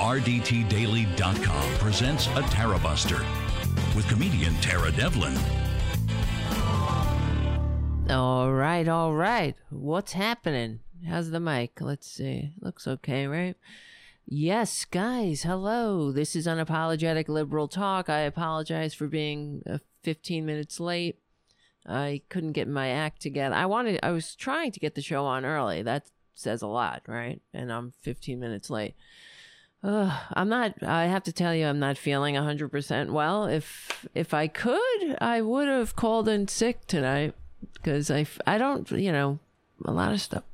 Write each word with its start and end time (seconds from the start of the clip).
RDTDaily.com 0.00 1.74
presents 1.74 2.26
a 2.28 2.40
Tara 2.44 2.78
Buster 2.78 3.22
with 3.94 4.08
comedian 4.08 4.54
Tara 4.62 4.90
Devlin. 4.90 5.36
All 8.08 8.50
right, 8.50 8.88
all 8.88 9.12
right. 9.12 9.56
What's 9.68 10.14
happening? 10.14 10.80
How's 11.06 11.30
the 11.30 11.38
mic? 11.38 11.82
Let's 11.82 12.10
see. 12.10 12.54
Looks 12.62 12.88
okay, 12.88 13.26
right? 13.26 13.56
Yes, 14.26 14.86
guys, 14.86 15.42
hello. 15.42 16.10
This 16.12 16.34
is 16.34 16.46
Unapologetic 16.46 17.28
Liberal 17.28 17.68
Talk. 17.68 18.08
I 18.08 18.20
apologize 18.20 18.94
for 18.94 19.06
being 19.06 19.62
uh, 19.68 19.78
15 20.02 20.46
minutes 20.46 20.80
late. 20.80 21.18
I 21.86 22.22
couldn't 22.30 22.52
get 22.52 22.68
my 22.68 22.88
act 22.88 23.20
together. 23.20 23.54
I 23.54 23.66
wanted, 23.66 24.00
I 24.02 24.12
was 24.12 24.34
trying 24.34 24.72
to 24.72 24.80
get 24.80 24.94
the 24.94 25.02
show 25.02 25.26
on 25.26 25.44
early. 25.44 25.82
That 25.82 26.10
says 26.34 26.62
a 26.62 26.66
lot, 26.66 27.02
right? 27.06 27.42
And 27.52 27.70
I'm 27.70 27.92
15 28.00 28.40
minutes 28.40 28.70
late. 28.70 28.94
Uh, 29.82 30.18
I'm 30.34 30.48
not. 30.48 30.82
I 30.82 31.06
have 31.06 31.24
to 31.24 31.32
tell 31.32 31.54
you, 31.54 31.66
I'm 31.66 31.78
not 31.78 31.96
feeling 31.96 32.34
100% 32.34 33.10
well. 33.10 33.46
If 33.46 34.06
if 34.14 34.34
I 34.34 34.46
could, 34.46 35.16
I 35.20 35.40
would 35.40 35.68
have 35.68 35.96
called 35.96 36.28
in 36.28 36.48
sick 36.48 36.86
tonight 36.86 37.34
because 37.74 38.10
I 38.10 38.26
I 38.46 38.58
don't. 38.58 38.90
You 38.90 39.12
know, 39.12 39.38
a 39.84 39.92
lot 39.92 40.12
of 40.12 40.20
stuff. 40.20 40.44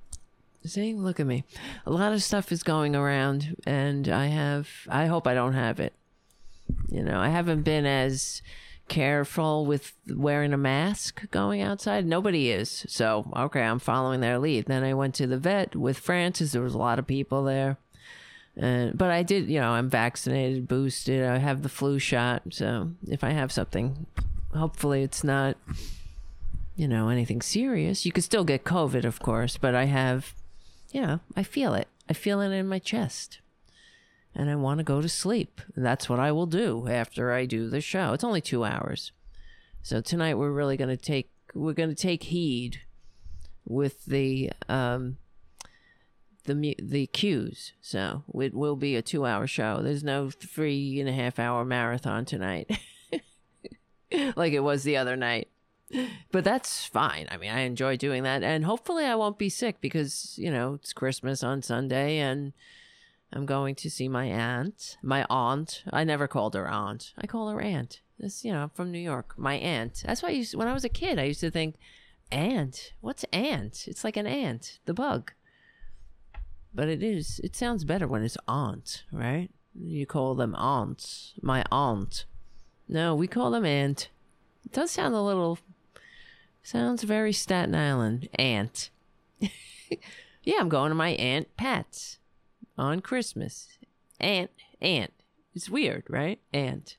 See, 0.65 0.95
look 0.95 1.21
at 1.21 1.27
me. 1.27 1.45
A 1.87 1.91
lot 1.91 2.13
of 2.13 2.23
stuff 2.23 2.51
is 2.53 2.63
going 2.63 2.95
around, 2.95 3.57
and 3.67 4.09
I 4.09 4.27
have. 4.27 4.69
I 4.89 5.07
hope 5.07 5.27
I 5.27 5.35
don't 5.35 5.55
have 5.55 5.81
it. 5.81 5.93
You 6.89 7.03
know, 7.03 7.19
I 7.19 7.29
haven't 7.29 7.63
been 7.63 7.87
as 7.87 8.43
careful 8.89 9.67
with 9.67 9.93
wearing 10.09 10.53
a 10.53 10.57
mask 10.57 11.29
going 11.31 11.61
outside. 11.61 12.07
Nobody 12.07 12.51
is. 12.51 12.85
So, 12.89 13.31
okay, 13.37 13.63
I'm 13.63 13.79
following 13.81 14.21
their 14.21 14.39
lead. 14.39 14.67
Then 14.67 14.85
I 14.85 14.95
went 14.95 15.15
to 15.17 15.27
the 15.27 15.39
vet 15.39 15.75
with 15.75 15.99
Francis. 15.99 16.53
There 16.53 16.63
was 16.63 16.75
a 16.75 16.79
lot 16.79 16.99
of 16.99 17.07
people 17.07 17.45
there. 17.45 17.79
And, 18.57 18.97
but 18.97 19.11
I 19.11 19.23
did, 19.23 19.49
you 19.51 19.61
know, 19.61 19.71
I'm 19.71 19.91
vaccinated, 19.91 20.67
boosted. 20.67 21.25
I 21.25 21.39
have 21.39 21.63
the 21.63 21.69
flu 21.69 21.99
shot. 21.99 22.43
So 22.51 22.93
if 23.07 23.23
I 23.23 23.31
have 23.31 23.53
something, 23.53 24.07
hopefully 24.55 25.03
it's 25.03 25.23
not, 25.23 25.57
you 26.75 26.89
know, 26.89 27.09
anything 27.09 27.43
serious. 27.43 28.07
You 28.07 28.13
could 28.13 28.25
still 28.25 28.45
get 28.45 28.65
COVID, 28.65 29.05
of 29.05 29.21
course, 29.21 29.59
but 29.59 29.75
I 29.75 29.85
have, 29.85 30.35
you 30.91 31.03
know, 31.03 31.21
I 31.37 31.43
feel 31.43 31.75
it. 31.75 31.89
I 32.09 32.15
feel 32.15 32.41
it 32.41 32.51
in 32.51 32.67
my 32.67 32.79
chest. 32.79 33.41
And 34.35 34.51
I 34.51 34.55
want 34.55 34.79
to 34.79 34.85
go 34.85 35.01
to 35.01 35.09
sleep. 35.09 35.61
That's 35.77 36.09
what 36.09 36.21
I 36.21 36.33
will 36.33 36.47
do 36.47 36.89
after 36.89 37.33
I 37.33 37.47
do 37.47 37.69
the 37.69 37.81
show. 37.81 38.13
It's 38.13 38.25
only 38.25 38.41
two 38.41 38.65
hours. 38.65 39.13
So 39.83 40.01
tonight 40.01 40.35
we're 40.35 40.51
really 40.51 40.77
going 40.77 40.91
to 40.91 40.97
take, 40.97 41.31
we're 41.55 41.73
going 41.73 41.89
to 41.89 41.95
take 41.95 42.25
heed 42.25 42.81
with 43.67 44.05
the, 44.05 44.53
um, 44.69 45.19
the 46.47 46.77
the 46.81 47.07
cues. 47.07 47.73
So 47.81 48.25
it 48.35 48.55
will 48.55 48.77
be 48.77 48.97
a 48.97 49.03
two 49.03 49.27
hour 49.27 49.47
show. 49.47 49.81
There's 49.83 50.05
no 50.05 50.31
three 50.31 50.99
and 51.01 51.09
a 51.09 51.13
half 51.13 51.39
hour 51.39 51.65
marathon 51.65 52.25
tonight, 52.25 52.79
like 54.37 54.53
it 54.53 54.61
was 54.61 54.83
the 54.83 54.97
other 54.97 55.17
night. 55.17 55.49
But 56.33 56.43
that's 56.43 56.85
fine. 56.85 57.29
I 57.31 57.37
mean, 57.37 57.51
I 57.51 57.61
enjoy 57.61 57.97
doing 57.97 58.25
that, 58.25 58.43
and 58.43 58.65
hopefully, 58.65 59.05
I 59.05 59.15
won't 59.15 59.39
be 59.39 59.49
sick 59.49 59.81
because 59.81 60.35
you 60.37 60.51
know 60.51 60.75
it's 60.75 60.93
Christmas 60.93 61.45
on 61.45 61.63
Sunday, 61.63 62.19
and 62.19 62.53
I'm 63.33 63.47
going 63.47 63.75
to 63.77 63.91
see 63.91 64.09
my 64.09 64.27
aunt. 64.27 64.97
My 65.03 65.27
aunt. 65.31 65.85
I 65.93 66.05
never 66.05 66.27
called 66.27 66.55
her 66.55 66.69
aunt. 66.69 67.13
I 67.19 67.27
call 67.27 67.49
her 67.51 67.61
aunt. 67.61 68.01
This, 68.19 68.45
you 68.45 68.53
know, 68.53 68.63
I'm 68.63 68.71
from 68.71 68.91
New 68.91 68.99
York. 68.99 69.35
My 69.37 69.55
aunt. 69.55 70.03
That's 70.07 70.23
why 70.23 70.31
I 70.31 70.33
used 70.33 70.55
when 70.55 70.69
I 70.69 70.73
was 70.73 70.85
a 70.85 70.89
kid. 70.89 71.19
I 71.19 71.25
used 71.25 71.41
to 71.41 71.51
think, 71.51 71.77
aunt. 72.33 72.93
What's 73.01 73.25
aunt? 73.33 73.87
It's 73.87 74.05
like 74.05 74.17
an 74.17 74.27
ant, 74.27 74.79
the 74.87 74.95
bug 74.95 75.33
but 76.77 76.89
it 76.89 77.03
is 77.03 77.41
it 77.43 77.57
sounds 77.57 77.85
better 77.85 78.07
when 78.07 78.23
it's 78.23 78.37
aunt 78.47 79.05
right? 79.11 79.51
You 79.75 80.07
call 80.07 80.35
them 80.35 80.55
aunts 80.55 81.33
my 81.43 81.65
aunt. 81.73 82.27
No 82.87 83.15
we 83.15 83.27
call 83.27 83.51
them 83.51 83.65
aunt. 83.65 84.11
It 84.65 84.73
does 84.73 84.91
sound 84.91 85.15
a 85.15 85.23
little 85.23 85.59
sounds 86.63 87.03
very 87.03 87.33
staten 87.33 87.75
island 87.75 88.29
aunt. 88.35 88.91
Yeah 90.43 90.59
i'm 90.61 90.69
going 90.69 90.91
to 90.91 90.95
my 90.95 91.11
aunt 91.11 91.57
pat's 91.57 92.19
on 92.79 93.01
christmas. 93.01 93.79
Aunt 94.21 94.51
aunt. 94.81 95.13
It's 95.55 95.71
weird 95.71 96.05
right? 96.09 96.39
Aunt. 96.53 96.99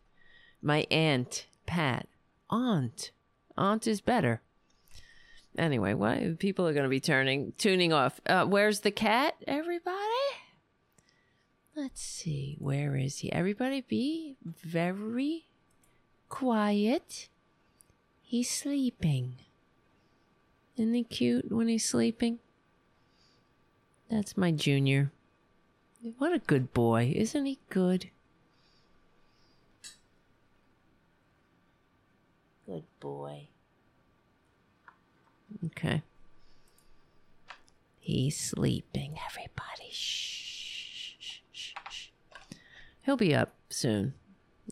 My 0.61 0.85
aunt 0.91 1.45
pat. 1.65 2.07
Aunt. 2.49 3.11
Aunt 3.57 3.87
is 3.87 4.01
better 4.01 4.41
Anyway, 5.57 5.93
why 5.93 6.35
people 6.37 6.67
are 6.67 6.73
going 6.73 6.83
to 6.83 6.89
be 6.89 6.99
turning 6.99 7.53
tuning 7.57 7.91
off. 7.91 8.19
Uh, 8.25 8.45
where's 8.45 8.81
the 8.81 8.91
cat, 8.91 9.35
everybody? 9.47 9.97
Let's 11.75 12.01
see. 12.01 12.57
Where 12.59 12.95
is 12.95 13.19
he? 13.19 13.31
Everybody 13.31 13.81
be 13.81 14.35
very 14.43 15.45
quiet. 16.29 17.29
He's 18.21 18.49
sleeping. 18.49 19.35
Isn't 20.75 20.93
he 20.93 21.03
cute 21.03 21.51
when 21.51 21.67
he's 21.67 21.85
sleeping? 21.85 22.39
That's 24.09 24.37
my 24.37 24.51
junior. 24.51 25.11
What 26.17 26.33
a 26.33 26.39
good 26.39 26.73
boy. 26.73 27.13
Isn't 27.15 27.45
he 27.45 27.59
good? 27.69 28.09
Good 32.65 32.83
boy. 32.99 33.49
Okay. 35.67 36.01
He's 37.99 38.39
sleeping, 38.39 39.17
everybody. 39.29 39.91
Shh, 39.91 41.15
shh, 41.19 41.39
shh, 41.51 41.73
shh. 41.89 42.07
He'll 43.01 43.17
be 43.17 43.35
up 43.35 43.53
soon, 43.69 44.13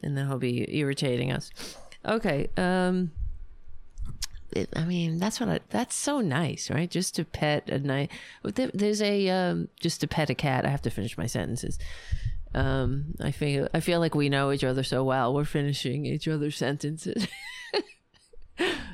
and 0.01 0.17
then 0.17 0.27
he'll 0.27 0.37
be 0.37 0.65
irritating 0.77 1.31
us. 1.31 1.51
Okay. 2.05 2.49
Um. 2.57 3.11
It, 4.51 4.69
I 4.73 4.85
mean, 4.85 5.19
that's 5.19 5.41
what 5.41 5.49
I, 5.49 5.59
that's 5.69 5.95
so 5.95 6.21
nice, 6.21 6.69
right? 6.69 6.89
Just 6.89 7.15
to 7.15 7.25
pet 7.25 7.69
a 7.69 7.79
night. 7.79 8.09
There's 8.43 9.01
a 9.01 9.29
um, 9.29 9.67
just 9.81 9.99
to 10.01 10.07
pet 10.07 10.29
a 10.29 10.35
cat. 10.35 10.65
I 10.65 10.69
have 10.69 10.83
to 10.83 10.89
finish 10.89 11.17
my 11.17 11.25
sentences. 11.25 11.77
Um, 12.53 13.15
I 13.19 13.31
feel 13.31 13.67
I 13.73 13.81
feel 13.81 13.99
like 13.99 14.15
we 14.15 14.29
know 14.29 14.53
each 14.53 14.63
other 14.63 14.83
so 14.83 15.03
well. 15.03 15.33
We're 15.33 15.43
finishing 15.43 16.05
each 16.05 16.27
other's 16.29 16.55
sentences. 16.55 17.27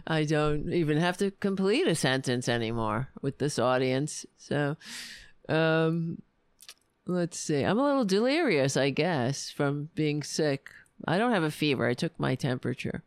I 0.07 0.23
don't 0.23 0.71
even 0.73 0.97
have 0.97 1.17
to 1.17 1.31
complete 1.31 1.87
a 1.87 1.95
sentence 1.95 2.49
anymore 2.49 3.09
with 3.21 3.37
this 3.37 3.59
audience. 3.59 4.25
So, 4.37 4.77
um, 5.47 6.21
let's 7.05 7.39
see. 7.39 7.63
I'm 7.63 7.79
a 7.79 7.83
little 7.83 8.05
delirious, 8.05 8.75
I 8.75 8.89
guess, 8.89 9.49
from 9.49 9.89
being 9.95 10.23
sick. 10.23 10.69
I 11.07 11.17
don't 11.17 11.31
have 11.31 11.43
a 11.43 11.51
fever. 11.51 11.87
I 11.87 11.93
took 11.93 12.19
my 12.19 12.35
temperature. 12.35 13.03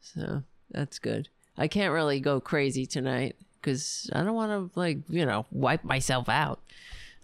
So, 0.00 0.42
that's 0.70 0.98
good. 0.98 1.28
I 1.56 1.68
can't 1.68 1.92
really 1.92 2.20
go 2.20 2.40
crazy 2.40 2.86
tonight 2.86 3.36
because 3.60 4.10
I 4.12 4.22
don't 4.22 4.34
want 4.34 4.72
to, 4.72 4.78
like, 4.78 4.98
you 5.08 5.24
know, 5.24 5.46
wipe 5.50 5.84
myself 5.84 6.28
out. 6.28 6.60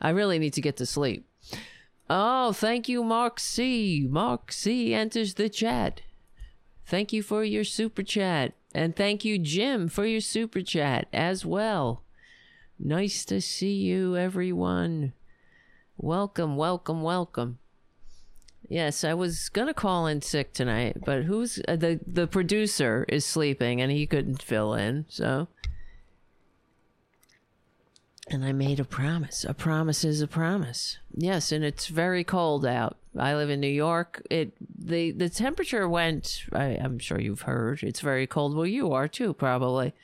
I 0.00 0.10
really 0.10 0.38
need 0.38 0.54
to 0.54 0.60
get 0.60 0.78
to 0.78 0.86
sleep. 0.86 1.26
Oh, 2.10 2.52
thank 2.52 2.88
you, 2.88 3.04
Mark 3.04 3.38
C. 3.38 4.06
Mark 4.10 4.52
C 4.52 4.92
enters 4.92 5.34
the 5.34 5.48
chat. 5.48 6.02
Thank 6.86 7.12
you 7.12 7.22
for 7.22 7.44
your 7.44 7.64
super 7.64 8.02
chat. 8.02 8.54
And 8.74 8.96
thank 8.96 9.24
you, 9.24 9.38
Jim, 9.38 9.88
for 9.88 10.06
your 10.06 10.20
super 10.20 10.62
chat 10.62 11.06
as 11.12 11.44
well. 11.44 12.02
Nice 12.78 13.24
to 13.26 13.40
see 13.40 13.74
you, 13.74 14.16
everyone. 14.16 15.12
Welcome, 15.96 16.56
welcome, 16.56 17.02
welcome. 17.02 17.58
Yes, 18.68 19.04
I 19.04 19.12
was 19.14 19.48
gonna 19.50 19.74
call 19.74 20.06
in 20.06 20.22
sick 20.22 20.54
tonight, 20.54 20.96
but 21.04 21.24
who's 21.24 21.60
uh, 21.68 21.76
the 21.76 22.00
the 22.06 22.26
producer 22.26 23.04
is 23.08 23.26
sleeping 23.26 23.82
and 23.82 23.92
he 23.92 24.06
couldn't 24.06 24.42
fill 24.42 24.74
in, 24.74 25.04
so 25.08 25.48
and 28.28 28.44
I 28.44 28.52
made 28.52 28.80
a 28.80 28.84
promise. 28.84 29.44
A 29.44 29.52
promise 29.52 30.04
is 30.04 30.22
a 30.22 30.26
promise. 30.26 30.98
Yes, 31.14 31.52
and 31.52 31.62
it's 31.64 31.88
very 31.88 32.24
cold 32.24 32.64
out. 32.64 32.96
I 33.18 33.34
live 33.34 33.50
in 33.50 33.60
New 33.60 33.66
York. 33.66 34.22
It 34.30 34.54
the 34.78 35.12
the 35.12 35.28
temperature 35.28 35.88
went. 35.88 36.44
I, 36.52 36.78
I'm 36.80 36.98
sure 36.98 37.20
you've 37.20 37.42
heard. 37.42 37.82
It's 37.82 38.00
very 38.00 38.26
cold. 38.26 38.56
Well, 38.56 38.66
you 38.66 38.92
are 38.92 39.08
too, 39.08 39.34
probably. 39.34 39.94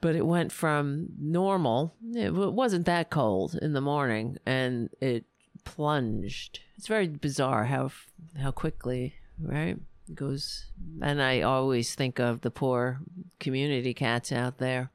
But 0.00 0.14
it 0.14 0.26
went 0.26 0.52
from 0.52 1.08
normal. 1.18 1.94
It 2.14 2.32
wasn't 2.32 2.86
that 2.86 3.10
cold 3.10 3.58
in 3.60 3.72
the 3.72 3.80
morning, 3.80 4.36
and 4.44 4.90
it 5.00 5.24
plunged. 5.64 6.60
It's 6.76 6.86
very 6.86 7.08
bizarre 7.08 7.64
how 7.64 7.90
how 8.38 8.50
quickly 8.50 9.14
right 9.40 9.78
it 10.08 10.14
goes. 10.14 10.66
And 11.00 11.22
I 11.22 11.40
always 11.40 11.94
think 11.94 12.20
of 12.20 12.42
the 12.42 12.50
poor 12.50 13.00
community 13.40 13.94
cats 13.94 14.30
out 14.30 14.58
there 14.58 14.90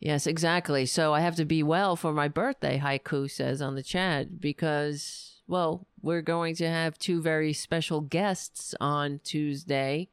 Yes, 0.00 0.26
exactly. 0.26 0.86
So 0.86 1.12
I 1.12 1.20
have 1.20 1.36
to 1.36 1.44
be 1.44 1.62
well 1.62 1.96
for 1.96 2.12
my 2.12 2.28
birthday, 2.28 2.78
Haiku 2.78 3.30
says 3.30 3.60
on 3.60 3.74
the 3.74 3.82
chat, 3.82 4.40
because, 4.40 5.37
well, 5.48 5.86
we're 6.02 6.22
going 6.22 6.54
to 6.56 6.68
have 6.68 6.98
two 6.98 7.20
very 7.20 7.52
special 7.52 8.00
guests 8.02 8.74
on 8.80 9.20
Tuesday. 9.24 10.08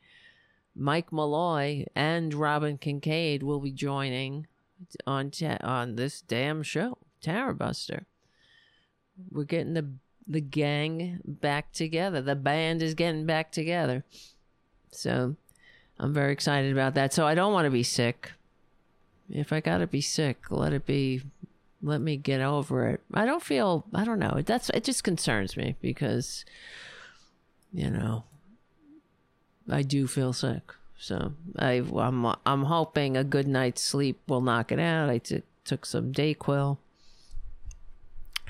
Mike 0.75 1.11
Malloy 1.11 1.85
and 1.95 2.33
Robin 2.33 2.77
Kincaid 2.77 3.43
will 3.43 3.59
be 3.59 3.71
joining 3.71 4.47
on 5.05 5.31
ta- 5.31 5.57
on 5.61 5.95
this 5.95 6.21
damn 6.21 6.63
show, 6.63 6.97
Tara 7.21 7.53
Buster. 7.53 8.05
we're 9.31 9.43
getting 9.43 9.73
the 9.73 9.87
the 10.27 10.41
gang 10.41 11.19
back 11.23 11.71
together. 11.71 12.21
The 12.21 12.35
band 12.35 12.81
is 12.81 12.95
getting 12.95 13.25
back 13.25 13.51
together. 13.51 14.03
So 14.91 15.35
I'm 15.99 16.13
very 16.13 16.33
excited 16.33 16.71
about 16.71 16.95
that. 16.95 17.13
So 17.13 17.27
I 17.27 17.35
don't 17.35 17.53
want 17.53 17.65
to 17.65 17.71
be 17.71 17.83
sick. 17.83 18.31
If 19.29 19.53
I 19.53 19.59
got 19.59 19.79
to 19.79 19.87
be 19.87 20.01
sick, 20.01 20.49
let 20.49 20.73
it 20.73 20.85
be 20.85 21.21
let 21.85 22.01
me 22.01 22.17
get 22.17 22.41
over 22.41 22.87
it. 22.87 23.01
I 23.13 23.25
don't 23.25 23.43
feel 23.43 23.85
I 23.93 24.03
don't 24.03 24.19
know. 24.19 24.41
That's 24.43 24.69
it 24.71 24.83
just 24.83 25.03
concerns 25.03 25.55
me 25.55 25.75
because 25.81 26.43
you 27.71 27.89
know 27.89 28.23
I 29.69 29.83
do 29.83 30.07
feel 30.07 30.33
sick. 30.33 30.63
So 30.97 31.33
I 31.57 31.83
I'm 31.95 32.25
I'm 32.45 32.63
hoping 32.63 33.15
a 33.15 33.23
good 33.23 33.47
night's 33.47 33.81
sleep 33.81 34.19
will 34.27 34.41
knock 34.41 34.71
it 34.71 34.79
out. 34.79 35.09
I 35.09 35.19
t- 35.19 35.43
took 35.63 35.85
some 35.85 36.11
Dayquil. 36.11 36.77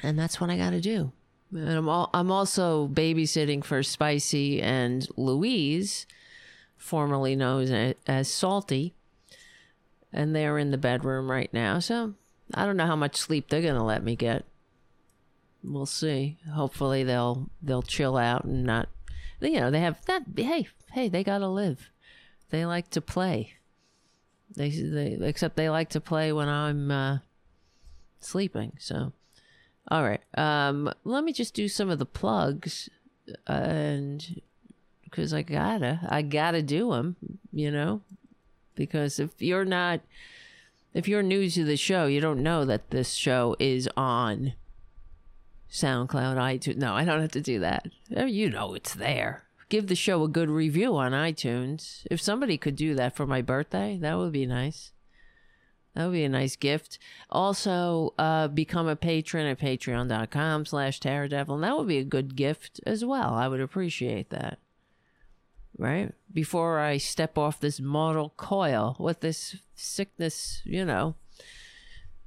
And 0.03 0.19
that's 0.19 0.39
what 0.39 0.49
I 0.49 0.57
got 0.57 0.71
to 0.71 0.81
do. 0.81 1.11
And 1.51 1.69
I'm 1.69 1.89
all, 1.89 2.09
I'm 2.13 2.31
also 2.31 2.87
babysitting 2.87 3.63
for 3.63 3.81
Spicy 3.81 4.61
and 4.61 5.07
Louise, 5.15 6.05
formerly 6.77 7.35
known 7.35 7.95
as 8.05 8.27
Salty. 8.27 8.93
And 10.11 10.35
they're 10.35 10.57
in 10.57 10.71
the 10.71 10.77
bedroom 10.77 11.31
right 11.31 11.51
now. 11.53 11.79
So 11.79 12.13
I 12.53 12.65
don't 12.65 12.77
know 12.77 12.85
how 12.85 12.95
much 12.95 13.15
sleep 13.15 13.49
they're 13.49 13.61
going 13.61 13.75
to 13.75 13.83
let 13.83 14.03
me 14.03 14.15
get. 14.15 14.45
We'll 15.63 15.85
see. 15.85 16.37
Hopefully 16.53 17.03
they'll 17.03 17.49
they'll 17.61 17.81
chill 17.81 18.17
out 18.17 18.45
and 18.45 18.63
not 18.63 18.87
you 19.41 19.59
know, 19.59 19.71
they 19.71 19.79
have 19.79 20.03
that 20.05 20.23
hey, 20.35 20.67
hey, 20.91 21.09
they 21.09 21.23
got 21.23 21.39
to 21.39 21.47
live. 21.47 21.89
They 22.49 22.65
like 22.65 22.89
to 22.91 23.01
play. 23.01 23.53
They 24.55 24.69
they 24.69 25.17
except 25.21 25.55
they 25.55 25.69
like 25.69 25.89
to 25.89 26.01
play 26.01 26.31
when 26.31 26.47
I'm 26.47 26.91
uh, 26.91 27.17
sleeping. 28.19 28.73
So 28.79 29.11
all 29.89 30.03
right. 30.03 30.21
Um, 30.37 30.91
let 31.03 31.23
me 31.23 31.33
just 31.33 31.53
do 31.53 31.67
some 31.67 31.89
of 31.89 31.99
the 31.99 32.05
plugs, 32.05 32.89
and 33.47 34.41
because 35.03 35.33
I 35.33 35.41
gotta, 35.41 35.99
I 36.07 36.21
gotta 36.21 36.61
do 36.61 36.91
them. 36.91 37.15
You 37.51 37.71
know, 37.71 38.01
because 38.75 39.19
if 39.19 39.41
you're 39.41 39.65
not, 39.65 40.01
if 40.95 41.09
you're 41.09 41.21
new 41.21 41.49
to 41.49 41.65
the 41.65 41.75
show, 41.75 42.05
you 42.05 42.21
don't 42.21 42.41
know 42.41 42.63
that 42.63 42.89
this 42.89 43.13
show 43.13 43.57
is 43.59 43.89
on 43.97 44.53
SoundCloud, 45.69 46.37
iTunes. 46.37 46.77
No, 46.77 46.93
I 46.93 47.03
don't 47.03 47.19
have 47.19 47.33
to 47.33 47.41
do 47.41 47.59
that. 47.59 47.89
Oh, 48.15 48.25
you 48.25 48.49
know 48.49 48.73
it's 48.73 48.93
there. 48.93 49.43
Give 49.67 49.87
the 49.87 49.95
show 49.95 50.23
a 50.23 50.29
good 50.29 50.49
review 50.49 50.95
on 50.95 51.11
iTunes. 51.11 52.07
If 52.09 52.21
somebody 52.21 52.57
could 52.57 52.77
do 52.77 52.95
that 52.95 53.13
for 53.13 53.27
my 53.27 53.41
birthday, 53.41 53.97
that 54.01 54.17
would 54.17 54.31
be 54.31 54.45
nice. 54.45 54.93
That 55.95 56.05
would 56.05 56.13
be 56.13 56.23
a 56.23 56.29
nice 56.29 56.55
gift. 56.55 56.97
Also, 57.29 58.13
uh, 58.17 58.47
become 58.47 58.87
a 58.87 58.95
patron 58.95 59.47
at 59.47 59.59
patreon.com 59.59 60.65
slash 60.65 61.01
taradevlin. 61.01 61.55
And 61.55 61.63
that 61.63 61.77
would 61.77 61.89
be 61.89 61.97
a 61.97 62.05
good 62.05 62.37
gift 62.37 62.79
as 62.85 63.03
well. 63.03 63.33
I 63.33 63.49
would 63.49 63.61
appreciate 63.61 64.29
that. 64.29 64.59
Right? 65.77 66.13
Before 66.33 66.79
I 66.79 66.97
step 66.97 67.37
off 67.37 67.59
this 67.59 67.79
mortal 67.79 68.33
coil 68.37 68.95
with 68.97 69.19
this 69.19 69.57
sickness, 69.75 70.61
you 70.63 70.85
know, 70.85 71.15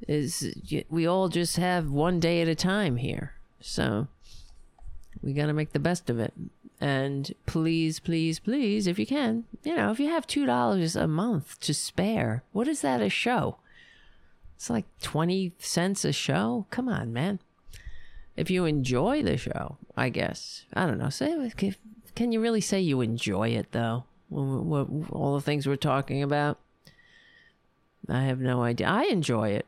is 0.06 0.55
we 0.89 1.06
all 1.06 1.29
just 1.29 1.56
have 1.56 1.91
one 1.91 2.21
day 2.21 2.43
at 2.43 2.49
a 2.49 2.55
time 2.55 2.97
here. 2.97 3.33
So 3.61 4.09
we 5.23 5.33
got 5.33 5.47
to 5.47 5.53
make 5.53 5.73
the 5.73 5.79
best 5.79 6.11
of 6.11 6.19
it. 6.19 6.35
And 6.81 7.35
please, 7.47 7.99
please, 7.99 8.39
please, 8.39 8.87
if 8.87 8.99
you 8.99 9.06
can, 9.06 9.45
you 9.65 9.75
know, 9.75 9.91
if 9.91 9.99
you 9.99 10.09
have 10.11 10.27
$2 10.29 11.03
a 11.03 11.09
month 11.09 11.59
to 11.61 11.75
spare, 11.75 12.44
what 12.53 12.69
is 12.69 12.83
that 12.83 13.01
a 13.01 13.11
show? 13.11 13.56
It's 14.55 14.71
like 14.71 14.87
20 15.03 15.53
cents 15.59 16.05
a 16.05 16.12
show. 16.12 16.67
Come 16.71 16.89
on, 16.89 17.12
man. 17.12 17.41
If 18.37 18.51
you 18.51 18.65
enjoy 18.65 19.25
the 19.25 19.37
show, 19.37 19.79
I 19.97 20.11
guess. 20.11 20.67
I 20.73 20.87
don't 20.87 20.99
know. 20.99 21.11
Say, 21.11 21.35
can 22.19 22.32
you 22.32 22.41
really 22.41 22.61
say 22.61 22.81
you 22.81 23.00
enjoy 23.00 23.50
it, 23.50 23.70
though? 23.70 24.03
All 24.32 25.35
the 25.37 25.41
things 25.41 25.69
we're 25.69 25.76
talking 25.76 26.20
about? 26.20 26.59
I 28.09 28.25
have 28.25 28.41
no 28.41 28.65
idea. 28.65 28.88
I 28.88 29.05
enjoy 29.05 29.50
it. 29.50 29.67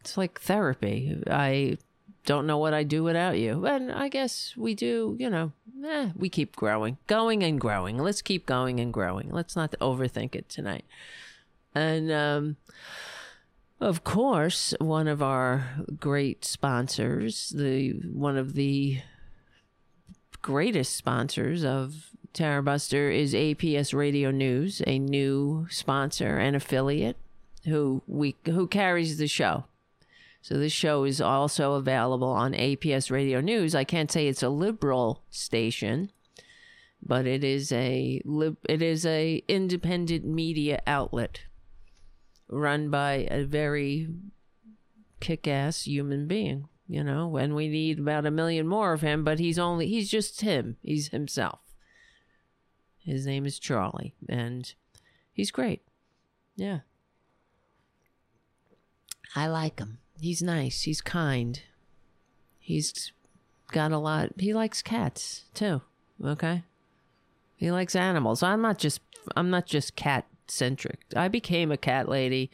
It's 0.00 0.18
like 0.18 0.38
therapy. 0.42 1.22
I 1.26 1.78
don't 2.26 2.46
know 2.46 2.58
what 2.58 2.74
I'd 2.74 2.90
do 2.90 3.02
without 3.02 3.38
you. 3.38 3.64
And 3.64 3.90
I 3.90 4.10
guess 4.10 4.52
we 4.58 4.74
do, 4.74 5.16
you 5.18 5.30
know, 5.30 5.52
eh, 5.82 6.10
we 6.14 6.28
keep 6.28 6.54
growing, 6.54 6.98
going 7.06 7.42
and 7.42 7.58
growing. 7.58 7.96
Let's 7.96 8.20
keep 8.20 8.44
going 8.44 8.78
and 8.78 8.92
growing. 8.92 9.30
Let's 9.30 9.56
not 9.56 9.74
overthink 9.80 10.34
it 10.34 10.50
tonight. 10.50 10.84
And, 11.74 12.12
um, 12.12 12.56
of 13.80 14.04
course, 14.04 14.74
one 14.80 15.08
of 15.08 15.22
our 15.22 15.66
great 15.98 16.44
sponsors, 16.44 17.54
the 17.56 17.92
one 18.12 18.36
of 18.36 18.52
the 18.52 19.00
greatest 20.44 20.94
sponsors 20.94 21.64
of 21.64 22.10
Buster 22.38 23.10
is 23.10 23.32
APS 23.32 23.94
Radio 23.94 24.30
News, 24.30 24.82
a 24.86 24.98
new 24.98 25.66
sponsor 25.70 26.36
and 26.36 26.54
affiliate 26.54 27.16
who 27.64 28.02
we 28.06 28.36
who 28.44 28.66
carries 28.66 29.16
the 29.16 29.26
show. 29.26 29.64
So 30.42 30.58
this 30.58 30.72
show 30.72 31.04
is 31.04 31.18
also 31.18 31.72
available 31.72 32.28
on 32.28 32.52
APS 32.52 33.10
Radio 33.10 33.40
News. 33.40 33.74
I 33.74 33.84
can't 33.84 34.12
say 34.12 34.28
it's 34.28 34.42
a 34.42 34.50
liberal 34.50 35.22
station, 35.30 36.10
but 37.02 37.26
it 37.26 37.42
is 37.42 37.72
a 37.72 38.20
it 38.68 38.82
is 38.82 39.06
a 39.06 39.42
independent 39.48 40.26
media 40.26 40.82
outlet 40.86 41.40
run 42.48 42.90
by 42.90 43.26
a 43.30 43.44
very 43.44 44.08
kick-ass 45.20 45.86
human 45.86 46.28
being, 46.28 46.68
you 46.86 47.02
know, 47.02 47.36
and 47.36 47.54
we 47.54 47.68
need 47.68 47.98
about 47.98 48.26
a 48.26 48.30
million 48.30 48.66
more 48.66 48.92
of 48.92 49.00
him, 49.00 49.24
but 49.24 49.38
he's 49.38 49.58
only 49.58 49.86
he's 49.86 50.10
just 50.10 50.40
him. 50.40 50.76
He's 50.82 51.08
himself. 51.08 51.60
His 52.98 53.26
name 53.26 53.46
is 53.46 53.58
Charlie 53.58 54.14
and 54.28 54.72
he's 55.32 55.50
great. 55.50 55.82
Yeah. 56.56 56.80
I 59.36 59.46
like 59.48 59.78
him. 59.78 59.98
He's 60.20 60.42
nice. 60.42 60.82
He's 60.82 61.00
kind. 61.00 61.60
He's 62.58 63.12
got 63.72 63.92
a 63.92 63.98
lot. 63.98 64.30
He 64.38 64.54
likes 64.54 64.80
cats 64.80 65.44
too. 65.54 65.82
Okay. 66.24 66.62
He 67.56 67.70
likes 67.70 67.96
animals. 67.96 68.42
I'm 68.42 68.62
not 68.62 68.78
just. 68.78 69.00
I'm 69.36 69.50
not 69.50 69.66
just 69.66 69.96
cat 69.96 70.26
centric. 70.46 71.00
I 71.16 71.28
became 71.28 71.72
a 71.72 71.76
cat 71.76 72.08
lady, 72.08 72.50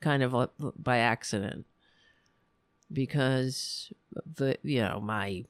kind 0.00 0.22
of 0.22 0.34
uh, 0.34 0.48
by 0.76 0.98
accident, 0.98 1.64
because 2.92 3.92
the 4.36 4.56
you 4.62 4.80
know 4.80 5.00
my 5.00 5.44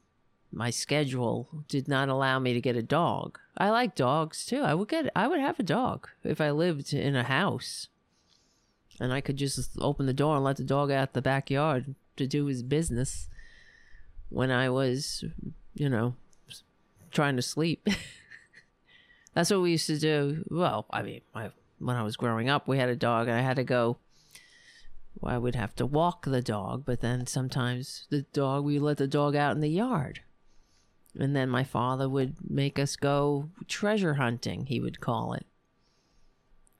my 0.51 0.69
schedule 0.69 1.47
did 1.67 1.87
not 1.87 2.09
allow 2.09 2.39
me 2.39 2.53
to 2.53 2.61
get 2.61 2.75
a 2.75 2.83
dog. 2.83 3.39
I 3.57 3.69
like 3.69 3.95
dogs 3.95 4.45
too. 4.45 4.61
I 4.61 4.73
would 4.73 4.87
get. 4.87 5.11
I 5.15 5.27
would 5.27 5.39
have 5.39 5.59
a 5.59 5.63
dog 5.63 6.09
if 6.23 6.41
I 6.41 6.51
lived 6.51 6.93
in 6.93 7.15
a 7.15 7.23
house 7.23 7.87
and 8.99 9.13
I 9.13 9.21
could 9.21 9.37
just 9.37 9.77
open 9.79 10.05
the 10.05 10.13
door 10.13 10.35
and 10.35 10.43
let 10.43 10.57
the 10.57 10.63
dog 10.63 10.91
out 10.91 11.13
the 11.13 11.21
backyard 11.21 11.95
to 12.17 12.27
do 12.27 12.45
his 12.45 12.61
business 12.61 13.29
when 14.29 14.51
I 14.51 14.69
was, 14.69 15.23
you 15.73 15.89
know, 15.89 16.15
trying 17.11 17.37
to 17.37 17.41
sleep. 17.41 17.87
That's 19.33 19.51
what 19.51 19.61
we 19.61 19.71
used 19.71 19.87
to 19.87 19.97
do. 19.97 20.43
Well, 20.49 20.85
I 20.91 21.01
mean, 21.01 21.21
I, 21.33 21.51
when 21.79 21.95
I 21.95 22.03
was 22.03 22.17
growing 22.17 22.49
up, 22.49 22.67
we 22.67 22.77
had 22.77 22.89
a 22.89 22.95
dog, 22.95 23.27
and 23.27 23.37
I 23.37 23.41
had 23.41 23.55
to 23.55 23.63
go. 23.63 23.97
I 25.23 25.37
would 25.37 25.55
have 25.55 25.75
to 25.75 25.85
walk 25.85 26.25
the 26.25 26.41
dog, 26.41 26.83
but 26.85 27.01
then 27.01 27.27
sometimes 27.27 28.07
the 28.09 28.21
dog, 28.33 28.63
we 28.63 28.79
let 28.79 28.97
the 28.97 29.07
dog 29.07 29.35
out 29.35 29.55
in 29.55 29.61
the 29.61 29.69
yard. 29.69 30.21
And 31.17 31.35
then 31.35 31.49
my 31.49 31.63
father 31.63 32.07
would 32.07 32.35
make 32.47 32.79
us 32.79 32.95
go 32.95 33.49
treasure 33.67 34.15
hunting, 34.15 34.67
he 34.67 34.79
would 34.79 35.01
call 35.01 35.33
it 35.33 35.45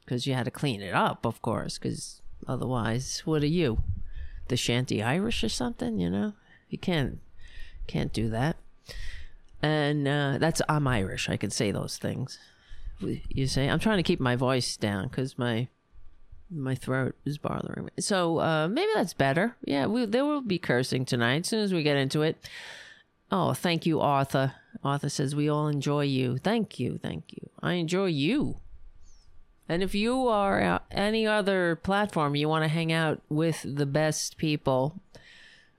because 0.09 0.25
you 0.25 0.33
had 0.33 0.45
to 0.45 0.51
clean 0.51 0.81
it 0.81 0.91
up, 0.91 1.24
of 1.24 1.39
course, 1.43 1.77
because 1.77 2.24
otherwise, 2.48 3.21
what 3.25 3.43
are 3.43 3.45
you, 3.45 3.83
the 4.48 4.57
Shanty 4.57 5.03
Irish 5.03 5.43
or 5.43 5.50
something? 5.50 6.00
You 6.00 6.09
know, 6.09 6.33
you 6.67 6.79
can't 6.79 7.19
can't 7.86 8.12
do 8.12 8.27
that. 8.29 8.57
And 9.62 10.07
uh, 10.07 10.39
that's 10.39 10.63
I'm 10.67 10.88
Irish. 10.88 11.29
I 11.29 11.38
can 11.38 11.51
say 11.51 11.69
those 11.69 12.00
things. 12.00 12.39
You 13.00 13.45
say 13.45 13.69
I'm 13.69 13.77
trying 13.77 13.98
to 13.98 14.03
keep 14.03 14.19
my 14.19 14.36
voice 14.36 14.75
down 14.77 15.09
because 15.09 15.38
my 15.38 15.67
my 16.51 16.75
throat 16.75 17.15
is 17.25 17.38
bothering 17.38 17.86
me. 17.86 17.91
So 18.00 18.39
uh, 18.39 18.68
maybe 18.68 18.91
that's 18.96 19.13
better. 19.13 19.56
Yeah, 19.63 19.86
we 19.86 20.06
there 20.06 20.25
will 20.25 20.41
be 20.41 20.60
cursing 20.60 21.06
tonight 21.06 21.41
as 21.41 21.48
soon 21.48 21.62
as 21.62 21.74
we 21.74 21.84
get 21.84 21.98
into 21.98 22.22
it. 22.22 22.38
Oh, 23.32 23.53
thank 23.53 23.86
you, 23.86 24.00
Arthur. 24.00 24.53
Arthur 24.84 25.10
says 25.10 25.36
we 25.36 25.50
all 25.50 25.68
enjoy 25.68 26.03
you. 26.03 26.38
Thank 26.38 26.79
you, 26.79 27.00
thank 27.01 27.32
you. 27.32 27.50
I 27.62 27.74
enjoy 27.74 28.06
you. 28.06 28.58
And 29.68 29.84
if 29.84 29.94
you 29.94 30.27
are 30.27 30.82
any 30.89 31.27
other 31.27 31.75
platform 31.75 32.36
you 32.36 32.50
want 32.50 32.63
to 32.63 32.70
hang 32.70 32.91
out 32.91 33.22
with 33.29 33.63
the 33.63 33.86
best 33.86 34.38
people 34.38 35.00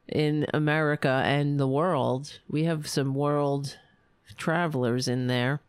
in 0.07 0.47
America 0.55 1.23
and 1.25 1.59
the 1.59 1.67
world, 1.67 2.39
we 2.49 2.65
have 2.65 2.87
some 2.87 3.15
world 3.15 3.79
travelers 4.37 5.09
in 5.09 5.27
there. 5.27 5.61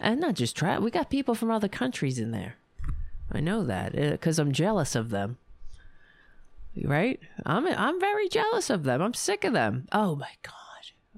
And 0.00 0.20
not 0.20 0.34
just 0.34 0.56
travel, 0.56 0.84
we 0.84 0.90
got 0.90 1.10
people 1.10 1.36
from 1.36 1.52
other 1.52 1.68
countries 1.68 2.18
in 2.18 2.32
there. 2.32 2.56
I 3.32 3.40
know 3.40 3.64
that 3.64 3.92
because 3.92 4.38
uh, 4.38 4.42
I'm 4.42 4.52
jealous 4.52 4.94
of 4.94 5.10
them. 5.10 5.38
right? 6.84 7.18
I'm 7.46 7.66
I'm 7.66 7.98
very 7.98 8.28
jealous 8.28 8.70
of 8.70 8.84
them. 8.84 9.00
I'm 9.00 9.14
sick 9.14 9.44
of 9.44 9.54
them. 9.54 9.88
Oh 9.90 10.14
my 10.16 10.30
god. 10.42 10.52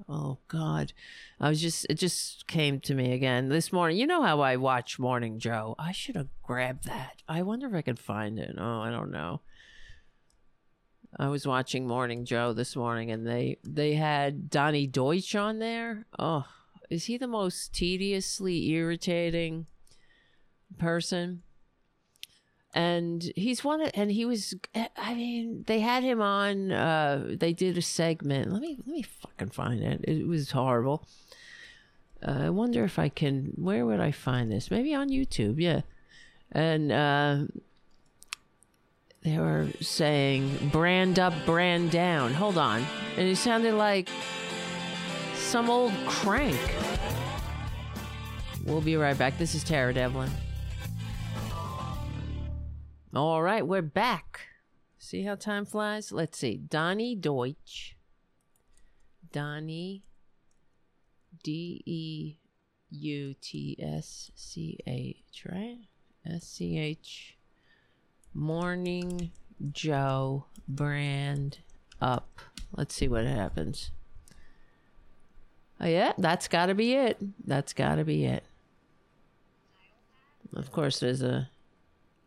Oh 0.07 0.37
god. 0.47 0.93
I 1.39 1.49
was 1.49 1.61
just 1.61 1.85
it 1.89 1.95
just 1.95 2.47
came 2.47 2.79
to 2.81 2.95
me 2.95 3.11
again 3.11 3.49
this 3.49 3.73
morning. 3.73 3.97
You 3.97 4.07
know 4.07 4.21
how 4.21 4.39
I 4.39 4.55
watch 4.55 4.97
Morning 4.97 5.39
Joe? 5.39 5.75
I 5.77 5.91
should 5.91 6.15
have 6.15 6.29
grabbed 6.41 6.85
that. 6.85 7.21
I 7.27 7.41
wonder 7.41 7.67
if 7.67 7.73
I 7.73 7.81
can 7.81 7.97
find 7.97 8.39
it. 8.39 8.55
Oh, 8.57 8.79
I 8.79 8.89
don't 8.89 9.11
know. 9.11 9.41
I 11.17 11.27
was 11.27 11.47
watching 11.47 11.87
Morning 11.87 12.25
Joe 12.25 12.53
this 12.53 12.75
morning 12.75 13.11
and 13.11 13.27
they 13.27 13.57
they 13.63 13.95
had 13.95 14.49
Donny 14.49 14.87
Deutsch 14.87 15.35
on 15.35 15.59
there. 15.59 16.05
Oh, 16.17 16.45
is 16.89 17.05
he 17.05 17.17
the 17.17 17.27
most 17.27 17.73
tediously 17.73 18.69
irritating 18.69 19.65
person? 20.77 21.43
And 22.75 23.31
he's 23.37 23.63
one 23.63 23.79
of, 23.81 23.89
and 23.93 24.11
he 24.11 24.25
was 24.25 24.53
i 24.97 25.15
mean 25.15 25.63
they 25.65 25.79
had 25.79 26.03
him 26.03 26.21
on 26.21 26.71
uh 26.73 27.25
they 27.39 27.53
did 27.53 27.77
a 27.77 27.81
segment. 27.81 28.51
Let 28.51 28.61
me 28.61 28.75
let 28.77 28.87
me 28.87 29.01
fucking 29.01 29.49
find 29.49 29.81
it. 29.81 30.01
It 30.03 30.27
was 30.27 30.51
horrible. 30.51 31.07
Uh, 32.21 32.43
i 32.43 32.49
wonder 32.49 32.83
if 32.83 32.99
i 32.99 33.07
can 33.07 33.53
where 33.55 33.85
would 33.85 34.01
i 34.01 34.11
find 34.11 34.51
this? 34.51 34.69
Maybe 34.69 34.93
on 34.93 35.09
youtube 35.09 35.55
yeah. 35.57 35.81
And 36.51 36.91
uh 36.91 37.45
they 39.23 39.37
were 39.39 39.69
saying 39.79 40.69
brand 40.71 41.17
up 41.17 41.33
brand 41.45 41.91
down. 41.91 42.33
Hold 42.33 42.57
on. 42.57 42.85
And 43.17 43.27
it 43.27 43.37
sounded 43.37 43.73
like 43.73 44.09
some 45.33 45.69
old 45.69 45.93
crank. 46.05 46.59
We'll 48.65 48.81
be 48.81 48.97
right 48.97 49.17
back. 49.17 49.37
This 49.37 49.55
is 49.55 49.63
tara 49.63 49.93
devlin 49.93 50.29
all 53.15 53.41
right, 53.41 53.65
we're 53.65 53.81
back. 53.81 54.41
See 54.97 55.23
how 55.23 55.35
time 55.35 55.65
flies? 55.65 56.11
Let's 56.11 56.37
see. 56.37 56.57
Donny 56.57 57.15
Deutsch. 57.15 57.95
Donny 59.31 60.03
D 61.43 61.81
E 61.85 62.35
U 62.89 63.35
T 63.41 63.77
S 63.81 64.31
C 64.35 64.79
H, 64.85 65.45
right? 65.49 65.79
S 66.25 66.43
C 66.45 66.77
H. 66.77 67.37
Morning 68.33 69.31
Joe 69.71 70.45
brand 70.67 71.59
up. 72.01 72.39
Let's 72.75 72.95
see 72.95 73.07
what 73.07 73.25
happens. 73.25 73.91
Oh, 75.79 75.87
yeah, 75.87 76.13
that's 76.17 76.47
got 76.47 76.65
to 76.67 76.75
be 76.75 76.93
it. 76.93 77.17
That's 77.45 77.73
got 77.73 77.95
to 77.95 78.03
be 78.03 78.25
it. 78.25 78.43
Of 80.53 80.71
course, 80.71 80.99
there's 80.99 81.21
a 81.21 81.49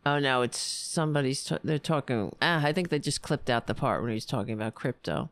Oh 0.05 0.19
no, 0.19 0.41
it's 0.41 0.59
somebody's. 0.59 1.43
T- 1.43 1.57
they're 1.63 1.77
talking. 1.77 2.35
Ah, 2.41 2.63
I 2.63 2.73
think 2.73 2.89
they 2.89 2.99
just 2.99 3.21
clipped 3.21 3.49
out 3.49 3.67
the 3.67 3.75
part 3.75 4.01
when 4.01 4.09
he 4.09 4.15
was 4.15 4.25
talking 4.25 4.53
about 4.53 4.75
crypto. 4.75 5.29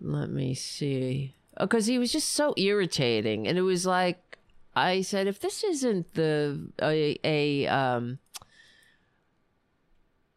Let 0.00 0.30
me 0.30 0.54
see. 0.54 1.34
Because 1.58 1.88
oh, 1.88 1.92
he 1.92 1.98
was 1.98 2.12
just 2.12 2.30
so 2.30 2.54
irritating, 2.56 3.48
and 3.48 3.58
it 3.58 3.62
was 3.62 3.86
like 3.86 4.38
I 4.76 5.00
said, 5.00 5.26
if 5.26 5.40
this 5.40 5.64
isn't 5.64 6.14
the 6.14 6.70
a 6.80 7.18
a 7.24 7.66
um 7.66 8.18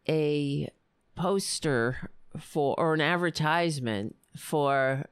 a 0.07 0.69
poster 1.15 2.09
for 2.39 2.79
or 2.79 2.93
an 2.93 3.01
advertisement 3.01 4.15
for 4.35 5.05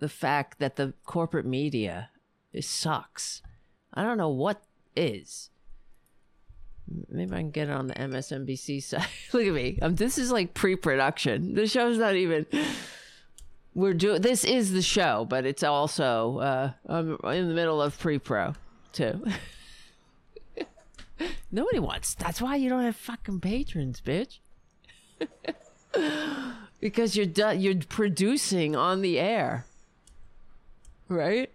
the 0.00 0.08
fact 0.08 0.58
that 0.58 0.76
the 0.76 0.94
corporate 1.04 1.46
media 1.46 2.10
sucks. 2.60 3.42
I 3.94 4.02
don't 4.02 4.18
know 4.18 4.28
what 4.28 4.62
is. 4.96 5.49
Maybe 7.08 7.32
I 7.32 7.38
can 7.38 7.50
get 7.50 7.68
it 7.68 7.72
on 7.72 7.86
the 7.86 7.94
MSNBC 7.94 8.82
side. 8.82 9.06
Look 9.32 9.46
at 9.46 9.52
me. 9.52 9.78
Um, 9.80 9.94
this 9.94 10.18
is 10.18 10.32
like 10.32 10.54
pre-production. 10.54 11.54
The 11.54 11.66
show's 11.66 11.98
not 11.98 12.14
even. 12.14 12.46
We're 13.74 13.94
doing. 13.94 14.20
This 14.22 14.44
is 14.44 14.72
the 14.72 14.82
show, 14.82 15.24
but 15.28 15.46
it's 15.46 15.62
also 15.62 16.38
uh, 16.38 16.72
I'm 16.86 17.16
in 17.24 17.48
the 17.48 17.54
middle 17.54 17.80
of 17.80 17.98
pre-pro 17.98 18.54
too. 18.92 19.24
Nobody 21.52 21.78
wants. 21.78 22.14
That's 22.14 22.40
why 22.40 22.56
you 22.56 22.68
don't 22.68 22.82
have 22.82 22.96
fucking 22.96 23.40
patrons, 23.40 24.00
bitch. 24.00 24.38
because 26.80 27.16
you're 27.16 27.52
you're 27.52 27.76
producing 27.88 28.74
on 28.74 29.02
the 29.02 29.20
air, 29.20 29.66
right? 31.08 31.50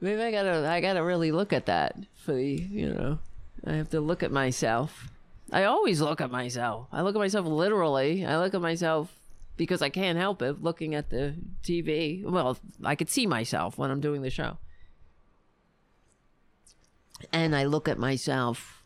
Maybe 0.00 0.22
I 0.22 0.30
gotta 0.30 0.68
I 0.68 0.80
gotta 0.80 1.02
really 1.02 1.32
look 1.32 1.52
at 1.52 1.66
that 1.66 1.96
for 2.14 2.34
the 2.34 2.44
you 2.44 2.92
know 2.92 3.18
I 3.66 3.74
have 3.74 3.90
to 3.90 4.00
look 4.00 4.22
at 4.22 4.30
myself. 4.30 5.10
I 5.52 5.64
always 5.64 6.00
look 6.00 6.20
at 6.20 6.30
myself. 6.30 6.88
I 6.92 7.02
look 7.02 7.16
at 7.16 7.18
myself 7.18 7.46
literally. 7.46 8.24
I 8.24 8.38
look 8.38 8.54
at 8.54 8.60
myself 8.60 9.12
because 9.56 9.82
I 9.82 9.88
can't 9.88 10.18
help 10.18 10.42
it 10.42 10.62
looking 10.62 10.94
at 10.94 11.10
the 11.10 11.34
TV. 11.62 12.24
Well, 12.24 12.58
I 12.84 12.94
could 12.94 13.10
see 13.10 13.26
myself 13.26 13.76
when 13.76 13.90
I'm 13.90 14.00
doing 14.00 14.22
the 14.22 14.30
show. 14.30 14.58
And 17.32 17.56
I 17.56 17.64
look 17.64 17.88
at 17.88 17.98
myself 17.98 18.84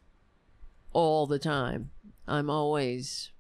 all 0.93 1.27
the 1.27 1.39
time. 1.39 1.91
I'm 2.27 2.49
always 2.49 3.31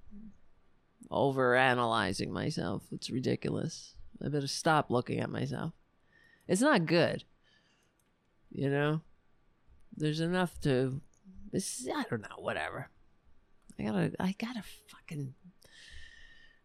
over 1.10 1.56
analyzing 1.56 2.32
myself. 2.32 2.82
It's 2.92 3.10
ridiculous. 3.10 3.94
I 4.24 4.28
better 4.28 4.46
stop 4.46 4.90
looking 4.90 5.20
at 5.20 5.30
myself. 5.30 5.72
It's 6.46 6.60
not 6.60 6.86
good. 6.86 7.24
You 8.50 8.68
know? 8.68 9.00
There's 9.96 10.20
enough 10.20 10.60
to 10.62 11.00
this 11.52 11.88
I 11.94 12.04
don't 12.08 12.22
know, 12.22 12.38
whatever. 12.38 12.88
I 13.78 13.82
gotta 13.82 14.12
I 14.20 14.34
gotta 14.38 14.62
fucking 14.88 15.34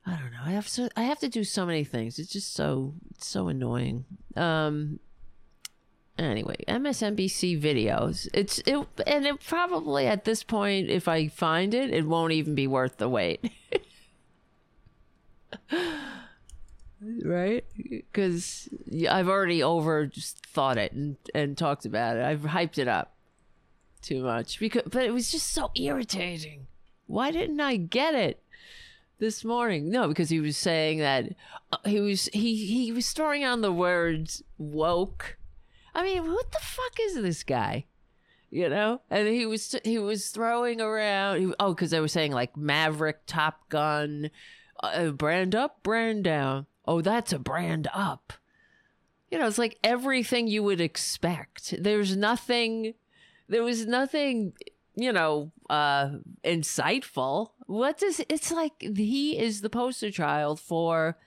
I 0.06 0.12
don't 0.12 0.32
know. 0.32 0.42
I 0.46 0.51
have 0.51 0.68
so 0.68 0.89
I 0.96 1.04
have 1.04 1.20
to 1.20 1.30
do 1.30 1.44
so 1.44 1.65
many 1.65 1.84
things. 1.84 2.20
It's 2.20 2.32
just 2.32 2.54
so 2.54 2.94
it's 3.12 3.27
so 3.27 3.48
annoying. 3.48 4.06
Um 4.36 5.00
anyway, 6.18 6.58
MSNBC 6.68 7.62
videos. 7.62 8.27
It's 8.34 8.60
it 8.60 8.86
and 9.08 9.25
it 9.25 9.39
probably 9.44 10.08
at 10.08 10.25
this 10.25 10.44
point 10.44 10.89
if 10.89 11.08
I 11.08 11.27
find 11.27 11.74
it, 11.74 11.92
it 11.92 12.06
won't 12.06 12.34
even 12.34 12.54
be 12.54 12.68
worth 12.68 12.98
the 12.98 13.10
wait. 13.10 13.50
right? 17.24 17.65
Cuz 18.13 18.70
I've 19.10 19.30
already 19.30 19.63
over 19.63 20.12
thought 20.13 20.77
it 20.77 20.92
and 20.92 21.18
and 21.34 21.58
talked 21.58 21.86
about 21.86 22.18
it. 22.18 22.24
I've 22.24 22.42
hyped 22.42 22.77
it 22.77 22.88
up 22.88 23.14
too 24.05 24.24
much 24.24 24.59
because 24.59 24.83
but 24.91 25.03
it 25.03 25.13
was 25.13 25.31
just 25.31 25.51
so 25.51 25.71
irritating. 25.75 26.67
Why 27.07 27.31
didn't 27.31 27.59
I 27.59 27.75
get 27.75 28.15
it 28.15 28.41
this 29.19 29.43
morning? 29.43 29.89
No, 29.89 30.07
because 30.07 30.29
he 30.29 30.39
was 30.39 30.57
saying 30.57 31.00
that 31.00 31.33
uh, 31.71 31.77
he 31.85 32.00
was 32.00 32.25
he 32.33 32.65
he 32.65 32.91
was 32.91 33.12
throwing 33.12 33.43
on 33.43 33.62
the 33.62 33.71
words 33.71 34.43
woke. 34.57 35.38
I 35.93 36.03
mean, 36.03 36.31
what 36.31 36.51
the 36.51 36.59
fuck 36.62 37.00
is 37.01 37.15
this 37.15 37.43
guy? 37.43 37.85
You 38.50 38.69
know, 38.69 39.01
and 39.09 39.27
he 39.27 39.45
was 39.45 39.75
he 39.83 40.00
was 40.00 40.29
throwing 40.29 40.79
around. 40.79 41.39
He, 41.39 41.53
oh, 41.59 41.74
because 41.74 41.91
they 41.91 42.00
were 42.00 42.07
saying 42.07 42.31
like 42.31 42.55
Maverick, 42.55 43.25
Top 43.25 43.67
Gun, 43.69 44.29
uh, 44.81 45.09
brand 45.09 45.55
up, 45.55 45.83
brand 45.83 46.24
down. 46.24 46.67
Oh, 46.85 47.01
that's 47.01 47.33
a 47.33 47.39
brand 47.39 47.88
up. 47.93 48.33
You 49.29 49.39
know, 49.39 49.47
it's 49.47 49.57
like 49.57 49.79
everything 49.83 50.47
you 50.47 50.63
would 50.63 50.79
expect. 50.79 51.74
There's 51.81 52.15
nothing 52.15 52.93
there 53.48 53.64
was 53.64 53.86
nothing, 53.86 54.54
you 54.96 55.12
know, 55.12 55.52
uh, 55.70 56.10
insightful. 56.44 57.52
What 57.68 58.00
does 58.00 58.22
it's 58.30 58.52
like? 58.52 58.74
He 58.80 59.38
is 59.38 59.62
the 59.62 59.70
poster 59.70 60.12
child 60.12 60.60
for 60.60 61.18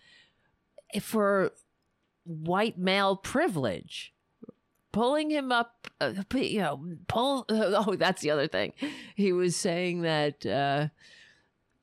for 1.00 1.52
white 2.24 2.78
male 2.78 3.16
privilege. 3.16 4.14
Pulling 4.90 5.30
him 5.30 5.52
up, 5.52 5.86
uh, 6.00 6.14
you 6.34 6.60
know, 6.60 6.82
pull. 7.08 7.44
Oh, 7.50 7.94
that's 7.94 8.22
the 8.22 8.30
other 8.30 8.48
thing. 8.48 8.72
He 9.14 9.32
was 9.32 9.54
saying 9.54 10.02
that 10.02 10.46
uh, 10.46 10.88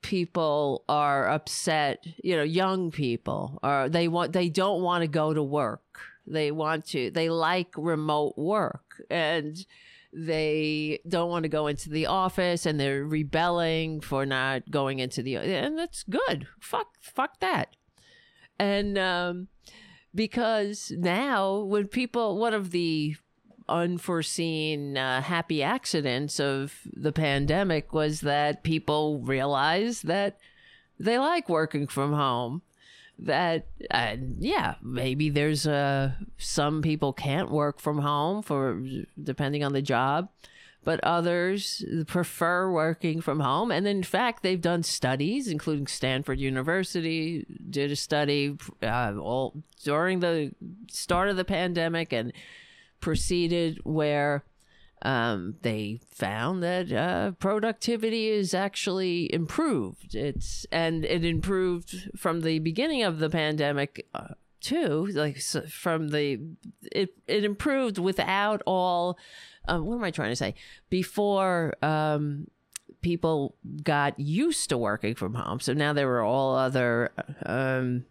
people 0.02 0.84
are 0.88 1.28
upset. 1.28 2.04
You 2.22 2.36
know, 2.36 2.42
young 2.42 2.90
people 2.90 3.58
are 3.62 3.88
they 3.88 4.08
want 4.08 4.32
they 4.32 4.48
don't 4.48 4.82
want 4.82 5.02
to 5.02 5.08
go 5.08 5.32
to 5.32 5.42
work. 5.42 6.00
They 6.26 6.50
want 6.50 6.86
to. 6.88 7.10
They 7.10 7.30
like 7.30 7.68
remote 7.76 8.36
work 8.36 9.02
and 9.08 9.64
they 10.18 10.98
don't 11.06 11.28
want 11.28 11.42
to 11.42 11.48
go 11.48 11.66
into 11.66 11.90
the 11.90 12.06
office 12.06 12.64
and 12.64 12.80
they're 12.80 13.04
rebelling 13.04 14.00
for 14.00 14.24
not 14.24 14.70
going 14.70 14.98
into 14.98 15.22
the 15.22 15.36
and 15.36 15.78
that's 15.78 16.04
good. 16.04 16.46
Fuck 16.58 16.88
fuck 17.00 17.38
that. 17.40 17.76
And 18.58 18.96
um 18.96 19.48
because 20.14 20.90
now 20.96 21.58
when 21.58 21.88
people 21.88 22.38
one 22.38 22.54
of 22.54 22.70
the 22.70 23.16
unforeseen 23.68 24.96
uh, 24.96 25.20
happy 25.20 25.62
accidents 25.62 26.40
of 26.40 26.80
the 26.94 27.12
pandemic 27.12 27.92
was 27.92 28.22
that 28.22 28.62
people 28.62 29.20
realized 29.20 30.06
that 30.06 30.38
they 30.98 31.18
like 31.18 31.48
working 31.48 31.86
from 31.86 32.14
home 32.14 32.62
that 33.18 33.66
uh, 33.90 34.16
yeah 34.38 34.74
maybe 34.82 35.30
there's 35.30 35.66
uh 35.66 36.12
some 36.36 36.82
people 36.82 37.12
can't 37.14 37.50
work 37.50 37.80
from 37.80 37.98
home 37.98 38.42
for 38.42 38.82
depending 39.22 39.64
on 39.64 39.72
the 39.72 39.80
job 39.80 40.28
but 40.86 41.00
others 41.02 41.84
prefer 42.06 42.70
working 42.70 43.20
from 43.20 43.40
home. 43.40 43.72
And 43.72 43.88
in 43.88 44.04
fact, 44.04 44.44
they've 44.44 44.60
done 44.60 44.84
studies, 44.84 45.48
including 45.48 45.88
Stanford 45.88 46.38
University 46.38 47.44
did 47.68 47.90
a 47.90 47.96
study 47.96 48.56
uh, 48.80 49.14
all 49.20 49.64
during 49.82 50.20
the 50.20 50.52
start 50.88 51.28
of 51.28 51.36
the 51.36 51.44
pandemic 51.44 52.12
and 52.12 52.32
proceeded 53.00 53.80
where 53.82 54.44
um, 55.02 55.56
they 55.62 56.00
found 56.10 56.62
that 56.62 56.92
uh, 56.92 57.32
productivity 57.32 58.28
is 58.28 58.54
actually 58.54 59.32
improved. 59.32 60.14
It's 60.14 60.66
and 60.72 61.04
it 61.04 61.24
improved 61.24 62.10
from 62.16 62.40
the 62.40 62.58
beginning 62.58 63.02
of 63.02 63.18
the 63.18 63.30
pandemic. 63.30 64.06
Uh, 64.14 64.34
too 64.58 65.06
like 65.12 65.38
so 65.38 65.60
from 65.60 66.08
the 66.08 66.40
it 66.90 67.14
it 67.28 67.44
improved 67.44 67.98
without 67.98 68.62
all 68.66 69.16
um, 69.68 69.84
what 69.84 69.96
am 69.96 70.04
I 70.04 70.10
trying 70.10 70.30
to 70.30 70.36
say? 70.36 70.54
Before 70.90 71.74
um, 71.82 72.48
people 73.00 73.54
got 73.82 74.18
used 74.18 74.68
to 74.70 74.78
working 74.78 75.14
from 75.14 75.34
home, 75.34 75.60
so 75.60 75.72
now 75.72 75.92
there 75.92 76.06
were 76.06 76.22
all 76.22 76.56
other 76.56 77.12
um, 77.44 78.04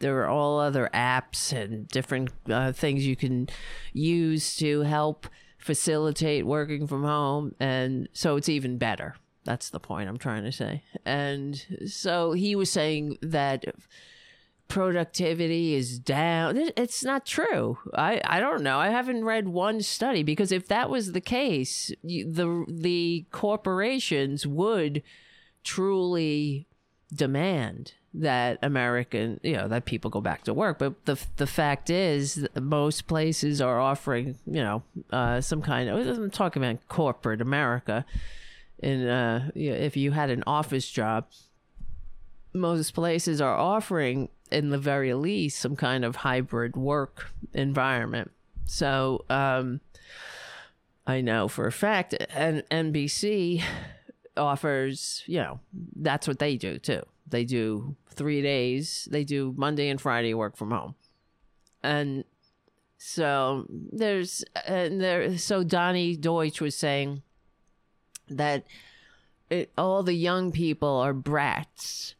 there 0.00 0.14
were 0.14 0.26
all 0.26 0.58
other 0.58 0.90
apps 0.92 1.52
and 1.52 1.88
different 1.88 2.30
uh, 2.48 2.72
things 2.72 3.06
you 3.06 3.16
can 3.16 3.48
use 3.92 4.56
to 4.56 4.82
help 4.82 5.26
facilitate 5.64 6.44
working 6.44 6.86
from 6.86 7.04
home, 7.04 7.54
and 7.58 8.06
so 8.12 8.36
it's 8.36 8.50
even 8.50 8.76
better. 8.76 9.14
That's 9.44 9.70
the 9.70 9.80
point 9.80 10.10
I'm 10.10 10.18
trying 10.18 10.44
to 10.44 10.52
say. 10.52 10.82
And 11.06 11.64
so 11.86 12.32
he 12.32 12.54
was 12.54 12.70
saying 12.70 13.16
that 13.22 13.64
productivity 14.68 15.74
is 15.74 15.98
down. 15.98 16.58
It's 16.76 17.02
not 17.02 17.24
true. 17.24 17.78
I, 17.94 18.20
I 18.26 18.40
don't 18.40 18.62
know. 18.62 18.78
I 18.78 18.90
haven't 18.90 19.24
read 19.24 19.48
one 19.48 19.80
study 19.80 20.22
because 20.22 20.52
if 20.52 20.68
that 20.68 20.90
was 20.90 21.12
the 21.12 21.20
case, 21.22 21.90
the 22.02 22.66
the 22.68 23.24
corporations 23.30 24.46
would 24.46 25.02
truly 25.62 26.68
demand 27.10 27.94
that 28.14 28.58
American, 28.62 29.40
you 29.42 29.54
know, 29.54 29.66
that 29.68 29.84
people 29.84 30.10
go 30.10 30.20
back 30.20 30.44
to 30.44 30.54
work. 30.54 30.78
But 30.78 31.04
the 31.04 31.18
the 31.36 31.46
fact 31.46 31.90
is, 31.90 32.46
most 32.60 33.06
places 33.06 33.60
are 33.60 33.80
offering, 33.80 34.36
you 34.46 34.62
know, 34.62 34.82
uh, 35.10 35.40
some 35.40 35.62
kind 35.62 35.88
of. 35.88 36.06
I'm 36.06 36.30
talking 36.30 36.62
about 36.64 36.86
corporate 36.88 37.40
America. 37.40 38.04
And 38.80 39.08
uh, 39.08 39.40
if 39.54 39.96
you 39.96 40.12
had 40.12 40.30
an 40.30 40.44
office 40.46 40.90
job, 40.90 41.26
most 42.52 42.92
places 42.92 43.40
are 43.40 43.56
offering 43.56 44.28
in 44.50 44.70
the 44.70 44.78
very 44.78 45.14
least 45.14 45.58
some 45.58 45.74
kind 45.74 46.04
of 46.04 46.16
hybrid 46.16 46.76
work 46.76 47.30
environment. 47.52 48.30
So 48.66 49.24
um, 49.30 49.80
I 51.06 51.20
know 51.20 51.48
for 51.48 51.66
a 51.66 51.72
fact, 51.72 52.14
and 52.34 52.62
NBC 52.70 53.62
offers, 54.36 55.22
you 55.26 55.38
know, 55.38 55.60
that's 55.96 56.28
what 56.28 56.38
they 56.38 56.56
do 56.56 56.78
too. 56.78 57.02
They 57.26 57.44
do 57.44 57.96
three 58.08 58.42
days. 58.42 59.08
They 59.10 59.24
do 59.24 59.54
Monday 59.56 59.88
and 59.88 60.00
Friday 60.00 60.34
work 60.34 60.56
from 60.56 60.70
home, 60.70 60.94
and 61.82 62.24
so 62.98 63.66
there's 63.68 64.44
and 64.66 65.00
there. 65.00 65.38
So 65.38 65.64
Donny 65.64 66.16
Deutsch 66.16 66.60
was 66.60 66.76
saying 66.76 67.22
that 68.28 68.64
it, 69.50 69.72
all 69.76 70.02
the 70.02 70.14
young 70.14 70.52
people 70.52 70.96
are 70.96 71.12
brats 71.12 72.14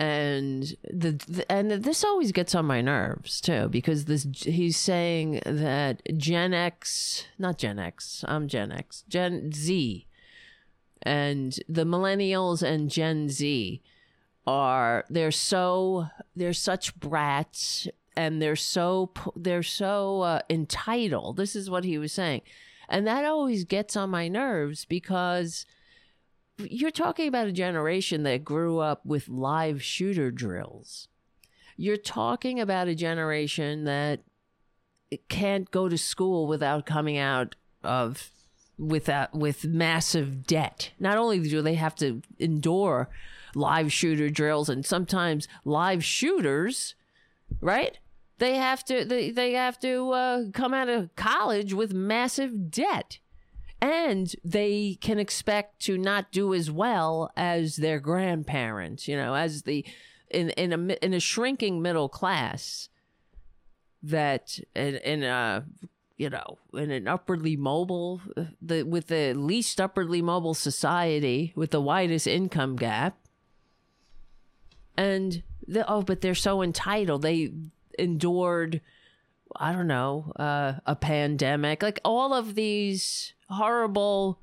and 0.00 0.76
the, 0.90 1.12
the, 1.28 1.52
and 1.52 1.70
this 1.70 2.04
always 2.04 2.32
gets 2.32 2.54
on 2.54 2.64
my 2.64 2.80
nerves 2.80 3.38
too 3.38 3.68
because 3.68 4.06
this 4.06 4.26
he's 4.34 4.78
saying 4.78 5.42
that 5.44 6.00
Gen 6.16 6.54
X, 6.54 7.26
not 7.38 7.58
Gen 7.58 7.78
X, 7.78 8.24
I'm 8.26 8.48
Gen 8.48 8.72
X, 8.72 9.04
Gen 9.10 9.52
Z, 9.52 10.06
and 11.02 11.58
the 11.68 11.84
millennials 11.84 12.62
and 12.62 12.90
Gen 12.90 13.28
Z 13.28 13.82
are 14.50 15.04
they're 15.08 15.30
so 15.30 16.08
they're 16.34 16.52
such 16.52 16.98
brats 16.98 17.86
and 18.16 18.42
they're 18.42 18.56
so 18.56 19.12
they're 19.36 19.62
so 19.62 20.22
uh, 20.22 20.40
entitled. 20.50 21.36
This 21.36 21.54
is 21.54 21.70
what 21.70 21.84
he 21.84 21.98
was 21.98 22.12
saying, 22.12 22.42
and 22.88 23.06
that 23.06 23.24
always 23.24 23.64
gets 23.64 23.96
on 23.96 24.10
my 24.10 24.28
nerves 24.28 24.84
because 24.84 25.66
you're 26.58 26.90
talking 26.90 27.28
about 27.28 27.46
a 27.46 27.52
generation 27.52 28.24
that 28.24 28.44
grew 28.44 28.78
up 28.78 29.06
with 29.06 29.28
live 29.28 29.82
shooter 29.82 30.30
drills. 30.30 31.08
You're 31.76 31.96
talking 31.96 32.60
about 32.60 32.88
a 32.88 32.94
generation 32.94 33.84
that 33.84 34.20
can't 35.28 35.70
go 35.70 35.88
to 35.88 35.96
school 35.96 36.46
without 36.46 36.86
coming 36.86 37.16
out 37.16 37.54
of 37.82 38.30
without 38.76 39.34
with 39.34 39.64
massive 39.64 40.46
debt. 40.46 40.90
Not 40.98 41.18
only 41.18 41.40
do 41.40 41.62
they 41.62 41.74
have 41.74 41.94
to 41.96 42.22
endure 42.38 43.08
live 43.54 43.92
shooter 43.92 44.30
drills 44.30 44.68
and 44.68 44.84
sometimes 44.84 45.48
live 45.64 46.04
shooters, 46.04 46.94
right? 47.60 47.98
They 48.38 48.56
have 48.56 48.84
to 48.86 49.04
they, 49.04 49.30
they 49.30 49.52
have 49.52 49.78
to 49.80 50.10
uh, 50.12 50.42
come 50.52 50.72
out 50.72 50.88
of 50.88 51.14
college 51.16 51.74
with 51.74 51.92
massive 51.92 52.70
debt 52.70 53.18
and 53.80 54.34
they 54.44 54.98
can 55.00 55.18
expect 55.18 55.80
to 55.80 55.96
not 55.96 56.30
do 56.32 56.52
as 56.54 56.70
well 56.70 57.30
as 57.36 57.76
their 57.76 57.98
grandparents 57.98 59.08
you 59.08 59.16
know 59.16 59.34
as 59.34 59.62
the 59.62 59.84
in 60.30 60.50
in 60.50 60.72
a 60.72 60.94
in 61.04 61.14
a 61.14 61.20
shrinking 61.20 61.80
middle 61.80 62.08
class 62.08 62.88
that 64.02 64.58
in, 64.74 64.96
in 64.96 65.22
a 65.22 65.64
you 66.16 66.30
know 66.30 66.58
in 66.74 66.90
an 66.90 67.08
upwardly 67.08 67.56
mobile 67.56 68.20
the 68.60 68.82
with 68.82 69.08
the 69.08 69.32
least 69.34 69.80
upwardly 69.80 70.22
mobile 70.22 70.54
society 70.54 71.52
with 71.56 71.70
the 71.70 71.80
widest 71.80 72.26
income 72.26 72.76
gap 72.76 73.18
and 75.00 75.42
the, 75.66 75.88
oh 75.90 76.02
but 76.02 76.20
they're 76.20 76.34
so 76.34 76.62
entitled 76.62 77.22
they 77.22 77.52
endured 77.98 78.80
i 79.56 79.72
don't 79.72 79.86
know 79.86 80.32
uh, 80.36 80.74
a 80.86 80.96
pandemic 80.96 81.82
like 81.82 82.00
all 82.04 82.32
of 82.32 82.54
these 82.54 83.34
horrible 83.48 84.40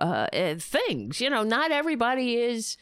uh, 0.00 0.26
eh, 0.32 0.56
things. 0.58 1.20
You 1.20 1.30
know, 1.30 1.42
not 1.42 1.70
everybody 1.70 2.36
is 2.36 2.76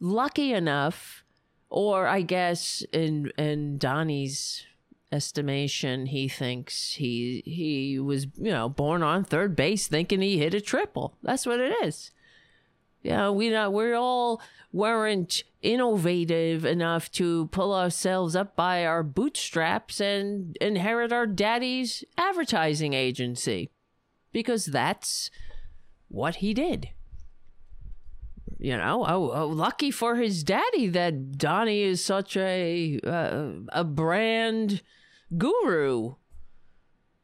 lucky 0.00 0.52
enough, 0.52 1.24
or 1.70 2.06
I 2.06 2.22
guess 2.22 2.84
in 2.92 3.32
in 3.38 3.78
Donny's 3.78 4.64
estimation, 5.12 6.06
he 6.06 6.28
thinks 6.28 6.94
he 6.94 7.42
he 7.44 7.98
was 7.98 8.26
you 8.36 8.50
know 8.50 8.68
born 8.68 9.02
on 9.02 9.24
third 9.24 9.56
base 9.56 9.86
thinking 9.86 10.20
he 10.20 10.38
hit 10.38 10.54
a 10.54 10.60
triple. 10.60 11.16
That's 11.22 11.46
what 11.46 11.60
it 11.60 11.74
is. 11.84 12.10
Yeah, 13.02 13.12
you 13.12 13.18
know, 13.18 13.32
we 13.32 13.50
not 13.50 13.72
we're 13.72 13.94
all 13.94 14.40
weren't 14.72 15.42
innovative 15.64 16.64
enough 16.64 17.10
to 17.12 17.46
pull 17.48 17.74
ourselves 17.74 18.36
up 18.36 18.54
by 18.54 18.84
our 18.84 19.02
bootstraps 19.02 20.00
and 20.00 20.56
inherit 20.60 21.12
our 21.12 21.26
daddy's 21.26 22.04
advertising 22.18 22.92
agency 22.92 23.70
because 24.32 24.66
that's 24.66 25.30
what 26.08 26.36
he 26.36 26.52
did. 26.52 26.90
You 28.58 28.76
know, 28.76 29.04
oh, 29.06 29.30
oh, 29.34 29.46
lucky 29.46 29.90
for 29.90 30.16
his 30.16 30.44
daddy 30.44 30.86
that 30.88 31.36
Donny 31.36 31.82
is 31.82 32.04
such 32.04 32.36
a 32.36 33.00
uh, 33.04 33.50
a 33.70 33.84
brand 33.84 34.82
guru. 35.36 36.14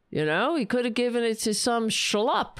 You 0.09 0.25
know, 0.25 0.55
he 0.55 0.65
could 0.65 0.85
have 0.85 0.93
given 0.93 1.23
it 1.23 1.39
to 1.39 1.53
some 1.53 1.89
schlup. 1.89 2.57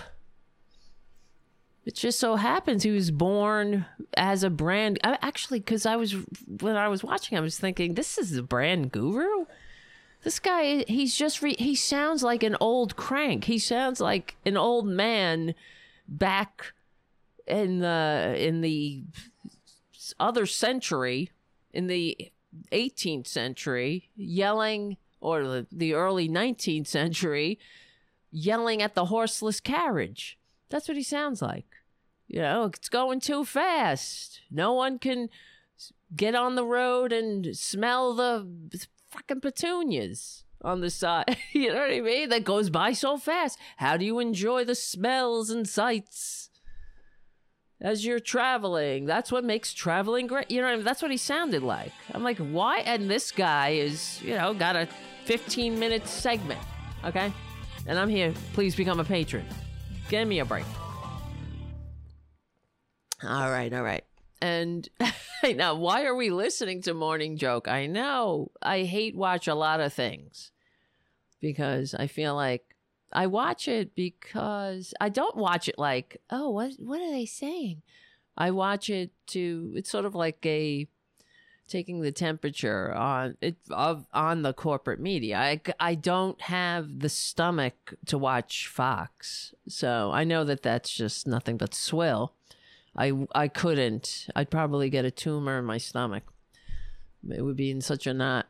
It 1.86 1.96
just 1.96 2.20
so 2.20 2.36
happens 2.36 2.84
he 2.84 2.92
was 2.92 3.10
born 3.10 3.86
as 4.16 4.44
a 4.44 4.50
brand. 4.52 5.00
Uh, 5.04 5.18
actually, 5.22 5.60
because 5.60 5.86
I 5.86 5.96
was 5.96 6.16
when 6.60 6.76
I 6.76 6.88
was 6.88 7.04
watching, 7.04 7.38
I 7.38 7.42
was 7.42 7.58
thinking, 7.58 7.96
this 7.96 8.18
is 8.18 8.36
a 8.36 8.44
brand 8.44 8.92
guru. 8.92 9.46
This 10.24 10.40
guy, 10.40 10.86
he's 10.88 11.16
just, 11.16 11.42
re- 11.42 11.56
he 11.58 11.74
sounds 11.74 12.22
like 12.22 12.44
an 12.44 12.56
old 12.60 12.96
crank. 12.96 13.46
He 13.46 13.58
sounds 13.58 14.00
like 14.00 14.36
an 14.46 14.56
old 14.56 14.86
man 14.86 15.56
back 16.08 16.74
in 17.48 17.80
the, 17.80 18.36
in 18.38 18.62
the 18.62 19.04
other 20.20 20.46
century, 20.46 21.32
in 21.74 21.88
the 21.88 22.32
18th 22.72 23.26
century, 23.26 24.10
yelling, 24.16 24.98
or 25.20 25.44
the, 25.44 25.68
the 25.72 25.96
early 25.96 26.30
19th 26.30 26.86
century, 26.86 27.58
yelling 28.30 28.82
at 28.82 28.94
the 28.94 29.06
horseless 29.06 29.60
carriage. 29.60 30.38
That's 30.70 30.88
what 30.88 30.98
he 30.98 31.04
sounds 31.04 31.42
like. 31.42 31.66
You 32.32 32.40
know, 32.44 32.64
it's 32.74 32.88
going 32.88 33.20
too 33.20 33.44
fast. 33.44 34.40
No 34.50 34.72
one 34.72 35.00
can 35.00 35.28
get 36.16 36.34
on 36.34 36.56
the 36.56 36.64
road 36.64 37.12
and 37.12 37.58
smell 37.58 38.14
the 38.14 38.48
fucking 39.10 39.42
petunias 39.42 40.46
on 40.62 40.80
the 40.80 40.90
side. 40.90 41.36
you 41.52 41.74
know 41.74 41.82
what 41.82 41.92
I 41.92 42.00
mean? 42.00 42.30
That 42.30 42.46
goes 42.46 42.70
by 42.70 42.94
so 42.94 43.18
fast. 43.18 43.60
How 43.76 43.98
do 43.98 44.06
you 44.06 44.20
enjoy 44.20 44.64
the 44.64 44.76
smells 44.76 45.50
and 45.50 45.68
sights 45.68 46.50
as 47.82 48.06
you're 48.06 48.22
traveling? 48.22 49.06
That's 49.06 49.30
what 49.30 49.44
makes 49.44 49.74
traveling 49.74 50.28
great. 50.28 50.50
You 50.50 50.62
know, 50.62 50.68
what 50.68 50.74
I 50.74 50.76
mean? 50.78 50.86
that's 50.86 51.02
what 51.02 51.12
he 51.12 51.18
sounded 51.18 51.64
like. 51.64 51.92
I'm 52.14 52.24
like, 52.24 52.38
why? 52.38 52.78
And 52.80 53.12
this 53.12 53.30
guy 53.34 53.72
is, 53.72 54.22
you 54.22 54.36
know, 54.36 54.54
got 54.54 54.78
a 54.78 54.88
15 55.26 55.78
minute 55.78 56.08
segment. 56.08 56.62
Okay. 57.04 57.34
And 57.88 58.00
I'm 58.00 58.08
here. 58.08 58.34
Please 58.54 58.74
become 58.74 59.02
a 59.02 59.04
patron. 59.04 59.46
Give 60.08 60.26
me 60.26 60.40
a 60.40 60.46
break. 60.46 60.64
All 63.24 63.52
right, 63.52 63.72
all 63.72 63.84
right. 63.84 64.04
And 64.42 64.88
now, 65.44 65.76
why 65.76 66.06
are 66.06 66.16
we 66.16 66.32
listening 66.32 66.82
to 66.84 66.94
Morning 66.94 67.38
Joke? 67.38 67.68
I 67.68 67.86
know 67.86 68.52
I 68.62 68.84
hate 68.84 69.16
watch 69.16 69.48
a 69.48 69.56
lot 69.56 69.80
of 69.80 69.94
things 69.94 70.52
because 71.40 71.94
I 71.94 72.08
feel 72.08 72.36
like 72.36 72.76
I 73.14 73.28
watch 73.28 73.68
it 73.68 73.94
because 73.96 74.94
I 75.00 75.10
don't 75.10 75.36
watch 75.36 75.68
it 75.68 75.78
like, 75.78 76.18
oh, 76.30 76.50
what 76.50 76.74
what 76.80 77.02
are 77.02 77.12
they 77.12 77.26
saying? 77.26 77.84
I 78.38 78.52
watch 78.52 78.90
it 78.90 79.12
to 79.28 79.74
it's 79.76 79.92
sort 79.92 80.06
of 80.06 80.16
like 80.16 80.44
a 80.46 80.88
taking 81.68 82.02
the 82.02 82.12
temperature 82.12 82.94
on 82.94 83.38
it 83.42 83.56
of 83.70 84.08
on 84.14 84.42
the 84.42 84.54
corporate 84.54 85.00
media. 85.00 85.38
I, 85.38 85.62
I 85.80 85.96
don't 85.96 86.42
have 86.42 87.00
the 87.00 87.10
stomach 87.10 87.94
to 88.08 88.18
watch 88.18 88.68
Fox, 88.68 89.54
so 89.68 90.12
I 90.12 90.24
know 90.24 90.44
that 90.44 90.64
that's 90.64 90.90
just 90.90 91.28
nothing 91.28 91.58
but 91.58 91.76
swill. 91.76 92.34
I 92.96 93.14
I 93.34 93.48
couldn't. 93.48 94.28
I'd 94.36 94.50
probably 94.50 94.90
get 94.90 95.06
a 95.06 95.12
tumor 95.12 95.60
in 95.60 95.66
my 95.66 95.78
stomach. 95.78 96.24
It 97.30 97.42
would 97.42 97.56
be 97.56 97.72
in 97.72 97.82
such 97.82 98.08
a 98.08 98.14
knot. 98.14 98.48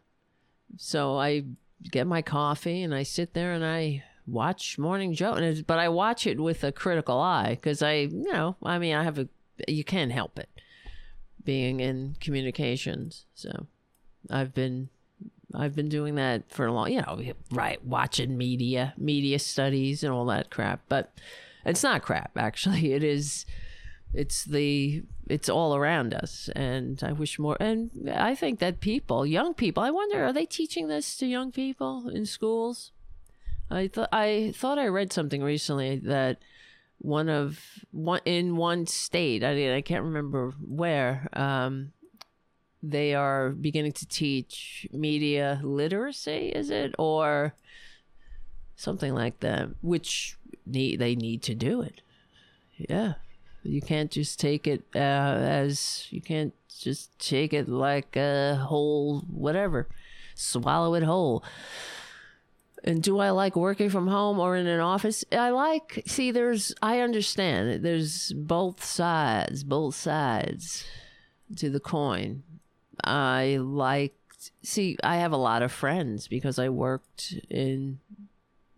So 0.77 1.17
I 1.17 1.43
get 1.89 2.07
my 2.07 2.21
coffee 2.21 2.81
and 2.81 2.93
I 2.93 3.03
sit 3.03 3.33
there 3.33 3.51
and 3.53 3.65
I 3.65 4.03
watch 4.25 4.77
Morning 4.77 5.13
Joe. 5.13 5.33
And 5.33 5.65
but 5.67 5.79
I 5.79 5.89
watch 5.89 6.25
it 6.25 6.39
with 6.39 6.63
a 6.63 6.71
critical 6.71 7.19
eye 7.19 7.51
because 7.55 7.81
I, 7.81 7.93
you 7.93 8.31
know, 8.31 8.55
I 8.63 8.79
mean, 8.79 8.95
I 8.95 9.03
have 9.03 9.19
a. 9.19 9.27
You 9.67 9.83
can't 9.83 10.11
help 10.11 10.39
it 10.39 10.49
being 11.43 11.79
in 11.79 12.15
communications. 12.19 13.25
So 13.35 13.67
I've 14.29 14.53
been 14.53 14.89
I've 15.53 15.75
been 15.75 15.89
doing 15.89 16.15
that 16.15 16.51
for 16.51 16.65
a 16.65 16.73
long, 16.73 16.91
you 16.91 17.01
know, 17.01 17.21
right, 17.51 17.83
watching 17.85 18.37
media, 18.37 18.93
media 18.97 19.39
studies 19.39 20.03
and 20.03 20.13
all 20.13 20.25
that 20.27 20.49
crap. 20.49 20.81
But 20.87 21.13
it's 21.65 21.83
not 21.83 22.01
crap 22.01 22.37
actually. 22.37 22.93
It 23.01 23.03
is 23.03 23.45
it's 24.13 24.43
the 24.43 25.03
it's 25.27 25.49
all 25.49 25.75
around 25.75 26.13
us 26.13 26.49
and 26.55 27.01
I 27.03 27.13
wish 27.13 27.39
more 27.39 27.57
and 27.59 27.91
I 28.13 28.35
think 28.35 28.59
that 28.59 28.81
people, 28.81 29.25
young 29.25 29.53
people, 29.53 29.81
I 29.83 29.91
wonder 29.91 30.23
are 30.25 30.33
they 30.33 30.45
teaching 30.45 30.87
this 30.87 31.15
to 31.17 31.25
young 31.25 31.51
people 31.51 32.09
in 32.09 32.25
schools? 32.25 32.91
I 33.69 33.87
thought 33.87 34.09
I 34.11 34.53
thought 34.55 34.77
I 34.77 34.87
read 34.87 35.13
something 35.13 35.41
recently 35.41 35.97
that 35.99 36.39
one 36.97 37.29
of 37.29 37.59
one 37.91 38.21
in 38.25 38.57
one 38.57 38.85
state. 38.85 39.43
I 39.43 39.55
mean, 39.55 39.71
I 39.71 39.81
can't 39.81 40.03
remember 40.03 40.51
where. 40.61 41.27
Um, 41.33 41.93
they 42.83 43.13
are 43.13 43.51
beginning 43.51 43.91
to 43.91 44.07
teach 44.07 44.87
media 44.91 45.59
literacy. 45.63 46.49
Is 46.49 46.69
it 46.69 46.95
or 46.97 47.53
something 48.75 49.13
like 49.13 49.39
that? 49.41 49.69
Which 49.81 50.37
need 50.65 50.99
they 50.99 51.15
need 51.15 51.43
to 51.43 51.55
do 51.55 51.81
it? 51.81 52.01
Yeah, 52.77 53.13
you 53.63 53.81
can't 53.81 54.11
just 54.11 54.39
take 54.39 54.67
it 54.67 54.83
uh, 54.95 54.99
as 54.99 56.07
you 56.09 56.21
can't 56.21 56.53
just 56.79 57.17
take 57.19 57.53
it 57.53 57.69
like 57.69 58.15
a 58.15 58.55
whole 58.55 59.21
whatever, 59.21 59.87
swallow 60.35 60.95
it 60.95 61.03
whole. 61.03 61.43
And 62.83 63.03
do 63.03 63.19
I 63.19 63.29
like 63.29 63.55
working 63.55 63.91
from 63.91 64.07
home 64.07 64.39
or 64.39 64.55
in 64.55 64.65
an 64.65 64.79
office? 64.79 65.23
I 65.31 65.51
like, 65.51 66.01
see, 66.07 66.31
there's, 66.31 66.73
I 66.81 67.01
understand 67.01 67.85
there's 67.85 68.33
both 68.33 68.83
sides, 68.83 69.63
both 69.63 69.93
sides 69.93 70.83
to 71.57 71.69
the 71.69 71.79
coin. 71.79 72.41
I 73.03 73.57
like, 73.61 74.15
see, 74.63 74.97
I 75.03 75.17
have 75.17 75.31
a 75.31 75.37
lot 75.37 75.61
of 75.61 75.71
friends 75.71 76.27
because 76.27 76.57
I 76.57 76.69
worked 76.69 77.35
in 77.51 77.99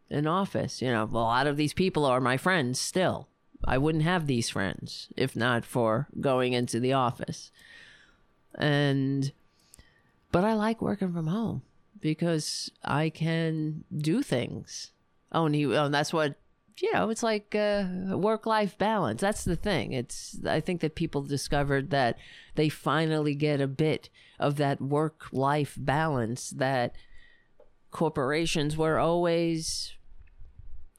an 0.09 0.27
office. 0.27 0.81
You 0.81 0.91
know, 0.91 1.03
a 1.03 1.05
lot 1.05 1.47
of 1.47 1.55
these 1.55 1.73
people 1.73 2.03
are 2.03 2.19
my 2.19 2.35
friends 2.35 2.81
still. 2.81 3.29
I 3.65 3.77
wouldn't 3.77 4.03
have 4.03 4.27
these 4.27 4.49
friends 4.49 5.07
if 5.15 5.35
not 5.35 5.65
for 5.65 6.07
going 6.19 6.53
into 6.53 6.79
the 6.79 6.93
office. 6.93 7.51
And, 8.55 9.31
but 10.31 10.43
I 10.43 10.53
like 10.53 10.81
working 10.81 11.13
from 11.13 11.27
home 11.27 11.63
because 11.99 12.69
I 12.83 13.09
can 13.09 13.83
do 13.95 14.21
things. 14.21 14.91
Oh, 15.31 15.45
and 15.45 15.55
he, 15.55 15.65
oh, 15.65 15.85
and 15.85 15.93
that's 15.93 16.13
what 16.13 16.35
you 16.79 16.91
know. 16.93 17.09
It's 17.09 17.23
like 17.23 17.55
uh, 17.55 17.85
work 18.11 18.45
life 18.45 18.77
balance. 18.77 19.21
That's 19.21 19.43
the 19.43 19.55
thing. 19.55 19.93
It's 19.93 20.37
I 20.45 20.59
think 20.59 20.81
that 20.81 20.95
people 20.95 21.21
discovered 21.21 21.89
that 21.91 22.17
they 22.55 22.69
finally 22.69 23.35
get 23.35 23.61
a 23.61 23.67
bit 23.67 24.09
of 24.39 24.57
that 24.57 24.81
work 24.81 25.27
life 25.31 25.75
balance 25.79 26.51
that 26.51 26.95
corporations 27.91 28.75
were 28.75 28.99
always 28.99 29.93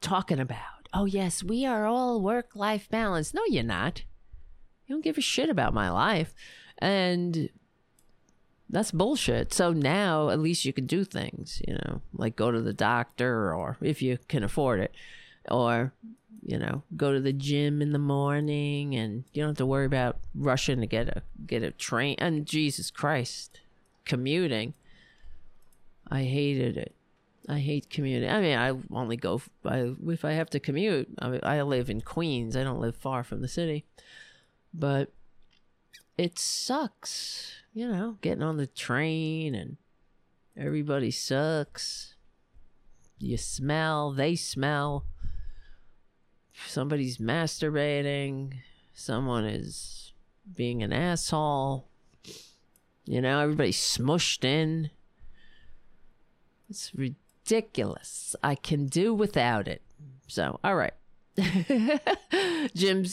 talking 0.01 0.39
about. 0.39 0.74
Oh 0.97 1.03
yes, 1.03 1.43
we 1.43 1.65
are 1.65 1.85
all 1.85 2.21
work 2.21 2.55
life 2.55 2.87
balance. 2.89 3.33
No, 3.33 3.41
you're 3.47 3.63
not. 3.63 4.03
You 4.87 4.95
don't 4.95 5.03
give 5.03 5.17
a 5.17 5.21
shit 5.21 5.49
about 5.49 5.73
my 5.73 5.89
life. 5.89 6.33
And 6.77 7.49
that's 8.69 8.91
bullshit. 8.91 9.53
So 9.53 9.73
now 9.73 10.29
at 10.29 10.39
least 10.39 10.63
you 10.63 10.71
can 10.71 10.85
do 10.85 11.03
things, 11.03 11.61
you 11.67 11.73
know, 11.73 12.01
like 12.13 12.37
go 12.37 12.49
to 12.49 12.61
the 12.61 12.73
doctor 12.73 13.53
or 13.53 13.77
if 13.81 14.01
you 14.01 14.17
can 14.29 14.41
afford 14.41 14.79
it, 14.79 14.93
or, 15.51 15.91
you 16.45 16.57
know, 16.57 16.83
go 16.95 17.11
to 17.11 17.19
the 17.19 17.33
gym 17.33 17.81
in 17.81 17.91
the 17.91 17.99
morning 17.99 18.95
and 18.95 19.25
you 19.33 19.43
don't 19.43 19.49
have 19.49 19.57
to 19.57 19.65
worry 19.65 19.85
about 19.85 20.17
rushing 20.33 20.79
to 20.79 20.87
get 20.87 21.09
a 21.09 21.23
get 21.45 21.61
a 21.61 21.71
train 21.71 22.15
and 22.19 22.45
Jesus 22.45 22.89
Christ, 22.89 23.59
commuting. 24.05 24.73
I 26.09 26.23
hated 26.23 26.77
it. 26.77 26.95
I 27.47 27.59
hate 27.59 27.89
commuting. 27.89 28.29
I 28.29 28.41
mean, 28.41 28.57
I 28.57 28.73
only 28.91 29.17
go 29.17 29.41
I, 29.63 29.93
if 30.07 30.25
I 30.25 30.31
have 30.31 30.49
to 30.51 30.59
commute. 30.59 31.09
I, 31.19 31.29
mean, 31.29 31.39
I 31.43 31.61
live 31.61 31.89
in 31.89 32.01
Queens. 32.01 32.55
I 32.55 32.63
don't 32.63 32.81
live 32.81 32.95
far 32.95 33.23
from 33.23 33.41
the 33.41 33.47
city, 33.47 33.85
but 34.73 35.11
it 36.17 36.39
sucks 36.39 37.55
you 37.75 37.89
know, 37.89 38.17
getting 38.21 38.41
on 38.41 38.55
the 38.55 38.65
train 38.65 39.53
and 39.53 39.75
everybody 40.57 41.11
sucks. 41.11 42.15
You 43.19 43.37
smell, 43.37 44.13
they 44.13 44.35
smell. 44.35 45.05
Somebody's 46.67 47.17
masturbating. 47.17 48.53
Someone 48.93 49.43
is 49.43 50.13
being 50.55 50.83
an 50.83 50.93
asshole. 50.93 51.89
You 53.03 53.21
know, 53.21 53.39
everybody's 53.41 53.77
smushed 53.77 54.45
in. 54.45 54.89
It's 56.69 56.91
ridiculous. 56.95 57.24
I 58.43 58.55
can 58.55 58.87
do 58.87 59.13
without 59.13 59.67
it. 59.67 59.81
So, 60.27 60.59
all 60.63 60.75
right. 60.75 60.93
Jim 62.75 63.05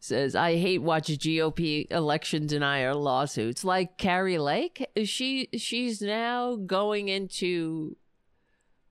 says, 0.00 0.34
I 0.34 0.56
hate 0.56 0.82
watching 0.82 1.16
GOP 1.16 1.90
election 1.90 2.46
denier 2.46 2.94
lawsuits. 2.94 3.64
Like 3.64 3.96
Kari 3.96 4.38
Lake, 4.38 4.86
she 5.04 5.48
she's 5.56 6.02
now 6.02 6.56
going 6.56 7.08
into 7.08 7.96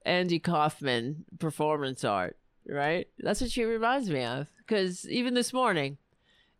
Andy 0.05 0.39
Kaufman 0.39 1.25
performance 1.38 2.03
art, 2.03 2.38
right? 2.67 3.07
That's 3.19 3.41
what 3.41 3.51
she 3.51 3.63
reminds 3.63 4.09
me 4.09 4.23
of. 4.23 4.47
Because 4.57 5.07
even 5.07 5.35
this 5.35 5.53
morning, 5.53 5.97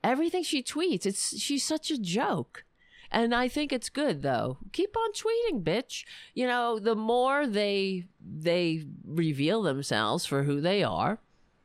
everything 0.04 0.43
she 0.43 0.62
tweets, 0.62 1.06
it's 1.06 1.39
she's 1.39 1.63
such 1.63 1.89
a 1.89 1.97
joke. 1.97 2.63
And 3.12 3.34
I 3.34 3.48
think 3.48 3.74
it's 3.74 3.89
good 3.89 4.22
though. 4.22 4.58
Keep 4.72 4.95
on 4.95 5.12
tweeting, 5.13 5.63
bitch. 5.63 6.06
You 6.36 6.48
know, 6.48 6.80
the 6.80 6.95
more 6.95 7.48
they 7.48 8.06
they 8.22 8.86
reveal 9.06 9.63
themselves 9.63 10.26
for 10.26 10.43
who 10.43 10.62
they 10.62 10.84
are, 10.84 11.19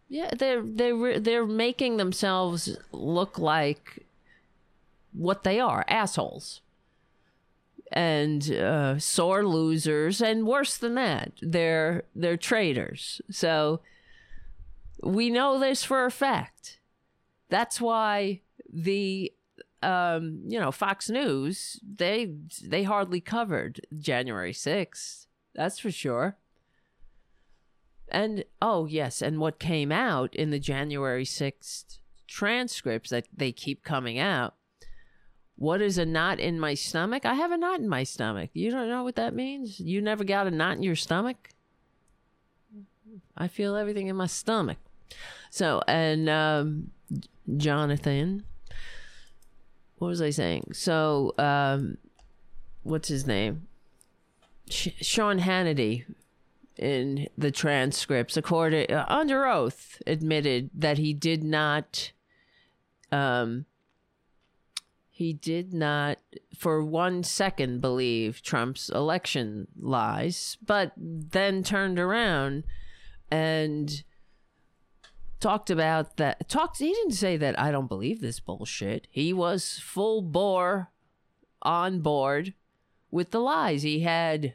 yeah, 0.08 0.30
they're 0.36 0.62
they're 0.62 1.20
they're 1.20 1.46
making 1.46 1.96
themselves 1.96 2.76
look 2.92 3.38
like 3.38 4.06
what 5.12 5.44
they 5.44 5.60
are, 5.60 5.84
assholes. 5.88 6.60
And 7.92 8.50
uh, 8.50 8.98
sore 8.98 9.46
losers, 9.46 10.20
and 10.20 10.46
worse 10.46 10.76
than 10.76 10.94
that, 10.94 11.32
they're 11.40 12.04
they're 12.14 12.36
traitors. 12.36 13.20
So 13.30 13.80
we 15.02 15.30
know 15.30 15.58
this 15.58 15.84
for 15.84 16.04
a 16.04 16.10
fact. 16.10 16.80
That's 17.50 17.80
why 17.80 18.40
the 18.72 19.32
um, 19.84 20.40
you 20.46 20.58
know 20.58 20.72
Fox 20.72 21.10
News 21.10 21.80
they 21.82 22.32
they 22.62 22.82
hardly 22.82 23.20
covered 23.20 23.86
January 23.98 24.52
sixth. 24.52 25.26
That's 25.54 25.78
for 25.78 25.90
sure. 25.90 26.36
And 28.08 28.44
oh, 28.60 28.86
yes, 28.86 29.22
and 29.22 29.38
what 29.38 29.58
came 29.58 29.90
out 29.90 30.34
in 30.34 30.50
the 30.50 30.58
January 30.58 31.24
6th 31.24 31.98
transcripts 32.26 33.10
that 33.10 33.26
they 33.34 33.52
keep 33.52 33.82
coming 33.82 34.18
out. 34.18 34.54
What 35.56 35.80
is 35.80 35.98
a 35.98 36.04
knot 36.04 36.40
in 36.40 36.58
my 36.58 36.74
stomach? 36.74 37.24
I 37.24 37.34
have 37.34 37.52
a 37.52 37.56
knot 37.56 37.78
in 37.78 37.88
my 37.88 38.02
stomach. 38.02 38.50
You 38.54 38.70
don't 38.70 38.88
know 38.88 39.04
what 39.04 39.14
that 39.16 39.34
means? 39.34 39.78
You 39.78 40.02
never 40.02 40.24
got 40.24 40.48
a 40.48 40.50
knot 40.50 40.76
in 40.76 40.82
your 40.82 40.96
stomach? 40.96 41.50
I 43.36 43.46
feel 43.48 43.76
everything 43.76 44.08
in 44.08 44.16
my 44.16 44.26
stomach. 44.26 44.78
So, 45.50 45.80
and 45.86 46.28
um, 46.28 46.90
Jonathan, 47.56 48.44
what 50.04 50.10
was 50.10 50.20
I 50.20 50.28
saying? 50.28 50.72
So, 50.74 51.32
um, 51.38 51.96
what's 52.82 53.08
his 53.08 53.26
name? 53.26 53.66
Sh- 54.68 54.88
Sean 55.00 55.40
Hannity 55.40 56.04
in 56.76 57.28
the 57.38 57.50
transcripts, 57.50 58.36
according 58.36 58.92
uh, 58.92 59.06
under 59.08 59.46
oath, 59.46 60.02
admitted 60.06 60.68
that 60.74 60.98
he 60.98 61.14
did 61.14 61.42
not. 61.42 62.12
Um, 63.10 63.64
he 65.08 65.32
did 65.32 65.72
not, 65.72 66.18
for 66.54 66.84
one 66.84 67.22
second, 67.22 67.80
believe 67.80 68.42
Trump's 68.42 68.90
election 68.90 69.68
lies, 69.80 70.58
but 70.62 70.92
then 70.98 71.62
turned 71.62 71.98
around 71.98 72.64
and 73.30 74.02
talked 75.44 75.68
about 75.68 76.16
that. 76.16 76.48
Talked. 76.48 76.78
He 76.78 76.92
didn't 76.92 77.12
say 77.12 77.36
that 77.36 77.58
I 77.60 77.70
don't 77.70 77.86
believe 77.86 78.20
this 78.20 78.40
bullshit. 78.40 79.06
He 79.10 79.32
was 79.32 79.78
full 79.82 80.22
bore 80.22 80.90
on 81.60 82.00
board 82.00 82.54
with 83.10 83.30
the 83.30 83.40
lies. 83.40 83.82
He 83.82 84.00
had 84.00 84.54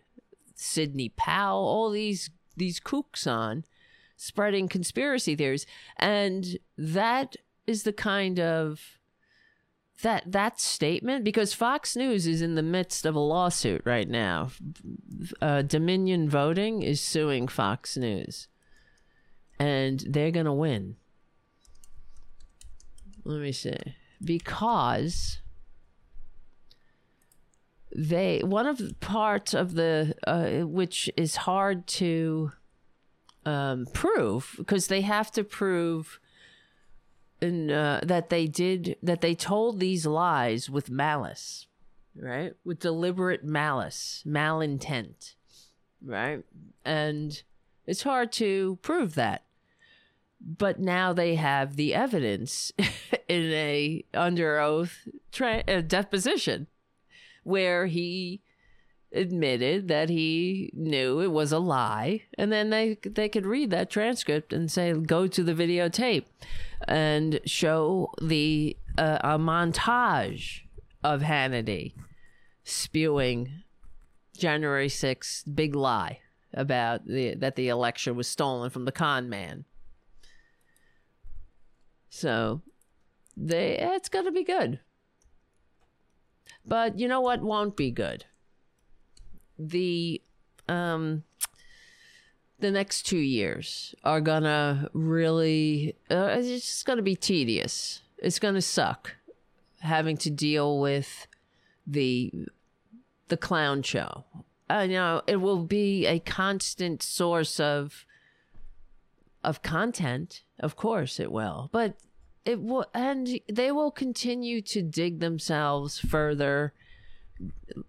Sidney 0.56 1.10
Powell, 1.10 1.63
all 1.63 1.91
these 1.91 2.32
these 2.58 2.80
kooks 2.80 3.28
on 3.28 3.65
spreading 4.17 4.67
conspiracy 4.67 5.36
theories, 5.36 5.67
and 5.97 6.58
that 6.78 7.38
is 7.67 7.84
the 7.84 7.93
kind 7.93 8.39
of 8.39 8.97
that 10.02 10.23
that 10.25 10.60
statement 10.60 11.23
because 11.23 11.54
Fox 11.54 11.95
News 11.95 12.25
is 12.25 12.41
in 12.41 12.56
the 12.56 12.63
midst 12.63 13.06
of 13.06 13.15
a 13.15 13.19
lawsuit 13.19 13.84
right 13.86 14.10
now. 14.10 14.49
Uh, 15.39 15.62
Dominion 15.62 16.28
Voting 16.30 16.82
is 16.82 16.99
suing 16.99 17.47
Fox 17.47 17.95
News, 17.95 18.48
and 19.60 20.00
they're 20.08 20.32
gonna 20.32 20.54
win. 20.54 20.95
Let 23.24 23.41
me 23.41 23.52
see 23.52 23.76
because 24.24 25.39
they 27.95 28.41
one 28.43 28.65
of 28.65 28.78
the 28.78 28.93
parts 29.00 29.54
of 29.54 29.74
the 29.76 30.15
uh, 30.26 30.65
which 30.65 31.10
is 31.17 31.38
hard 31.38 31.88
to 31.88 32.52
um, 33.45 33.88
prove 33.93 34.56
because 34.58 34.88
they 34.88 35.02
have 35.02 35.32
to 35.32 35.43
prove 35.43 36.19
in, 37.41 37.72
uh, 37.72 38.02
that 38.04 38.30
they 38.30 38.48
did 38.48 38.98
that 39.02 39.22
they 39.22 39.34
told 39.34 39.80
these 39.80 40.06
lies 40.06 40.69
with 40.69 40.89
malice, 40.89 41.67
right? 42.15 42.54
With 42.63 42.80
deliberate 42.80 43.43
malice, 43.43 44.24
malintent, 44.26 45.36
right? 46.04 46.43
And 46.84 47.41
it's 47.86 48.04
hard 48.04 48.32
to 48.34 48.78
prove 48.82 49.15
that. 49.15 49.43
But 50.41 50.80
now 50.80 51.13
they 51.13 51.36
have 51.36 51.75
the 51.75 51.93
evidence 51.93 52.71
in 53.28 53.52
a 53.52 54.06
under 54.13 54.60
oath 54.60 55.08
tra- 55.32 55.63
uh, 55.67 55.82
deposition 55.82 56.67
where 57.43 57.88
he 57.88 58.41
admitted 59.12 59.88
that 59.88 60.10
he 60.10 60.71
knew 60.73 61.19
it 61.19 61.32
was 61.32 61.52
a 61.52 61.58
lie 61.58 62.21
and 62.38 62.52
then 62.52 62.69
they 62.69 62.95
they 63.04 63.28
could 63.28 63.45
read 63.45 63.71
that 63.71 63.89
transcript 63.89 64.54
and 64.54 64.69
say 64.69 64.93
go 64.93 65.25
to 65.25 65.43
the 65.43 65.56
videotape 65.56 66.25
and 66.88 67.39
show 67.43 68.12
the 68.21 68.78
uh, 68.99 69.17
a 69.21 69.39
montage 69.39 70.62
of 71.04 71.21
Hannity 71.21 71.93
spewing 72.63 73.63
January 74.38 74.88
6th 74.88 75.43
big 75.56 75.75
lie 75.75 76.19
about 76.54 77.06
the 77.06 77.36
that 77.36 77.56
the 77.56 77.67
election 77.67 78.15
was 78.15 78.28
stolen 78.28 78.69
from 78.69 78.86
the 78.86 78.91
con 78.91 79.30
man. 79.30 79.65
So 82.10 82.62
they 83.38 83.78
it's 83.78 84.10
going 84.10 84.26
to 84.26 84.32
be 84.32 84.43
good. 84.43 84.80
But 86.65 87.00
you 87.00 87.08
know 87.08 87.22
what 87.22 87.41
won't 87.41 87.76
be 87.76 87.91
good? 87.91 88.26
The 89.58 90.22
um 90.67 91.24
the 92.60 92.72
next 92.72 93.04
two 93.04 93.17
years 93.17 93.95
are 94.04 94.22
gonna 94.22 94.89
really 94.93 95.95
uh, 96.12 96.36
it's 96.38 96.48
just 96.48 96.86
gonna 96.86 97.02
be 97.02 97.15
tedious 97.15 98.02
it's 98.17 98.39
gonna 98.39 98.62
suck 98.62 99.15
having 99.80 100.17
to 100.17 100.30
deal 100.30 100.80
with 100.80 101.28
the 101.88 102.32
the 103.30 103.38
clown 103.38 103.82
show 103.82 104.26
uh, 104.69 104.86
you 104.88 104.95
know 104.95 105.22
it 105.26 105.38
will 105.38 105.63
be 105.63 106.06
a 106.06 106.19
constant 106.19 107.02
source 107.02 107.60
of 107.60 108.06
of 109.43 109.62
content 109.62 110.43
of 110.60 110.76
course 110.76 111.19
it 111.19 111.32
will 111.32 111.69
but 111.72 111.95
it 112.45 112.62
will 112.62 112.86
and 112.93 113.39
they 113.52 113.72
will 113.72 113.91
continue 113.91 114.62
to 114.62 114.82
dig 114.82 115.19
themselves 115.19 116.00
further 116.00 116.74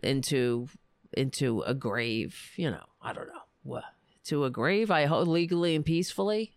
into 0.02 0.68
into 1.12 1.60
a 1.62 1.74
grave 1.74 2.52
you 2.56 2.70
know 2.70 2.84
i 3.02 3.12
don't 3.12 3.28
know 3.28 3.42
what 3.62 3.84
to 4.30 4.44
a 4.44 4.50
grave. 4.50 4.90
I 4.90 5.06
hope 5.06 5.26
legally 5.26 5.74
and 5.74 5.84
peacefully, 5.84 6.52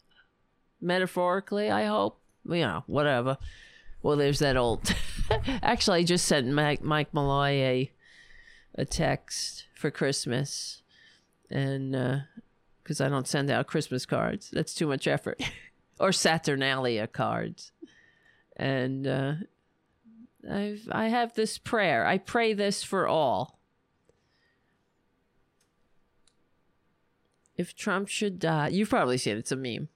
metaphorically. 0.79 1.69
I 1.69 1.85
hope 1.85 2.19
you 2.45 2.61
know 2.61 2.83
whatever. 2.87 3.37
Well, 4.01 4.17
there's 4.17 4.39
that 4.39 4.57
old. 4.57 4.93
Actually, 5.61 5.99
I 5.99 6.03
just 6.03 6.25
sent 6.25 6.47
Mike 6.47 6.83
Mike 6.83 7.13
Malloy 7.13 7.49
a 7.49 7.91
a 8.75 8.85
text 8.85 9.65
for 9.75 9.91
Christmas, 9.91 10.81
and 11.49 11.91
because 12.83 13.01
uh, 13.01 13.05
I 13.05 13.09
don't 13.09 13.27
send 13.27 13.49
out 13.49 13.67
Christmas 13.67 14.05
cards, 14.05 14.49
that's 14.51 14.73
too 14.73 14.87
much 14.87 15.07
effort, 15.07 15.41
or 15.99 16.11
Saturnalia 16.11 17.07
cards, 17.07 17.71
and 18.55 19.07
uh, 19.07 19.33
I've 20.49 20.87
I 20.91 21.07
have 21.07 21.33
this 21.33 21.57
prayer. 21.57 22.05
I 22.05 22.17
pray 22.17 22.53
this 22.53 22.83
for 22.83 23.07
all 23.07 23.59
if 27.55 27.75
Trump 27.75 28.07
should 28.07 28.39
die, 28.39 28.69
you've 28.69 28.89
probably 28.89 29.17
seen 29.17 29.35
it, 29.35 29.39
it's 29.39 29.51
a 29.51 29.55
meme. 29.55 29.89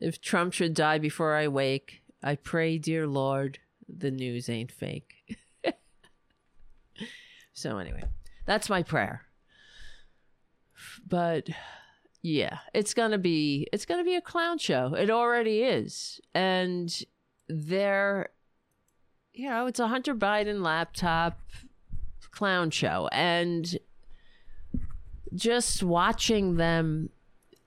If 0.00 0.20
Trump 0.20 0.52
should 0.52 0.74
die 0.74 0.98
before 0.98 1.34
I 1.34 1.48
wake, 1.48 2.02
I 2.22 2.34
pray, 2.34 2.78
dear 2.78 3.06
Lord, 3.06 3.58
the 3.88 4.10
news 4.10 4.48
ain't 4.48 4.72
fake. 4.72 5.38
so, 7.52 7.78
anyway, 7.78 8.04
that's 8.46 8.68
my 8.68 8.82
prayer. 8.82 9.22
But 11.06 11.48
yeah, 12.24 12.60
it's 12.72 12.94
gonna 12.94 13.18
be 13.18 13.68
it's 13.70 13.84
gonna 13.84 14.02
be 14.02 14.14
a 14.14 14.20
clown 14.22 14.56
show. 14.56 14.94
It 14.94 15.10
already 15.10 15.60
is, 15.60 16.22
and 16.34 16.90
there, 17.50 18.30
you 19.34 19.50
know, 19.50 19.66
it's 19.66 19.78
a 19.78 19.88
Hunter 19.88 20.14
Biden 20.14 20.62
laptop 20.62 21.38
clown 22.30 22.70
show, 22.70 23.10
and 23.12 23.78
just 25.34 25.82
watching 25.82 26.56
them 26.56 27.10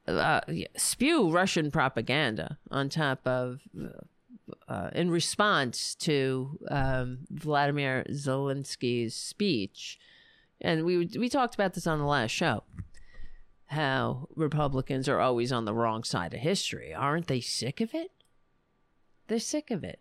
uh, 0.08 0.41
spew 0.76 1.30
Russian 1.30 1.70
propaganda 1.70 2.58
on 2.72 2.89
top 2.89 3.28
of, 3.28 3.60
uh, 4.67 4.89
in 4.91 5.12
response 5.12 5.93
to 5.93 6.58
um, 6.72 7.20
Vladimir 7.30 8.08
Zelensky's 8.10 9.13
speech, 9.13 10.00
and 10.60 10.84
we 10.84 11.06
we 11.15 11.30
talked 11.30 11.54
about 11.54 11.76
this 11.76 11.86
on 11.86 12.00
the 12.00 12.06
last 12.06 12.32
show. 12.32 12.63
How 13.67 14.27
Republicans 14.36 15.10
are 15.10 15.19
always 15.19 15.51
on 15.51 15.65
the 15.65 15.73
wrong 15.73 16.03
side 16.03 16.34
of 16.34 16.39
history. 16.39 16.93
Aren't 16.93 17.27
they 17.27 17.41
sick 17.41 17.82
of 17.82 17.93
it? 17.93 18.12
They're 19.27 19.39
sick 19.39 19.71
of 19.71 19.84
it. 19.84 19.99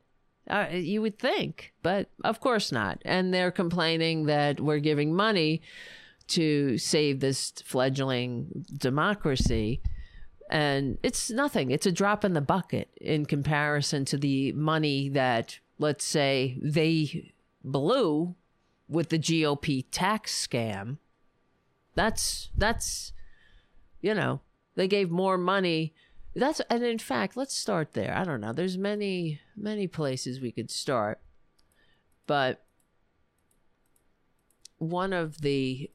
Uh, 0.48 0.68
you 0.70 1.02
would 1.02 1.18
think, 1.18 1.72
but 1.82 2.08
of 2.22 2.38
course 2.40 2.70
not. 2.70 3.02
And 3.04 3.34
they're 3.34 3.50
complaining 3.50 4.26
that 4.26 4.60
we're 4.60 4.78
giving 4.78 5.14
money 5.14 5.62
to 6.28 6.78
save 6.78 7.18
this 7.18 7.52
fledgling 7.64 8.64
democracy. 8.72 9.80
And 10.48 10.98
it's 11.02 11.30
nothing. 11.30 11.72
It's 11.72 11.86
a 11.86 11.92
drop 11.92 12.24
in 12.24 12.34
the 12.34 12.40
bucket 12.40 12.90
in 13.00 13.26
comparison 13.26 14.04
to 14.06 14.16
the 14.16 14.52
money 14.52 15.08
that, 15.08 15.58
let's 15.78 16.04
say, 16.04 16.56
they 16.62 17.32
blew 17.64 18.36
with 18.88 19.08
the 19.08 19.18
GOP 19.18 19.86
tax 19.90 20.46
scam. 20.46 20.98
That's, 21.96 22.50
that's, 22.56 23.12
you 24.06 24.14
know, 24.14 24.40
they 24.76 24.86
gave 24.86 25.10
more 25.10 25.36
money. 25.36 25.92
That's, 26.36 26.60
and 26.70 26.84
in 26.84 26.98
fact, 26.98 27.36
let's 27.36 27.56
start 27.56 27.94
there. 27.94 28.16
I 28.16 28.22
don't 28.22 28.40
know. 28.40 28.52
There's 28.52 28.78
many, 28.78 29.40
many 29.56 29.88
places 29.88 30.40
we 30.40 30.52
could 30.52 30.70
start. 30.70 31.18
But 32.28 32.64
one 34.78 35.12
of 35.12 35.40
the 35.40 35.90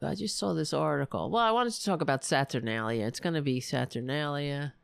I 0.00 0.14
just 0.16 0.36
saw 0.36 0.52
this 0.52 0.72
article. 0.72 1.30
Well, 1.30 1.42
I 1.42 1.52
wanted 1.52 1.74
to 1.74 1.84
talk 1.84 2.00
about 2.00 2.24
Saturnalia. 2.24 3.06
It's 3.06 3.20
going 3.20 3.34
to 3.34 3.42
be 3.42 3.60
Saturnalia. 3.60 4.74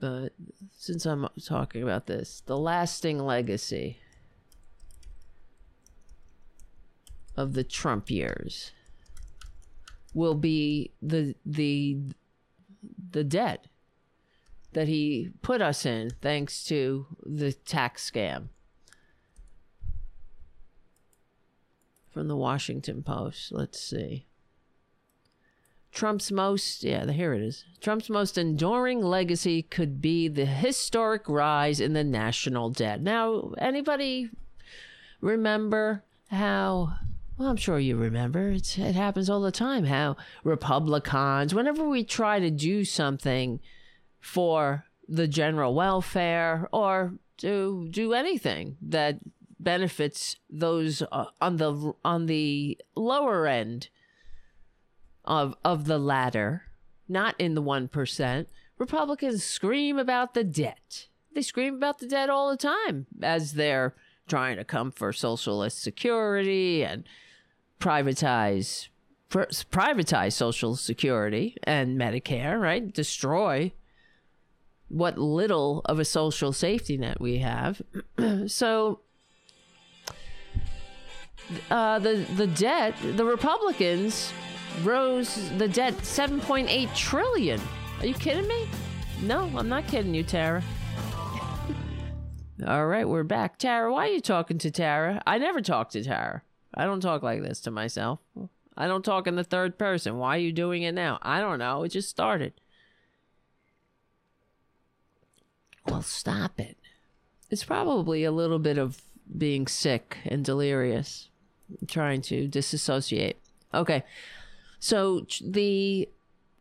But 0.00 0.34
since 0.76 1.06
I'm 1.06 1.28
talking 1.44 1.82
about 1.82 2.06
this, 2.06 2.42
the 2.46 2.58
lasting 2.58 3.20
legacy 3.20 3.98
of 7.36 7.54
the 7.54 7.62
Trump 7.62 8.10
years 8.10 8.72
will 10.14 10.34
be 10.34 10.92
the 11.02 11.34
the 11.44 11.98
the 13.10 13.24
debt 13.24 13.66
that 14.72 14.88
he 14.88 15.30
put 15.42 15.60
us 15.60 15.84
in 15.86 16.10
thanks 16.20 16.64
to 16.64 17.06
the 17.24 17.52
tax 17.52 18.10
scam. 18.10 18.48
from 22.14 22.28
the 22.28 22.36
Washington 22.36 23.02
Post. 23.02 23.50
Let's 23.50 23.80
see. 23.80 24.26
Trump's 25.92 26.30
most, 26.30 26.84
yeah, 26.84 27.10
here 27.10 27.34
it 27.34 27.42
is. 27.42 27.64
Trump's 27.80 28.08
most 28.08 28.38
enduring 28.38 29.02
legacy 29.02 29.62
could 29.62 30.00
be 30.00 30.28
the 30.28 30.46
historic 30.46 31.28
rise 31.28 31.80
in 31.80 31.92
the 31.92 32.04
national 32.04 32.70
debt. 32.70 33.02
Now, 33.02 33.52
anybody 33.58 34.30
remember 35.20 36.04
how? 36.30 36.94
Well, 37.36 37.48
I'm 37.48 37.56
sure 37.56 37.80
you 37.80 37.96
remember. 37.96 38.50
It's, 38.50 38.78
it 38.78 38.94
happens 38.94 39.28
all 39.28 39.40
the 39.40 39.50
time. 39.50 39.84
How 39.84 40.16
Republicans, 40.44 41.54
whenever 41.54 41.88
we 41.88 42.04
try 42.04 42.38
to 42.38 42.50
do 42.50 42.84
something 42.84 43.60
for 44.20 44.84
the 45.08 45.26
general 45.26 45.74
welfare 45.74 46.68
or 46.72 47.14
to 47.38 47.88
do 47.90 48.12
anything 48.12 48.76
that 48.80 49.18
benefits 49.58 50.36
those 50.48 51.02
uh, 51.10 51.26
on 51.40 51.56
the 51.56 51.92
on 52.04 52.26
the 52.26 52.78
lower 52.94 53.46
end 53.46 53.88
of 55.24 55.56
of 55.64 55.86
the 55.86 55.98
ladder, 55.98 56.62
not 57.08 57.34
in 57.38 57.54
the 57.54 57.62
1%. 57.62 58.46
Republicans 58.78 59.44
scream 59.44 59.98
about 59.98 60.34
the 60.34 60.44
debt. 60.44 61.08
They 61.34 61.42
scream 61.42 61.74
about 61.74 61.98
the 61.98 62.06
debt 62.06 62.30
all 62.30 62.50
the 62.50 62.56
time 62.56 63.06
as 63.22 63.54
they're 63.54 63.94
trying 64.28 64.56
to 64.56 64.64
come 64.64 64.90
for 64.90 65.12
socialist 65.12 65.82
security 65.82 66.84
and 66.84 67.04
privatize 67.80 68.88
privatize 69.30 70.32
social 70.32 70.76
security 70.76 71.56
and 71.64 71.98
Medicare, 71.98 72.60
right? 72.60 72.92
Destroy 72.92 73.72
what 74.88 75.18
little 75.18 75.82
of 75.86 75.98
a 75.98 76.04
social 76.04 76.52
safety 76.52 76.96
net 76.96 77.20
we 77.20 77.38
have. 77.38 77.82
so 78.46 79.00
uh, 81.70 81.98
the 81.98 82.26
the 82.36 82.46
debt, 82.46 82.94
the 83.16 83.24
Republicans 83.24 84.32
rose 84.82 85.50
the 85.58 85.68
debt 85.68 85.94
7.8 85.94 86.94
trillion. 86.94 87.60
Are 88.00 88.06
you 88.06 88.14
kidding 88.14 88.46
me? 88.46 88.68
No, 89.22 89.50
I'm 89.56 89.68
not 89.68 89.86
kidding 89.86 90.14
you, 90.14 90.22
Tara. 90.22 90.62
All 92.62 92.86
right, 92.86 93.08
we're 93.08 93.24
back. 93.24 93.58
Tara, 93.58 93.92
why 93.92 94.06
are 94.06 94.12
you 94.12 94.20
talking 94.20 94.58
to 94.58 94.70
Tara? 94.70 95.20
I 95.26 95.38
never 95.38 95.60
talk 95.60 95.90
to 95.90 96.04
Tara. 96.04 96.42
I 96.72 96.84
don't 96.84 97.00
talk 97.00 97.24
like 97.24 97.42
this 97.42 97.60
to 97.62 97.72
myself. 97.72 98.20
I 98.76 98.86
don't 98.86 99.04
talk 99.04 99.26
in 99.26 99.34
the 99.34 99.42
third 99.42 99.76
person. 99.76 100.18
Why 100.18 100.36
are 100.36 100.40
you 100.40 100.52
doing 100.52 100.84
it 100.84 100.94
now? 100.94 101.18
I 101.20 101.40
don't 101.40 101.58
know. 101.58 101.82
It 101.82 101.88
just 101.88 102.08
started. 102.08 102.52
Well, 105.88 106.02
stop 106.02 106.60
it. 106.60 106.76
It's 107.50 107.64
probably 107.64 108.22
a 108.22 108.30
little 108.30 108.60
bit 108.60 108.78
of 108.78 109.02
being 109.36 109.66
sick 109.66 110.18
and 110.24 110.44
delirious, 110.44 111.28
trying 111.88 112.22
to 112.22 112.46
disassociate. 112.46 113.36
Okay. 113.72 114.04
So 114.78 115.26
the 115.44 116.08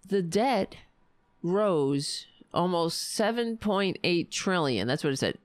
the 0.07 0.23
debt 0.23 0.75
rose 1.43 2.25
almost 2.51 3.15
7.8 3.17 4.31
trillion. 4.31 4.87
That's 4.87 5.03
what 5.03 5.13
it 5.13 5.17
said 5.17 5.37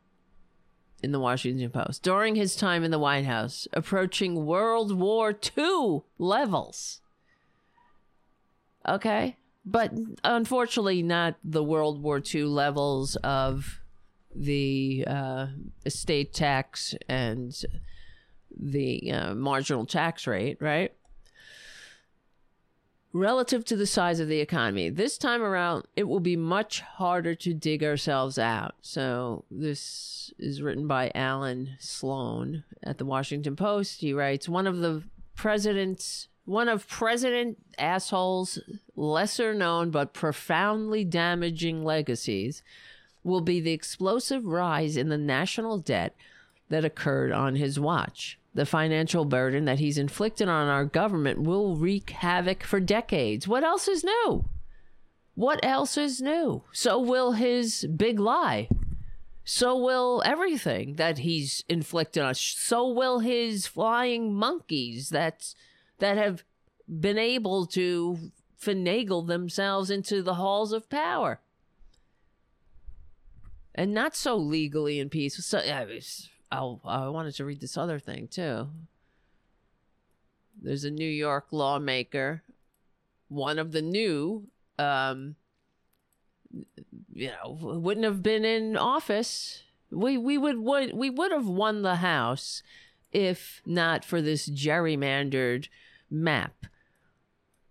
in 1.03 1.13
the 1.13 1.21
Washington 1.21 1.71
Post 1.71 2.03
during 2.03 2.35
his 2.35 2.57
time 2.57 2.85
in 2.85 2.91
the 2.91 2.99
White 2.99 3.25
House, 3.25 3.69
approaching 3.73 4.47
World 4.47 4.93
War 4.93 5.37
II 5.57 6.03
levels. 6.19 7.01
Okay? 8.87 9.37
But 9.65 9.93
unfortunately, 10.25 11.03
not 11.03 11.37
the 11.45 11.63
World 11.63 12.03
War 12.03 12.23
II 12.23 12.45
levels 12.45 13.17
of 13.17 13.81
the 14.35 15.05
uh, 15.07 15.47
estate 15.85 16.33
tax 16.33 16.95
and 17.09 17.55
the 18.57 19.13
uh, 19.13 19.35
marginal 19.35 19.85
tax 19.85 20.27
rate, 20.27 20.59
right? 20.61 20.93
Relative 23.13 23.65
to 23.65 23.77
the 23.77 23.87
size 23.87 24.21
of 24.21 24.29
the 24.29 24.41
economy. 24.41 24.91
This 24.91 25.17
time 25.17 25.43
around, 25.43 25.87
it 25.97 26.05
will 26.05 26.21
be 26.21 26.37
much 26.37 26.81
harder 26.81 27.35
to 27.37 27.55
dig 27.55 27.83
ourselves 27.83 28.39
out. 28.39 28.75
So, 28.83 29.45
this 29.51 30.33
is 30.39 30.61
written 30.61 30.87
by 30.87 31.11
Allan 31.15 31.71
Sloan 31.79 32.65
at 32.83 32.99
the 32.99 33.07
Washington 33.07 33.57
Post. 33.57 34.03
He 34.03 34.13
writes 34.13 34.49
One 34.49 34.67
of 34.67 34.79
the 34.79 35.05
president's 35.35 36.29
one 36.49 36.69
of 36.69 36.89
President 36.89 37.59
Asshole's 37.79 38.59
lesser 38.97 39.53
known 39.53 39.91
but 39.91 40.15
profoundly 40.15 41.05
damaging 41.05 41.85
legacies 41.85 42.63
will 43.23 43.43
be 43.43 43.61
the 43.61 43.73
explosive 43.73 44.47
rise 44.47 44.97
in 44.97 45.11
the 45.11 45.19
national 45.19 45.77
debt 45.77 46.17
that 46.71 46.87
occurred 46.87 47.33
on 47.33 47.57
his 47.57 47.79
watch. 47.79 48.39
The 48.59 48.67
financial 48.67 49.25
burden 49.25 49.67
that 49.67 49.79
he's 49.79 49.99
inflicted 49.99 50.49
on 50.49 50.67
our 50.67 50.85
government 50.85 51.41
will 51.43 51.77
wreak 51.77 52.11
havoc 52.11 52.65
for 52.65 52.81
decades. 52.81 53.47
What 53.47 53.63
else 53.63 53.87
is 53.87 54.03
new? 54.03 54.47
What 55.37 55.61
else 55.65 55.97
is 55.97 56.21
new? 56.21 56.65
So 56.73 56.99
will 56.99 57.35
his 57.35 57.85
big 57.85 58.19
lie. 58.19 58.69
So 59.45 59.79
will 59.79 60.25
everything 60.27 60.97
that 60.97 61.19
he's 61.19 61.63
inflicted 61.69 62.21
on 62.21 62.31
us. 62.31 62.41
So 62.41 62.89
will 62.89 63.21
his 63.21 63.69
flying 63.69 64.35
monkeys 64.35 65.11
that 65.11 65.55
that 66.01 66.17
have 66.17 66.43
been 66.89 67.17
able 67.17 67.65
to 67.67 68.33
finagle 68.61 69.25
themselves 69.25 69.89
into 69.89 70.21
the 70.21 70.35
halls 70.35 70.73
of 70.73 70.91
power. 70.91 71.39
And 73.73 73.95
not 73.95 74.17
so 74.17 74.35
legally 74.35 74.99
and 74.99 75.13
peaceful. 75.13 75.45
So, 75.45 75.63
yeah, 75.65 75.85
oh, 76.53 76.81
I 76.85 77.09
wanted 77.09 77.35
to 77.37 77.45
read 77.45 77.61
this 77.61 77.77
other 77.77 77.99
thing 77.99 78.29
too. 78.29 78.69
There's 80.61 80.85
a 80.85 80.91
New 80.91 81.09
York 81.09 81.47
lawmaker, 81.53 82.43
one 83.29 83.59
of 83.59 83.73
the 83.73 83.83
new, 83.83 84.49
um, 84.79 85.37
you 87.13 87.29
know, 87.29 87.59
wouldn't 87.61 88.05
have 88.05 88.23
been 88.23 88.45
in 88.45 88.77
office. 88.77 89.63
We 89.91 90.19
we 90.19 90.37
would, 90.37 90.59
would 90.59 90.93
we 90.95 91.11
would 91.11 91.33
have 91.33 91.47
won 91.47 91.83
the 91.83 91.97
House 91.97 92.63
if 93.13 93.63
not 93.65 94.05
for 94.05 94.21
this 94.21 94.49
gerrymandered 94.49 95.69
map 96.11 96.67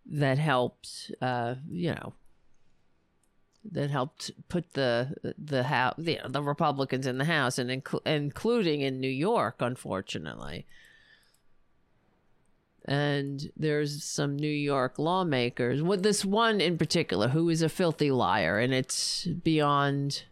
that 0.05 0.37
helped, 0.37 1.11
uh, 1.21 1.55
you 1.69 1.93
know, 1.93 2.13
that 3.71 3.89
helped 3.89 4.31
put 4.49 4.73
the 4.73 5.33
the 5.37 5.63
house 5.63 5.95
the, 5.97 6.19
the 6.27 6.41
Republicans 6.41 7.07
in 7.07 7.17
the 7.17 7.25
House 7.25 7.57
and 7.57 7.69
inc- 7.69 8.05
including 8.05 8.81
in 8.81 8.99
New 8.99 9.09
York, 9.09 9.55
unfortunately. 9.59 10.65
And 12.85 13.51
there's 13.57 14.01
some 14.03 14.37
New 14.37 14.47
York 14.47 14.97
lawmakers, 14.97 15.81
with 15.81 16.03
this 16.03 16.23
one 16.23 16.61
in 16.61 16.77
particular, 16.77 17.27
who 17.27 17.49
is 17.49 17.61
a 17.61 17.67
filthy 17.67 18.11
liar, 18.11 18.59
and 18.59 18.73
it's 18.73 19.25
beyond. 19.25 20.23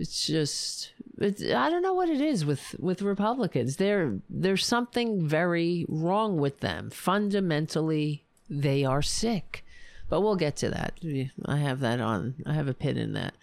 It's 0.00 0.26
just, 0.26 0.92
it's, 1.18 1.42
I 1.42 1.70
don't 1.70 1.82
know 1.82 1.94
what 1.94 2.08
it 2.08 2.20
is 2.20 2.44
with 2.44 2.74
with 2.78 3.02
Republicans. 3.02 3.76
There, 3.76 4.18
there's 4.28 4.66
something 4.66 5.26
very 5.26 5.86
wrong 5.88 6.38
with 6.38 6.60
them. 6.60 6.90
Fundamentally, 6.90 8.24
they 8.50 8.84
are 8.84 9.02
sick 9.02 9.64
but 10.08 10.20
we'll 10.22 10.36
get 10.36 10.56
to 10.56 10.70
that. 10.70 10.98
I 11.44 11.56
have 11.58 11.80
that 11.80 12.00
on. 12.00 12.34
I 12.46 12.54
have 12.54 12.68
a 12.68 12.74
pin 12.74 12.96
in 12.96 13.12
that. 13.12 13.34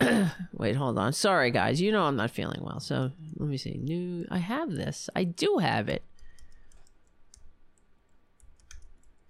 Wait, 0.52 0.76
hold 0.76 0.98
on. 0.98 1.12
Sorry, 1.12 1.50
guys. 1.50 1.80
You 1.80 1.92
know 1.92 2.04
I'm 2.04 2.16
not 2.16 2.30
feeling 2.30 2.62
well. 2.62 2.80
So 2.80 3.10
let 3.36 3.48
me 3.48 3.56
see. 3.56 3.78
New. 3.82 4.26
I 4.30 4.38
have 4.38 4.70
this. 4.70 5.10
I 5.14 5.24
do 5.24 5.58
have 5.58 5.88
it. 5.88 6.02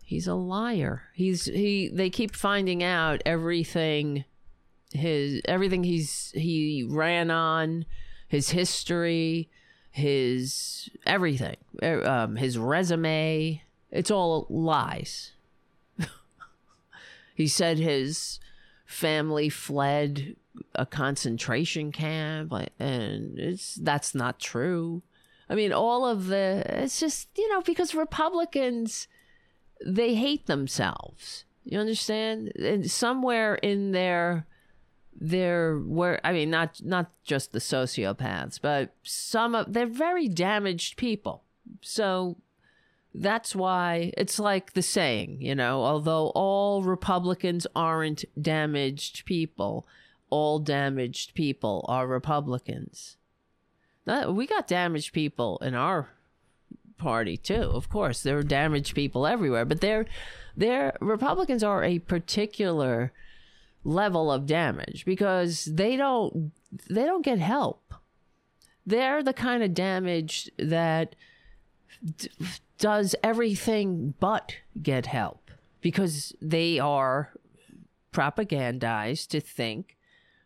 He's 0.05 0.27
a 0.27 0.35
liar. 0.35 1.05
He's 1.15 1.47
he. 1.47 1.89
They 1.89 2.11
keep 2.11 2.37
finding 2.37 2.83
out 2.83 3.23
everything. 3.25 4.25
His 4.93 5.41
everything 5.47 5.83
he's 5.83 6.31
he 6.37 6.87
ran 6.89 7.31
on, 7.31 7.85
his 8.29 8.51
history, 8.51 9.51
his 9.91 10.89
everything, 11.05 11.57
er, 11.83 12.07
um, 12.07 12.37
his 12.37 12.59
resume. 12.59 13.63
It's 13.91 14.11
all 14.11 14.47
lies. 14.51 15.33
He 17.35 17.49
said 17.49 17.79
his 17.79 18.39
family 18.87 19.49
fled 19.49 20.37
a 20.75 20.87
concentration 20.87 21.93
camp, 21.93 22.53
and 22.79 23.39
it's 23.39 23.75
that's 23.75 24.15
not 24.15 24.39
true. 24.39 25.03
I 25.49 25.55
mean, 25.55 25.73
all 25.73 26.07
of 26.07 26.27
the 26.27 26.63
it's 26.67 27.01
just 27.01 27.29
you 27.37 27.49
know 27.53 27.61
because 27.61 27.95
Republicans 27.95 29.09
they 29.85 30.15
hate 30.15 30.47
themselves. 30.47 31.45
You 31.65 31.79
understand? 31.79 32.53
And 32.57 32.91
somewhere 32.91 33.57
in 33.57 33.93
their 33.93 34.47
their 35.15 35.79
where 35.79 36.21
I 36.25 36.33
mean 36.33 36.51
not 36.51 36.81
not 36.83 37.11
just 37.25 37.53
the 37.53 37.59
sociopaths, 37.59 38.61
but 38.61 38.95
some 39.03 39.55
of 39.55 39.73
they're 39.73 39.87
very 39.87 40.29
damaged 40.29 40.97
people. 40.97 41.43
So 41.81 42.37
that's 43.15 43.55
why 43.55 44.13
it's 44.17 44.41
like 44.41 44.73
the 44.73 44.83
saying, 44.83 45.41
you 45.41 45.55
know, 45.55 45.83
although 45.85 46.33
all 46.35 46.83
Republicans 46.83 47.67
aren't 47.77 48.25
damaged 48.41 49.25
people, 49.25 49.87
all 50.31 50.59
damaged 50.59 51.35
people 51.35 51.85
are 51.89 52.09
Republicans. 52.09 53.17
we 54.29 54.47
got 54.47 54.67
damaged 54.67 55.13
people 55.13 55.59
in 55.63 55.75
our 55.75 56.11
party 56.99 57.37
too. 57.37 57.71
Of 57.73 57.89
course, 57.89 58.23
there 58.23 58.39
are 58.39 58.43
damaged 58.43 58.95
people 58.97 59.27
everywhere, 59.27 59.65
but 59.65 59.81
they're 59.81 60.07
they're 60.57 60.97
Republicans 61.01 61.63
are 61.63 61.85
a 61.85 62.01
particular 62.01 63.13
level 63.85 64.33
of 64.33 64.47
damage 64.47 65.05
because 65.05 65.67
they 65.67 65.97
don't 65.97 66.53
they 66.91 67.05
don't 67.05 67.25
get 67.25 67.39
help. 67.39 67.95
They're 68.85 69.23
the 69.23 69.33
kind 69.33 69.63
of 69.63 69.73
damage 69.73 70.51
that 70.59 71.15
does 72.85 73.15
everything 73.23 74.13
but 74.21 74.57
get 74.83 75.07
help 75.07 75.51
because 75.81 76.35
they 76.43 76.79
are 76.79 77.33
propagandized 78.13 79.29
to 79.29 79.41
think 79.41 79.97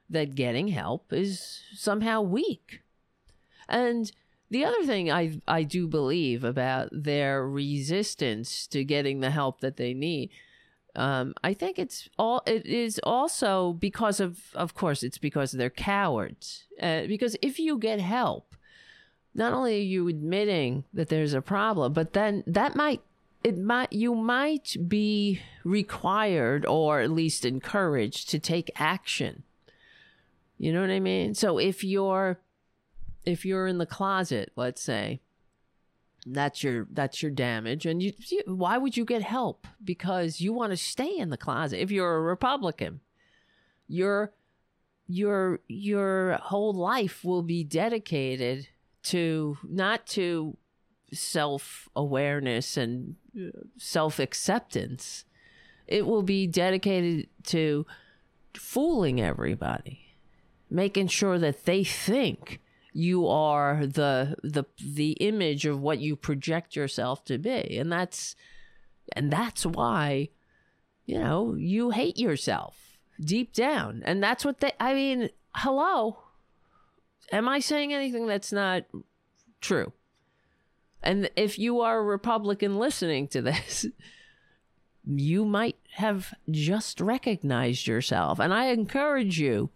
that 0.08 0.36
getting 0.36 0.68
help 0.68 1.12
is 1.12 1.62
somehow 1.74 2.20
weak. 2.22 2.82
And 3.68 4.12
the 4.50 4.64
other 4.64 4.84
thing 4.84 5.10
I 5.10 5.40
I 5.48 5.64
do 5.64 5.88
believe 5.88 6.44
about 6.44 6.90
their 6.92 7.44
resistance 7.44 8.68
to 8.68 8.84
getting 8.84 9.18
the 9.18 9.30
help 9.30 9.60
that 9.60 9.76
they 9.76 9.92
need, 9.92 10.30
um, 10.94 11.34
I 11.42 11.54
think 11.54 11.76
it's 11.76 12.08
all 12.20 12.44
it 12.46 12.64
is 12.66 13.00
also 13.02 13.72
because 13.72 14.20
of 14.20 14.54
of 14.54 14.74
course 14.74 15.02
it's 15.02 15.18
because 15.18 15.50
they're 15.50 15.70
cowards. 15.70 16.66
Uh, 16.80 17.08
because 17.08 17.34
if 17.42 17.58
you 17.58 17.78
get 17.78 17.98
help, 17.98 18.54
not 19.38 19.52
only 19.52 19.78
are 19.78 19.82
you 19.82 20.08
admitting 20.08 20.84
that 20.92 21.08
there's 21.08 21.32
a 21.32 21.40
problem, 21.40 21.92
but 21.92 22.12
then 22.12 22.42
that 22.46 22.74
might 22.74 23.00
it 23.44 23.56
might 23.56 23.92
you 23.92 24.16
might 24.16 24.76
be 24.88 25.40
required 25.64 26.66
or 26.66 27.00
at 27.00 27.12
least 27.12 27.44
encouraged 27.44 28.28
to 28.30 28.40
take 28.40 28.70
action. 28.74 29.44
You 30.58 30.72
know 30.72 30.80
what 30.80 30.90
I 30.90 30.98
mean? 30.98 31.34
So 31.34 31.58
if 31.58 31.84
you're 31.84 32.40
if 33.24 33.44
you're 33.44 33.68
in 33.68 33.78
the 33.78 33.86
closet, 33.86 34.50
let's 34.56 34.82
say, 34.82 35.20
that's 36.26 36.64
your 36.64 36.88
that's 36.90 37.22
your 37.22 37.30
damage 37.30 37.86
and 37.86 38.02
you, 38.02 38.12
you 38.26 38.42
why 38.46 38.76
would 38.76 38.96
you 38.96 39.04
get 39.04 39.22
help 39.22 39.68
because 39.84 40.40
you 40.40 40.52
want 40.52 40.72
to 40.72 40.76
stay 40.76 41.16
in 41.16 41.30
the 41.30 41.36
closet 41.36 41.80
if 41.80 41.90
you're 41.90 42.16
a 42.16 42.20
republican 42.20 43.00
your 43.86 44.32
your 45.06 45.60
your 45.68 46.38
whole 46.42 46.74
life 46.74 47.24
will 47.24 47.42
be 47.42 47.64
dedicated 47.64 48.68
to 49.08 49.58
not 49.62 50.06
to 50.06 50.56
self-awareness 51.12 52.76
and 52.76 53.16
uh, 53.36 53.50
self-acceptance. 53.78 55.24
It 55.86 56.06
will 56.06 56.22
be 56.22 56.46
dedicated 56.46 57.28
to 57.44 57.86
fooling 58.54 59.20
everybody 59.20 60.08
making 60.70 61.08
sure 61.08 61.38
that 61.38 61.64
they 61.64 61.84
think 61.84 62.60
you 62.92 63.26
are 63.26 63.86
the 63.86 64.36
the 64.42 64.64
the 64.82 65.12
image 65.12 65.66
of 65.66 65.80
what 65.80 65.98
you 65.98 66.16
project 66.16 66.74
yourself 66.74 67.24
to 67.24 67.38
be. 67.38 67.78
And 67.78 67.92
that's 67.92 68.34
and 69.14 69.32
that's 69.32 69.64
why 69.64 70.30
you 71.06 71.18
know 71.18 71.54
you 71.54 71.90
hate 71.90 72.18
yourself 72.18 72.98
deep 73.20 73.52
down. 73.52 74.02
And 74.04 74.22
that's 74.22 74.44
what 74.44 74.60
they 74.60 74.72
i 74.80 74.94
mean 74.94 75.30
hello 75.54 76.18
am 77.32 77.48
i 77.48 77.58
saying 77.58 77.92
anything 77.92 78.26
that's 78.26 78.52
not 78.52 78.84
true? 79.60 79.92
And 81.02 81.30
if 81.36 81.58
you 81.58 81.80
are 81.80 81.98
a 81.98 82.02
republican 82.02 82.78
listening 82.78 83.28
to 83.28 83.42
this 83.42 83.86
you 85.04 85.44
might 85.44 85.76
have 85.92 86.34
just 86.50 87.00
recognized 87.00 87.86
yourself. 87.86 88.38
And 88.38 88.52
i 88.52 88.66
encourage 88.66 89.38
you 89.38 89.70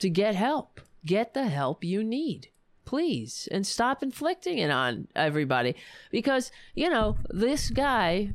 to 0.00 0.10
get 0.10 0.34
help. 0.34 0.80
Get 1.04 1.34
the 1.34 1.46
help 1.46 1.84
you 1.84 2.02
need 2.02 2.48
please. 2.86 3.48
And 3.50 3.66
stop 3.66 4.02
inflicting 4.02 4.58
it 4.58 4.70
on 4.70 5.08
everybody. 5.14 5.74
Because 6.10 6.50
you 6.74 6.88
know 6.88 7.18
this 7.28 7.68
guy 7.68 8.32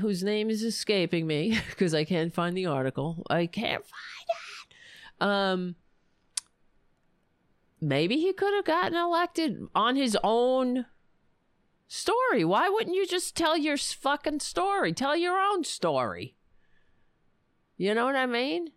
whose 0.00 0.24
name 0.24 0.50
is 0.50 0.62
escaping 0.62 1.26
me 1.26 1.58
because 1.70 1.94
i 1.94 2.04
can't 2.04 2.32
find 2.32 2.54
the 2.56 2.66
article 2.66 3.26
i 3.30 3.46
can't 3.46 3.82
find 3.82 4.26
it. 4.28 5.24
Um 5.24 5.76
maybe 7.82 8.16
he 8.16 8.32
could 8.32 8.54
have 8.54 8.64
gotten 8.64 8.96
elected 8.96 9.66
on 9.74 9.96
his 9.96 10.16
own 10.22 10.86
story. 11.88 12.44
Why 12.44 12.68
wouldn't 12.68 12.96
you 12.96 13.06
just 13.06 13.36
tell 13.36 13.56
your 13.56 13.76
fucking 13.76 14.40
story? 14.40 14.92
Tell 14.92 15.16
your 15.16 15.38
own 15.38 15.64
story. 15.64 16.36
You 17.76 17.94
know 17.94 18.04
what 18.04 18.16
i 18.16 18.26
mean? 18.26 18.68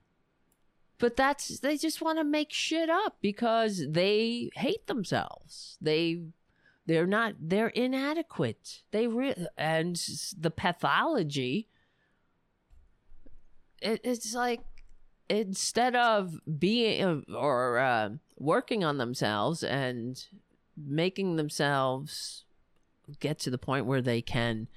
But 0.98 1.16
that's 1.16 1.60
they 1.60 1.78
just 1.78 2.02
want 2.02 2.18
to 2.18 2.24
make 2.24 2.52
shit 2.52 2.90
up 2.90 3.18
because 3.22 3.86
they 3.88 4.50
hate 4.56 4.88
themselves. 4.88 5.78
They 5.82 6.24
they're 6.88 7.06
not 7.06 7.34
they're 7.40 7.68
inadequate. 7.68 8.82
They 8.92 9.08
re- 9.08 9.48
and 9.58 9.96
the 10.40 10.52
pathology 10.52 11.68
it, 13.82 14.02
it's 14.04 14.34
like 14.34 14.62
instead 15.30 15.96
of 15.96 16.40
being 16.60 17.26
or 17.34 17.78
uh, 17.78 18.10
working 18.38 18.84
on 18.84 18.98
themselves 18.98 19.64
and 19.64 20.26
making 20.78 21.36
themselves 21.36 22.44
get 23.20 23.40
to 23.40 23.50
the 23.50 23.58
point 23.58 23.86
where 23.86 24.02
they 24.02 24.22
can 24.22 24.68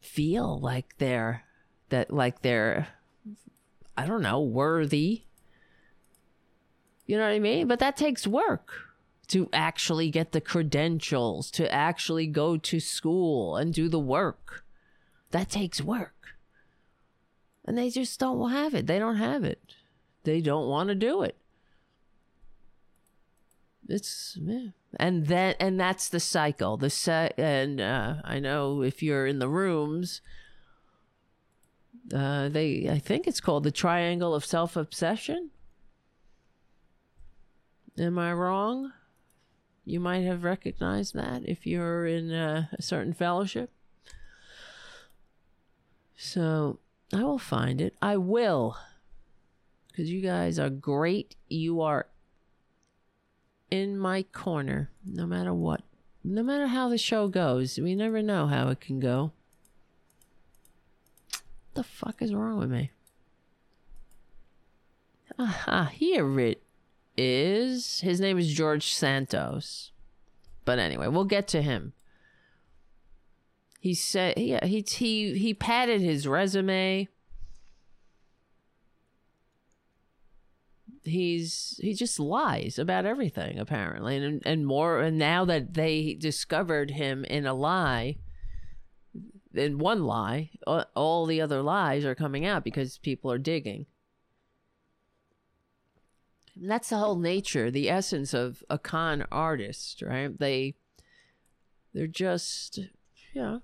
feel 0.00 0.58
like 0.60 0.98
they're 0.98 1.44
that 1.88 2.12
like 2.12 2.42
they're 2.42 2.88
I 3.96 4.06
don't 4.06 4.22
know, 4.22 4.40
worthy. 4.40 5.22
You 7.06 7.16
know 7.16 7.22
what 7.22 7.32
I 7.32 7.38
mean? 7.38 7.66
But 7.66 7.78
that 7.78 7.96
takes 7.96 8.26
work 8.26 8.72
to 9.28 9.48
actually 9.52 10.10
get 10.10 10.32
the 10.32 10.40
credentials, 10.40 11.50
to 11.52 11.72
actually 11.72 12.26
go 12.26 12.56
to 12.58 12.78
school 12.78 13.56
and 13.56 13.72
do 13.72 13.88
the 13.88 13.98
work. 13.98 14.64
That 15.30 15.48
takes 15.48 15.80
work. 15.80 16.36
And 17.64 17.76
they 17.76 17.90
just 17.90 18.20
don't 18.20 18.50
have 18.50 18.74
it. 18.74 18.86
They 18.86 18.98
don't 18.98 19.16
have 19.16 19.44
it. 19.44 19.74
They 20.24 20.40
don't 20.40 20.68
want 20.68 20.88
to 20.88 20.94
do 20.94 21.22
it. 21.22 21.36
It's 23.88 24.36
yeah. 24.40 24.68
and 24.98 25.26
then 25.26 25.54
and 25.60 25.78
that's 25.78 26.08
the 26.08 26.20
cycle. 26.20 26.76
The 26.76 27.32
and 27.38 27.80
uh, 27.80 28.16
I 28.24 28.38
know 28.38 28.82
if 28.82 29.02
you're 29.02 29.26
in 29.26 29.38
the 29.38 29.48
rooms, 29.48 30.20
uh, 32.12 32.48
they 32.48 32.88
I 32.90 32.98
think 32.98 33.26
it's 33.26 33.40
called 33.40 33.64
the 33.64 33.70
triangle 33.70 34.34
of 34.34 34.44
self 34.44 34.76
obsession. 34.76 35.50
Am 37.98 38.18
I 38.18 38.32
wrong? 38.32 38.92
You 39.84 40.00
might 40.00 40.24
have 40.24 40.42
recognized 40.42 41.14
that 41.14 41.48
if 41.48 41.64
you're 41.66 42.06
in 42.06 42.32
a, 42.32 42.68
a 42.76 42.82
certain 42.82 43.12
fellowship. 43.12 43.70
So 46.16 46.80
I 47.12 47.22
will 47.22 47.38
find 47.38 47.80
it. 47.80 47.94
I 48.02 48.16
will. 48.16 48.76
Because 49.88 50.10
you 50.10 50.20
guys 50.20 50.58
are 50.58 50.70
great. 50.70 51.36
You 51.48 51.80
are 51.80 52.08
in 53.70 53.98
my 53.98 54.22
corner, 54.22 54.90
no 55.04 55.26
matter 55.26 55.52
what. 55.52 55.82
No 56.22 56.42
matter 56.42 56.66
how 56.66 56.88
the 56.88 56.98
show 56.98 57.28
goes. 57.28 57.78
We 57.78 57.94
never 57.94 58.22
know 58.22 58.46
how 58.46 58.68
it 58.68 58.80
can 58.80 58.98
go 58.98 59.32
What 61.30 61.74
the 61.74 61.82
fuck 61.84 62.22
is 62.22 62.34
wrong 62.34 62.58
with 62.58 62.70
me? 62.70 62.90
Aha, 65.38 65.90
here 65.92 66.40
it 66.40 66.62
is. 67.16 68.00
His 68.00 68.20
name 68.20 68.38
is 68.38 68.52
George 68.52 68.92
Santos. 68.92 69.92
But 70.64 70.78
anyway, 70.78 71.08
we'll 71.08 71.24
get 71.24 71.46
to 71.48 71.62
him. 71.62 71.92
He 73.80 73.94
said, 73.94 74.38
yeah, 74.38 74.64
he 74.66 74.84
he 74.88 75.38
he 75.38 75.54
padded 75.54 76.00
his 76.00 76.26
resume. 76.26 77.08
He's 81.06 81.78
he 81.80 81.94
just 81.94 82.20
lies 82.20 82.78
about 82.78 83.06
everything 83.06 83.58
apparently, 83.58 84.16
and 84.16 84.42
and 84.44 84.66
more. 84.66 85.00
And 85.00 85.18
now 85.18 85.44
that 85.44 85.74
they 85.74 86.14
discovered 86.14 86.90
him 86.90 87.24
in 87.24 87.46
a 87.46 87.54
lie, 87.54 88.18
in 89.54 89.78
one 89.78 90.04
lie, 90.04 90.50
all 90.66 91.26
the 91.26 91.40
other 91.40 91.62
lies 91.62 92.04
are 92.04 92.14
coming 92.14 92.44
out 92.44 92.64
because 92.64 92.98
people 92.98 93.32
are 93.32 93.38
digging. 93.38 93.86
And 96.60 96.70
that's 96.70 96.88
the 96.88 96.98
whole 96.98 97.16
nature, 97.16 97.70
the 97.70 97.90
essence 97.90 98.34
of 98.34 98.62
a 98.68 98.78
con 98.78 99.24
artist, 99.30 100.02
right? 100.02 100.36
They 100.38 100.74
they're 101.94 102.06
just 102.06 102.78
know, 103.42 103.62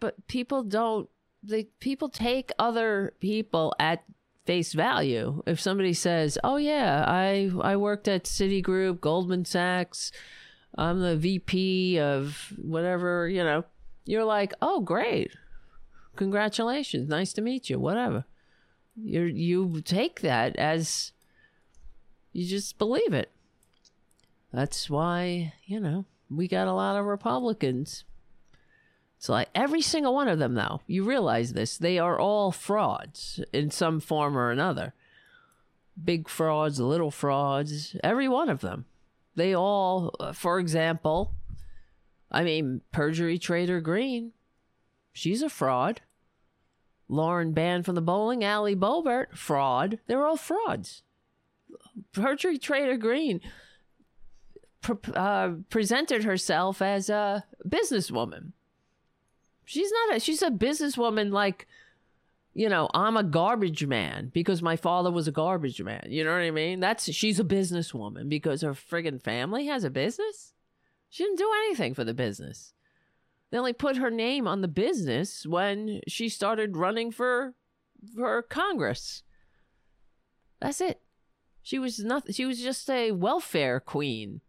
but 0.00 0.26
people 0.26 0.62
don't 0.62 1.08
they 1.42 1.64
people 1.80 2.08
take 2.08 2.50
other 2.58 3.14
people 3.20 3.74
at 3.78 4.04
face 4.48 4.72
value. 4.72 5.42
If 5.46 5.60
somebody 5.60 5.92
says, 5.92 6.38
"Oh 6.42 6.56
yeah, 6.56 7.04
I 7.06 7.50
I 7.60 7.76
worked 7.76 8.08
at 8.08 8.24
Citigroup, 8.24 9.02
Goldman 9.02 9.44
Sachs, 9.44 10.10
I'm 10.76 11.00
the 11.00 11.18
VP 11.18 12.00
of 12.00 12.54
whatever," 12.56 13.28
you 13.28 13.44
know, 13.44 13.64
you're 14.08 14.24
like, 14.24 14.54
oh, 14.62 14.80
great. 14.80 15.32
Congratulations. 16.16 17.10
Nice 17.10 17.34
to 17.34 17.42
meet 17.42 17.68
you. 17.68 17.78
Whatever. 17.78 18.24
You 18.96 19.24
you 19.24 19.82
take 19.82 20.22
that 20.22 20.56
as 20.56 21.12
you 22.32 22.46
just 22.46 22.78
believe 22.78 23.12
it. 23.12 23.30
That's 24.50 24.88
why, 24.88 25.52
you 25.66 25.78
know, 25.78 26.06
we 26.30 26.48
got 26.48 26.68
a 26.68 26.72
lot 26.72 26.96
of 26.96 27.04
Republicans. 27.04 28.04
It's 29.18 29.28
like 29.28 29.48
every 29.52 29.82
single 29.82 30.14
one 30.14 30.28
of 30.28 30.38
them, 30.38 30.54
though. 30.54 30.80
You 30.86 31.02
realize 31.02 31.52
this. 31.52 31.76
They 31.76 31.98
are 31.98 32.18
all 32.18 32.52
frauds 32.52 33.42
in 33.52 33.72
some 33.72 33.98
form 33.98 34.38
or 34.38 34.52
another. 34.52 34.94
Big 36.02 36.28
frauds, 36.28 36.78
little 36.78 37.10
frauds, 37.10 37.96
every 38.04 38.28
one 38.28 38.48
of 38.48 38.60
them. 38.60 38.84
They 39.34 39.54
all, 39.54 40.14
uh, 40.20 40.32
for 40.32 40.60
example, 40.60 41.32
I 42.30 42.44
mean, 42.44 42.82
perjury 42.92 43.38
trader 43.38 43.80
Greene, 43.80 44.32
she's 45.12 45.42
a 45.42 45.48
fraud. 45.48 46.00
Lauren 47.08 47.52
Band 47.52 47.84
from 47.84 47.96
the 47.96 48.00
bowling 48.00 48.44
alley, 48.44 48.76
Boebert, 48.76 49.36
fraud. 49.36 49.98
They're 50.06 50.24
all 50.24 50.36
frauds. 50.36 51.02
Perjury 52.12 52.58
trader 52.58 52.96
Greene 52.96 53.40
uh, 55.14 55.50
presented 55.70 56.22
herself 56.22 56.80
as 56.80 57.10
a 57.10 57.44
businesswoman. 57.66 58.52
She's 59.68 59.92
not 59.92 60.16
a 60.16 60.20
she's 60.20 60.40
a 60.40 60.50
businesswoman 60.50 61.30
like 61.30 61.66
you 62.54 62.70
know, 62.70 62.88
I'm 62.94 63.18
a 63.18 63.22
garbage 63.22 63.84
man 63.84 64.30
because 64.32 64.62
my 64.62 64.76
father 64.76 65.12
was 65.12 65.28
a 65.28 65.32
garbage 65.32 65.82
man. 65.82 66.06
You 66.08 66.24
know 66.24 66.32
what 66.32 66.40
I 66.40 66.50
mean? 66.50 66.80
That's 66.80 67.12
she's 67.12 67.38
a 67.38 67.44
businesswoman 67.44 68.30
because 68.30 68.62
her 68.62 68.72
friggin' 68.72 69.22
family 69.22 69.66
has 69.66 69.84
a 69.84 69.90
business. 69.90 70.54
She 71.10 71.22
didn't 71.22 71.36
do 71.36 71.50
anything 71.66 71.92
for 71.92 72.02
the 72.02 72.14
business. 72.14 72.72
They 73.50 73.58
only 73.58 73.74
put 73.74 73.98
her 73.98 74.10
name 74.10 74.48
on 74.48 74.62
the 74.62 74.68
business 74.68 75.44
when 75.46 76.00
she 76.08 76.30
started 76.30 76.78
running 76.78 77.12
for 77.12 77.54
for 78.14 78.40
Congress. 78.40 79.22
That's 80.60 80.80
it. 80.80 81.02
She 81.62 81.78
was 81.78 81.98
nothing. 81.98 82.32
She 82.32 82.46
was 82.46 82.62
just 82.62 82.88
a 82.88 83.12
welfare 83.12 83.80
queen 83.80 84.40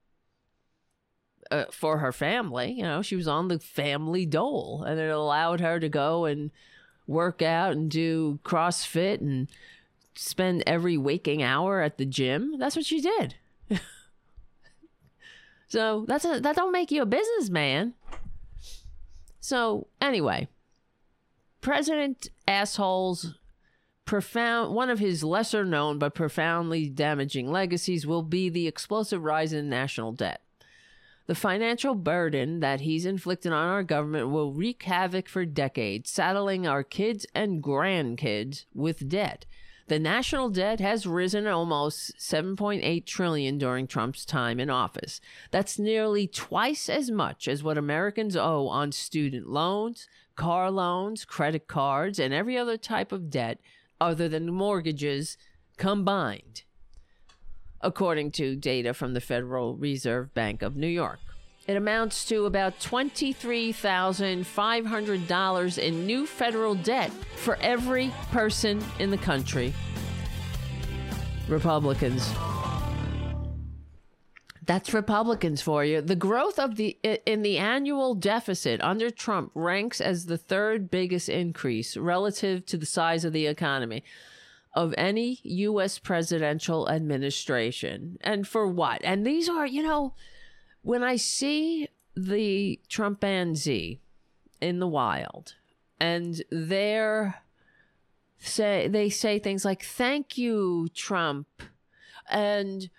uh, 1.52 1.66
for 1.72 2.00
her 2.00 2.12
family. 2.12 2.72
You 2.72 2.84
know, 2.84 3.02
she 3.02 3.16
was 3.16 3.28
on 3.28 3.48
the 3.48 3.60
family 3.60 4.26
dole, 4.26 4.84
and 4.84 5.00
it 5.00 5.10
allowed 5.10 5.60
her 5.62 5.80
to 5.80 5.90
go 5.90 6.26
and 6.26 6.52
work 7.08 7.42
out 7.42 7.72
and 7.72 7.90
do 7.90 8.40
CrossFit 8.44 9.20
and 9.20 9.48
spend 10.16 10.64
every 10.68 10.98
waking 10.98 11.42
hour 11.42 11.82
at 11.82 11.98
the 11.98 12.06
gym. 12.06 12.58
That's 12.60 12.76
what 12.76 12.86
she 12.86 13.02
did. 13.02 13.36
so 15.68 16.06
that's 16.08 16.26
a, 16.26 16.40
that 16.40 16.56
don't 16.56 16.72
make 16.72 16.92
you 16.92 17.02
a 17.02 17.08
businessman. 17.08 17.94
So 19.40 19.88
anyway, 20.02 20.48
President 21.62 22.30
assholes 22.48 23.36
profound 24.06 24.74
one 24.74 24.90
of 24.90 25.00
his 25.00 25.24
lesser 25.24 25.64
known 25.64 26.00
but 26.00 26.16
profoundly 26.16 26.90
damaging 26.90 27.52
legacies 27.52 28.08
will 28.08 28.24
be 28.24 28.50
the 28.50 28.68
explosive 28.68 29.24
rise 29.24 29.54
in 29.54 29.70
national 29.70 30.12
debt. 30.12 30.42
The 31.30 31.36
financial 31.36 31.94
burden 31.94 32.60
that 32.62 32.82
he's 32.82 33.06
inflicted 33.06 33.52
on 33.52 33.68
our 33.68 33.84
government 33.84 34.30
will 34.30 34.52
wreak 34.52 34.82
havoc 34.82 35.30
for 35.30 35.46
decades, 35.46 36.10
saddling 36.10 36.66
our 36.66 36.84
kids 36.84 37.28
and 37.36 37.62
grandkids 37.62 38.66
with 38.74 39.08
debt. 39.08 39.46
The 39.90 40.00
national 40.00 40.50
debt 40.50 40.80
has 40.80 41.06
risen 41.06 41.46
almost 41.46 42.18
7.8 42.18 43.06
trillion 43.06 43.60
during 43.60 43.86
Trump's 43.86 44.26
time 44.26 44.60
in 44.60 44.72
office. 44.72 45.22
That's 45.52 45.78
nearly 45.78 46.26
twice 46.26 46.90
as 46.90 47.12
much 47.12 47.48
as 47.48 47.62
what 47.62 47.78
Americans 47.78 48.36
owe 48.36 48.68
on 48.68 48.92
student 48.92 49.48
loans, 49.48 50.08
car 50.36 50.72
loans, 50.72 51.26
credit 51.26 51.68
cards, 51.68 52.18
and 52.18 52.34
every 52.34 52.58
other 52.58 52.76
type 52.76 53.12
of 53.12 53.30
debt 53.30 53.60
other 54.02 54.28
than 54.28 54.52
mortgages 54.52 55.38
combined 55.78 56.64
according 57.82 58.32
to 58.32 58.56
data 58.56 58.94
from 58.94 59.14
the 59.14 59.22
Federal 59.22 59.76
Reserve 59.76 60.34
Bank 60.34 60.62
of 60.62 60.76
New 60.76 60.88
York. 60.88 61.20
It 61.68 61.78
amounts 61.78 62.26
to 62.30 62.46
about 62.46 62.80
$23,500 62.80 65.78
in 65.78 66.08
new 66.08 66.26
federal 66.26 66.74
debt 66.74 67.12
for 67.36 67.58
every 67.62 68.12
person 68.32 68.84
in 68.98 69.12
the 69.12 69.18
country. 69.18 69.74
Republicans. 71.48 72.34
That's 74.66 74.94
Republicans 74.94 75.62
for 75.62 75.84
you. 75.84 76.02
The 76.02 76.16
growth 76.16 76.60
of 76.60 76.76
the 76.76 76.98
in 77.04 77.42
the 77.42 77.58
annual 77.58 78.14
deficit 78.14 78.80
under 78.82 79.10
Trump 79.10 79.52
ranks 79.56 80.00
as 80.00 80.28
the 80.28 80.38
third 80.38 80.92
biggest 80.92 81.28
increase 81.28 81.98
relative 81.98 82.68
to 82.68 82.78
the 82.78 82.86
size 82.86 83.26
of 83.26 83.34
the 83.34 83.48
economy 83.48 84.04
of 84.74 84.94
any 84.98 85.40
U.S. 85.44 86.00
presidential 86.00 86.90
administration. 86.90 88.18
And 88.22 88.48
for 88.48 88.68
what? 88.68 89.02
And 89.04 89.26
these 89.26 89.50
are, 89.50 89.66
you 89.66 89.84
know, 89.84 90.14
when 90.82 91.04
I 91.04 91.16
see 91.16 91.90
the 92.16 92.80
Trumpanzee 92.90 94.00
in 94.62 94.80
the 94.80 94.88
wild 94.88 95.56
and 96.00 96.44
they're 96.52 97.42
say 98.38 98.88
they 98.88 99.10
say 99.10 99.38
things 99.38 99.66
like 99.66 99.84
thank 99.84 100.38
you 100.38 100.88
trump 100.94 101.48
and 102.30 102.90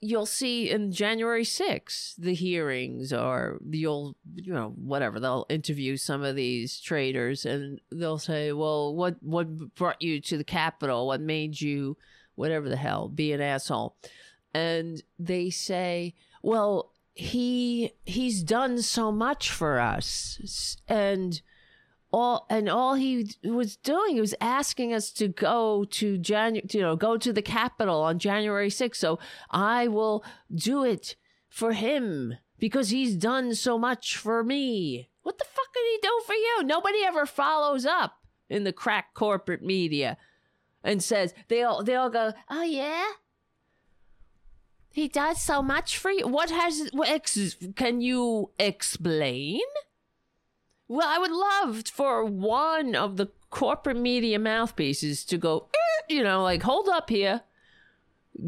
you'll 0.00 0.26
see 0.26 0.70
in 0.70 0.92
January 0.92 1.44
6th 1.44 2.14
the 2.16 2.34
hearings 2.34 3.12
or 3.12 3.58
you'll 3.70 4.16
you 4.34 4.52
know 4.52 4.72
whatever 4.76 5.20
they'll 5.20 5.46
interview 5.50 5.96
some 5.96 6.22
of 6.22 6.36
these 6.36 6.80
traders 6.80 7.44
and 7.44 7.80
they'll 7.92 8.18
say 8.18 8.52
well 8.52 8.94
what 8.94 9.16
what 9.20 9.74
brought 9.74 10.00
you 10.00 10.20
to 10.20 10.38
the 10.38 10.44
capitol? 10.44 11.06
What 11.06 11.20
made 11.20 11.60
you 11.60 11.96
whatever 12.34 12.68
the 12.68 12.76
hell 12.76 13.08
be 13.08 13.32
an 13.32 13.40
asshole? 13.40 13.96
And 14.54 15.02
they 15.18 15.50
say 15.50 16.14
well 16.42 16.92
he 17.14 17.92
he's 18.04 18.42
done 18.42 18.80
so 18.80 19.12
much 19.12 19.50
for 19.50 19.78
us. 19.80 20.76
And 20.88 21.42
all 22.12 22.46
and 22.50 22.68
all 22.68 22.94
he 22.94 23.30
was 23.44 23.76
doing 23.76 24.14
he 24.14 24.20
was 24.20 24.34
asking 24.40 24.92
us 24.92 25.10
to 25.12 25.28
go 25.28 25.84
to 25.84 26.18
Jan, 26.18 26.60
you 26.70 26.80
know 26.80 26.96
go 26.96 27.16
to 27.16 27.32
the 27.32 27.42
capitol 27.42 28.02
on 28.02 28.18
January 28.18 28.68
6th 28.68 28.96
so 28.96 29.18
I 29.50 29.88
will 29.88 30.24
do 30.52 30.84
it 30.84 31.16
for 31.48 31.72
him 31.72 32.36
because 32.58 32.90
he's 32.90 33.16
done 33.16 33.54
so 33.54 33.78
much 33.78 34.16
for 34.16 34.44
me. 34.44 35.08
What 35.22 35.38
the 35.38 35.44
fuck 35.44 35.72
did 35.74 35.84
he 35.90 35.98
do 36.02 36.22
for 36.26 36.34
you? 36.34 36.62
Nobody 36.64 36.98
ever 37.04 37.26
follows 37.26 37.86
up 37.86 38.18
in 38.48 38.64
the 38.64 38.72
crack 38.72 39.14
corporate 39.14 39.62
media 39.62 40.16
and 40.82 41.02
says 41.02 41.34
they 41.48 41.62
all 41.62 41.82
they 41.82 41.94
all 41.94 42.10
go 42.10 42.32
oh 42.48 42.62
yeah? 42.62 43.04
He 44.92 45.06
does 45.06 45.40
so 45.40 45.62
much 45.62 45.96
for 45.98 46.10
you. 46.10 46.26
What 46.26 46.50
has 46.50 46.90
what 46.92 47.08
ex, 47.08 47.56
can 47.76 48.00
you 48.00 48.50
explain 48.58 49.60
well, 50.90 51.06
I 51.08 51.18
would 51.18 51.30
love 51.30 51.84
for 51.86 52.24
one 52.24 52.96
of 52.96 53.16
the 53.16 53.28
corporate 53.50 53.96
media 53.96 54.40
mouthpieces 54.40 55.24
to 55.26 55.38
go, 55.38 55.68
eh, 55.72 56.12
you 56.12 56.24
know, 56.24 56.42
like, 56.42 56.64
hold 56.64 56.88
up 56.88 57.10
here. 57.10 57.42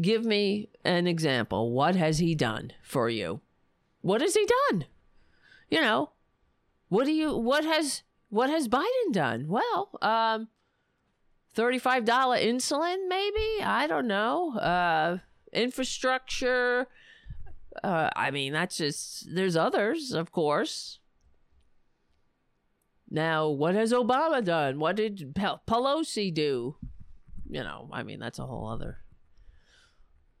Give 0.01 0.25
me 0.25 0.67
an 0.83 1.07
example. 1.07 1.71
What 1.71 1.95
has 1.95 2.19
he 2.19 2.35
done 2.35 2.73
for 2.81 3.07
you? 3.07 3.39
What 4.01 4.19
has 4.19 4.33
he 4.33 4.45
done? 4.69 4.87
You 5.69 5.79
know, 5.79 6.09
what 6.89 7.05
do 7.05 7.13
you, 7.13 7.33
what 7.33 7.63
has, 7.63 8.03
what 8.27 8.49
has 8.49 8.67
Biden 8.67 9.13
done? 9.13 9.47
Well, 9.47 9.91
um, 10.01 10.49
$35 11.55 12.05
insulin, 12.05 13.07
maybe? 13.07 13.63
I 13.63 13.87
don't 13.87 14.07
know. 14.07 14.57
Uh, 14.57 15.19
infrastructure. 15.53 16.87
Uh, 17.81 18.09
I 18.17 18.31
mean, 18.31 18.51
that's 18.51 18.75
just, 18.75 19.33
there's 19.33 19.55
others, 19.55 20.11
of 20.11 20.33
course. 20.33 20.99
Now, 23.09 23.49
what 23.49 23.75
has 23.75 23.93
Obama 23.93 24.43
done? 24.43 24.79
What 24.79 24.95
did 24.95 25.33
Pelosi 25.35 26.33
do? 26.33 26.75
You 27.49 27.63
know, 27.63 27.89
I 27.91 28.03
mean, 28.03 28.19
that's 28.19 28.39
a 28.39 28.45
whole 28.45 28.67
other 28.67 28.99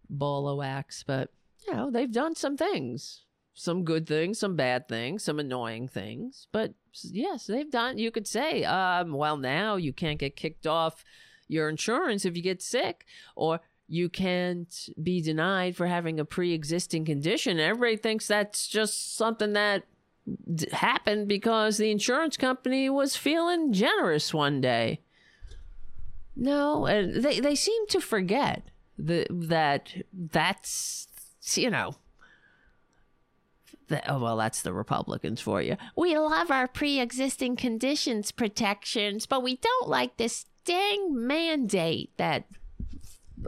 ball 0.09 0.49
of 0.49 0.57
wax, 0.57 1.03
but, 1.05 1.29
you 1.67 1.73
know, 1.73 1.91
they've 1.91 2.11
done 2.11 2.35
some 2.35 2.57
things. 2.57 3.25
Some 3.55 3.83
good 3.83 4.07
things, 4.07 4.39
some 4.39 4.55
bad 4.55 4.87
things, 4.87 5.23
some 5.23 5.39
annoying 5.39 5.87
things. 5.87 6.47
But 6.51 6.73
yes, 7.03 7.45
they've 7.45 7.69
done, 7.69 7.99
you 7.99 8.09
could 8.09 8.27
say, 8.27 8.63
um, 8.63 9.13
well, 9.13 9.37
now 9.37 9.75
you 9.75 9.93
can't 9.93 10.17
get 10.17 10.35
kicked 10.35 10.65
off 10.65 11.03
your 11.47 11.69
insurance 11.69 12.25
if 12.25 12.35
you 12.35 12.41
get 12.41 12.63
sick, 12.63 13.05
or 13.35 13.59
you 13.87 14.09
can't 14.09 14.89
be 15.01 15.21
denied 15.21 15.75
for 15.75 15.87
having 15.87 16.19
a 16.19 16.25
pre 16.25 16.53
existing 16.53 17.05
condition. 17.05 17.59
Everybody 17.59 17.97
thinks 17.97 18.27
that's 18.27 18.67
just 18.67 19.15
something 19.15 19.53
that 19.53 19.83
happened 20.71 21.27
because 21.27 21.77
the 21.77 21.91
insurance 21.91 22.37
company 22.37 22.89
was 22.89 23.15
feeling 23.15 23.73
generous 23.73 24.33
one 24.33 24.61
day. 24.61 25.01
No, 26.35 26.85
and 26.85 27.23
they 27.23 27.39
they 27.39 27.55
seem 27.55 27.87
to 27.87 28.01
forget 28.01 28.63
the, 28.97 29.27
that 29.29 29.93
that's 30.11 31.07
you 31.53 31.69
know. 31.69 31.95
oh 34.07 34.19
well, 34.19 34.37
that's 34.37 34.61
the 34.61 34.73
Republicans 34.73 35.41
for 35.41 35.61
you. 35.61 35.77
We 35.95 36.17
love 36.17 36.49
our 36.49 36.67
pre-existing 36.67 37.55
conditions 37.55 38.31
protections, 38.31 39.25
but 39.25 39.43
we 39.43 39.57
don't 39.57 39.89
like 39.89 40.17
this 40.17 40.45
dang 40.65 41.27
mandate 41.27 42.11
that 42.17 42.45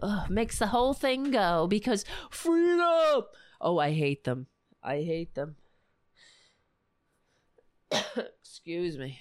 uh, 0.04 0.26
makes 0.30 0.60
the 0.60 0.68
whole 0.68 0.94
thing 0.94 1.32
go 1.32 1.68
because 1.68 2.06
freedom. 2.30 3.24
Oh, 3.62 3.80
I 3.80 3.94
hate 3.94 4.26
them. 4.26 4.48
I 4.84 4.98
hate 4.98 5.34
them. 5.34 5.56
Excuse 8.42 8.98
me. 8.98 9.20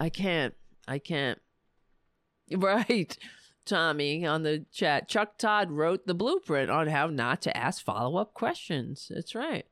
I 0.00 0.08
can't. 0.08 0.54
I 0.86 0.98
can't. 0.98 1.40
Right. 2.56 3.14
Tommy 3.66 4.24
on 4.24 4.42
the 4.42 4.64
chat. 4.72 5.06
Chuck 5.06 5.36
Todd 5.36 5.70
wrote 5.70 6.06
the 6.06 6.14
blueprint 6.14 6.70
on 6.70 6.88
how 6.88 7.08
not 7.08 7.42
to 7.42 7.54
ask 7.54 7.84
follow 7.84 8.16
up 8.16 8.32
questions. 8.32 9.12
That's 9.14 9.34
right. 9.34 9.66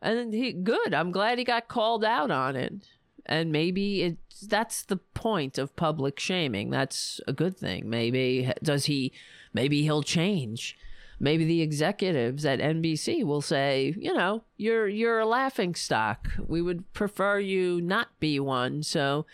And 0.00 0.32
he 0.32 0.52
good. 0.52 0.94
I'm 0.94 1.12
glad 1.12 1.38
he 1.38 1.44
got 1.44 1.68
called 1.68 2.04
out 2.04 2.30
on 2.30 2.56
it. 2.56 2.88
And 3.26 3.52
maybe 3.52 4.02
it's 4.02 4.40
that's 4.40 4.82
the 4.82 4.96
point 4.96 5.58
of 5.58 5.76
public 5.76 6.18
shaming. 6.18 6.70
That's 6.70 7.20
a 7.28 7.32
good 7.32 7.56
thing. 7.56 7.88
Maybe 7.88 8.50
does 8.62 8.86
he 8.86 9.12
maybe 9.52 9.82
he'll 9.82 10.02
change. 10.02 10.76
Maybe 11.22 11.44
the 11.44 11.62
executives 11.62 12.44
at 12.44 12.58
NBC 12.58 13.22
will 13.22 13.40
say, 13.40 13.94
you 13.96 14.12
know, 14.12 14.42
you're 14.56 14.88
you're 14.88 15.20
a 15.20 15.26
laughing 15.26 15.76
stock. 15.76 16.28
We 16.44 16.60
would 16.60 16.92
prefer 16.94 17.38
you 17.38 17.80
not 17.80 18.08
be 18.18 18.40
one. 18.40 18.82
So 18.82 19.24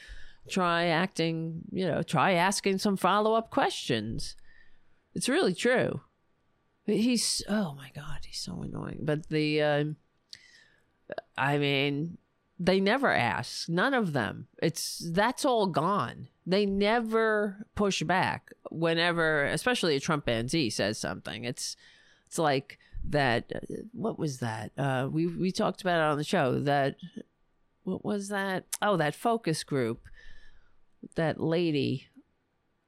try 0.51 0.85
acting, 0.85 1.63
you 1.73 1.87
know, 1.87 2.03
try 2.03 2.33
asking 2.33 2.79
some 2.79 2.99
follow 2.99 3.33
up 3.33 3.49
questions. 3.49 4.37
It's 5.15 5.31
really 5.31 5.55
true. 5.55 6.03
He's, 6.85 7.43
oh 7.49 7.75
my 7.75 7.91
God, 7.95 8.19
he's 8.27 8.41
so 8.41 8.61
annoying. 8.63 9.01
But 9.03 9.29
the, 9.31 9.63
uh, 9.63 9.85
I 11.39 11.57
mean, 11.57 12.19
they 12.59 12.81
never 12.81 13.13
ask. 13.13 13.69
None 13.69 13.95
of 13.95 14.13
them. 14.13 14.49
It's, 14.63 15.03
that's 15.13 15.45
all 15.45 15.67
gone. 15.67 16.29
They 16.47 16.67
never 16.67 17.67
push 17.75 18.03
back 18.03 18.53
whenever, 18.71 19.45
especially 19.45 19.97
a 19.97 20.01
Trump 20.01 20.25
banzee 20.25 20.71
says 20.71 20.99
something. 20.99 21.45
It's, 21.45 21.77
it's 22.27 22.39
like 22.39 22.79
that. 23.05 23.53
What 23.93 24.19
was 24.19 24.39
that? 24.39 24.73
Uh, 24.77 25.09
we, 25.11 25.27
we 25.27 25.53
talked 25.53 25.83
about 25.83 26.01
it 26.01 26.11
on 26.11 26.19
the 26.19 26.25
show 26.25 26.59
that, 26.61 26.97
what 27.85 28.05
was 28.05 28.29
that? 28.29 28.65
Oh, 28.83 28.97
that 28.97 29.15
focus 29.15 29.63
group 29.65 30.09
that 31.15 31.41
lady 31.41 32.09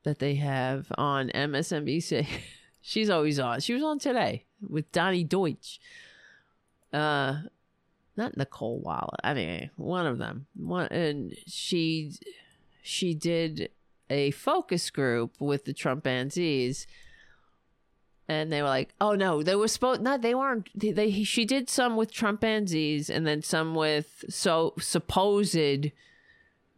that 0.05 0.19
they 0.19 0.37
have 0.37 0.91
on 0.97 1.31
MSNBC. 1.35 2.27
She's 2.81 3.11
always 3.11 3.39
on. 3.39 3.61
She 3.61 3.75
was 3.75 3.83
on 3.83 3.99
today 3.99 4.47
with 4.67 4.91
Donny 4.93 5.25
Deutsch. 5.25 5.81
Uh, 6.93 7.43
not 8.21 8.37
Nicolle 8.37 8.81
Wallace. 8.81 9.21
I 9.25 9.35
mean, 9.35 9.71
one 9.77 10.07
of 10.07 10.19
them. 10.19 10.47
One, 10.55 10.87
and 10.89 11.35
she 11.47 12.13
she 12.83 13.15
did 13.15 13.71
a 14.09 14.31
focus 14.33 14.91
group 14.91 15.35
with 15.41 15.65
the 15.65 15.73
Trumpanzees. 15.73 16.87
And 18.29 18.53
they 18.53 18.63
were 18.63 18.69
like, 18.69 18.95
"Oh 19.01 19.15
no, 19.15 19.43
they 19.43 19.57
were 19.57 19.67
supposed 19.67 20.03
not. 20.03 20.23
They 20.23 20.35
weren't. 20.37 20.69
They, 20.75 20.93
they 20.93 21.25
she 21.25 21.45
did 21.45 21.69
some 21.69 21.97
with 21.97 22.13
Trumpanzees, 22.13 23.11
and 23.11 23.27
then 23.27 23.43
some 23.43 23.75
with 23.75 24.25
so 24.29 24.75
supposed 24.79 25.91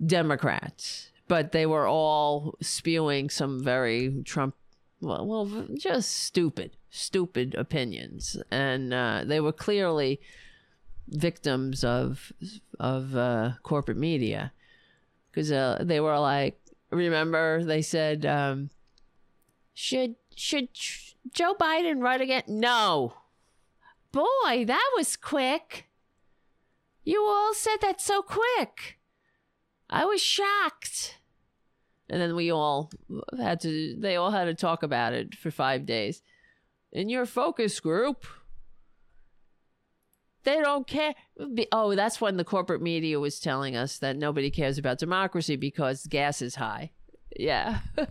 Democrats." 0.05 1.13
but 1.33 1.53
they 1.53 1.65
were 1.65 1.87
all 1.87 2.59
spewing 2.61 3.31
some 3.31 3.65
very 3.65 4.23
Trump, 4.27 4.55
well, 5.01 5.27
well 5.27 5.67
just 5.79 6.13
stupid, 6.13 6.77
stupid 6.91 7.55
opinions, 7.55 8.37
and 8.51 8.93
uh, 8.93 9.23
they 9.25 9.41
were 9.41 9.51
clearly 9.51 10.21
victims 11.13 11.85
of 11.85 12.33
of 12.79 13.17
uh, 13.17 13.53
corporate 13.63 13.97
media 13.97 14.53
because 15.31 15.53
uh, 15.53 15.79
they 15.81 16.01
were 16.01 16.19
like, 16.19 16.61
remember 16.91 17.65
they 17.65 17.83
said, 17.83 18.27
um, 18.27 18.71
should 19.75 20.17
should 20.35 20.69
Joe 21.33 21.55
Biden 21.55 22.03
run 22.03 22.21
again? 22.21 22.45
No, 22.49 23.15
boy, 24.11 24.65
that 24.67 24.91
was 24.97 25.17
quick. 25.17 25.87
You 27.05 27.23
all 27.23 27.55
said 27.55 27.79
that 27.81 28.01
so 28.01 28.23
quick. 28.23 28.99
I 29.91 30.05
was 30.05 30.23
shocked 30.23 31.19
and 32.13 32.21
then 32.21 32.37
we 32.37 32.53
all 32.53 32.91
had 33.39 33.59
to 33.61 33.97
they 33.99 34.17
all 34.17 34.31
had 34.31 34.45
to 34.45 34.55
talk 34.55 34.83
about 34.83 35.15
it 35.15 35.35
for 35.35 35.51
five 35.51 35.87
days 35.87 36.23
in 36.93 37.09
your 37.09 37.25
focus 37.25 37.81
group 37.81 38.27
they 40.45 40.57
don't 40.57 40.87
care. 40.87 41.15
Oh 41.71 41.95
that's 41.95 42.21
when 42.21 42.37
the 42.37 42.45
corporate 42.45 42.83
media 42.83 43.21
was 43.21 43.41
telling 43.41 43.77
us 43.77 43.99
that 43.99 44.17
nobody 44.17 44.51
cares 44.51 44.79
about 44.79 44.99
democracy 44.99 45.57
because 45.57 46.07
gas 46.07 46.43
is 46.43 46.57
high. 46.57 46.91
Yeah. 47.37 47.81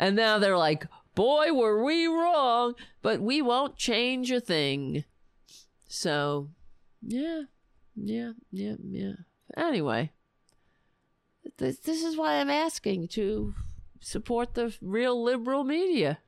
And 0.00 0.14
now 0.14 0.38
they're 0.38 0.56
like 0.56 0.86
boy 1.16 1.52
were 1.52 1.82
we 1.82 2.06
wrong 2.06 2.74
but 3.02 3.20
we 3.20 3.42
won't 3.42 3.76
change 3.76 4.30
a 4.30 4.40
thing. 4.40 5.04
So 5.88 6.50
yeah 7.02 7.42
yeah 7.96 8.32
yeah 8.52 8.76
yeah. 8.88 9.14
Anyway 9.56 10.12
this, 11.56 11.78
this 11.80 12.02
is 12.02 12.16
why 12.16 12.34
I'm 12.34 12.50
asking 12.50 13.08
to 13.08 13.54
support 14.00 14.54
the 14.54 14.76
real 14.80 15.22
liberal 15.22 15.64
media. 15.64 16.18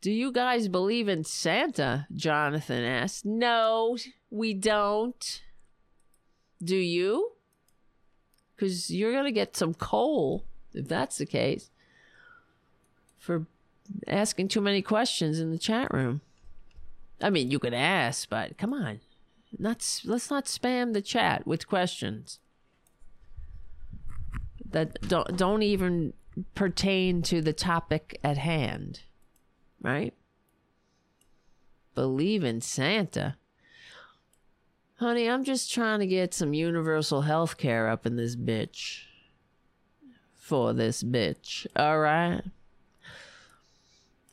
Do 0.00 0.12
you 0.12 0.30
guys 0.30 0.68
believe 0.68 1.08
in 1.08 1.24
Santa? 1.24 2.06
Jonathan 2.14 2.84
asked. 2.84 3.24
No, 3.24 3.96
we 4.30 4.54
don't. 4.54 5.42
Do 6.62 6.76
you? 6.76 7.32
Because 8.54 8.90
you're 8.90 9.12
going 9.12 9.24
to 9.24 9.32
get 9.32 9.56
some 9.56 9.74
coal 9.74 10.44
if 10.72 10.88
that's 10.88 11.18
the 11.18 11.26
case 11.26 11.70
for 13.18 13.46
asking 14.06 14.48
too 14.48 14.60
many 14.60 14.82
questions 14.82 15.40
in 15.40 15.50
the 15.50 15.58
chat 15.58 15.92
room. 15.92 16.20
I 17.20 17.30
mean, 17.30 17.50
you 17.50 17.58
could 17.58 17.74
ask, 17.74 18.28
but 18.28 18.58
come 18.58 18.72
on. 18.72 19.00
Not, 19.58 20.00
let's 20.04 20.30
not 20.30 20.44
spam 20.44 20.92
the 20.92 21.02
chat 21.02 21.46
with 21.46 21.66
questions 21.66 22.40
that 24.70 25.00
don't 25.08 25.36
don't 25.36 25.62
even 25.62 26.12
pertain 26.54 27.22
to 27.22 27.40
the 27.40 27.52
topic 27.52 28.18
at 28.22 28.36
hand, 28.36 29.00
right? 29.82 30.14
Believe 31.94 32.44
in 32.44 32.60
Santa. 32.60 33.36
Honey, 34.96 35.28
I'm 35.28 35.44
just 35.44 35.72
trying 35.72 36.00
to 36.00 36.06
get 36.06 36.32
some 36.32 36.54
universal 36.54 37.22
health 37.22 37.58
care 37.58 37.88
up 37.88 38.06
in 38.06 38.16
this 38.16 38.36
bitch. 38.36 39.02
For 40.34 40.72
this 40.72 41.02
bitch. 41.02 41.66
All 41.76 41.98
right. 41.98 42.42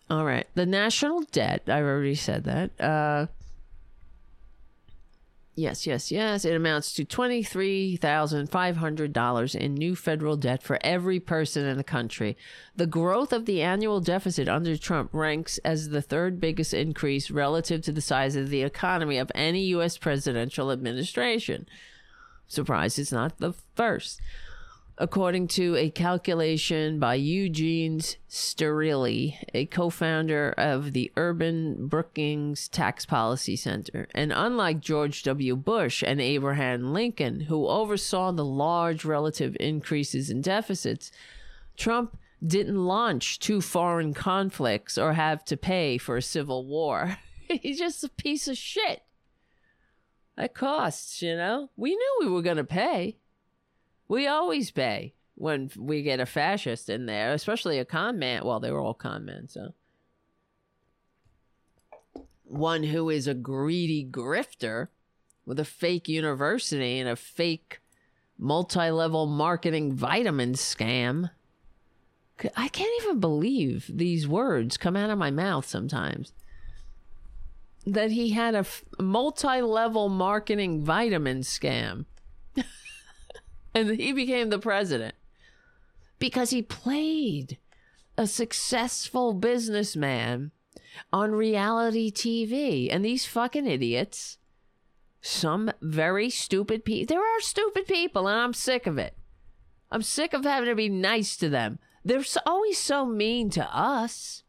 All 0.10 0.26
right. 0.26 0.48
The 0.54 0.66
national 0.66 1.24
debt, 1.32 1.64
I've 1.68 1.86
already 1.86 2.16
said 2.16 2.44
that. 2.44 2.80
Uh 2.80 3.28
Yes, 5.56 5.86
yes, 5.86 6.12
yes. 6.12 6.46
It 6.46 6.56
amounts 6.56 6.94
to 6.94 7.06
$23,500 7.06 9.56
in 9.56 9.76
new 9.76 9.96
federal 9.96 10.36
debt 10.36 10.64
for 10.64 10.80
every 10.82 11.20
person 11.20 11.64
in 11.66 11.78
the 11.78 11.84
country. 11.84 12.36
The 12.76 12.88
growth 12.88 13.32
of 13.32 13.46
the 13.46 13.62
annual 13.62 14.00
deficit 14.00 14.50
under 14.50 14.76
Trump 14.78 15.12
ranks 15.14 15.60
as 15.60 15.90
the 15.90 16.02
third 16.02 16.40
biggest 16.40 16.74
increase 16.74 17.30
relative 17.30 17.84
to 17.84 17.92
the 17.92 18.02
size 18.02 18.36
of 18.36 18.50
the 18.50 18.64
economy 18.64 19.20
of 19.20 19.32
any 19.36 19.62
U.S. 19.66 20.00
presidential 20.00 20.72
administration. 20.72 21.68
Surprise, 22.48 22.98
it's 22.98 23.12
not 23.12 23.38
the 23.38 23.54
first 23.76 24.20
according 24.98 25.48
to 25.48 25.76
a 25.76 25.90
calculation 25.90 27.00
by 27.00 27.16
Eugene 27.16 28.00
Steuerle, 28.30 29.36
a 29.54 29.66
co 29.66 29.90
founder 29.90 30.54
of 30.58 30.94
the 30.94 31.12
Urban 31.18 31.88
Brookings 31.88 32.68
Tax 32.68 33.06
Policy 33.06 33.56
Center. 33.56 34.08
And 34.14 34.32
unlike 34.34 34.80
George 34.80 35.24
W. 35.24 35.56
Bush 35.56 36.04
and 36.06 36.22
Abraham 36.22 36.94
Lincoln, 36.94 37.42
who 37.42 37.68
oversaw 37.68 38.32
the 38.32 38.46
large 38.46 39.04
relative 39.06 39.58
increases 39.60 40.30
in 40.30 40.42
deficits, 40.42 41.12
Trump 41.76 42.18
didn't 42.46 42.86
launch 42.86 43.40
two 43.40 43.62
foreign 43.62 44.14
conflicts 44.14 44.98
or 44.98 45.14
have 45.14 45.46
to 45.46 45.58
pay 45.58 45.98
for 45.98 46.18
a 46.18 46.22
civil 46.22 46.66
war. 46.66 47.18
He's 47.48 47.80
just 47.80 48.04
a 48.04 48.10
piece 48.10 48.48
of 48.48 48.58
shit. 48.58 49.04
That 50.36 50.54
costs, 50.54 51.22
you 51.22 51.36
know? 51.36 51.70
We 51.78 51.92
knew 51.92 52.18
we 52.22 52.28
were 52.28 52.42
going 52.42 52.58
to 52.58 52.64
pay. 52.64 53.18
We 54.08 54.28
always 54.28 54.72
pay 54.72 55.14
when 55.36 55.72
we 55.78 56.04
get 56.04 56.20
a 56.20 56.26
fascist 56.26 56.90
in 56.90 57.06
there, 57.06 57.34
especially 57.34 57.80
a 57.80 57.86
con 57.86 58.20
man. 58.20 58.46
Well, 58.46 58.60
they 58.60 58.72
were 58.72 58.82
all 58.82 58.94
con 58.94 59.26
men, 59.26 59.48
so. 59.48 59.74
One 62.44 62.84
who 62.84 63.10
is 63.10 63.28
a 63.28 63.34
greedy 63.34 64.06
grifter 64.06 64.90
with 65.46 65.60
a 65.60 65.66
fake 65.66 66.08
university 66.08 67.00
and 67.00 67.10
a 67.10 67.16
fake 67.16 67.80
multi 68.38 68.92
level 68.92 69.26
marketing 69.26 69.94
vitamin 69.94 70.54
scam. 70.54 71.32
I 72.58 72.68
can't 72.68 73.04
even 73.04 73.20
believe 73.20 73.90
these 73.90 74.28
words 74.28 74.78
come 74.78 74.96
out 74.96 75.10
of 75.10 75.18
my 75.18 75.32
mouth 75.32 75.66
sometimes. 75.66 76.34
That 77.86 78.12
he 78.12 78.32
had 78.32 78.56
a 78.56 78.66
multi 79.00 79.62
level 79.62 80.10
marketing 80.10 80.84
vitamin 80.84 81.42
scam 81.42 82.06
and 83.74 83.90
he 84.00 84.14
became 84.14 84.50
the 84.50 84.60
president 84.60 85.16
because 86.20 86.52
he 86.52 86.62
played 86.62 87.58
a 88.18 88.28
successful 88.28 89.34
businessman 89.34 90.52
on 91.12 91.32
reality 91.32 92.12
TV. 92.12 92.88
And 92.92 93.04
these 93.04 93.26
fucking 93.26 93.68
idiots 93.68 94.38
some 95.26 95.72
very 95.82 96.30
stupid 96.30 96.84
people. 96.84 97.16
There 97.16 97.24
are 97.24 97.40
stupid 97.40 97.88
people, 97.88 98.28
and 98.28 98.38
I'm 98.38 98.54
sick 98.54 98.86
of 98.86 98.98
it. 98.98 99.16
I'm 99.90 100.02
sick 100.02 100.34
of 100.34 100.44
having 100.44 100.68
to 100.68 100.76
be 100.76 100.90
nice 100.90 101.38
to 101.38 101.48
them. 101.48 101.80
They're 102.04 102.24
so, 102.24 102.42
always 102.46 102.78
so 102.78 103.06
mean 103.06 103.50
to 103.52 103.64
us. 103.76 104.44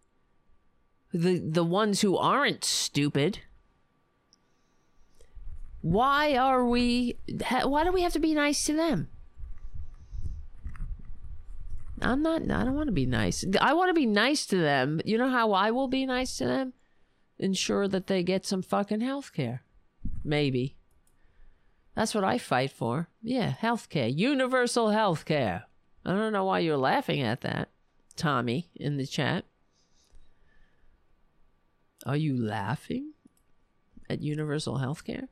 The 1.13 1.39
the 1.39 1.63
ones 1.63 2.01
who 2.01 2.17
aren't 2.17 2.65
stupid. 2.65 3.39
Why 5.81 6.37
are 6.37 6.67
we? 6.67 7.19
Why 7.63 7.85
do 7.85 7.93
we 7.93 8.03
have 8.03 8.15
to 8.15 8.19
be 8.19 8.35
nice 8.35 8.65
to 8.67 8.73
them? 8.73 9.09
I'm 12.03 12.23
not. 12.23 12.43
I 12.43 12.65
don't 12.65 12.75
want 12.75 12.89
to 12.89 12.93
be 12.93 13.07
nice. 13.07 13.45
I 13.61 13.73
want 13.75 13.91
to 13.91 13.95
be 13.95 14.07
nice 14.07 14.47
to 14.47 14.57
them. 14.57 15.01
You 15.05 15.19
know 15.19 15.29
how 15.29 15.53
I 15.53 15.71
will 15.71 15.89
be 15.89 16.07
nice 16.07 16.37
to 16.39 16.47
them? 16.47 16.73
Ensure 17.39 17.89
that 17.89 18.07
they 18.07 18.23
get 18.23 18.47
some 18.47 18.63
fucking 18.63 19.01
health 19.01 19.33
care. 19.33 19.63
Maybe. 20.25 20.77
That's 21.95 22.15
what 22.15 22.25
I 22.25 22.39
fight 22.39 22.73
for. 22.73 23.09
Yeah, 23.23 23.49
health 23.49 23.89
care. 23.89 24.09
Universal 24.09 24.91
health 24.91 25.25
care. 25.25 25.65
I 26.05 26.13
don't 26.13 26.33
know 26.33 26.45
why 26.45 26.59
you're 26.59 26.77
laughing 26.77 27.23
at 27.23 27.41
that, 27.43 27.71
Tommy, 28.17 28.69
in 28.75 28.97
the 28.97 29.07
chat. 29.07 29.45
Are 32.05 32.17
you 32.17 32.37
laughing 32.37 33.13
at 34.11 34.21
universal 34.21 34.79
health 34.79 35.05
care? 35.05 35.29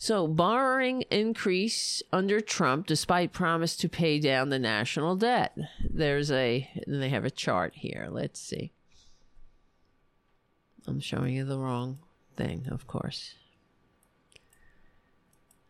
So, 0.00 0.28
borrowing 0.28 1.02
increase 1.10 2.04
under 2.12 2.40
Trump 2.40 2.86
despite 2.86 3.32
promise 3.32 3.74
to 3.78 3.88
pay 3.88 4.20
down 4.20 4.48
the 4.48 4.58
national 4.60 5.16
debt. 5.16 5.58
There's 5.90 6.30
a, 6.30 6.70
they 6.86 7.08
have 7.08 7.24
a 7.24 7.32
chart 7.32 7.74
here. 7.74 8.06
Let's 8.08 8.38
see. 8.38 8.70
I'm 10.86 11.00
showing 11.00 11.34
you 11.34 11.44
the 11.44 11.58
wrong 11.58 11.98
thing, 12.36 12.68
of 12.70 12.86
course. 12.86 13.34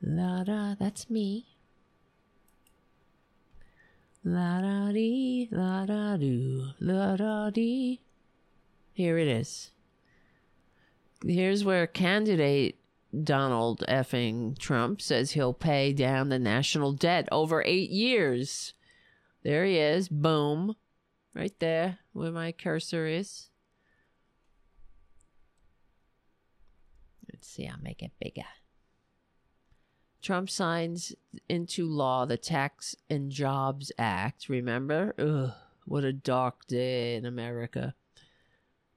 La 0.03 0.45
da, 0.45 0.75
that's 0.79 1.09
me. 1.09 1.47
La 4.23 4.61
da 4.61 4.93
dee, 4.93 5.49
la 5.51 5.87
da 5.87 6.19
do, 6.19 6.69
la 6.81 7.17
da 7.17 7.49
dee. 7.49 8.03
Here 8.93 9.17
it 9.17 9.27
is. 9.27 9.71
Here's 11.25 11.65
where 11.65 11.87
candidate 11.87 12.78
Donald 13.25 13.85
effing 13.89 14.59
Trump 14.59 15.01
says 15.01 15.33
he'll 15.33 15.55
pay 15.55 15.93
down 15.93 16.29
the 16.29 16.39
national 16.39 16.93
debt 16.93 17.29
over 17.33 17.63
eight 17.65 17.91
years. 17.91 18.75
There 19.43 19.65
he 19.65 19.79
is. 19.79 20.09
Boom. 20.09 20.75
Right 21.35 21.55
there 21.59 21.99
where 22.13 22.33
my 22.33 22.53
cursor 22.53 23.07
is. 23.07 23.51
Let's 27.33 27.49
see, 27.49 27.67
I'll 27.67 27.79
make 27.81 28.03
it 28.03 28.13
bigger. 28.21 28.47
Trump 30.21 30.51
signs 30.51 31.15
into 31.49 31.87
law 31.87 32.25
the 32.25 32.37
Tax 32.37 32.97
and 33.09 33.31
Jobs 33.31 33.93
Act. 33.99 34.49
Remember? 34.49 35.15
Ugh, 35.19 35.53
what 35.85 36.05
a 36.05 36.13
dark 36.13 36.67
day 36.67 37.15
in 37.15 37.25
America. 37.25 37.95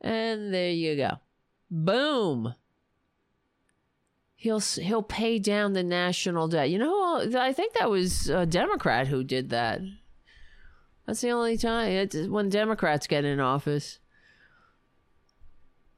And 0.02 0.52
there 0.52 0.72
you 0.72 0.96
go. 0.96 1.20
Boom. 1.70 2.56
He'll 4.42 4.60
he'll 4.60 5.04
pay 5.04 5.38
down 5.38 5.74
the 5.74 5.84
national 5.84 6.48
debt. 6.48 6.72
You 6.72 6.80
know, 6.80 7.30
I 7.38 7.54
think 7.54 7.76
that 7.76 7.92
was 7.92 8.28
a 8.28 8.44
Democrat 8.44 9.06
who 9.06 9.24
did 9.24 9.52
that. 9.52 9.82
That's 11.06 11.22
the 11.22 11.30
only 11.30 11.60
time 11.60 11.92
it's 11.92 12.16
when 12.16 12.50
Democrats 12.50 13.06
get 13.06 13.24
in 13.24 13.40
office. 13.40 14.00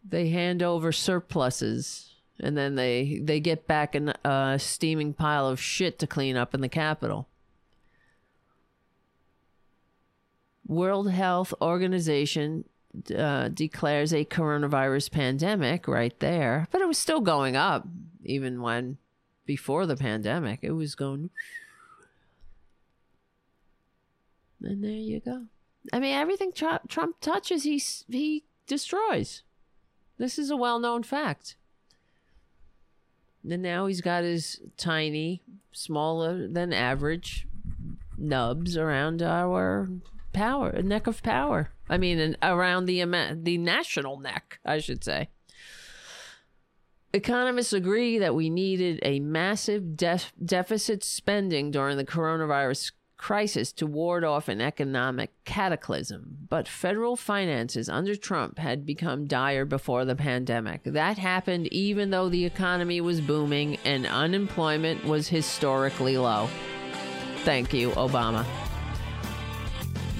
They 0.04 0.28
hand 0.28 0.62
over 0.62 0.92
surpluses 0.92 2.16
and 2.38 2.58
then 2.58 2.76
they 2.76 3.22
they 3.24 3.40
get 3.40 3.66
back 3.66 3.96
a 3.96 4.28
uh, 4.28 4.58
steaming 4.58 5.14
pile 5.14 5.48
of 5.48 5.62
shit 5.62 5.98
to 6.00 6.06
clean 6.06 6.36
up 6.36 6.54
in 6.54 6.60
the 6.60 6.68
Capitol. 6.68 7.30
World 10.68 11.10
Health 11.10 11.54
Organization 11.62 12.66
uh, 13.18 13.48
declares 13.48 14.14
a 14.14 14.26
coronavirus 14.26 15.12
pandemic 15.12 15.88
right 15.88 16.20
there, 16.20 16.68
but 16.72 16.82
it 16.82 16.90
was 16.90 16.98
still 16.98 17.22
going 17.22 17.56
up 17.56 17.88
even 18.26 18.62
when 18.62 18.98
before 19.46 19.86
the 19.86 19.98
pandemic 19.98 20.60
it 20.62 20.72
was 20.72 20.96
going. 20.96 21.30
And 24.62 24.84
there 24.84 24.92
you 24.92 25.20
go. 25.20 25.46
I 25.92 26.00
mean, 26.00 26.14
everything 26.14 26.54
Trump, 26.54 26.90
Trump 26.90 27.20
touches, 27.20 27.64
he 27.64 27.82
he 28.10 28.44
destroys. 28.68 29.44
This 30.18 30.40
is 30.40 30.50
a 30.50 30.56
well-known 30.56 31.04
fact. 31.04 31.58
And 33.50 33.62
now 33.62 33.88
he's 33.88 34.00
got 34.00 34.24
his 34.24 34.62
tiny, 34.78 35.42
smaller 35.74 36.48
than 36.48 36.72
average 36.72 37.46
nubs 38.18 38.78
around 38.78 39.22
our 39.22 39.90
power, 40.32 40.82
neck 40.82 41.08
of 41.08 41.22
power. 41.24 41.72
I 41.90 41.98
mean, 41.98 42.38
around 42.42 42.86
the 42.86 43.04
the 43.36 43.58
national 43.58 44.18
neck, 44.20 44.60
I 44.64 44.80
should 44.80 45.04
say. 45.04 45.30
Economists 47.16 47.74
agree 47.74 48.18
that 48.18 48.34
we 48.34 48.50
needed 48.50 49.00
a 49.04 49.20
massive 49.20 49.96
def- 49.96 50.34
deficit 50.44 51.04
spending 51.04 51.70
during 51.70 51.96
the 51.96 52.04
coronavirus 52.04 52.92
crisis 53.18 53.72
to 53.72 53.86
ward 53.86 54.24
off 54.24 54.48
an 54.50 54.60
economic 54.60 55.32
cataclysm, 55.46 56.40
but 56.50 56.68
federal 56.68 57.16
finances 57.16 57.88
under 57.88 58.16
Trump 58.16 58.58
had 58.58 58.84
become 58.84 59.28
dire 59.28 59.64
before 59.64 60.06
the 60.06 60.16
pandemic. 60.16 60.82
That 60.86 61.20
happened 61.20 61.72
even 61.72 62.10
though 62.10 62.30
the 62.30 62.46
economy 62.46 63.00
was 63.00 63.22
booming 63.22 63.78
and 63.86 64.08
unemployment 64.08 65.06
was 65.06 65.28
historically 65.28 66.18
low. 66.18 66.50
Thank 67.44 67.74
you, 67.74 67.92
Obama. 67.92 68.44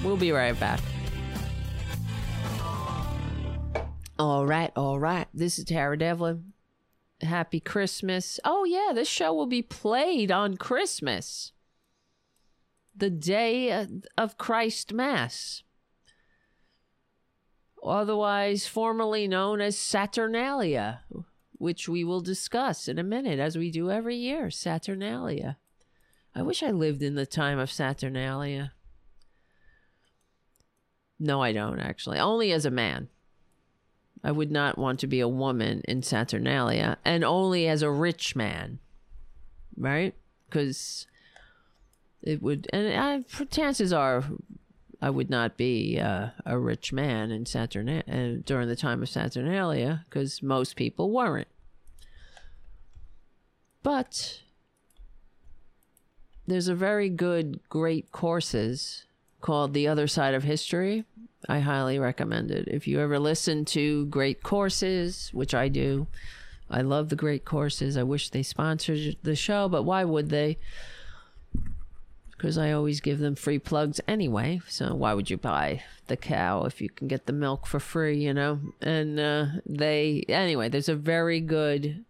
We'll 0.04 0.16
be 0.16 0.30
right 0.30 0.58
back. 0.60 0.78
All 4.16 4.46
right, 4.46 4.70
all 4.76 5.00
right. 5.00 5.26
This 5.34 5.58
is 5.58 5.64
Tara 5.64 5.98
Devlin. 5.98 6.53
Happy 7.24 7.60
Christmas. 7.60 8.38
Oh, 8.44 8.64
yeah, 8.64 8.92
this 8.94 9.08
show 9.08 9.32
will 9.32 9.46
be 9.46 9.62
played 9.62 10.30
on 10.30 10.56
Christmas 10.56 11.52
the 12.96 13.10
day 13.10 13.86
of 14.16 14.38
Christ 14.38 14.92
Mass, 14.92 15.62
otherwise 17.84 18.66
formerly 18.66 19.26
known 19.26 19.60
as 19.60 19.76
Saturnalia, 19.76 21.00
which 21.52 21.88
we 21.88 22.04
will 22.04 22.20
discuss 22.20 22.88
in 22.88 22.98
a 22.98 23.02
minute, 23.02 23.38
as 23.38 23.58
we 23.58 23.70
do 23.70 23.90
every 23.90 24.16
year. 24.16 24.50
Saturnalia. 24.50 25.58
I 26.34 26.42
wish 26.42 26.62
I 26.62 26.70
lived 26.70 27.02
in 27.02 27.14
the 27.14 27.26
time 27.26 27.58
of 27.58 27.70
Saturnalia. 27.70 28.72
No, 31.18 31.40
I 31.42 31.52
don't 31.52 31.80
actually. 31.80 32.18
Only 32.18 32.52
as 32.52 32.64
a 32.64 32.70
man. 32.70 33.08
I 34.24 34.32
would 34.32 34.50
not 34.50 34.78
want 34.78 35.00
to 35.00 35.06
be 35.06 35.20
a 35.20 35.28
woman 35.28 35.82
in 35.86 36.02
Saturnalia, 36.02 36.96
and 37.04 37.22
only 37.22 37.68
as 37.68 37.82
a 37.82 37.90
rich 37.90 38.34
man, 38.34 38.78
right? 39.76 40.14
Because 40.48 41.06
it 42.22 42.42
would, 42.42 42.66
and 42.72 42.98
I, 42.98 43.44
chances 43.50 43.92
are, 43.92 44.24
I 45.02 45.10
would 45.10 45.28
not 45.28 45.58
be 45.58 46.00
uh, 46.00 46.28
a 46.46 46.58
rich 46.58 46.90
man 46.90 47.30
in 47.30 47.44
Saturn 47.44 47.86
uh, 47.90 48.38
during 48.42 48.66
the 48.66 48.76
time 48.76 49.02
of 49.02 49.10
Saturnalia 49.10 50.06
because 50.08 50.42
most 50.42 50.74
people 50.74 51.10
weren't. 51.10 51.48
But 53.82 54.40
there's 56.46 56.68
a 56.68 56.74
very 56.74 57.10
good, 57.10 57.60
great 57.68 58.10
courses 58.10 59.04
called 59.44 59.74
The 59.74 59.86
Other 59.86 60.06
Side 60.06 60.32
of 60.32 60.42
History. 60.42 61.04
I 61.46 61.60
highly 61.60 61.98
recommend 61.98 62.50
it. 62.50 62.66
If 62.66 62.88
you 62.88 62.98
ever 63.00 63.18
listen 63.18 63.66
to 63.66 64.06
great 64.06 64.42
courses, 64.42 65.28
which 65.34 65.54
I 65.54 65.68
do, 65.68 66.06
I 66.70 66.80
love 66.80 67.10
the 67.10 67.16
great 67.16 67.44
courses. 67.44 67.98
I 67.98 68.04
wish 68.04 68.30
they 68.30 68.42
sponsored 68.42 69.16
the 69.22 69.36
show, 69.36 69.68
but 69.68 69.82
why 69.82 70.02
would 70.02 70.30
they? 70.30 70.56
because 72.44 72.58
I 72.58 72.72
always 72.72 73.00
give 73.00 73.20
them 73.20 73.36
free 73.36 73.58
plugs 73.58 74.02
anyway. 74.06 74.60
So 74.68 74.94
why 74.94 75.14
would 75.14 75.30
you 75.30 75.38
buy 75.38 75.82
the 76.08 76.16
cow 76.16 76.64
if 76.64 76.78
you 76.78 76.90
can 76.90 77.08
get 77.08 77.24
the 77.24 77.32
milk 77.32 77.66
for 77.66 77.80
free, 77.80 78.18
you 78.18 78.34
know? 78.34 78.60
And 78.82 79.18
uh, 79.18 79.46
they, 79.64 80.24
anyway, 80.28 80.68
there's 80.68 80.90
a 80.90 80.94
very 80.94 81.40
good 81.40 82.04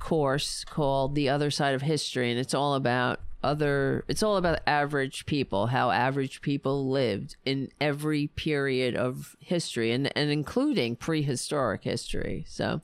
course 0.00 0.64
called 0.64 1.14
The 1.14 1.28
Other 1.28 1.52
Side 1.52 1.74
of 1.74 1.82
History, 1.82 2.32
and 2.32 2.40
it's 2.40 2.54
all 2.54 2.74
about 2.74 3.20
other, 3.42 4.04
it's 4.08 4.22
all 4.22 4.36
about 4.36 4.60
average 4.66 5.26
people, 5.26 5.66
how 5.66 5.90
average 5.90 6.42
people 6.42 6.88
lived 6.90 7.36
in 7.44 7.68
every 7.80 8.28
period 8.28 8.94
of 8.96 9.36
history, 9.40 9.92
and, 9.92 10.10
and 10.16 10.30
including 10.30 10.96
prehistoric 10.96 11.84
history. 11.84 12.44
So 12.48 12.82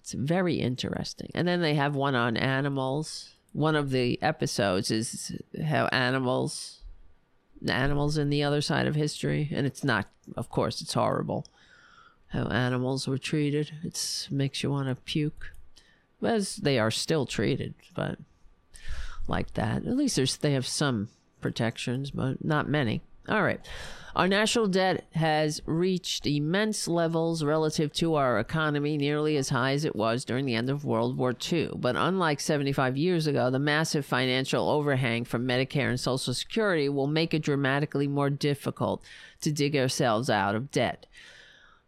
it's 0.00 0.12
very 0.12 0.56
interesting. 0.56 1.30
And 1.34 1.46
then 1.46 1.60
they 1.60 1.74
have 1.74 1.94
one 1.94 2.14
on 2.14 2.36
animals 2.36 3.34
one 3.52 3.74
of 3.74 3.90
the 3.90 4.16
episodes 4.22 4.92
is 4.92 5.32
how 5.66 5.86
animals 5.86 6.82
animals 7.68 8.16
in 8.16 8.30
the 8.30 8.44
other 8.44 8.60
side 8.60 8.86
of 8.86 8.94
history 8.94 9.48
and 9.50 9.66
it's 9.66 9.82
not 9.82 10.06
of 10.36 10.48
course 10.48 10.80
it's 10.80 10.94
horrible 10.94 11.44
how 12.28 12.44
animals 12.44 13.08
were 13.08 13.18
treated 13.18 13.72
it 13.82 14.28
makes 14.30 14.62
you 14.62 14.70
want 14.70 14.86
to 14.86 14.94
puke 14.94 15.50
as 16.22 16.56
they 16.56 16.78
are 16.78 16.90
still 16.90 17.26
treated, 17.26 17.74
but 17.94 18.18
like 19.28 19.54
that. 19.54 19.86
At 19.86 19.96
least 19.96 20.16
there's 20.16 20.36
they 20.36 20.52
have 20.52 20.66
some 20.66 21.08
protections, 21.40 22.10
but 22.10 22.44
not 22.44 22.68
many. 22.68 23.02
All 23.28 23.42
right. 23.42 23.60
Our 24.16 24.26
national 24.26 24.66
debt 24.66 25.06
has 25.14 25.60
reached 25.66 26.26
immense 26.26 26.88
levels 26.88 27.44
relative 27.44 27.92
to 27.94 28.16
our 28.16 28.40
economy, 28.40 28.96
nearly 28.96 29.36
as 29.36 29.50
high 29.50 29.70
as 29.72 29.84
it 29.84 29.94
was 29.94 30.24
during 30.24 30.46
the 30.46 30.56
end 30.56 30.68
of 30.68 30.84
World 30.84 31.16
War 31.16 31.32
II. 31.52 31.70
But 31.76 31.94
unlike 31.94 32.40
75 32.40 32.96
years 32.96 33.28
ago, 33.28 33.50
the 33.50 33.60
massive 33.60 34.04
financial 34.04 34.68
overhang 34.68 35.24
from 35.24 35.46
Medicare 35.46 35.90
and 35.90 36.00
Social 36.00 36.34
Security 36.34 36.88
will 36.88 37.06
make 37.06 37.32
it 37.32 37.42
dramatically 37.42 38.08
more 38.08 38.30
difficult 38.30 39.04
to 39.42 39.52
dig 39.52 39.76
ourselves 39.76 40.28
out 40.28 40.56
of 40.56 40.72
debt. 40.72 41.06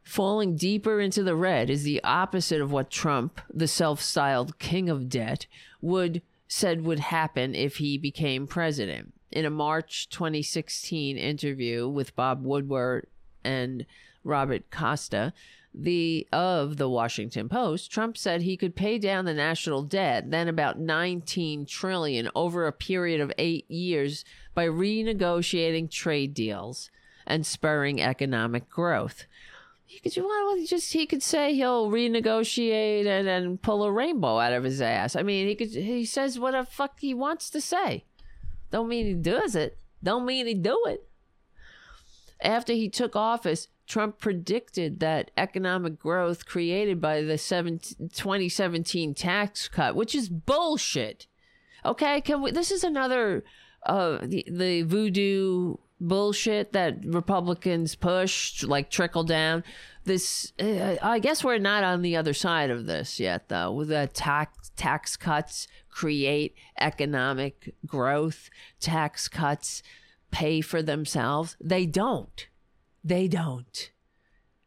Falling 0.04 0.56
deeper 0.56 1.00
into 1.00 1.24
the 1.24 1.36
red 1.36 1.70
is 1.70 1.82
the 1.82 2.02
opposite 2.04 2.60
of 2.60 2.70
what 2.70 2.90
Trump, 2.90 3.40
the 3.52 3.68
self-styled 3.68 4.58
king 4.60 4.88
of 4.88 5.08
debt, 5.08 5.46
would 5.80 6.22
said 6.52 6.84
would 6.84 7.00
happen 7.00 7.54
if 7.54 7.76
he 7.76 7.96
became 7.96 8.46
president 8.46 9.14
in 9.30 9.46
a 9.46 9.50
March 9.50 10.06
2016 10.10 11.16
interview 11.16 11.88
with 11.88 12.14
Bob 12.14 12.44
Woodward 12.44 13.06
and 13.42 13.86
Robert 14.22 14.70
Costa, 14.70 15.32
the 15.74 16.28
of 16.30 16.76
the 16.76 16.90
Washington 16.90 17.48
Post, 17.48 17.90
Trump 17.90 18.18
said 18.18 18.42
he 18.42 18.58
could 18.58 18.76
pay 18.76 18.98
down 18.98 19.24
the 19.24 19.32
national 19.32 19.82
debt, 19.82 20.30
then 20.30 20.46
about 20.46 20.78
19 20.78 21.64
trillion 21.64 22.28
over 22.34 22.66
a 22.66 22.72
period 22.72 23.22
of 23.22 23.32
8 23.38 23.70
years 23.70 24.22
by 24.54 24.66
renegotiating 24.66 25.90
trade 25.90 26.34
deals 26.34 26.90
and 27.26 27.46
spurring 27.46 28.02
economic 28.02 28.68
growth. 28.68 29.24
He 29.92 30.00
could 30.00 30.24
well, 30.24 30.56
just 30.64 30.94
he 30.94 31.04
could 31.04 31.22
say 31.22 31.54
he'll 31.54 31.90
renegotiate 31.90 33.04
and, 33.04 33.28
and 33.28 33.60
pull 33.60 33.84
a 33.84 33.92
rainbow 33.92 34.38
out 34.38 34.54
of 34.54 34.64
his 34.64 34.80
ass. 34.80 35.14
I 35.14 35.22
mean, 35.22 35.46
he 35.46 35.54
could 35.54 35.68
he 35.68 36.06
says 36.06 36.38
what 36.38 36.52
the 36.52 36.64
fuck 36.64 36.98
he 37.00 37.12
wants 37.12 37.50
to 37.50 37.60
say. 37.60 38.06
Don't 38.70 38.88
mean 38.88 39.04
he 39.04 39.12
does 39.12 39.54
it. 39.54 39.76
Don't 40.02 40.24
mean 40.24 40.46
he 40.46 40.54
do 40.54 40.82
it. 40.86 41.06
After 42.40 42.72
he 42.72 42.88
took 42.88 43.14
office, 43.14 43.68
Trump 43.86 44.18
predicted 44.18 45.00
that 45.00 45.30
economic 45.36 45.98
growth 45.98 46.46
created 46.46 46.98
by 46.98 47.20
the 47.20 47.36
2017 47.36 49.14
tax 49.14 49.68
cut, 49.68 49.94
which 49.94 50.14
is 50.14 50.30
bullshit. 50.30 51.26
Okay, 51.84 52.22
can 52.22 52.40
we? 52.40 52.50
This 52.50 52.70
is 52.70 52.82
another 52.82 53.44
uh 53.84 54.20
the 54.22 54.46
the 54.50 54.82
voodoo 54.82 55.76
bullshit 56.02 56.72
that 56.72 57.04
Republicans 57.04 57.94
pushed, 57.94 58.64
like 58.64 58.90
trickle 58.90 59.24
down. 59.24 59.64
This, 60.04 60.52
uh, 60.58 60.96
I 61.00 61.20
guess, 61.20 61.44
we're 61.44 61.58
not 61.58 61.84
on 61.84 62.02
the 62.02 62.16
other 62.16 62.34
side 62.34 62.70
of 62.70 62.86
this 62.86 63.20
yet, 63.20 63.48
though. 63.48 63.72
With 63.72 63.88
the 63.88 64.10
tax 64.12 64.70
tax 64.76 65.16
cuts 65.16 65.68
create 65.88 66.54
economic 66.78 67.74
growth, 67.86 68.50
tax 68.80 69.28
cuts 69.28 69.82
pay 70.30 70.60
for 70.60 70.82
themselves. 70.82 71.56
They 71.60 71.86
don't. 71.86 72.48
They 73.04 73.28
don't. 73.28 73.90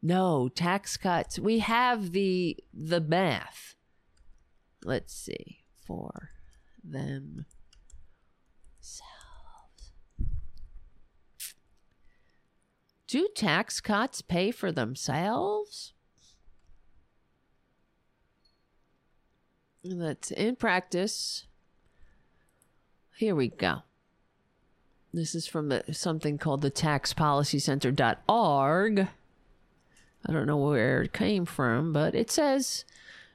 No 0.01 0.47
tax 0.47 0.97
cuts. 0.97 1.37
We 1.37 1.59
have 1.59 2.11
the 2.11 2.57
the 2.73 3.01
math. 3.01 3.75
Let's 4.83 5.13
see 5.13 5.63
for 5.85 6.29
them 6.83 7.45
Do 13.07 13.27
tax 13.35 13.81
cuts 13.81 14.21
pay 14.21 14.51
for 14.51 14.71
themselves? 14.71 15.93
That's 19.83 20.31
in 20.31 20.55
practice. 20.55 21.45
Here 23.15 23.35
we 23.35 23.49
go. 23.49 23.83
This 25.13 25.35
is 25.35 25.45
from 25.47 25.71
something 25.91 26.39
called 26.39 26.61
the 26.61 26.71
taxpolicycenter.org. 26.71 29.07
I 30.27 30.31
don't 30.31 30.47
know 30.47 30.57
where 30.57 31.03
it 31.03 31.13
came 31.13 31.45
from, 31.45 31.93
but 31.93 32.15
it 32.15 32.31
says 32.31 32.83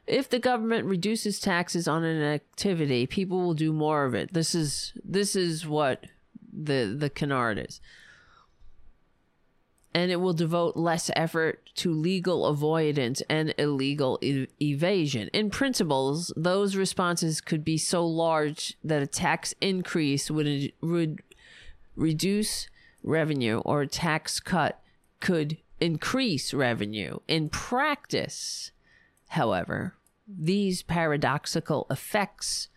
if 0.06 0.28
the 0.28 0.40
government 0.40 0.86
reduces 0.86 1.38
taxes 1.38 1.86
on 1.86 2.02
an 2.02 2.20
activity, 2.20 3.06
people 3.06 3.40
will 3.40 3.54
do 3.54 3.72
more 3.72 4.04
of 4.04 4.14
it. 4.14 4.34
This 4.34 4.52
is 4.54 4.92
this 5.04 5.36
is 5.36 5.66
what 5.66 6.04
the 6.52 6.96
the 6.98 7.08
canard 7.08 7.58
is 7.58 7.80
and 9.92 10.10
it 10.10 10.16
will 10.16 10.32
devote 10.32 10.76
less 10.76 11.10
effort 11.16 11.68
to 11.74 11.92
legal 11.92 12.46
avoidance 12.46 13.22
and 13.28 13.54
illegal 13.58 14.18
e- 14.22 14.46
evasion. 14.62 15.28
In 15.32 15.50
principles, 15.50 16.32
those 16.36 16.76
responses 16.76 17.40
could 17.40 17.64
be 17.64 17.76
so 17.76 18.06
large 18.06 18.76
that 18.84 19.02
a 19.02 19.06
tax 19.06 19.54
increase 19.60 20.30
would, 20.30 20.72
would 20.80 21.22
reduce 21.96 22.68
revenue 23.02 23.58
or 23.64 23.82
a 23.82 23.88
tax 23.88 24.38
cut 24.38 24.80
could 25.20 25.56
increase 25.80 26.54
revenue. 26.54 27.18
In 27.26 27.48
practice, 27.48 28.70
however, 29.30 29.94
these 30.28 30.82
paradoxical 30.82 31.86
effects 31.90 32.68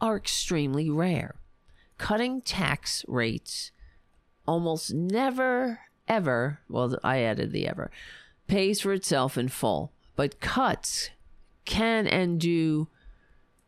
are 0.00 0.16
extremely 0.16 0.88
rare. 0.88 1.36
Cutting 1.98 2.40
tax 2.42 3.04
rates 3.08 3.72
almost 4.46 4.92
never 4.94 5.80
ever, 6.08 6.60
well, 6.68 6.96
I 7.02 7.22
added 7.22 7.52
the 7.52 7.66
ever, 7.66 7.90
pays 8.46 8.80
for 8.80 8.92
itself 8.92 9.36
in 9.36 9.48
full. 9.48 9.92
But 10.14 10.40
cuts 10.40 11.10
can 11.64 12.06
and 12.06 12.40
do 12.40 12.88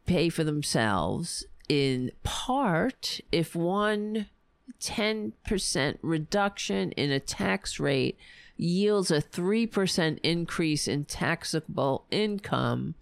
pay 0.07 0.29
for 0.29 0.45
themselves 0.45 1.45
in 1.69 2.11
part 2.23 3.21
if 3.31 3.55
one 3.55 4.27
10% 4.81 5.99
reduction 6.03 6.93
in 6.93 7.11
a 7.11 7.21
tax 7.21 7.79
rate 7.79 8.17
yields 8.57 9.11
a 9.11 9.21
3% 9.21 10.19
increase 10.23 10.89
in 10.89 11.05
taxable 11.05 12.05
income 12.11 12.95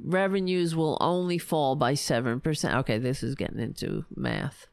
revenues 0.00 0.74
will 0.76 0.98
only 1.00 1.38
fall 1.38 1.76
by 1.76 1.94
7%. 1.94 2.74
Okay, 2.78 2.98
this 2.98 3.22
is 3.22 3.34
getting 3.34 3.60
into 3.60 4.04
math. 4.14 4.66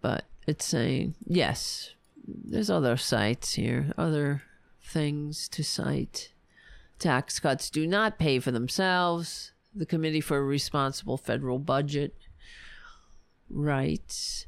But 0.00 0.24
it's 0.50 0.64
saying, 0.64 1.14
yes, 1.24 1.94
there's 2.26 2.68
other 2.68 2.96
sites 2.96 3.54
here, 3.54 3.92
other 3.96 4.42
things 4.82 5.48
to 5.48 5.62
cite. 5.62 6.32
Tax 6.98 7.38
cuts 7.38 7.70
do 7.70 7.86
not 7.86 8.18
pay 8.18 8.40
for 8.40 8.50
themselves. 8.50 9.52
The 9.74 9.86
Committee 9.86 10.20
for 10.20 10.38
a 10.38 10.42
Responsible 10.42 11.16
Federal 11.16 11.58
Budget 11.58 12.14
writes 13.48 14.46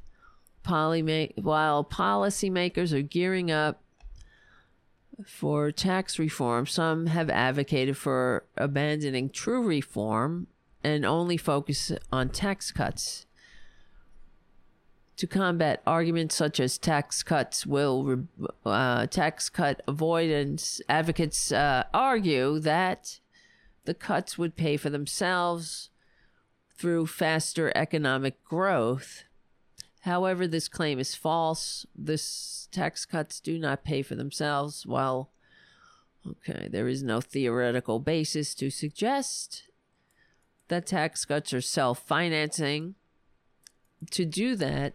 Polyma- 0.64 1.40
while 1.40 1.84
policymakers 1.84 2.92
are 2.92 3.02
gearing 3.02 3.50
up 3.50 3.80
for 5.24 5.70
tax 5.70 6.18
reform, 6.18 6.66
some 6.66 7.06
have 7.06 7.30
advocated 7.30 7.96
for 7.96 8.44
abandoning 8.56 9.30
true 9.30 9.62
reform 9.62 10.48
and 10.82 11.04
only 11.04 11.36
focus 11.36 11.92
on 12.10 12.28
tax 12.28 12.72
cuts 12.72 13.26
to 15.16 15.26
combat 15.26 15.82
arguments 15.86 16.34
such 16.34 16.58
as 16.58 16.78
tax 16.78 17.22
cuts 17.22 17.66
will 17.66 18.26
uh, 18.64 19.06
tax 19.06 19.48
cut 19.48 19.82
avoidance. 19.86 20.80
Advocates 20.88 21.52
uh, 21.52 21.84
argue 21.92 22.58
that 22.58 23.20
the 23.84 23.94
cuts 23.94 24.38
would 24.38 24.56
pay 24.56 24.76
for 24.76 24.90
themselves 24.90 25.90
through 26.76 27.06
faster 27.06 27.72
economic 27.76 28.42
growth. 28.44 29.24
However 30.00 30.46
this 30.46 30.68
claim 30.68 30.98
is 30.98 31.14
false. 31.14 31.86
This 31.94 32.68
tax 32.72 33.04
cuts 33.04 33.38
do 33.38 33.58
not 33.58 33.84
pay 33.84 34.02
for 34.02 34.14
themselves. 34.14 34.86
While 34.86 35.30
okay 36.26 36.68
there 36.70 36.88
is 36.88 37.02
no 37.02 37.20
theoretical 37.20 37.98
basis 37.98 38.54
to 38.54 38.70
suggest 38.70 39.64
that 40.68 40.86
tax 40.86 41.24
cuts 41.24 41.52
are 41.52 41.60
self-financing. 41.60 42.94
To 44.10 44.24
do 44.24 44.56
that 44.56 44.94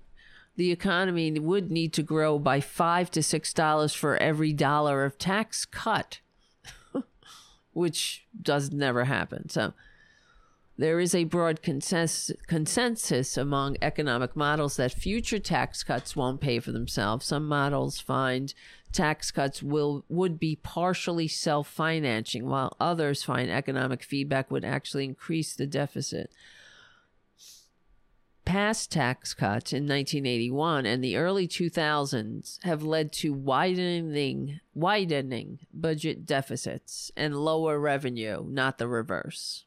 the 0.58 0.72
economy 0.72 1.32
would 1.40 1.72
need 1.72 1.94
to 1.94 2.04
grow 2.04 2.38
by 2.38 2.60
five 2.60 3.10
to 3.12 3.24
six 3.24 3.54
dollars 3.54 3.94
for 3.94 4.18
every 4.18 4.52
dollar 4.52 5.06
of 5.06 5.18
tax 5.18 5.66
cut, 5.66 6.20
which 7.74 8.26
does 8.42 8.72
never 8.72 9.06
happen. 9.06 9.48
So 9.50 9.74
there 10.80 11.00
is 11.00 11.16
a 11.16 11.24
broad 11.24 11.62
consensus, 11.62 12.32
consensus 12.48 13.38
among 13.38 13.78
economic 13.82 14.36
models 14.36 14.78
that 14.78 14.92
future 14.92 15.40
tax 15.40 15.84
cuts 15.84 16.16
won't 16.16 16.42
pay 16.42 16.60
for 16.60 16.72
themselves. 16.72 17.28
Some 17.28 17.48
models 17.48 18.00
find 18.00 18.54
tax 18.92 19.30
cuts 19.30 19.62
will 19.62 20.06
would 20.10 20.40
be 20.40 20.56
partially 20.56 21.28
self-financing, 21.28 22.48
while 22.48 22.76
others 22.80 23.24
find 23.24 23.50
economic 23.50 24.04
feedback 24.04 24.50
would 24.50 24.66
actually 24.66 25.06
increase 25.06 25.56
the 25.56 25.68
deficit. 25.68 26.32
Past 28.48 28.90
tax 28.90 29.34
cuts 29.34 29.74
in 29.74 29.84
1981 29.84 30.86
and 30.86 31.04
the 31.04 31.18
early 31.18 31.50
2000s 31.50 32.64
have 32.64 32.82
led 32.82 33.12
to 33.12 33.34
widening 33.34 34.62
widening 34.74 35.60
budget 35.74 36.26
deficits 36.26 37.12
and 37.18 37.36
lower 37.36 37.78
revenue, 37.78 38.46
not 38.48 38.78
the 38.78 38.88
reverse. 38.88 39.66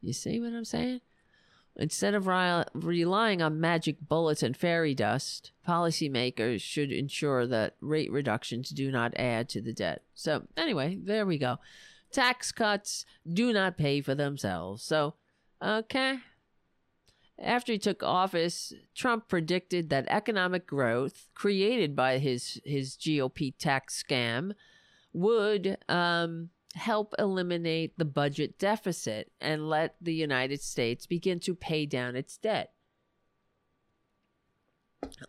You 0.00 0.12
see 0.12 0.40
what 0.40 0.52
I'm 0.52 0.64
saying? 0.64 1.00
Instead 1.76 2.14
of 2.14 2.26
re- 2.26 2.64
relying 2.74 3.40
on 3.40 3.60
magic 3.60 3.96
bullets 4.08 4.42
and 4.42 4.56
fairy 4.56 4.92
dust, 4.92 5.52
policymakers 5.66 6.60
should 6.60 6.90
ensure 6.90 7.46
that 7.46 7.76
rate 7.80 8.10
reductions 8.10 8.70
do 8.70 8.90
not 8.90 9.14
add 9.16 9.48
to 9.50 9.60
the 9.60 9.72
debt. 9.72 10.02
So, 10.14 10.48
anyway, 10.56 10.98
there 11.00 11.24
we 11.24 11.38
go. 11.38 11.58
Tax 12.10 12.50
cuts 12.50 13.06
do 13.32 13.52
not 13.52 13.78
pay 13.78 14.00
for 14.00 14.16
themselves. 14.16 14.82
So, 14.82 15.14
okay. 15.62 16.18
After 17.40 17.72
he 17.72 17.78
took 17.78 18.02
office, 18.02 18.74
Trump 18.94 19.28
predicted 19.28 19.88
that 19.88 20.04
economic 20.08 20.66
growth 20.66 21.28
created 21.34 21.96
by 21.96 22.18
his, 22.18 22.60
his 22.64 22.96
GOP 22.96 23.54
tax 23.58 24.02
scam 24.02 24.52
would 25.14 25.78
um, 25.88 26.50
help 26.74 27.14
eliminate 27.18 27.96
the 27.98 28.04
budget 28.04 28.58
deficit 28.58 29.32
and 29.40 29.70
let 29.70 29.94
the 30.00 30.14
United 30.14 30.60
States 30.60 31.06
begin 31.06 31.40
to 31.40 31.54
pay 31.54 31.86
down 31.86 32.14
its 32.14 32.36
debt. 32.36 32.72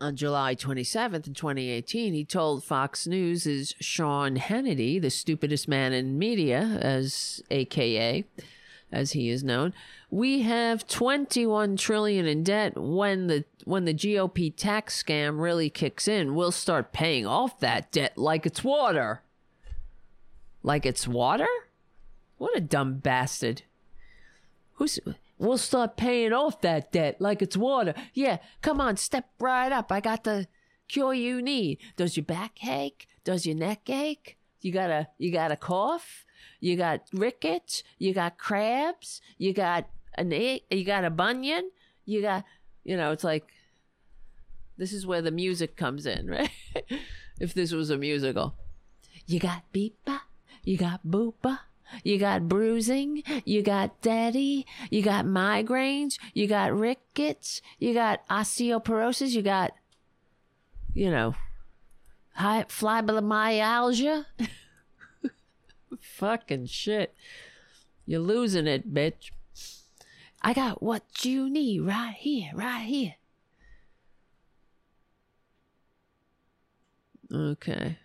On 0.02 0.14
July 0.14 0.54
27th 0.54 1.26
in 1.26 1.34
2018, 1.34 2.12
he 2.12 2.26
told 2.26 2.62
Fox 2.62 3.06
News' 3.06 3.74
Sean 3.80 4.36
Hannity, 4.36 5.00
the 5.00 5.08
stupidest 5.08 5.66
man 5.66 5.94
in 5.94 6.18
media, 6.18 6.78
as 6.82 7.42
AKA, 7.50 8.26
as 8.92 9.12
he 9.12 9.30
is 9.30 9.42
known, 9.42 9.72
we 10.10 10.42
have 10.42 10.86
21 10.86 11.76
trillion 11.76 12.26
in 12.26 12.44
debt 12.44 12.76
when 12.76 13.26
the 13.26 13.44
when 13.64 13.84
the 13.84 13.94
GOP 13.94 14.54
tax 14.54 15.02
scam 15.02 15.40
really 15.40 15.70
kicks 15.70 16.08
in, 16.08 16.34
we'll 16.34 16.52
start 16.52 16.92
paying 16.92 17.26
off 17.26 17.60
that 17.60 17.90
debt 17.92 18.18
like 18.18 18.44
it's 18.44 18.62
water. 18.62 19.22
Like 20.62 20.84
it's 20.84 21.08
water? 21.08 21.46
What 22.38 22.56
a 22.56 22.60
dumb 22.60 22.98
bastard. 22.98 23.62
Who's 24.74 24.98
we'll 25.38 25.58
start 25.58 25.96
paying 25.96 26.32
off 26.32 26.60
that 26.60 26.92
debt 26.92 27.20
like 27.20 27.40
it's 27.40 27.56
water. 27.56 27.94
Yeah, 28.14 28.38
come 28.60 28.80
on, 28.80 28.96
step 28.96 29.28
right 29.38 29.72
up. 29.72 29.90
I 29.92 30.00
got 30.00 30.24
the 30.24 30.46
cure 30.88 31.14
you 31.14 31.40
need. 31.40 31.78
Does 31.96 32.16
your 32.16 32.24
back 32.24 32.64
ache? 32.66 33.06
Does 33.24 33.46
your 33.46 33.56
neck 33.56 33.88
ache? 33.88 34.36
You 34.60 34.72
got 34.72 34.90
a 34.90 35.08
you 35.18 35.32
got 35.32 35.52
a 35.52 35.56
cough? 35.56 36.24
You 36.62 36.76
got 36.76 37.02
rickets? 37.12 37.82
You 37.98 38.14
got 38.14 38.38
crabs? 38.38 39.20
You 39.36 39.52
got 39.52 39.88
an 40.14 40.32
egg, 40.32 40.62
you 40.70 40.84
got 40.84 41.04
a 41.04 41.10
bunion? 41.10 41.72
You 42.06 42.22
got 42.22 42.44
you 42.84 42.96
know, 42.96 43.10
it's 43.10 43.24
like 43.24 43.48
this 44.78 44.92
is 44.92 45.04
where 45.04 45.22
the 45.22 45.32
music 45.32 45.76
comes 45.76 46.06
in, 46.06 46.28
right? 46.30 46.50
if 47.40 47.52
this 47.52 47.72
was 47.72 47.90
a 47.90 47.98
musical. 47.98 48.54
You 49.26 49.40
got 49.40 49.64
beepa, 49.74 50.20
you 50.62 50.76
got 50.76 51.04
boopa, 51.04 51.58
you 52.04 52.16
got 52.18 52.48
bruising, 52.48 53.24
you 53.44 53.62
got 53.62 54.00
daddy, 54.00 54.64
you 54.88 55.02
got 55.02 55.24
migraines, 55.24 56.16
you 56.32 56.46
got 56.46 56.72
rickets, 56.72 57.60
you 57.80 57.92
got 57.92 58.26
osteoporosis, 58.28 59.30
you 59.30 59.42
got, 59.42 59.72
you 60.94 61.10
know, 61.10 61.34
high 62.34 62.64
fibromyalgia. 62.68 64.26
Fucking 66.00 66.66
shit. 66.66 67.14
You're 68.06 68.20
losing 68.20 68.66
it, 68.66 68.92
bitch. 68.92 69.30
I 70.42 70.52
got 70.54 70.82
what 70.82 71.24
you 71.24 71.48
need 71.48 71.82
right 71.82 72.14
here, 72.14 72.50
right 72.54 72.84
here. 72.84 73.14
Okay. 77.32 77.98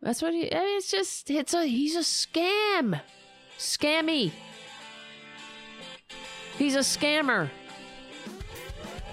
That's 0.00 0.20
what 0.20 0.32
he. 0.32 0.52
I 0.52 0.58
mean, 0.58 0.78
it's 0.78 0.90
just. 0.90 1.30
It's 1.30 1.54
a. 1.54 1.64
He's 1.64 1.94
a 1.94 2.00
scam. 2.00 3.00
Scammy. 3.58 4.32
He's 6.58 6.74
a 6.74 6.80
scammer. 6.80 7.48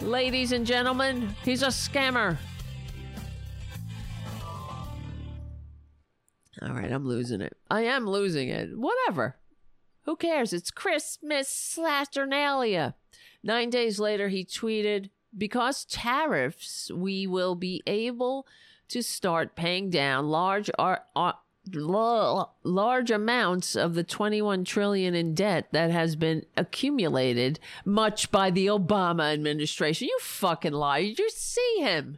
Ladies 0.02 0.52
and 0.52 0.66
gentlemen, 0.66 1.36
he's 1.44 1.62
a 1.62 1.68
scammer. 1.68 2.38
All 6.62 6.74
right, 6.74 6.92
I'm 6.92 7.06
losing 7.06 7.42
it. 7.42 7.56
I 7.70 7.82
am 7.82 8.06
losing 8.08 8.50
it. 8.50 8.78
Whatever. 8.78 9.38
Who 10.06 10.16
cares? 10.16 10.54
It's 10.54 10.72
Christmas 10.72 11.48
Saturnalia. 11.48 12.96
Nine 13.44 13.70
days 13.70 14.00
later, 14.00 14.30
he 14.30 14.44
tweeted, 14.44 15.10
Because 15.38 15.86
tariffs, 15.86 16.92
we 16.94 17.28
will 17.28 17.56
be 17.56 17.82
able 17.88 18.46
to 18.90 19.02
start 19.02 19.56
paying 19.56 19.90
down 19.90 20.28
large 20.28 20.70
uh, 20.78 20.82
uh, 20.82 20.96
ar- 21.16 21.40
ar- 21.74 22.50
large 22.64 23.12
amounts 23.12 23.76
of 23.76 23.94
the 23.94 24.04
21 24.04 24.66
trillion 24.66 25.14
in 25.14 25.36
debt 25.36 25.68
that 25.72 25.92
has 25.92 26.16
been 26.16 26.46
accumulated 26.58 27.60
much 27.86 28.32
by 28.32 28.50
the 28.50 28.68
Obama 28.68 29.32
administration. 29.32 30.08
You 30.08 30.18
fucking 30.22 30.74
lie. 30.74 30.98
You 30.98 31.30
see 31.30 31.78
him? 31.80 32.18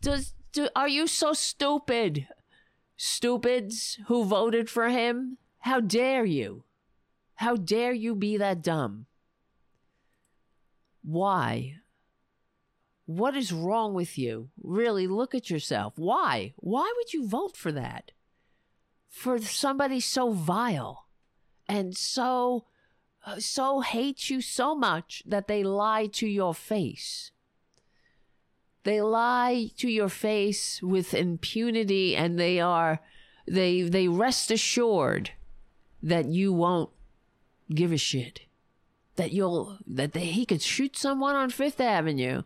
Does 0.00 0.34
do, 0.52 0.68
are 0.76 0.88
you 0.88 1.06
so 1.06 1.32
stupid? 1.32 2.26
Stupids 2.96 3.98
who 4.06 4.24
voted 4.24 4.70
for 4.70 4.88
him? 4.88 5.38
How 5.60 5.80
dare 5.80 6.24
you? 6.24 6.64
How 7.36 7.56
dare 7.56 7.92
you 7.92 8.14
be 8.14 8.36
that 8.36 8.62
dumb? 8.62 9.06
Why? 11.02 11.76
What 13.06 13.36
is 13.36 13.52
wrong 13.52 13.94
with 13.94 14.16
you? 14.16 14.50
Really, 14.62 15.06
look 15.06 15.34
at 15.34 15.50
yourself. 15.50 15.94
Why? 15.96 16.54
Why 16.56 16.92
would 16.96 17.12
you 17.12 17.26
vote 17.26 17.56
for 17.56 17.72
that? 17.72 18.12
For 19.08 19.38
somebody 19.38 20.00
so 20.00 20.30
vile 20.30 21.06
and 21.68 21.96
so 21.96 22.66
uh, 23.24 23.38
so 23.38 23.80
hates 23.80 24.30
you 24.30 24.40
so 24.40 24.74
much 24.74 25.22
that 25.26 25.46
they 25.46 25.62
lie 25.62 26.06
to 26.06 26.26
your 26.26 26.54
face. 26.54 27.30
They 28.84 29.00
lie 29.00 29.70
to 29.78 29.88
your 29.88 30.08
face 30.08 30.82
with 30.82 31.14
impunity 31.14 32.16
and 32.16 32.38
they 32.38 32.60
are 32.60 33.00
they 33.46 33.82
they 33.82 34.08
rest 34.08 34.50
assured 34.50 35.30
that 36.02 36.26
you 36.26 36.52
won't 36.52 36.90
give 37.72 37.92
a 37.92 37.96
shit. 37.96 38.40
That 39.16 39.32
you'll 39.32 39.78
that 39.86 40.12
they, 40.12 40.26
he 40.26 40.46
could 40.46 40.62
shoot 40.62 40.96
someone 40.96 41.36
on 41.36 41.50
Fifth 41.50 41.80
Avenue 41.80 42.42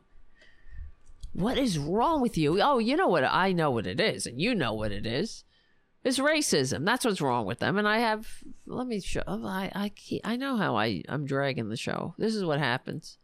what 1.37 1.59
is 1.59 1.79
wrong 1.79 2.23
with 2.23 2.39
you? 2.39 2.63
Oh, 2.63 2.79
you 2.79 2.97
know 2.97 3.09
what? 3.09 3.23
I 3.23 3.53
know 3.53 3.71
what 3.71 3.87
it 3.87 4.01
is, 4.01 4.27
and 4.27 4.41
you 4.41 4.55
know 4.55 4.73
what 4.73 4.91
it 4.91 5.05
is. 5.05 5.45
It's 6.03 6.19
racism. 6.19 6.87
That's 6.87 7.05
what's 7.05 7.21
wrong 7.21 7.45
with 7.45 7.59
them. 7.59 7.77
And 7.77 7.87
I 7.87 7.99
have. 7.99 8.27
Let 8.67 8.87
me 8.87 9.01
show. 9.01 9.23
I 9.27 9.71
I 9.75 9.93
I 10.25 10.37
know 10.37 10.57
how 10.57 10.77
I 10.77 11.03
I'm 11.09 11.27
dragging 11.27 11.69
the 11.69 11.77
show. 11.77 12.15
This 12.17 12.35
is 12.35 12.45
what 12.45 12.59
happens. 12.59 13.19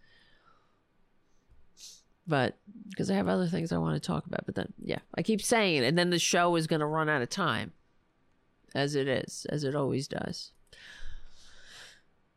But 2.32 2.56
because 2.88 3.10
I 3.10 3.14
have 3.14 3.28
other 3.28 3.46
things 3.46 3.72
I 3.72 3.78
want 3.78 4.00
to 4.00 4.06
talk 4.06 4.26
about, 4.26 4.46
but 4.46 4.54
then 4.54 4.72
yeah, 4.82 4.98
I 5.14 5.22
keep 5.22 5.42
saying 5.42 5.82
it, 5.82 5.86
and 5.86 5.98
then 5.98 6.10
the 6.10 6.18
show 6.18 6.56
is 6.56 6.66
going 6.66 6.80
to 6.80 6.86
run 6.86 7.08
out 7.08 7.22
of 7.22 7.28
time, 7.28 7.72
as 8.74 8.94
it 8.94 9.06
is, 9.06 9.46
as 9.50 9.64
it 9.64 9.76
always 9.76 10.08
does 10.08 10.52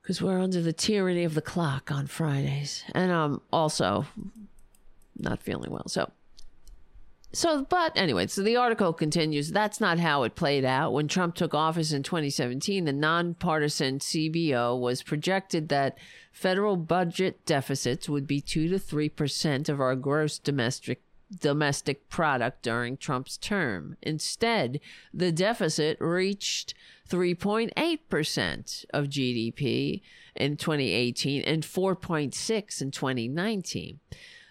because 0.02 0.22
we're 0.22 0.40
under 0.40 0.62
the 0.62 0.72
tyranny 0.72 1.24
of 1.24 1.34
the 1.34 1.42
clock 1.42 1.92
on 1.92 2.06
Fridays. 2.06 2.84
And 2.94 3.12
um 3.12 3.42
also 3.52 4.06
not 5.18 5.42
feeling 5.42 5.72
well. 5.72 5.88
So, 5.88 6.12
so, 7.32 7.64
but 7.64 7.92
anyway, 7.96 8.28
so 8.28 8.42
the 8.44 8.56
article 8.56 8.94
continues. 8.94 9.52
That's 9.52 9.82
not 9.82 10.00
how 10.00 10.24
it 10.24 10.36
played 10.36 10.64
out. 10.64 10.94
When 10.94 11.08
Trump 11.08 11.36
took 11.36 11.54
office 11.54 11.92
in 11.92 12.04
2017, 12.04 12.86
the 12.86 12.94
nonpartisan 12.94 14.00
CBO 14.00 14.80
was 14.80 15.04
projected 15.04 15.70
that 15.70 15.98
federal 16.36 16.76
budget 16.76 17.46
deficits 17.46 18.10
would 18.10 18.28
be 18.28 18.42
2 18.42 18.68
to 18.68 18.76
3% 18.76 19.70
of 19.70 19.80
our 19.80 19.96
gross 19.96 20.38
domestic 20.38 21.02
domestic 21.40 22.08
product 22.08 22.62
during 22.62 22.98
Trump's 22.98 23.38
term. 23.38 23.98
Instead, 24.04 24.80
the 25.12 25.32
deficit 25.32 25.98
reached 26.00 26.76
3.8% 27.10 28.86
of 28.94 29.06
GDP 29.06 30.02
in 30.36 30.58
2018 30.58 31.42
and 31.42 31.64
4.6 31.64 32.82
in 32.82 32.92
2019 32.92 34.00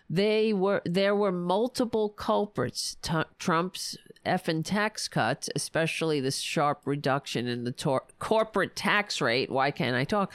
they 0.08 0.52
were 0.52 0.82
there 0.84 1.14
were 1.14 1.32
multiple 1.32 2.08
culprits. 2.10 2.96
T- 3.02 3.22
Trump's 3.38 3.96
effing 4.24 4.64
tax 4.64 5.08
cuts, 5.08 5.48
especially 5.54 6.20
this 6.20 6.38
sharp 6.38 6.82
reduction 6.84 7.46
in 7.46 7.64
the 7.64 7.72
tor- 7.72 8.04
corporate 8.18 8.74
tax 8.76 9.20
rate. 9.20 9.50
Why 9.50 9.70
can't 9.70 9.96
I 9.96 10.04
talk? 10.04 10.32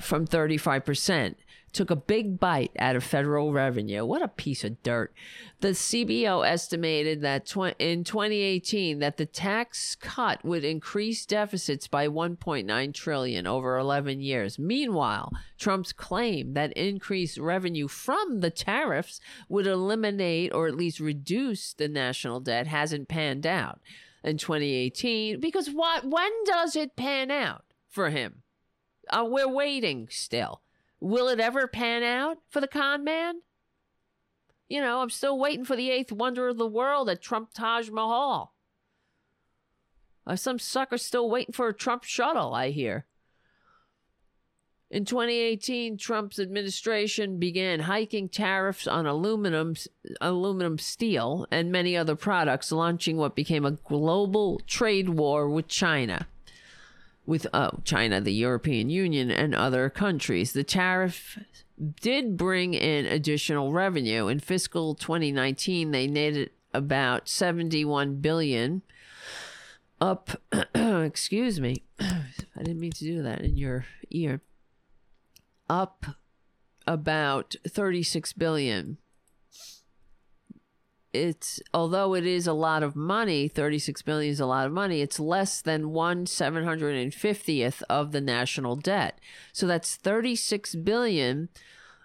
From 0.00 0.26
thirty 0.26 0.56
five 0.56 0.84
percent 0.84 1.36
took 1.72 1.90
a 1.90 1.96
big 1.96 2.40
bite 2.40 2.72
out 2.78 2.96
of 2.96 3.04
federal 3.04 3.52
revenue. 3.52 4.04
What 4.04 4.22
a 4.22 4.28
piece 4.28 4.64
of 4.64 4.82
dirt. 4.82 5.12
The 5.60 5.68
CBO 5.68 6.46
estimated 6.46 7.20
that 7.22 7.46
tw- 7.46 7.76
in 7.78 8.02
2018 8.04 8.98
that 8.98 9.16
the 9.16 9.26
tax 9.26 9.94
cut 9.94 10.44
would 10.44 10.64
increase 10.64 11.24
deficits 11.26 11.86
by 11.86 12.08
1.9 12.08 12.94
trillion 12.94 13.46
over 13.46 13.78
11 13.78 14.20
years. 14.20 14.58
Meanwhile, 14.58 15.32
Trump's 15.58 15.92
claim 15.92 16.54
that 16.54 16.72
increased 16.72 17.38
revenue 17.38 17.88
from 17.88 18.40
the 18.40 18.50
tariffs 18.50 19.20
would 19.48 19.66
eliminate 19.66 20.52
or 20.52 20.66
at 20.66 20.76
least 20.76 20.98
reduce 20.98 21.72
the 21.72 21.88
national 21.88 22.40
debt 22.40 22.66
hasn't 22.66 23.08
panned 23.08 23.46
out 23.46 23.80
in 24.24 24.36
2018 24.36 25.40
because 25.40 25.68
what 25.68 26.04
when 26.04 26.30
does 26.44 26.76
it 26.76 26.96
pan 26.96 27.30
out 27.30 27.64
for 27.88 28.10
him? 28.10 28.42
Uh, 29.08 29.24
we're 29.26 29.48
waiting 29.48 30.08
still. 30.10 30.62
Will 31.00 31.28
it 31.28 31.40
ever 31.40 31.66
pan 31.66 32.02
out 32.02 32.38
for 32.50 32.60
the 32.60 32.68
con 32.68 33.04
man? 33.04 33.36
You 34.68 34.80
know, 34.80 35.00
I'm 35.00 35.10
still 35.10 35.38
waiting 35.38 35.64
for 35.64 35.74
the 35.74 35.90
eighth 35.90 36.12
wonder 36.12 36.48
of 36.48 36.58
the 36.58 36.66
world 36.66 37.08
at 37.08 37.22
Trump 37.22 37.50
Taj 37.52 37.90
Mahal. 37.90 38.54
Uh, 40.26 40.36
some 40.36 40.58
sucker 40.58 40.98
still 40.98 41.28
waiting 41.28 41.52
for 41.52 41.68
a 41.68 41.74
Trump 41.74 42.04
shuttle, 42.04 42.54
I 42.54 42.70
hear. 42.70 43.06
In 44.90 45.04
2018, 45.04 45.96
Trump's 45.98 46.38
administration 46.38 47.38
began 47.38 47.80
hiking 47.80 48.28
tariffs 48.28 48.88
on 48.88 49.06
aluminum, 49.06 49.74
aluminum 50.20 50.78
steel, 50.78 51.46
and 51.50 51.70
many 51.70 51.96
other 51.96 52.16
products, 52.16 52.72
launching 52.72 53.16
what 53.16 53.36
became 53.36 53.64
a 53.64 53.72
global 53.72 54.60
trade 54.66 55.08
war 55.08 55.48
with 55.48 55.68
China. 55.68 56.26
With 57.30 57.46
oh, 57.54 57.78
China, 57.84 58.20
the 58.20 58.32
European 58.32 58.90
Union, 58.90 59.30
and 59.30 59.54
other 59.54 59.88
countries. 59.88 60.52
The 60.52 60.64
tariff 60.64 61.38
did 62.00 62.36
bring 62.36 62.74
in 62.74 63.06
additional 63.06 63.72
revenue. 63.72 64.26
In 64.26 64.40
fiscal 64.40 64.96
2019, 64.96 65.92
they 65.92 66.08
netted 66.08 66.50
about 66.74 67.28
71 67.28 68.16
billion 68.16 68.82
up 70.00 70.30
excuse 70.74 71.60
me 71.60 71.82
i 72.00 72.24
didn't 72.62 72.80
mean 72.80 72.92
to 72.92 73.04
do 73.04 73.22
that 73.22 73.42
in 73.42 73.56
your 73.56 73.84
ear 74.10 74.40
up 75.68 76.06
about 76.86 77.54
36 77.68 78.32
billion 78.34 78.98
it's 81.12 81.60
although 81.74 82.14
it 82.14 82.24
is 82.24 82.46
a 82.46 82.52
lot 82.52 82.82
of 82.82 82.94
money 82.94 83.48
36 83.48 84.02
billion 84.02 84.30
is 84.30 84.40
a 84.40 84.46
lot 84.46 84.66
of 84.66 84.72
money 84.72 85.00
it's 85.00 85.18
less 85.18 85.60
than 85.60 85.90
1 85.90 86.26
750th 86.26 87.82
of 87.88 88.12
the 88.12 88.20
national 88.20 88.76
debt 88.76 89.18
so 89.52 89.66
that's 89.66 89.96
36 89.96 90.76
billion 90.76 91.48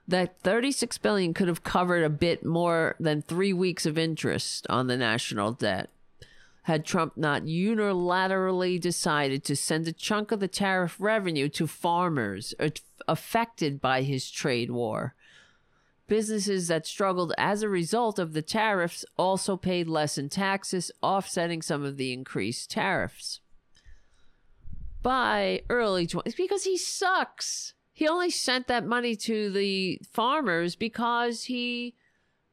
that 0.08 0.40
36 0.42 0.98
billion 1.00 1.34
could 1.34 1.48
have 1.48 1.64
covered 1.64 2.04
a 2.04 2.10
bit 2.10 2.46
more 2.46 2.96
than 3.00 3.22
3 3.22 3.54
weeks 3.54 3.86
of 3.86 3.98
interest 3.98 4.66
on 4.70 4.88
the 4.88 4.98
national 4.98 5.52
debt 5.52 5.90
had 6.66 6.84
Trump 6.84 7.16
not 7.16 7.44
unilaterally 7.44 8.82
decided 8.82 9.44
to 9.44 9.56
send 9.56 9.88
a 9.88 9.94
chunk 9.94 10.32
of 10.32 10.40
the 10.40 10.48
tariff 10.48 10.96
revenue 11.00 11.48
to 11.48 11.68
farmers 11.68 12.56
uh, 12.60 12.70
affected 13.08 13.80
by 13.80 14.02
his 14.02 14.32
trade 14.32 14.72
war. 14.72 15.14
Businesses 16.08 16.68
that 16.68 16.86
struggled 16.86 17.34
as 17.38 17.64
a 17.64 17.70
result 17.70 18.20
of 18.20 18.34
the 18.34 18.44
tariffs 18.44 19.04
also 19.18 19.58
paid 19.58 19.88
less 19.88 20.18
in 20.18 20.30
taxes, 20.30 20.92
offsetting 21.02 21.62
some 21.62 21.84
of 21.84 21.98
the 21.98 22.14
increased 22.14 22.70
tariffs. 22.70 23.42
By 25.02 25.64
early 25.70 26.06
20s, 26.06 26.38
because 26.38 26.64
he 26.64 26.78
sucks. 26.78 27.74
He 27.92 28.08
only 28.08 28.30
sent 28.30 28.68
that 28.68 28.86
money 28.86 29.16
to 29.18 29.50
the 29.50 30.00
farmers 30.12 30.76
because 30.76 31.46
he 31.46 31.96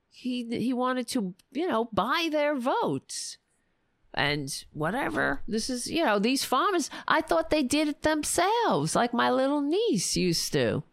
he 0.08 0.46
he 0.50 0.72
wanted 0.72 1.08
to, 1.08 1.34
you 1.50 1.66
know, 1.66 1.88
buy 1.92 2.28
their 2.30 2.56
votes 2.56 3.38
and 4.14 4.64
whatever. 4.72 5.42
This 5.48 5.70
is, 5.70 5.90
you 5.90 6.04
know, 6.04 6.18
these 6.18 6.44
farmers, 6.44 6.90
I 7.08 7.20
thought 7.22 7.50
they 7.50 7.62
did 7.62 7.88
it 7.88 8.02
themselves, 8.02 8.94
like 8.94 9.14
my 9.14 9.30
little 9.30 9.60
niece 9.60 10.16
used 10.16 10.52
to. 10.52 10.84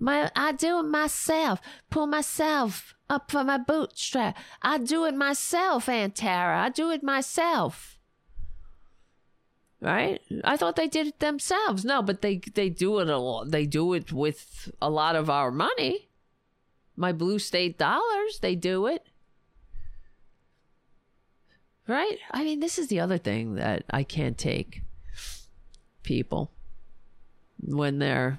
My, 0.00 0.30
I 0.34 0.52
do 0.52 0.80
it 0.80 0.84
myself, 0.84 1.60
pull 1.90 2.06
myself 2.06 2.94
up 3.10 3.30
for 3.30 3.44
my 3.44 3.58
bootstrap. 3.58 4.38
I 4.62 4.78
do 4.78 5.04
it 5.04 5.14
myself, 5.14 5.90
Aunt 5.90 6.16
Tara. 6.16 6.62
I 6.62 6.70
do 6.70 6.90
it 6.90 7.02
myself. 7.02 7.98
Right? 9.82 10.20
I 10.42 10.56
thought 10.56 10.76
they 10.76 10.88
did 10.88 11.06
it 11.06 11.20
themselves. 11.20 11.84
No, 11.84 12.02
but 12.02 12.22
they 12.22 12.36
they 12.54 12.68
do 12.68 12.98
it 12.98 13.08
a 13.08 13.16
lot. 13.18 13.50
They 13.50 13.66
do 13.66 13.94
it 13.94 14.12
with 14.12 14.70
a 14.80 14.90
lot 14.90 15.16
of 15.16 15.30
our 15.30 15.50
money. 15.50 16.08
My 16.96 17.12
blue 17.12 17.38
state 17.38 17.78
dollars, 17.78 18.40
they 18.40 18.54
do 18.54 18.86
it. 18.86 19.06
Right? 21.86 22.18
I 22.30 22.44
mean, 22.44 22.60
this 22.60 22.78
is 22.78 22.88
the 22.88 23.00
other 23.00 23.18
thing 23.18 23.54
that 23.54 23.84
I 23.90 24.02
can't 24.02 24.36
take 24.36 24.82
people 26.02 26.52
when 27.58 27.98
they're 27.98 28.38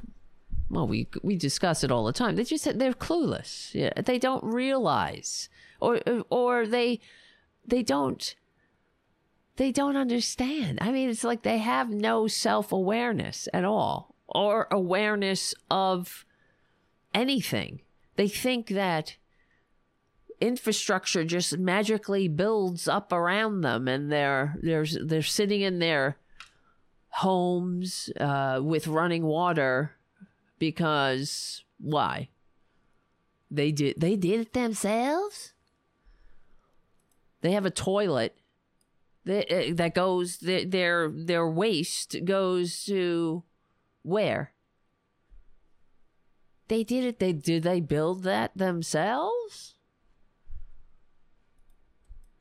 well 0.72 0.88
we 0.88 1.08
we 1.22 1.36
discuss 1.36 1.84
it 1.84 1.92
all 1.92 2.06
the 2.06 2.14
time. 2.14 2.36
They 2.36 2.44
just 2.44 2.78
they're 2.78 2.94
clueless. 2.94 3.74
Yeah 3.74 3.92
they 4.02 4.18
don't 4.18 4.44
realize 4.44 5.50
or 5.80 6.00
or 6.30 6.66
they 6.66 7.00
they 7.66 7.84
don't 7.84 8.36
they 9.58 9.72
don't 9.72 9.98
understand. 9.98 10.80
I 10.82 10.92
mean 10.92 11.10
it's 11.10 11.24
like 11.24 11.44
they 11.44 11.60
have 11.60 11.90
no 11.90 12.28
self-awareness 12.28 13.48
at 13.54 13.66
all 13.66 14.16
or 14.28 14.68
awareness 14.72 15.54
of 15.70 16.26
anything. 17.14 17.82
They 18.16 18.28
think 18.28 18.68
that 18.68 19.18
infrastructure 20.40 21.24
just 21.24 21.58
magically 21.60 22.28
builds 22.28 22.88
up 22.88 23.14
around 23.14 23.62
them 23.62 23.88
and 23.88 24.12
they're 24.12 24.56
they're 24.64 24.86
they're 25.04 25.22
sitting 25.22 25.62
in 25.62 25.80
their 25.80 26.18
homes 27.10 28.10
uh, 28.20 28.60
with 28.62 28.88
running 28.88 29.24
water 29.24 29.92
because 30.62 31.66
why? 31.80 32.30
They 33.50 33.72
did 33.72 33.96
they 34.00 34.16
did 34.16 34.40
it 34.42 34.54
themselves? 34.54 35.54
They 37.42 37.54
have 37.54 37.66
a 37.66 37.72
toilet 37.72 38.38
that 39.26 39.52
uh, 39.52 39.74
that 39.74 39.96
goes 39.96 40.38
their 40.38 41.10
their 41.10 41.50
waste 41.50 42.16
goes 42.26 42.86
to 42.86 43.42
where? 44.04 44.54
They 46.68 46.84
did 46.84 47.06
it 47.06 47.18
they 47.18 47.34
did 47.34 47.64
they 47.64 47.82
build 47.82 48.22
that 48.24 48.56
themselves? 48.56 49.74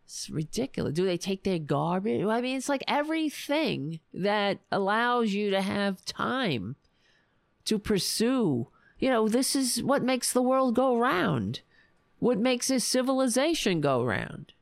It's 0.04 0.28
ridiculous. 0.28 0.92
Do 0.92 1.06
they 1.06 1.16
take 1.16 1.44
their 1.44 1.58
garbage? 1.58 2.22
I 2.26 2.42
mean, 2.42 2.58
it's 2.58 2.68
like 2.68 2.84
everything 2.86 4.00
that 4.12 4.58
allows 4.70 5.32
you 5.32 5.50
to 5.52 5.62
have 5.62 6.04
time 6.04 6.76
to 7.64 7.78
pursue. 7.78 8.68
You 8.98 9.10
know, 9.10 9.28
this 9.28 9.56
is 9.56 9.82
what 9.82 10.02
makes 10.02 10.32
the 10.32 10.42
world 10.42 10.74
go 10.74 10.96
round. 10.96 11.60
What 12.18 12.38
makes 12.38 12.70
a 12.70 12.80
civilization 12.80 13.80
go 13.80 14.04
round. 14.04 14.52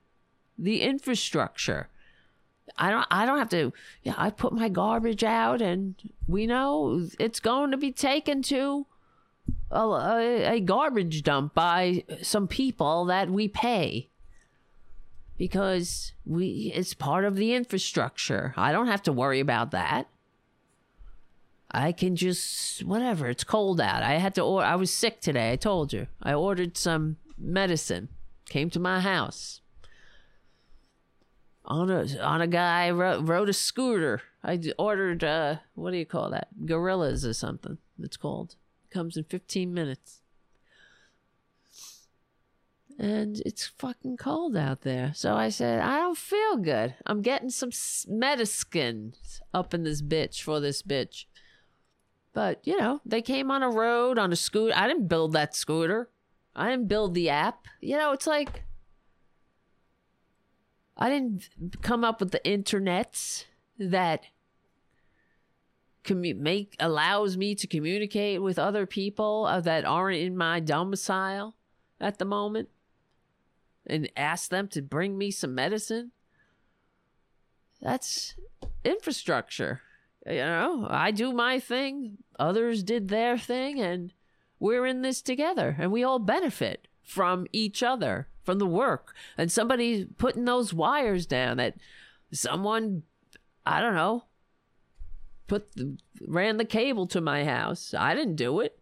The 0.57 0.83
infrastructure. 0.83 1.89
I 2.77 2.91
don't 2.91 3.07
I 3.11 3.27
don't 3.27 3.39
have 3.39 3.49
to 3.51 3.73
yeah, 4.03 4.15
I 4.17 4.31
put 4.31 4.53
my 4.53 4.69
garbage 4.69 5.25
out 5.25 5.63
and 5.63 5.95
we 6.27 6.47
know 6.47 7.09
it's 7.19 7.41
going 7.41 7.71
to 7.71 7.77
be 7.77 7.93
taken 7.93 8.43
to 8.43 8.87
a, 9.71 9.81
a, 9.81 10.57
a 10.57 10.61
garbage 10.61 11.23
dump 11.23 11.55
by 11.55 12.05
some 12.23 12.47
people 12.47 13.07
that 13.07 13.31
we 13.31 13.49
pay 13.49 14.11
because 15.37 16.13
we 16.27 16.73
it's 16.75 16.95
part 16.95 17.25
of 17.25 17.37
the 17.37 17.55
infrastructure. 17.55 18.55
I 18.57 18.73
don't 18.73 18.89
have 18.89 19.03
to 19.05 19.13
worry 19.13 19.41
about 19.41 19.71
that. 19.71 20.09
I 21.71 21.93
can 21.93 22.17
just 22.17 22.85
whatever. 22.85 23.29
It's 23.29 23.45
cold 23.45 23.81
out. 23.81 24.03
I 24.03 24.15
had 24.15 24.35
to 24.37 24.43
order. 24.43 24.67
I 24.67 24.77
was 24.77 24.93
sick 24.93 25.21
today. 25.21 25.53
I 25.53 25.57
told 25.57 25.93
you. 25.93 26.07
I 26.23 26.33
ordered 26.33 26.77
some 26.77 27.17
medicine. 27.37 28.09
Came 28.49 28.71
to 28.71 28.81
my 28.81 29.01
house. 29.01 29.61
On 31.67 31.91
a 31.91 32.19
on 32.21 32.41
a 32.41 32.47
guy 32.47 32.91
rode, 32.91 33.49
a 33.49 33.53
scooter. 33.53 34.23
I 34.43 34.59
ordered 34.79 35.23
uh 35.23 35.57
what 35.75 35.91
do 35.91 35.99
you 35.99 36.07
call 36.07 36.31
that? 36.31 36.49
Gorillas 36.65 37.27
or 37.27 37.35
something. 37.35 37.77
It's 38.03 38.17
called. 38.17 38.55
Comes 38.91 39.19
in 39.19 39.25
15 39.25 39.75
minutes 39.75 40.23
and 42.99 43.41
it's 43.47 43.67
fucking 43.67 44.17
cold 44.17 44.57
out 44.57 44.81
there. 44.81 45.13
So 45.15 45.35
I 45.37 45.51
said, 45.51 45.81
I 45.81 45.99
don't 45.99 46.19
feel 46.19 46.57
good. 46.57 46.97
I'm 47.07 47.23
getting 47.23 47.51
some 47.51 47.71
medicine 48.09 49.15
up 49.55 49.73
in 49.73 49.85
this 49.85 50.03
bitch 50.03 50.43
for 50.43 50.59
this 50.59 50.83
bitch. 50.83 51.27
But, 52.33 52.61
you 52.67 52.79
know, 52.79 53.01
they 53.05 53.23
came 53.23 53.51
on 53.51 53.63
a 53.63 53.71
road 53.71 54.19
on 54.19 54.33
a 54.33 54.37
scooter. 54.37 54.75
I 54.77 54.87
didn't 54.87 55.09
build 55.09 55.33
that 55.33 55.57
scooter. 55.57 56.11
I 56.55 56.71
didn't 56.71 56.89
build 56.89 57.15
the 57.15 57.31
app. 57.31 57.67
You 57.81 57.97
know, 57.97 58.13
it's 58.13 58.27
like 58.27 58.65
I 60.97 61.09
didn't 61.09 61.49
come 61.81 62.05
up 62.05 62.21
with 62.21 62.33
the 62.33 62.41
internets 62.41 63.45
that 63.79 64.25
commu- 66.05 66.37
make 66.37 66.75
allows 66.81 67.37
me 67.37 67.55
to 67.55 67.67
communicate 67.67 68.43
with 68.43 68.59
other 68.59 68.87
people 68.87 69.47
uh, 69.47 69.61
that 69.61 69.85
aren't 69.85 70.19
in 70.19 70.37
my 70.37 70.59
domicile 70.59 71.55
at 72.01 72.19
the 72.19 72.25
moment 72.25 72.69
and 73.87 74.11
ask 74.17 74.51
them 74.51 74.69
to 74.69 74.83
bring 74.83 75.17
me 75.17 75.31
some 75.31 75.55
medicine. 75.55 76.11
That's 77.81 78.35
infrastructure. 78.85 79.83
You 80.29 80.37
know, 80.37 80.87
I 80.91 81.11
do 81.11 81.33
my 81.33 81.59
thing, 81.59 82.19
others 82.39 82.83
did 82.83 83.09
their 83.09 83.39
thing, 83.39 83.81
and 83.81 84.13
we're 84.61 84.85
in 84.85 85.01
this 85.01 85.23
together, 85.23 85.77
and 85.79 85.91
we 85.91 86.05
all 86.05 86.19
benefit 86.19 86.87
from 87.03 87.47
each 87.53 87.83
other, 87.83 88.29
from 88.43 88.59
the 88.59 88.67
work. 88.67 89.15
And 89.39 89.51
somebody 89.51 90.05
putting 90.05 90.45
those 90.45 90.75
wires 90.75 91.25
down 91.25 91.57
that 91.57 91.77
someone, 92.31 93.05
I 93.65 93.81
don't 93.81 93.95
know, 93.95 94.25
put 95.47 95.73
the, 95.73 95.97
ran 96.27 96.59
the 96.59 96.65
cable 96.67 97.07
to 97.07 97.23
my 97.23 97.45
house. 97.45 97.95
I 97.95 98.15
didn't 98.15 98.37
do 98.37 98.61
it. 98.61 98.79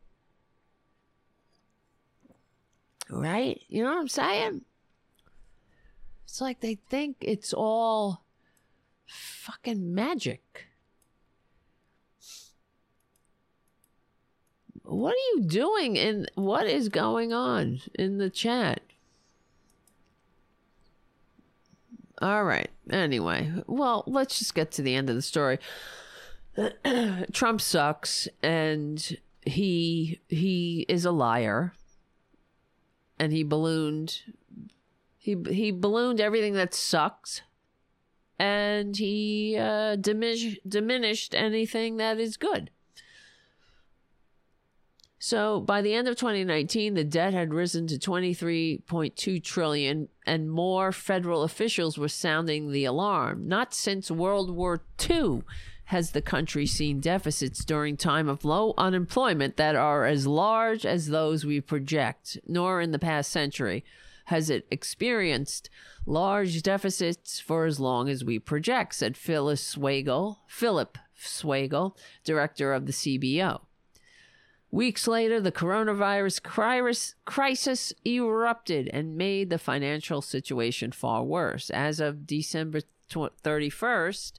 Right? 3.09 3.63
You 3.69 3.85
know 3.85 3.91
what 3.91 4.01
I'm 4.01 4.09
saying? 4.09 4.63
It's 6.25 6.41
like 6.41 6.61
they 6.61 6.75
think 6.75 7.19
it's 7.21 7.55
all 7.55 8.25
fucking 9.07 9.95
magic. 9.95 10.66
What 14.87 15.15
are 15.15 15.35
you 15.35 15.43
doing 15.47 15.99
and 15.99 16.31
what 16.37 16.67
is 16.67 16.89
going 16.89 17.33
on 17.33 17.81
in 17.95 18.19
the 18.19 18.31
chat? 18.31 18.81
All 22.23 22.45
right. 22.45 22.71
Anyway, 22.91 23.53
well, 23.67 24.05
let's 24.07 24.39
just 24.39 24.55
get 24.55 24.71
to 24.73 24.83
the 24.83 24.95
end 24.95 25.11
of 25.11 25.17
the 25.17 25.23
story. 25.23 25.59
Trump 27.33 27.61
sucks 27.61 28.29
and 28.43 29.19
he 29.45 30.21
he 30.29 30.87
is 30.89 31.05
a 31.05 31.11
liar 31.11 31.75
and 33.19 33.33
he 33.33 33.43
ballooned 33.43 34.21
he 35.19 35.37
he 35.51 35.71
ballooned 35.71 36.21
everything 36.21 36.55
that 36.55 36.75
sucks 36.75 37.43
and 38.39 38.97
he 38.97 39.57
uh, 39.59 39.97
diminish, 39.97 40.59
diminished 40.67 41.35
anything 41.35 41.97
that 41.97 42.19
is 42.19 42.37
good. 42.37 42.71
So 45.19 45.61
by 45.61 45.81
the 45.81 45.95
end 45.95 46.09
of 46.09 46.17
2019, 46.17 46.95
the 46.95 47.05
debt 47.05 47.33
had 47.33 47.55
risen 47.55 47.87
to 47.87 47.99
23.2 47.99 49.43
trillion 49.43 50.09
and 50.27 50.51
more 50.51 50.93
federal 50.93 51.43
officials 51.43 51.97
were 51.97 52.09
sounding 52.09 52.71
the 52.71 52.85
alarm. 52.85 53.49
Not 53.49 53.73
since 53.73 54.11
World 54.11 54.51
War 54.51 54.83
II 55.09 55.43
has 55.87 56.11
the 56.11 56.21
country 56.21 56.67
seen 56.67 57.01
deficits 57.01 57.65
during 57.65 57.97
time 57.97 58.29
of 58.29 58.45
low 58.45 58.75
unemployment 58.77 59.57
that 59.57 59.77
are 59.77 60.05
as 60.05 60.27
large 60.27 60.85
as 60.85 61.07
those 61.07 61.47
we 61.47 61.61
project, 61.61 62.39
nor 62.47 62.81
in 62.81 62.91
the 62.91 62.99
past 62.99 63.31
century 63.31 63.85
has 64.27 64.51
it 64.51 64.67
experienced 64.71 65.71
large 66.05 66.61
deficits 66.63 67.39
for 67.39 67.65
as 67.65 67.79
long 67.79 68.09
as 68.09 68.25
we 68.25 68.41
project, 68.41 68.97
said 68.97 69.17
Phyllis 69.17 69.77
Swagel, 69.77 70.39
Phillip 70.49 70.99
Swagel, 71.17 71.97
director 72.25 72.73
of 72.73 72.87
the 72.87 72.93
CBO. 72.93 73.61
Weeks 74.77 75.09
later, 75.09 75.41
the 75.41 75.51
coronavirus 75.51 77.15
crisis 77.25 77.95
erupted 78.07 78.91
and 78.93 79.17
made 79.17 79.49
the 79.49 79.57
financial 79.57 80.21
situation 80.21 80.93
far 80.93 81.25
worse. 81.25 81.71
As 81.71 81.99
of 81.99 82.27
December 82.27 82.81
31st, 83.11 84.33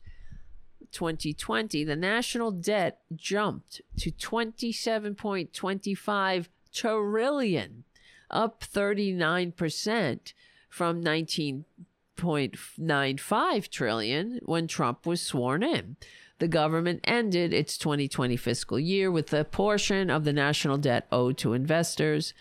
2020, 0.92 1.84
the 1.84 1.96
national 1.96 2.52
debt 2.52 3.00
jumped 3.16 3.82
to 3.98 4.12
27.25 4.12 6.48
trillion, 6.72 7.84
up 8.30 8.64
39% 8.64 10.34
from 10.70 11.04
19.95 11.04 13.70
trillion 13.70 14.40
when 14.44 14.68
Trump 14.68 15.08
was 15.08 15.20
sworn 15.20 15.64
in. 15.64 15.98
The 16.40 16.48
government 16.48 17.02
ended 17.04 17.54
its 17.54 17.78
2020 17.78 18.38
fiscal 18.38 18.80
year 18.80 19.10
with 19.10 19.34
a 19.34 19.44
portion 19.44 20.10
of 20.10 20.24
the 20.24 20.34
national 20.34 20.78
debt 20.78 21.08
owed 21.12 21.38
to 21.40 21.54
investors. 21.54 22.34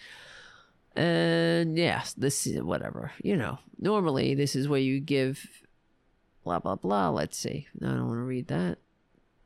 And 0.94 1.76
yes, 1.78 2.12
this 2.14 2.46
is 2.46 2.62
whatever, 2.62 3.12
you 3.22 3.36
know. 3.36 3.58
Normally, 3.78 4.34
this 4.34 4.56
is 4.56 4.68
where 4.68 4.80
you 4.80 5.00
give 5.00 5.46
blah 6.44 6.58
blah 6.58 6.76
blah. 6.76 7.10
Let's 7.10 7.36
see. 7.36 7.68
I 7.82 7.86
don't 7.86 8.06
want 8.08 8.18
to 8.18 8.24
read 8.24 8.48
that. 8.48 8.78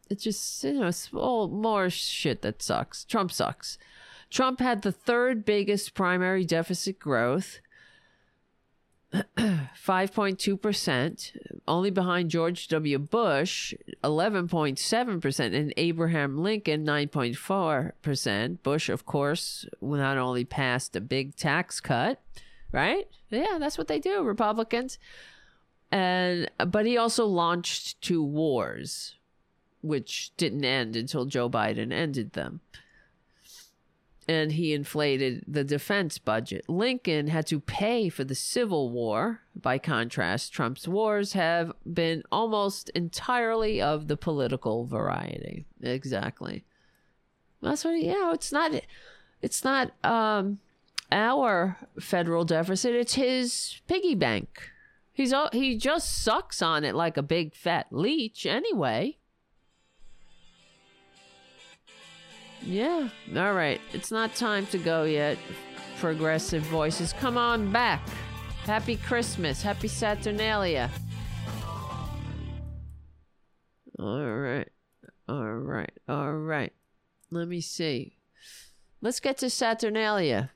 It's 0.09 0.25
just 0.25 0.63
you 0.65 0.75
know 0.75 0.91
all 1.15 1.49
more 1.49 1.91
shit 1.91 2.43
that 2.43 2.63
sucks. 2.63 3.05
Trump 3.05 3.33
sucks. 3.33 3.79
Trump 4.31 4.61
had 4.61 4.83
the 4.83 4.93
third 4.93 5.45
biggest 5.45 5.95
primary 5.95 6.45
deficit 6.45 7.01
growth. 7.01 7.61
5.2%, 9.13 11.37
only 11.67 11.91
behind 11.91 12.31
George 12.31 12.69
W. 12.69 12.99
Bush, 12.99 13.75
11.7%, 14.05 15.55
and 15.55 15.75
Abraham 15.77 16.39
Lincoln, 16.39 16.87
9.4%. 16.87 18.63
Bush, 18.63 18.89
of 18.89 19.07
course, 19.07 19.67
not 19.81 20.17
only 20.17 20.45
passed 20.45 20.95
a 20.95 21.01
big 21.01 21.35
tax 21.35 21.81
cut, 21.81 22.23
right? 22.71 23.09
Yeah, 23.31 23.59
that's 23.59 23.79
what 23.79 23.89
they 23.89 23.99
do, 23.99 24.23
Republicans 24.23 24.97
and 25.93 26.49
but 26.69 26.87
he 26.87 26.97
also 26.97 27.27
launched 27.27 28.01
two 28.01 28.23
wars 28.23 29.17
which 29.83 30.31
didn't 30.37 30.65
end 30.65 30.95
until 30.95 31.25
Joe 31.25 31.49
Biden 31.49 31.91
ended 31.91 32.35
them. 32.35 32.61
And 34.31 34.53
he 34.53 34.73
inflated 34.73 35.45
the 35.49 35.65
defense 35.65 36.19
budget. 36.19 36.69
Lincoln 36.69 37.27
had 37.27 37.47
to 37.49 37.59
pay 37.59 38.09
for 38.09 38.23
the 38.23 38.35
Civil 38.35 38.91
War. 38.91 39.41
By 39.57 39.79
contrast, 39.79 40.53
Trump's 40.53 40.87
wars 40.87 41.33
have 41.33 41.73
been 41.85 42.23
almost 42.31 42.91
entirely 42.91 43.83
of 43.83 44.07
the 44.07 44.17
political 44.17 44.85
variety. 44.87 45.65
Exactly. 45.83 46.65
That's 47.61 47.85
what, 47.85 47.99
know, 48.13 48.31
it's 48.31 48.53
not, 48.53 48.73
it's 49.43 49.65
not, 49.65 49.93
um, 50.05 50.61
our 51.11 51.77
federal 51.99 52.45
deficit, 52.45 52.95
it's 52.95 53.15
his 53.15 53.81
piggy 53.89 54.15
bank. 54.15 54.71
He's 55.13 55.35
he 55.53 55.77
just 55.77 56.23
sucks 56.23 56.63
on 56.63 56.85
it 56.85 56.95
like 56.95 57.17
a 57.17 57.23
big 57.23 57.55
fat 57.55 57.87
leech 57.91 58.47
anyway. 58.47 59.19
Yeah. 62.63 63.09
All 63.37 63.55
right. 63.55 63.81
It's 63.93 64.11
not 64.11 64.35
time 64.35 64.67
to 64.67 64.79
go 64.79 65.05
yet. 65.05 65.39
Progressive 65.99 66.63
voices, 66.63 67.13
come 67.13 67.37
on 67.37 67.71
back. 67.73 68.01
Happy 68.65 68.97
Christmas. 68.97 69.63
Happy 69.63 69.89
Saturnalia. 69.89 70.91
All 73.99 74.25
right. 74.25 74.69
All 75.29 75.53
right. 75.53 75.93
All 76.09 76.33
right. 76.33 76.73
Let 77.31 77.49
me 77.49 77.61
see. 77.61 78.17
Let's 79.03 79.21
get 79.21 79.39
to 79.39 79.51
Saturnalia 79.51 80.51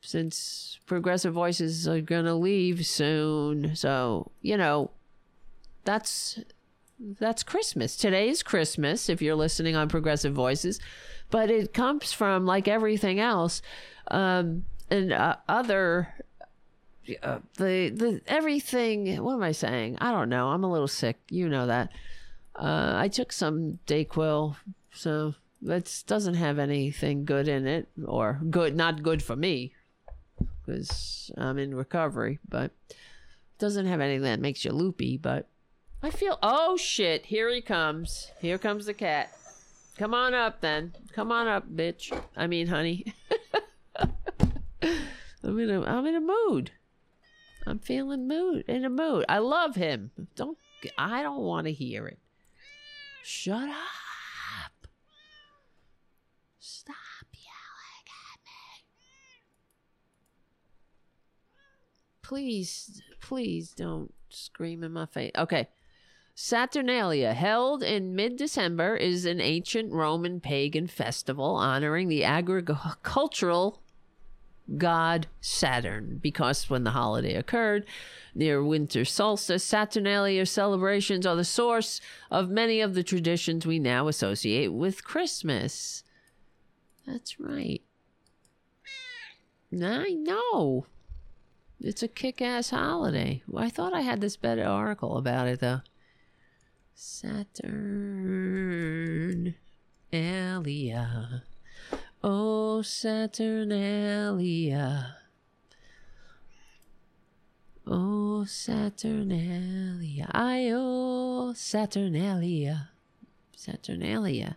since 0.00 0.78
progressive 0.86 1.34
voices 1.34 1.86
are 1.88 2.00
going 2.00 2.24
to 2.24 2.34
leave 2.34 2.86
soon. 2.86 3.76
So, 3.76 4.30
you 4.40 4.56
know, 4.56 4.90
that's 5.84 6.40
that's 6.98 7.42
Christmas. 7.42 7.96
Today 7.96 8.28
is 8.28 8.42
Christmas 8.42 9.08
if 9.08 9.22
you're 9.22 9.36
listening 9.36 9.76
on 9.76 9.88
Progressive 9.88 10.34
Voices, 10.34 10.80
but 11.30 11.50
it 11.50 11.72
comes 11.72 12.12
from 12.12 12.46
like 12.46 12.68
everything 12.68 13.20
else 13.20 13.62
um 14.10 14.64
and 14.90 15.12
uh, 15.12 15.36
other 15.48 16.14
uh, 17.22 17.38
the 17.56 17.90
the 17.90 18.20
everything 18.26 19.22
what 19.22 19.34
am 19.34 19.42
I 19.42 19.52
saying? 19.52 19.98
I 20.00 20.12
don't 20.12 20.28
know. 20.28 20.48
I'm 20.48 20.64
a 20.64 20.70
little 20.70 20.88
sick. 20.88 21.18
You 21.30 21.48
know 21.48 21.66
that. 21.66 21.90
Uh, 22.54 22.94
I 22.96 23.08
took 23.08 23.32
some 23.32 23.78
Dayquil, 23.86 24.56
so 24.92 25.34
that 25.62 26.02
doesn't 26.06 26.34
have 26.34 26.58
anything 26.58 27.24
good 27.24 27.48
in 27.48 27.66
it, 27.66 27.88
or 28.04 28.40
good, 28.50 28.76
not 28.76 29.02
good 29.02 29.22
for 29.22 29.36
me 29.36 29.74
because 30.66 31.30
I'm 31.36 31.58
in 31.58 31.74
recovery, 31.74 32.40
but 32.48 32.72
doesn't 33.58 33.86
have 33.86 34.00
anything 34.00 34.22
that 34.22 34.40
makes 34.40 34.64
you 34.64 34.72
loopy. 34.72 35.16
But 35.16 35.46
I 36.02 36.10
feel, 36.10 36.38
oh 36.42 36.76
shit, 36.76 37.26
here 37.26 37.48
he 37.48 37.60
comes. 37.60 38.30
Here 38.40 38.58
comes 38.58 38.86
the 38.86 38.94
cat. 38.94 39.37
Come 39.98 40.14
on 40.14 40.32
up 40.32 40.60
then. 40.60 40.94
Come 41.12 41.32
on 41.32 41.48
up, 41.48 41.68
bitch. 41.68 42.16
I 42.36 42.46
mean, 42.46 42.68
honey. 42.68 43.12
I'm 45.42 45.58
in 45.58 45.70
a, 45.70 45.82
I'm 45.82 46.06
in 46.06 46.14
a 46.14 46.20
mood. 46.20 46.70
I'm 47.66 47.80
feeling 47.80 48.28
mood 48.28 48.64
in 48.68 48.84
a 48.84 48.90
mood. 48.90 49.24
I 49.28 49.38
love 49.38 49.74
him. 49.74 50.12
Don't 50.36 50.56
I 50.96 51.22
don't 51.22 51.42
want 51.42 51.66
to 51.66 51.72
hear 51.72 52.06
it. 52.06 52.20
Shut 53.24 53.68
up. 53.68 54.86
Stop 56.60 56.94
yelling 57.32 58.06
at 58.06 58.38
me. 58.44 58.84
Please, 62.22 63.02
please 63.20 63.72
don't 63.72 64.14
scream 64.28 64.84
in 64.84 64.92
my 64.92 65.06
face. 65.06 65.32
Okay. 65.36 65.66
Saturnalia, 66.40 67.34
held 67.34 67.82
in 67.82 68.14
mid 68.14 68.36
December, 68.36 68.94
is 68.94 69.24
an 69.24 69.40
ancient 69.40 69.92
Roman 69.92 70.38
pagan 70.38 70.86
festival 70.86 71.56
honoring 71.56 72.06
the 72.06 72.22
agricultural 72.22 73.82
god 74.76 75.26
Saturn. 75.40 76.20
Because 76.22 76.70
when 76.70 76.84
the 76.84 76.92
holiday 76.92 77.34
occurred 77.34 77.86
near 78.36 78.62
winter 78.62 79.04
solstice, 79.04 79.64
Saturnalia 79.64 80.46
celebrations 80.46 81.26
are 81.26 81.34
the 81.34 81.42
source 81.42 82.00
of 82.30 82.48
many 82.48 82.80
of 82.80 82.94
the 82.94 83.02
traditions 83.02 83.66
we 83.66 83.80
now 83.80 84.06
associate 84.06 84.72
with 84.72 85.02
Christmas. 85.02 86.04
That's 87.04 87.40
right. 87.40 87.82
I 89.72 90.12
know. 90.12 90.86
It's 91.80 92.04
a 92.04 92.08
kick 92.08 92.40
ass 92.40 92.70
holiday. 92.70 93.42
I 93.56 93.70
thought 93.70 93.92
I 93.92 94.02
had 94.02 94.20
this 94.20 94.36
better 94.36 94.64
article 94.64 95.16
about 95.16 95.48
it, 95.48 95.58
though. 95.58 95.80
Saturnalia. 97.00 97.54
Oh, 102.24 102.82
Saturnalia. 102.82 104.16
Oh, 107.86 108.44
Saturnalia. 108.44 110.28
I 110.34 110.72
oh, 110.74 111.52
Saturnalia. 111.54 112.90
Saturnalia. 113.54 114.56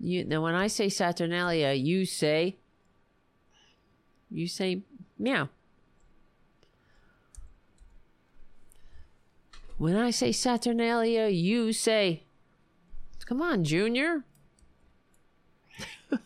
You 0.00 0.24
now 0.24 0.42
when 0.42 0.56
I 0.56 0.66
say 0.66 0.88
Saturnalia, 0.88 1.72
you 1.72 2.04
say 2.04 2.56
you 4.28 4.48
say 4.48 4.82
meow. 5.16 5.50
When 9.78 9.96
I 9.96 10.10
say 10.10 10.32
Saturnalia, 10.32 11.28
you 11.28 11.72
say 11.72 12.24
Come 13.26 13.42
on, 13.42 13.64
Junior. 13.64 14.24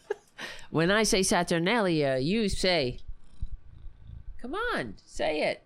when 0.70 0.90
I 0.90 1.02
say 1.02 1.22
Saturnalia, 1.22 2.18
you 2.18 2.48
say 2.48 3.00
Come 4.40 4.54
on, 4.54 4.94
say 5.04 5.42
it. 5.42 5.64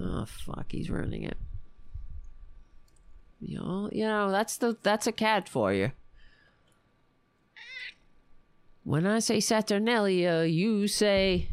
Oh 0.00 0.24
fuck, 0.24 0.72
he's 0.72 0.90
ruining 0.90 1.24
it. 1.24 1.36
You 3.40 3.58
know, 3.58 3.88
you 3.92 4.06
know, 4.06 4.30
that's 4.30 4.56
the 4.56 4.76
that's 4.82 5.06
a 5.06 5.12
cat 5.12 5.48
for 5.48 5.72
you. 5.72 5.92
When 8.84 9.06
I 9.06 9.20
say 9.20 9.40
Saturnalia, 9.40 10.44
you 10.44 10.88
say 10.88 11.48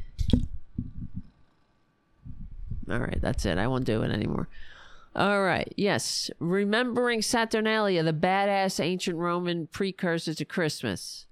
All 2.89 2.99
right, 2.99 3.19
that's 3.21 3.45
it. 3.45 3.57
I 3.57 3.67
won't 3.67 3.85
do 3.85 4.01
it 4.01 4.11
anymore. 4.11 4.47
All 5.15 5.41
right. 5.41 5.73
Yes. 5.75 6.29
Remembering 6.39 7.21
Saturnalia, 7.21 8.03
the 8.03 8.13
badass 8.13 8.79
ancient 8.79 9.17
Roman 9.17 9.67
precursor 9.67 10.33
to 10.33 10.45
Christmas. 10.45 11.25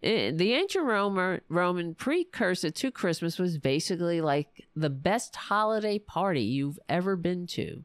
It, 0.00 0.38
the 0.38 0.54
ancient 0.54 0.84
Roman, 0.84 1.40
Roman 1.48 1.94
precursor 1.94 2.70
to 2.70 2.90
Christmas 2.90 3.38
was 3.38 3.58
basically 3.58 4.20
like 4.20 4.66
the 4.74 4.90
best 4.90 5.34
holiday 5.36 5.98
party 5.98 6.42
you've 6.42 6.78
ever 6.88 7.16
been 7.16 7.46
to 7.48 7.84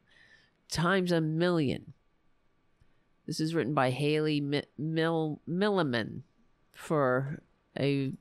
times 0.70 1.12
a 1.12 1.20
million. 1.20 1.92
This 3.26 3.40
is 3.40 3.54
written 3.54 3.74
by 3.74 3.90
Haley 3.90 4.40
Mil- 4.40 5.40
Milliman 5.48 6.22
for 6.72 7.42
a 7.78 8.12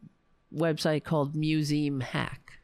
website 0.54 1.04
called 1.04 1.36
Museum 1.36 2.00
Hack. 2.00 2.60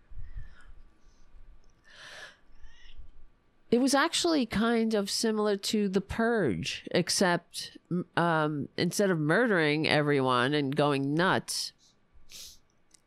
It 3.71 3.79
was 3.79 3.93
actually 3.93 4.47
kind 4.47 4.95
of 4.95 5.11
similar 5.11 5.55
to 5.57 5.87
The 5.87 6.01
Purge, 6.01 6.87
except 6.89 7.77
um, 8.17 8.67
instead 8.77 9.11
of 9.11 9.19
murdering 9.19 9.87
everyone 9.87 10.55
and 10.55 10.75
going 10.75 11.13
nuts, 11.13 11.71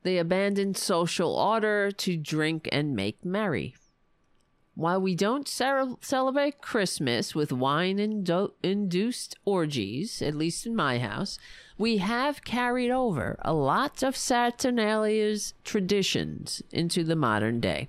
they 0.05 0.19
abandoned 0.19 0.77
social 0.77 1.35
order 1.35 1.91
to 1.91 2.17
drink 2.17 2.69
and 2.71 2.95
make 2.95 3.25
merry. 3.25 3.75
While 4.75 5.03
we 5.03 5.15
don't 5.15 5.47
celebrate 5.47 6.63
Christmas 6.63 7.35
with 7.35 7.53
wine 7.53 7.99
induced 8.63 9.37
orgies, 9.45 10.23
at 10.23 10.35
least 10.35 10.65
in 10.65 10.75
my 10.75 10.99
house, 10.99 11.39
we 11.77 11.99
have 11.99 12.45
carried 12.45 12.91
over 12.91 13.37
a 13.43 13.53
lot 13.53 14.03
of 14.03 14.17
Saturnalia's 14.17 15.55
traditions 15.63 16.63
into 16.71 17.05
the 17.05 17.17
modern 17.17 17.61
day. 17.61 17.89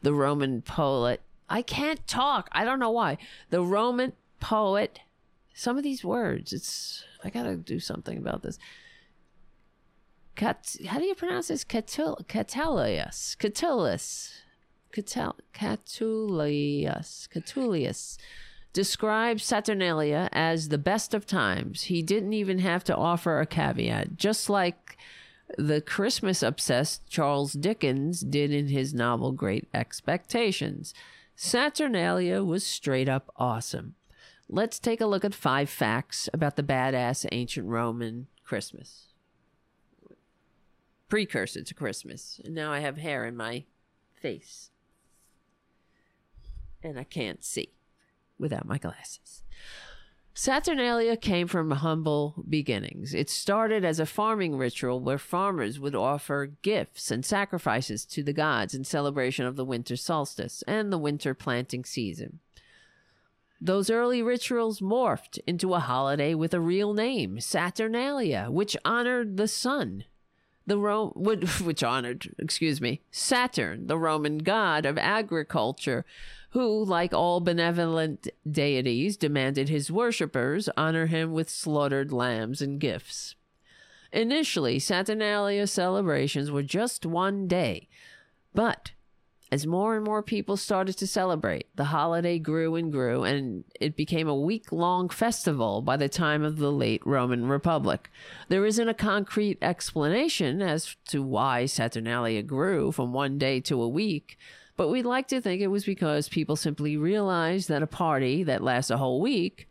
The 0.00 0.14
Roman 0.14 0.62
poet, 0.62 1.20
I 1.48 1.62
can't 1.62 2.06
talk, 2.06 2.48
I 2.52 2.64
don't 2.64 2.78
know 2.78 2.90
why. 2.90 3.18
The 3.50 3.62
Roman 3.62 4.12
poet, 4.40 5.00
some 5.54 5.76
of 5.76 5.82
these 5.82 6.04
words, 6.04 6.52
it's, 6.52 7.04
I 7.24 7.30
gotta 7.30 7.56
do 7.56 7.80
something 7.80 8.18
about 8.18 8.42
this. 8.42 8.58
Cat, 10.36 10.76
how 10.86 10.98
do 10.98 11.04
you 11.04 11.14
pronounce 11.14 11.48
this? 11.48 11.64
Catul, 11.64 12.24
Catulus. 12.28 13.36
Catullus, 13.38 14.42
Catul, 14.92 15.34
Catullus, 15.52 17.28
Catullus 17.28 18.18
describes 18.72 19.44
Saturnalia 19.44 20.28
as 20.32 20.68
the 20.68 20.78
best 20.78 21.14
of 21.14 21.26
times. 21.26 21.84
He 21.84 22.02
didn't 22.02 22.34
even 22.34 22.60
have 22.60 22.84
to 22.84 22.96
offer 22.96 23.40
a 23.40 23.46
caveat, 23.46 24.16
just 24.16 24.48
like 24.48 24.96
the 25.56 25.80
Christmas 25.80 26.42
obsessed 26.42 27.08
Charles 27.08 27.54
Dickens 27.54 28.20
did 28.20 28.52
in 28.52 28.68
his 28.68 28.94
novel 28.94 29.32
Great 29.32 29.66
Expectations. 29.74 30.94
Saturnalia 31.40 32.42
was 32.42 32.66
straight 32.66 33.08
up 33.08 33.32
awesome. 33.36 33.94
Let's 34.48 34.80
take 34.80 35.00
a 35.00 35.06
look 35.06 35.24
at 35.24 35.32
five 35.32 35.70
facts 35.70 36.28
about 36.32 36.56
the 36.56 36.64
badass 36.64 37.28
ancient 37.30 37.68
Roman 37.68 38.26
Christmas. 38.42 39.06
Precursor 41.08 41.62
to 41.62 41.74
Christmas. 41.74 42.40
And 42.44 42.56
now 42.56 42.72
I 42.72 42.80
have 42.80 42.98
hair 42.98 43.24
in 43.24 43.36
my 43.36 43.66
face 44.20 44.70
and 46.82 46.98
I 46.98 47.04
can't 47.04 47.44
see 47.44 47.68
without 48.36 48.66
my 48.66 48.78
glasses. 48.78 49.44
Saturnalia 50.40 51.16
came 51.16 51.48
from 51.48 51.72
humble 51.72 52.44
beginnings. 52.48 53.12
It 53.12 53.28
started 53.28 53.84
as 53.84 53.98
a 53.98 54.06
farming 54.06 54.56
ritual 54.56 55.00
where 55.00 55.18
farmers 55.18 55.80
would 55.80 55.96
offer 55.96 56.52
gifts 56.62 57.10
and 57.10 57.24
sacrifices 57.24 58.04
to 58.04 58.22
the 58.22 58.32
gods 58.32 58.72
in 58.72 58.84
celebration 58.84 59.46
of 59.46 59.56
the 59.56 59.64
winter 59.64 59.96
solstice 59.96 60.62
and 60.68 60.92
the 60.92 60.96
winter 60.96 61.34
planting 61.34 61.84
season. 61.84 62.38
Those 63.60 63.90
early 63.90 64.22
rituals 64.22 64.78
morphed 64.78 65.40
into 65.44 65.74
a 65.74 65.80
holiday 65.80 66.34
with 66.34 66.54
a 66.54 66.60
real 66.60 66.94
name, 66.94 67.40
Saturnalia, 67.40 68.46
which 68.48 68.76
honored 68.84 69.38
the 69.38 69.48
sun. 69.48 70.04
The 70.68 70.78
Rome, 70.78 71.14
which 71.64 71.82
honored, 71.82 72.32
excuse 72.38 72.80
me, 72.80 73.00
Saturn, 73.10 73.88
the 73.88 73.98
Roman 73.98 74.38
god 74.38 74.86
of 74.86 74.98
agriculture, 74.98 76.04
who, 76.50 76.84
like 76.84 77.12
all 77.12 77.40
benevolent 77.40 78.28
deities, 78.50 79.16
demanded 79.16 79.68
his 79.68 79.90
worshippers 79.90 80.68
honor 80.76 81.06
him 81.06 81.32
with 81.32 81.50
slaughtered 81.50 82.12
lambs 82.12 82.62
and 82.62 82.80
gifts. 82.80 83.34
Initially, 84.12 84.78
Saturnalia 84.78 85.66
celebrations 85.66 86.50
were 86.50 86.62
just 86.62 87.04
one 87.04 87.46
day, 87.46 87.88
but 88.54 88.92
as 89.50 89.66
more 89.66 89.96
and 89.96 90.04
more 90.04 90.22
people 90.22 90.56
started 90.58 90.96
to 90.98 91.06
celebrate, 91.06 91.66
the 91.74 91.84
holiday 91.84 92.38
grew 92.38 92.74
and 92.74 92.92
grew, 92.92 93.24
and 93.24 93.64
it 93.80 93.96
became 93.96 94.28
a 94.28 94.34
week 94.34 94.72
long 94.72 95.08
festival 95.08 95.80
by 95.80 95.96
the 95.96 96.08
time 96.08 96.42
of 96.42 96.58
the 96.58 96.72
late 96.72 97.00
Roman 97.06 97.48
Republic. 97.48 98.10
There 98.48 98.66
isn't 98.66 98.88
a 98.88 98.94
concrete 98.94 99.58
explanation 99.62 100.60
as 100.60 100.96
to 101.08 101.22
why 101.22 101.64
Saturnalia 101.64 102.42
grew 102.42 102.92
from 102.92 103.12
one 103.12 103.38
day 103.38 103.60
to 103.60 103.80
a 103.80 103.88
week, 103.88 104.36
but 104.78 104.90
we'd 104.90 105.04
like 105.04 105.26
to 105.26 105.40
think 105.40 105.60
it 105.60 105.66
was 105.66 105.84
because 105.84 106.28
people 106.28 106.54
simply 106.54 106.96
realized 106.96 107.68
that 107.68 107.82
a 107.82 107.86
party 107.86 108.44
that 108.44 108.62
lasts 108.62 108.92
a 108.92 108.96
whole 108.96 109.20
week 109.20 109.68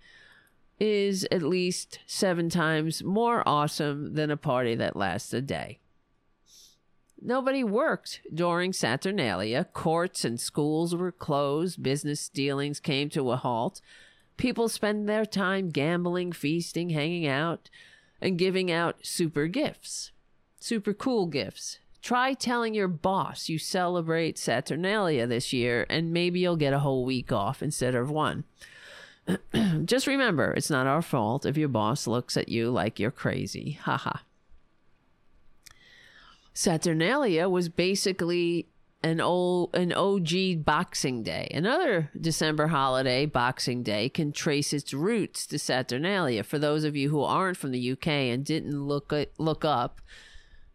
is 0.81 1.25
at 1.31 1.41
least 1.41 1.99
seven 2.05 2.49
times 2.49 3.01
more 3.01 3.41
awesome 3.47 4.15
than 4.15 4.29
a 4.29 4.35
party 4.35 4.75
that 4.75 4.97
lasts 4.97 5.33
a 5.33 5.41
day. 5.41 5.79
Nobody 7.21 7.63
worked 7.63 8.19
during 8.33 8.73
Saturnalia. 8.73 9.63
Courts 9.63 10.25
and 10.25 10.37
schools 10.37 10.93
were 10.93 11.13
closed. 11.13 11.81
Business 11.81 12.27
dealings 12.27 12.81
came 12.81 13.09
to 13.11 13.31
a 13.31 13.37
halt. 13.37 13.79
People 14.35 14.67
spent 14.67 15.07
their 15.07 15.25
time 15.25 15.69
gambling, 15.69 16.33
feasting, 16.33 16.89
hanging 16.89 17.25
out, 17.25 17.69
and 18.19 18.37
giving 18.37 18.69
out 18.69 18.97
super 19.03 19.47
gifts. 19.47 20.11
Super 20.59 20.93
cool 20.93 21.27
gifts. 21.27 21.79
Try 22.07 22.35
telling 22.35 22.73
your 22.73 22.87
boss 22.87 23.49
you 23.49 23.59
celebrate 23.59 24.37
Saturnalia 24.37 25.27
this 25.27 25.51
year, 25.51 25.85
and 25.89 26.13
maybe 26.13 26.39
you'll 26.39 26.55
get 26.55 26.71
a 26.71 26.79
whole 26.79 27.03
week 27.03 27.33
off 27.33 27.61
instead 27.61 27.95
of 27.95 28.09
one. 28.09 28.45
Just 29.83 30.07
remember, 30.07 30.53
it's 30.53 30.69
not 30.69 30.87
our 30.87 31.01
fault 31.01 31.45
if 31.45 31.57
your 31.57 31.67
boss 31.67 32.07
looks 32.07 32.37
at 32.37 32.47
you 32.47 32.71
like 32.71 32.97
you're 32.97 33.11
crazy. 33.11 33.71
Haha. 33.81 34.19
Saturnalia 36.53 37.49
was 37.49 37.67
basically 37.67 38.69
an 39.03 39.19
old 39.19 39.75
an 39.75 39.91
OG 39.91 40.63
Boxing 40.63 41.23
Day. 41.23 41.51
Another 41.53 42.09
December 42.17 42.67
holiday, 42.67 43.25
Boxing 43.25 43.83
Day, 43.83 44.07
can 44.07 44.31
trace 44.31 44.71
its 44.71 44.93
roots 44.93 45.45
to 45.47 45.59
Saturnalia. 45.59 46.45
For 46.45 46.57
those 46.57 46.85
of 46.85 46.95
you 46.95 47.09
who 47.09 47.21
aren't 47.21 47.57
from 47.57 47.71
the 47.71 47.91
UK 47.91 48.07
and 48.07 48.45
didn't 48.45 48.81
look 48.81 49.13
look 49.37 49.65
up 49.65 49.99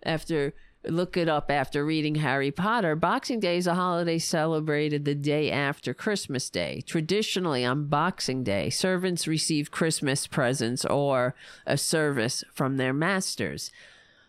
after 0.03 0.53
look 0.85 1.17
it 1.17 1.29
up 1.29 1.51
after 1.51 1.85
reading 1.85 2.17
Harry 2.17 2.51
Potter, 2.51 2.97
Boxing 2.97 3.41
Day 3.41 3.57
is 3.57 3.67
a 3.67 3.75
holiday 3.75 4.19
celebrated 4.19 5.05
the 5.05 5.15
day 5.15 5.51
after 5.51 5.95
Christmas 5.95 6.51
Day. 6.51 6.83
Traditionally, 6.87 7.65
on 7.65 7.87
Boxing 7.87 8.43
Day, 8.43 8.71
servants 8.71 9.29
receive 9.29 9.71
Christmas 9.71 10.27
presents 10.27 10.85
or 10.85 11.35
a 11.67 11.77
service 11.77 12.43
from 12.53 12.77
their 12.77 12.93
masters. 12.93 13.71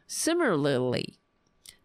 Similarly, 0.05 1.17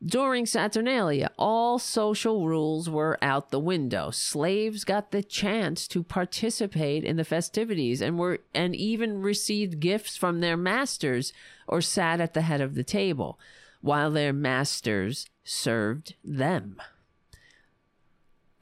during 0.05 0.47
Saturnalia, 0.47 1.31
all 1.39 1.79
social 1.79 2.47
rules 2.47 2.89
were 2.89 3.19
out 3.21 3.51
the 3.51 3.59
window. 3.59 4.11
Slaves 4.11 4.85
got 4.85 5.11
the 5.11 5.25
chance 5.25 5.89
to 5.89 6.05
participate 6.05 7.03
in 7.03 7.17
the 7.17 7.25
festivities 7.25 8.01
and 8.01 8.17
were 8.17 8.39
and 8.55 8.77
even 8.77 9.23
received 9.23 9.81
gifts 9.81 10.17
from 10.17 10.41
their 10.41 10.57
masters 10.57 11.33
or 11.67 11.81
sat 11.81 12.21
at 12.21 12.35
the 12.35 12.43
head 12.43 12.61
of 12.61 12.77
the 12.77 12.85
table 12.85 13.41
while 13.81 14.11
their 14.11 14.33
masters 14.33 15.27
served 15.45 16.15
them. 16.25 16.81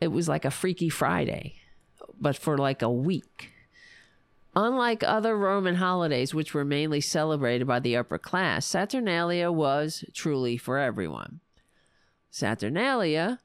It 0.01 0.09
was 0.09 0.28
like 0.28 0.44
a 0.44 0.51
Freaky 0.51 0.88
Friday, 0.88 1.56
but 2.20 2.36
for 2.36 2.59
like 2.59 2.82
a 2.82 2.90
week. 2.90 3.52
Unlike 4.55 5.02
other 5.02 5.36
Roman 5.36 5.76
holidays, 5.76 6.34
which 6.34 6.55
were 6.55 6.64
mainly 6.64 7.01
celebrated 7.01 7.66
by 7.66 7.78
the 7.78 7.97
upper 7.97 8.18
class, 8.18 8.64
Saturnalia 8.64 9.52
was 9.52 10.05
truly 10.14 10.56
for 10.56 10.78
everyone. 10.78 11.40
Saturnalia, 12.30 13.40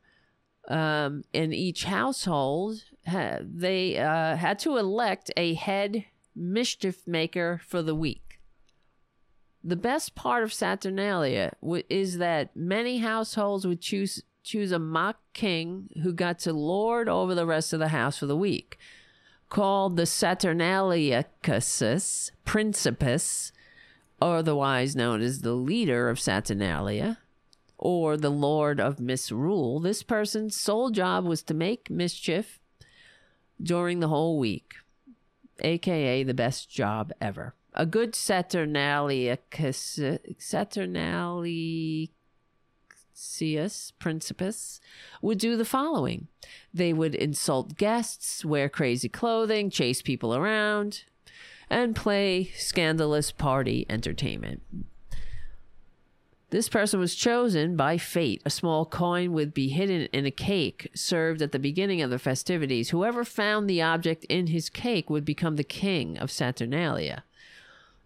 um, 0.69 1.23
in 1.34 1.53
each 1.53 1.84
household, 1.84 2.84
ha- 3.06 3.39
they 3.41 3.98
uh, 3.98 4.38
had 4.38 4.60
to 4.60 4.77
elect 4.77 5.31
a 5.35 5.53
head 5.53 6.06
mischief 6.34 7.06
maker 7.06 7.61
for 7.65 7.81
the 7.81 7.95
week. 7.95 8.31
The 9.63 9.75
best 9.75 10.15
part 10.15 10.43
of 10.43 10.53
Saturnalia 10.53 11.53
w- 11.61 11.83
is 11.89 12.17
that 12.17 12.55
many 12.55 12.99
households 12.99 13.65
would 13.65 13.81
choose 13.81 14.23
choose 14.43 14.71
a 14.71 14.79
mock 14.79 15.17
king 15.33 15.88
who 16.01 16.11
got 16.11 16.39
to 16.39 16.51
lord 16.51 17.07
over 17.07 17.35
the 17.35 17.45
rest 17.45 17.73
of 17.73 17.79
the 17.79 17.89
house 17.89 18.17
for 18.17 18.25
the 18.25 18.35
week 18.35 18.79
called 19.51 19.97
the 19.97 20.07
Saturnaliacus 20.07 22.31
Principus, 22.43 23.51
otherwise 24.19 24.95
known 24.95 25.21
as 25.21 25.41
the 25.41 25.53
leader 25.53 26.09
of 26.09 26.19
Saturnalia, 26.19 27.19
or 27.77 28.17
the 28.17 28.31
Lord 28.31 28.79
of 28.79 28.99
Misrule. 28.99 29.79
This 29.79 30.01
person's 30.01 30.55
sole 30.55 30.89
job 30.89 31.25
was 31.25 31.43
to 31.43 31.53
make 31.53 31.91
mischief 31.91 32.59
during 33.61 33.99
the 33.99 34.07
whole 34.07 34.39
week, 34.39 34.73
aka 35.59 36.23
the 36.23 36.33
best 36.33 36.71
job 36.71 37.11
ever. 37.19 37.53
A 37.73 37.85
good 37.85 38.14
Saturnaliacus, 38.14 40.19
Saturnali 40.38 42.10
Cius 43.15 43.93
Principus 43.98 44.81
would 45.22 45.38
do 45.38 45.56
the 45.56 45.64
following. 45.64 46.27
They 46.73 46.91
would 46.91 47.15
insult 47.15 47.77
guests, 47.77 48.43
wear 48.43 48.68
crazy 48.68 49.07
clothing, 49.07 49.69
chase 49.69 50.02
people 50.02 50.35
around, 50.35 51.06
and 51.69 51.95
play 51.95 52.52
scandalous 52.57 53.31
party 53.31 53.85
entertainment. 53.89 54.64
This 56.49 56.68
person 56.68 56.99
was 56.99 57.15
chosen 57.15 57.77
by 57.77 57.98
fate. 57.98 58.41
A 58.43 58.49
small 58.49 58.85
coin 58.85 59.31
would 59.31 59.53
be 59.53 59.69
hidden 59.69 60.10
in 60.11 60.26
a 60.26 60.31
cake 60.31 60.91
served 60.93 61.41
at 61.41 61.53
the 61.53 61.60
beginning 61.60 62.02
of 62.02 62.10
the 62.10 62.19
festivities. 62.19 62.89
Whoever 62.89 63.23
found 63.23 63.69
the 63.69 63.81
object 63.81 64.26
in 64.26 64.48
his 64.48 64.69
cake 64.69 65.10
would 65.10 65.23
become 65.23 65.56
the 65.56 65.64
king 65.64 66.18
of 66.18 66.30
Saturnalia. 66.30 67.23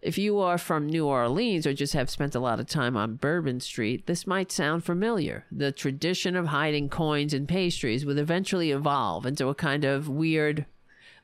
If 0.06 0.18
you 0.18 0.38
are 0.38 0.56
from 0.56 0.86
New 0.86 1.04
Orleans 1.04 1.66
or 1.66 1.74
just 1.74 1.94
have 1.94 2.08
spent 2.08 2.36
a 2.36 2.38
lot 2.38 2.60
of 2.60 2.68
time 2.68 2.96
on 2.96 3.16
Bourbon 3.16 3.58
Street, 3.58 4.06
this 4.06 4.24
might 4.24 4.52
sound 4.52 4.84
familiar. 4.84 5.46
The 5.50 5.72
tradition 5.72 6.36
of 6.36 6.46
hiding 6.46 6.90
coins 6.90 7.34
and 7.34 7.48
pastries 7.48 8.06
would 8.06 8.16
eventually 8.16 8.70
evolve 8.70 9.26
into 9.26 9.48
a 9.48 9.54
kind 9.56 9.84
of 9.84 10.08
weird 10.08 10.64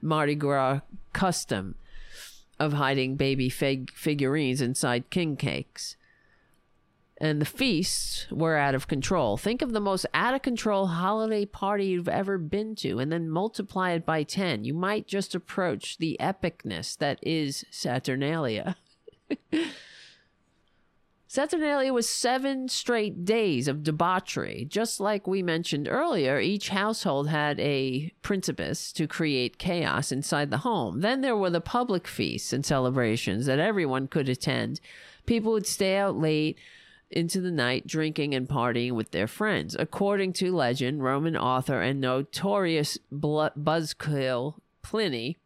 Mardi 0.00 0.34
Gras 0.34 0.80
custom 1.12 1.76
of 2.58 2.72
hiding 2.72 3.14
baby 3.14 3.48
fig- 3.48 3.92
figurines 3.92 4.60
inside 4.60 5.10
king 5.10 5.36
cakes. 5.36 5.94
And 7.22 7.40
the 7.40 7.46
feasts 7.46 8.26
were 8.32 8.56
out 8.56 8.74
of 8.74 8.88
control. 8.88 9.36
Think 9.36 9.62
of 9.62 9.72
the 9.72 9.80
most 9.80 10.06
out 10.12 10.34
of 10.34 10.42
control 10.42 10.88
holiday 10.88 11.46
party 11.46 11.86
you've 11.86 12.08
ever 12.08 12.36
been 12.36 12.74
to 12.76 12.98
and 12.98 13.12
then 13.12 13.30
multiply 13.30 13.92
it 13.92 14.04
by 14.04 14.24
10. 14.24 14.64
You 14.64 14.74
might 14.74 15.06
just 15.06 15.32
approach 15.32 15.98
the 15.98 16.16
epicness 16.18 16.98
that 16.98 17.20
is 17.22 17.64
Saturnalia. 17.70 18.74
Saturnalia 21.28 21.92
was 21.92 22.08
seven 22.08 22.68
straight 22.68 23.24
days 23.24 23.68
of 23.68 23.84
debauchery. 23.84 24.66
Just 24.68 24.98
like 24.98 25.28
we 25.28 25.44
mentioned 25.44 25.86
earlier, 25.88 26.40
each 26.40 26.70
household 26.70 27.28
had 27.28 27.60
a 27.60 28.12
principus 28.22 28.92
to 28.94 29.06
create 29.06 29.58
chaos 29.58 30.10
inside 30.10 30.50
the 30.50 30.58
home. 30.58 31.02
Then 31.02 31.20
there 31.20 31.36
were 31.36 31.50
the 31.50 31.60
public 31.60 32.08
feasts 32.08 32.52
and 32.52 32.66
celebrations 32.66 33.46
that 33.46 33.60
everyone 33.60 34.08
could 34.08 34.28
attend. 34.28 34.80
People 35.24 35.52
would 35.52 35.68
stay 35.68 35.96
out 35.96 36.18
late 36.18 36.58
into 37.12 37.40
the 37.40 37.50
night 37.50 37.86
drinking 37.86 38.34
and 38.34 38.48
partying 38.48 38.92
with 38.92 39.10
their 39.10 39.26
friends. 39.26 39.76
According 39.78 40.32
to 40.34 40.54
legend, 40.54 41.02
Roman 41.02 41.36
author 41.36 41.80
and 41.80 42.00
notorious 42.00 42.98
buzzkill 43.12 44.54
Pliny 44.82 45.38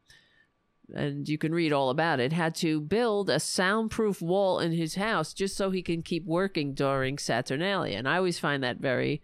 and 0.95 1.29
you 1.29 1.39
can 1.39 1.53
read 1.53 1.73
all 1.73 1.91
about 1.91 2.21
it, 2.21 2.33
had 2.33 2.55
to 2.57 2.81
build 2.81 3.29
a 3.29 3.41
soundproof 3.41 4.23
wall 4.23 4.59
in 4.61 4.73
his 4.73 4.95
house 4.95 5.33
just 5.33 5.57
so 5.57 5.71
he 5.71 5.83
can 5.83 6.03
keep 6.03 6.25
working 6.25 6.75
during 6.75 7.19
Saturnalia. 7.19 7.99
And 7.99 8.09
I 8.09 8.17
always 8.17 8.39
find 8.39 8.63
that 8.63 8.79
very 8.79 9.23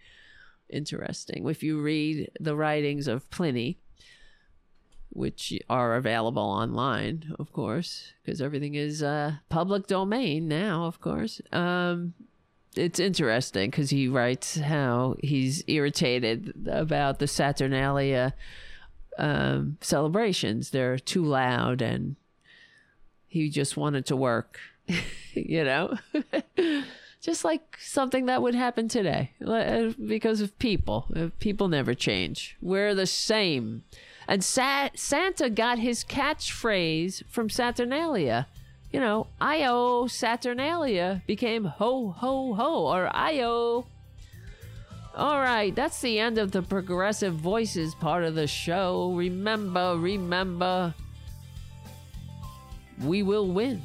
interesting. 0.69 1.49
If 1.49 1.63
you 1.63 1.81
read 1.81 2.31
the 2.41 2.57
writings 2.57 3.07
of 3.07 3.31
Pliny, 3.31 3.79
which 5.11 5.53
are 5.69 5.95
available 5.95 6.43
online, 6.43 7.35
of 7.39 7.53
course, 7.53 8.13
because 8.25 8.41
everything 8.41 8.75
is 8.75 9.03
uh, 9.03 9.35
public 9.49 9.87
domain 9.87 10.49
now, 10.49 10.85
of 10.87 11.01
course. 11.01 11.41
Um, 11.53 12.15
it's 12.77 12.99
interesting 12.99 13.71
because 13.71 13.91
he 13.91 14.09
writes 14.09 14.59
how 14.59 15.17
he's 15.21 15.63
irritated 15.67 16.67
about 16.71 17.19
the 17.19 17.27
Saturnalia 17.27 18.35
um, 19.19 19.77
celebrations. 19.81 20.71
They're 20.71 20.99
too 20.99 21.25
loud, 21.25 21.83
and 21.83 22.17
he 23.27 23.51
just 23.51 23.77
wanted 23.77 24.07
to 24.07 24.17
work, 24.17 24.59
you 25.35 25.65
know? 25.65 25.97
just 27.21 27.45
like 27.45 27.79
something 27.81 28.27
that 28.27 28.43
would 28.43 28.55
happen 28.55 28.89
today 28.89 29.31
uh, 29.47 29.93
because 30.07 30.41
of 30.41 30.59
people. 30.59 31.07
Uh, 31.15 31.29
people 31.39 31.69
never 31.69 31.95
change. 31.95 32.57
We're 32.61 32.95
the 32.95 33.07
same. 33.07 33.85
And 34.27 34.43
Sa- 34.43 34.91
Santa 34.95 35.49
got 35.49 35.79
his 35.79 36.05
catchphrase 36.05 37.25
from 37.29 37.49
Saturnalia. 37.49 38.49
You 38.93 39.01
know, 39.01 39.27
Io 39.41 40.07
Saturnalia 40.07 41.23
became 41.27 41.65
ho 41.65 42.11
ho 42.11 42.55
ho 42.55 42.87
or 42.87 43.11
Io 43.17 43.87
all 45.15 45.41
right, 45.41 45.75
that's 45.75 46.01
the 46.01 46.19
end 46.19 46.39
of 46.39 46.53
the 46.53 46.63
progressive 46.63 47.35
voices 47.35 47.95
part 47.95 48.25
of 48.25 48.35
the 48.35 48.47
show. 48.47 49.13
Remember, 49.15 49.95
remember, 49.99 50.95
we 53.03 53.23
will 53.23 53.47
win. 53.47 53.83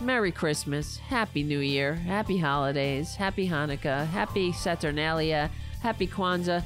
Merry 0.00 0.32
Christmas, 0.32 0.96
Happy 0.96 1.42
New 1.42 1.58
Year, 1.58 1.94
Happy 1.94 2.38
Holidays, 2.38 3.14
Happy 3.14 3.46
Hanukkah, 3.46 4.06
Happy 4.06 4.52
Saturnalia, 4.52 5.50
Happy 5.82 6.06
Kwanzaa. 6.06 6.62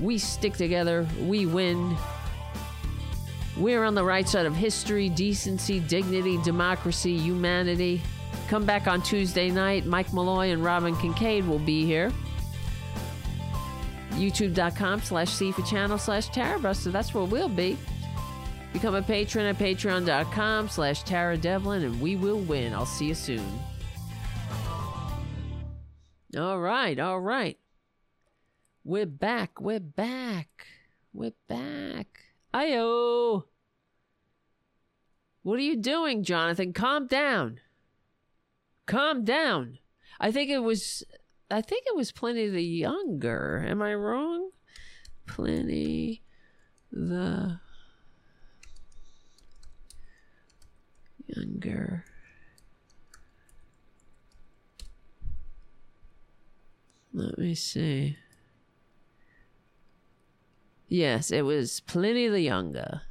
We 0.00 0.18
stick 0.18 0.52
together, 0.52 1.08
we 1.22 1.46
win. 1.46 1.96
We're 3.58 3.84
on 3.84 3.94
the 3.94 4.04
right 4.04 4.28
side 4.28 4.46
of 4.46 4.54
history, 4.54 5.08
decency, 5.08 5.80
dignity, 5.80 6.38
democracy, 6.42 7.18
humanity. 7.18 8.00
Come 8.48 8.64
back 8.64 8.86
on 8.86 9.02
Tuesday 9.02 9.50
night. 9.50 9.84
Mike 9.84 10.12
Malloy 10.12 10.52
and 10.52 10.64
Robin 10.64 10.96
Kincaid 10.96 11.46
will 11.46 11.58
be 11.58 11.84
here 11.84 12.12
youtube.com 14.18 15.00
slash 15.00 15.28
CFA 15.28 15.66
channel 15.66 15.98
slash 15.98 16.28
Tarabuster. 16.30 16.92
That's 16.92 17.14
where 17.14 17.24
we'll 17.24 17.48
be. 17.48 17.78
Become 18.72 18.96
a 18.96 19.02
patron 19.02 19.46
at 19.46 19.58
patreon.com 19.58 20.68
slash 20.68 21.02
Tara 21.04 21.36
Devlin 21.38 21.84
and 21.84 22.00
we 22.00 22.16
will 22.16 22.40
win. 22.40 22.74
I'll 22.74 22.86
see 22.86 23.06
you 23.06 23.14
soon. 23.14 23.46
All 26.36 26.60
right, 26.60 26.98
all 26.98 27.20
right. 27.20 27.58
We're 28.84 29.06
back, 29.06 29.60
we're 29.60 29.80
back, 29.80 30.66
we're 31.12 31.32
back. 31.48 32.27
Ayo. 32.54 33.44
What 35.42 35.58
are 35.58 35.62
you 35.62 35.76
doing, 35.76 36.24
Jonathan? 36.24 36.72
Calm 36.72 37.06
down. 37.06 37.60
Calm 38.86 39.24
down. 39.24 39.78
I 40.20 40.30
think 40.30 40.50
it 40.50 40.58
was 40.58 41.04
I 41.50 41.62
think 41.62 41.84
it 41.86 41.96
was 41.96 42.12
Pliny 42.12 42.48
the 42.48 42.62
Younger. 42.62 43.64
Am 43.66 43.80
I 43.80 43.94
wrong? 43.94 44.50
Pliny 45.26 46.22
the 46.92 47.60
Younger. 51.26 52.04
Let 57.14 57.38
me 57.38 57.54
see. 57.54 58.16
Yes, 60.88 61.30
it 61.30 61.42
was 61.42 61.80
Pliny 61.80 62.28
the 62.28 62.40
Younger. 62.40 63.02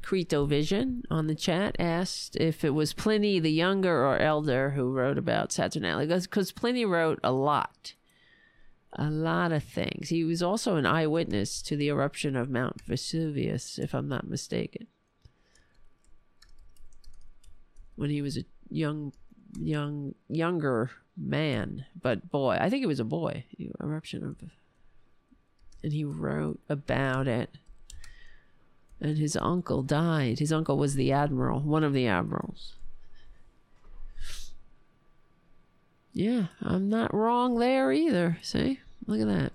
Creto 0.00 0.48
Vision 0.48 1.02
on 1.10 1.26
the 1.26 1.34
chat 1.34 1.76
asked 1.78 2.36
if 2.36 2.64
it 2.64 2.70
was 2.70 2.94
Pliny 2.94 3.40
the 3.40 3.52
Younger 3.52 4.06
or 4.06 4.18
Elder 4.18 4.70
who 4.70 4.92
wrote 4.92 5.18
about 5.18 5.52
Saturnalia 5.52 6.06
because 6.06 6.52
Pliny 6.52 6.84
wrote 6.84 7.18
a 7.24 7.32
lot, 7.32 7.94
a 8.92 9.10
lot 9.10 9.52
of 9.52 9.64
things. 9.64 10.08
He 10.08 10.24
was 10.24 10.42
also 10.42 10.76
an 10.76 10.86
eyewitness 10.86 11.60
to 11.62 11.76
the 11.76 11.88
eruption 11.88 12.36
of 12.36 12.48
Mount 12.48 12.80
Vesuvius, 12.82 13.78
if 13.78 13.92
I'm 13.92 14.08
not 14.08 14.28
mistaken, 14.28 14.86
when 17.96 18.10
he 18.10 18.22
was 18.22 18.38
a 18.38 18.44
young, 18.70 19.12
young, 19.58 20.14
younger 20.28 20.90
man. 21.16 21.84
But 22.00 22.30
boy, 22.30 22.56
I 22.60 22.70
think 22.70 22.84
it 22.84 22.88
was 22.88 23.00
a 23.00 23.04
boy. 23.04 23.44
Eruption 23.82 24.24
of, 24.24 24.36
and 25.88 25.94
he 25.94 26.04
wrote 26.04 26.60
about 26.68 27.26
it 27.26 27.56
and 29.00 29.16
his 29.16 29.36
uncle 29.36 29.82
died. 29.82 30.38
His 30.38 30.52
uncle 30.52 30.76
was 30.76 30.94
the 30.94 31.12
admiral, 31.12 31.60
one 31.60 31.82
of 31.82 31.94
the 31.94 32.06
admirals. 32.06 32.74
Yeah, 36.12 36.48
I'm 36.60 36.90
not 36.90 37.14
wrong 37.14 37.58
there 37.58 37.90
either. 37.90 38.38
See? 38.42 38.80
Look 39.06 39.20
at 39.20 39.28
that. 39.28 39.52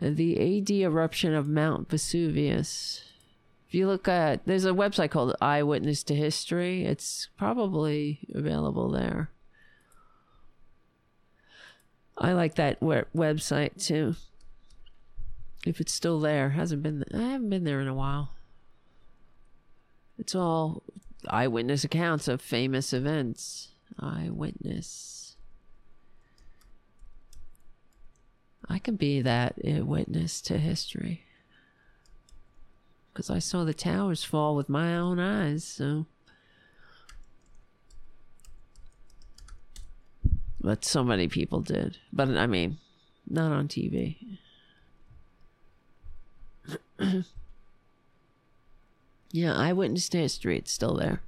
Uh, 0.00 0.10
the 0.12 0.60
AD 0.60 0.70
eruption 0.70 1.34
of 1.34 1.48
Mount 1.48 1.88
Vesuvius. 1.88 3.04
If 3.66 3.74
you 3.74 3.86
look 3.86 4.08
at, 4.08 4.44
there's 4.46 4.64
a 4.66 4.70
website 4.70 5.10
called 5.10 5.36
Eyewitness 5.40 6.02
to 6.04 6.14
History. 6.14 6.84
It's 6.84 7.28
probably 7.38 8.20
available 8.34 8.90
there. 8.90 9.30
I 12.20 12.32
like 12.32 12.56
that 12.56 12.80
website 12.80 13.84
too 13.84 14.16
if 15.66 15.80
it's 15.80 15.92
still 15.92 16.20
there. 16.20 16.50
Hasn't 16.50 16.82
been. 16.82 17.04
I 17.14 17.30
haven't 17.30 17.50
been 17.50 17.64
there 17.64 17.80
in 17.80 17.88
a 17.88 17.94
while. 17.94 18.32
It's 20.18 20.34
all 20.34 20.82
eyewitness 21.28 21.84
accounts 21.84 22.28
of 22.28 22.40
famous 22.40 22.92
events. 22.92 23.68
Eyewitness. 23.98 25.36
I 28.68 28.78
can 28.78 28.96
be 28.96 29.22
that 29.22 29.54
witness 29.62 30.40
to 30.42 30.58
history. 30.58 31.22
Because 33.12 33.30
I 33.30 33.38
saw 33.38 33.64
the 33.64 33.74
towers 33.74 34.24
fall 34.24 34.54
with 34.54 34.68
my 34.68 34.96
own 34.96 35.18
eyes, 35.18 35.64
so. 35.64 36.06
But 40.68 40.84
so 40.84 41.02
many 41.02 41.28
people 41.28 41.62
did. 41.62 41.96
But 42.12 42.28
I 42.36 42.46
mean, 42.46 42.76
not 43.26 43.52
on 43.52 43.68
TV. 43.68 44.36
yeah, 49.32 49.54
eyewitness 49.56 50.10
to 50.10 50.18
history. 50.18 50.58
It's 50.58 50.70
still 50.70 50.94
there. 50.96 51.22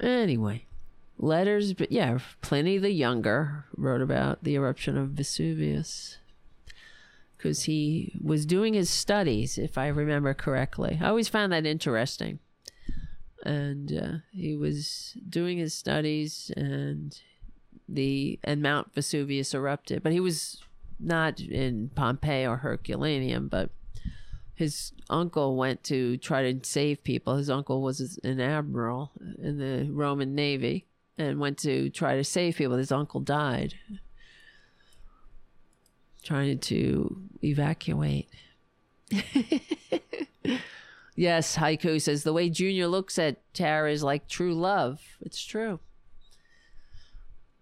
Anyway, 0.00 0.64
letters, 1.18 1.74
but 1.74 1.92
yeah, 1.92 2.16
Pliny 2.40 2.78
the 2.78 2.92
Younger 2.92 3.66
wrote 3.76 4.00
about 4.00 4.42
the 4.42 4.54
eruption 4.54 4.96
of 4.96 5.10
Vesuvius 5.10 6.16
because 7.36 7.64
he 7.64 8.18
was 8.24 8.46
doing 8.46 8.72
his 8.72 8.88
studies, 8.88 9.58
if 9.58 9.76
I 9.76 9.88
remember 9.88 10.32
correctly. 10.32 10.98
I 11.02 11.08
always 11.08 11.28
found 11.28 11.52
that 11.52 11.66
interesting. 11.66 12.38
And 13.46 13.92
uh, 13.92 14.12
he 14.32 14.56
was 14.56 15.16
doing 15.28 15.58
his 15.58 15.72
studies, 15.72 16.50
and 16.56 17.18
the 17.88 18.40
and 18.42 18.60
Mount 18.60 18.92
Vesuvius 18.94 19.54
erupted, 19.54 20.02
but 20.02 20.12
he 20.12 20.20
was 20.20 20.60
not 20.98 21.40
in 21.40 21.90
Pompeii 21.94 22.46
or 22.46 22.56
Herculaneum, 22.56 23.48
but 23.48 23.70
his 24.54 24.92
uncle 25.10 25.56
went 25.56 25.84
to 25.84 26.16
try 26.16 26.50
to 26.50 26.66
save 26.66 27.04
people. 27.04 27.36
His 27.36 27.50
uncle 27.50 27.82
was 27.82 28.18
an 28.24 28.40
admiral 28.40 29.12
in 29.40 29.58
the 29.58 29.88
Roman 29.92 30.34
Navy 30.34 30.86
and 31.18 31.38
went 31.38 31.58
to 31.58 31.90
try 31.90 32.16
to 32.16 32.24
save 32.24 32.56
people. 32.56 32.76
His 32.76 32.90
uncle 32.90 33.20
died 33.20 33.74
trying 36.26 36.58
to 36.58 37.16
evacuate. 37.44 38.28
yes, 41.16 41.56
Haiku 41.56 42.00
says 42.00 42.22
the 42.22 42.32
way 42.32 42.48
Junior 42.48 42.86
looks 42.86 43.18
at 43.18 43.38
Tara 43.52 43.90
is 43.90 44.02
like 44.02 44.28
true 44.28 44.54
love. 44.54 45.00
It's 45.20 45.44
true. 45.44 45.80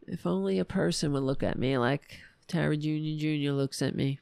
If 0.07 0.27
only 0.27 0.59
a 0.59 0.65
person 0.65 1.13
would 1.13 1.23
look 1.23 1.43
at 1.43 1.59
me 1.59 1.79
like 1.79 2.19
Tara 2.47 2.77
Jr. 2.77 3.17
Jr. 3.17 3.53
looks 3.53 3.81
at 3.81 3.95
me. 3.95 4.21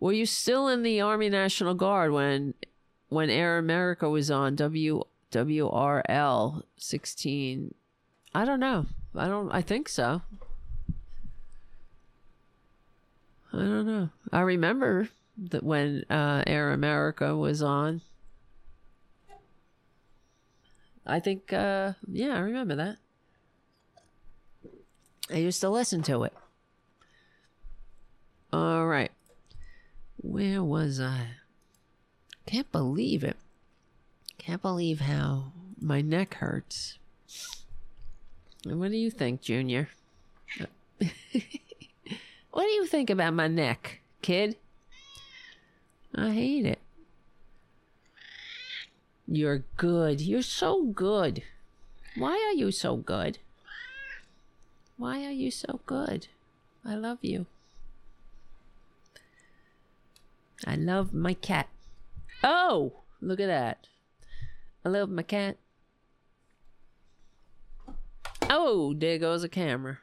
Were 0.00 0.12
you 0.12 0.26
still 0.26 0.68
in 0.68 0.82
the 0.82 1.00
Army 1.00 1.28
National 1.28 1.74
Guard 1.74 2.12
when 2.12 2.54
when 3.08 3.30
Air 3.30 3.58
America 3.58 4.08
was 4.08 4.30
on 4.30 4.54
W 4.54 5.02
WRL 5.32 6.62
16? 6.76 7.74
I 8.34 8.44
don't 8.44 8.60
know. 8.60 8.86
I 9.14 9.26
don't 9.26 9.50
I 9.50 9.60
think 9.60 9.88
so. 9.88 10.22
I 13.52 13.56
don't 13.56 13.86
know. 13.86 14.10
I 14.30 14.40
remember 14.40 15.08
that 15.38 15.62
when 15.62 16.04
uh, 16.10 16.42
Air 16.46 16.72
America 16.72 17.36
was 17.36 17.62
on. 17.62 18.02
I 21.06 21.20
think 21.20 21.52
uh, 21.52 21.92
yeah, 22.06 22.36
I 22.36 22.40
remember 22.40 22.76
that. 22.76 22.96
I 25.30 25.36
used 25.36 25.60
to 25.60 25.70
listen 25.70 26.02
to 26.04 26.24
it. 26.24 26.34
All 28.52 28.86
right. 28.86 29.12
Where 30.16 30.62
was 30.62 31.00
I? 31.00 31.28
Can't 32.46 32.70
believe 32.72 33.22
it. 33.22 33.36
Can't 34.38 34.62
believe 34.62 35.00
how 35.00 35.52
my 35.80 36.00
neck 36.00 36.34
hurts. 36.34 36.98
What 38.64 38.90
do 38.90 38.96
you 38.96 39.10
think, 39.10 39.42
Junior? 39.42 39.88
what 40.98 42.62
do 42.62 42.68
you 42.68 42.86
think 42.86 43.10
about 43.10 43.34
my 43.34 43.48
neck, 43.48 44.00
kid? 44.22 44.56
I 46.18 46.32
hate 46.32 46.66
it. 46.66 46.80
You're 49.28 49.62
good. 49.76 50.20
You're 50.20 50.42
so 50.42 50.82
good. 50.82 51.44
Why 52.16 52.32
are 52.32 52.54
you 52.54 52.72
so 52.72 52.96
good? 52.96 53.38
Why 54.96 55.24
are 55.24 55.30
you 55.30 55.52
so 55.52 55.80
good? 55.86 56.26
I 56.84 56.96
love 56.96 57.18
you. 57.22 57.46
I 60.66 60.74
love 60.74 61.14
my 61.14 61.34
cat. 61.34 61.68
Oh, 62.42 62.94
look 63.20 63.38
at 63.38 63.46
that. 63.46 63.86
I 64.84 64.88
love 64.88 65.08
my 65.10 65.22
cat. 65.22 65.56
Oh, 68.50 68.92
there 68.94 69.18
goes 69.18 69.44
a 69.44 69.48
camera. 69.48 69.98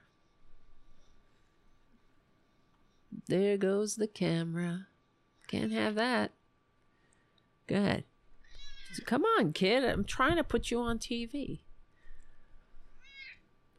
There 3.27 3.57
goes 3.57 3.95
the 3.95 4.07
camera. 4.07 4.87
Can't 5.47 5.71
have 5.71 5.95
that. 5.95 6.31
Good. 7.67 8.03
Come 9.05 9.23
on, 9.37 9.53
kid. 9.53 9.83
I'm 9.83 10.05
trying 10.05 10.37
to 10.37 10.43
put 10.43 10.71
you 10.71 10.79
on 10.79 10.99
TV. 10.99 11.59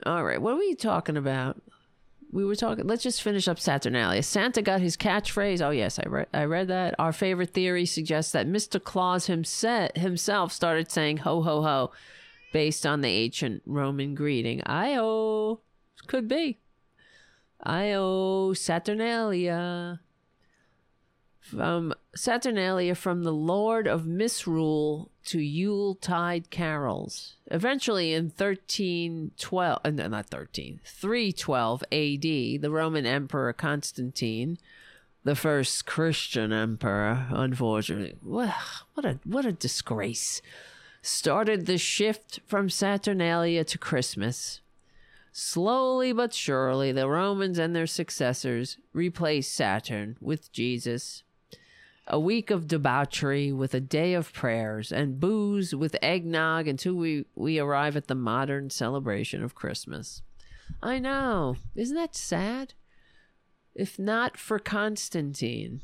All 0.04 0.24
right, 0.24 0.40
what 0.40 0.56
were 0.56 0.62
you 0.62 0.76
talking 0.76 1.16
about? 1.16 1.62
We 2.32 2.44
were 2.44 2.56
talking. 2.56 2.86
Let's 2.86 3.02
just 3.02 3.22
finish 3.22 3.48
up 3.48 3.58
Saturnalia. 3.58 4.22
Santa 4.22 4.60
got 4.60 4.80
his 4.80 4.96
catchphrase. 4.96 5.62
Oh 5.62 5.70
yes, 5.70 5.98
I 5.98 6.08
read. 6.08 6.26
I 6.34 6.44
read 6.44 6.68
that. 6.68 6.94
Our 6.98 7.12
favorite 7.12 7.54
theory 7.54 7.86
suggests 7.86 8.32
that 8.32 8.46
Mr. 8.46 8.82
Claus 8.82 9.26
himself 9.26 9.92
himself 9.94 10.52
started 10.52 10.90
saying 10.90 11.18
"ho 11.18 11.40
ho 11.42 11.62
ho," 11.62 11.92
based 12.52 12.84
on 12.84 13.00
the 13.00 13.08
ancient 13.08 13.62
Roman 13.64 14.14
greeting. 14.14 14.60
Io 14.66 15.60
could 16.08 16.28
be. 16.28 16.58
Io 17.64 18.52
Saturnalia 18.52 20.00
from 21.46 21.94
Saturnalia 22.14 22.94
from 22.94 23.22
the 23.22 23.32
Lord 23.32 23.86
of 23.86 24.06
Misrule 24.06 25.10
to 25.26 25.38
Yuletide 25.38 26.50
carols. 26.50 27.34
Eventually 27.46 28.12
in 28.14 28.24
1312, 28.24 29.78
uh, 29.84 29.90
no, 29.90 30.08
not 30.08 30.26
13, 30.26 30.80
312 30.84 31.82
AD, 31.92 32.62
the 32.62 32.70
Roman 32.70 33.06
Emperor 33.06 33.52
Constantine, 33.52 34.58
the 35.22 35.36
first 35.36 35.86
Christian 35.86 36.52
emperor, 36.52 37.26
unfortunately, 37.30 38.16
what 38.22 39.04
a 39.04 39.18
what 39.24 39.46
a 39.46 39.52
disgrace. 39.52 40.42
started 41.02 41.66
the 41.66 41.78
shift 41.78 42.40
from 42.46 42.68
Saturnalia 42.68 43.62
to 43.64 43.78
Christmas. 43.78 44.60
Slowly 45.32 46.12
but 46.12 46.32
surely, 46.32 46.92
the 46.92 47.08
Romans 47.08 47.58
and 47.58 47.76
their 47.76 47.86
successors 47.86 48.78
replaced 48.92 49.54
Saturn 49.54 50.16
with 50.20 50.50
Jesus. 50.50 51.22
A 52.08 52.20
week 52.20 52.50
of 52.50 52.68
debauchery 52.68 53.52
with 53.52 53.74
a 53.74 53.80
day 53.80 54.14
of 54.14 54.32
prayers 54.32 54.92
and 54.92 55.18
booze 55.18 55.74
with 55.74 55.96
eggnog 56.00 56.68
until 56.68 56.94
we, 56.94 57.24
we 57.34 57.58
arrive 57.58 57.96
at 57.96 58.06
the 58.06 58.14
modern 58.14 58.70
celebration 58.70 59.42
of 59.42 59.56
Christmas. 59.56 60.22
I 60.82 61.00
know. 61.00 61.56
Isn't 61.74 61.96
that 61.96 62.14
sad? 62.14 62.74
If 63.74 63.98
not 63.98 64.36
for 64.36 64.58
Constantine, 64.58 65.80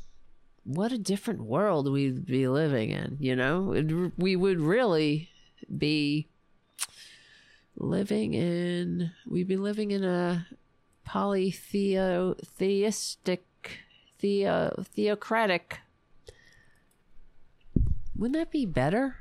what 0.63 0.93
a 0.93 0.97
different 0.97 1.43
world 1.43 1.91
we'd 1.91 2.25
be 2.25 2.47
living 2.47 2.91
in, 2.91 3.17
you 3.19 3.35
know? 3.35 3.73
It, 3.73 4.13
we 4.17 4.35
would 4.35 4.61
really 4.61 5.29
be 5.77 6.27
living 7.75 8.33
in 8.33 9.11
we'd 9.25 9.47
be 9.47 9.57
living 9.57 9.91
in 9.91 10.03
a 10.03 10.47
polytheistic 11.03 13.45
theo 14.19 14.83
theocratic 14.93 15.79
wouldn't 18.23 18.39
that 18.39 18.51
be 18.51 18.65
better? 18.65 19.17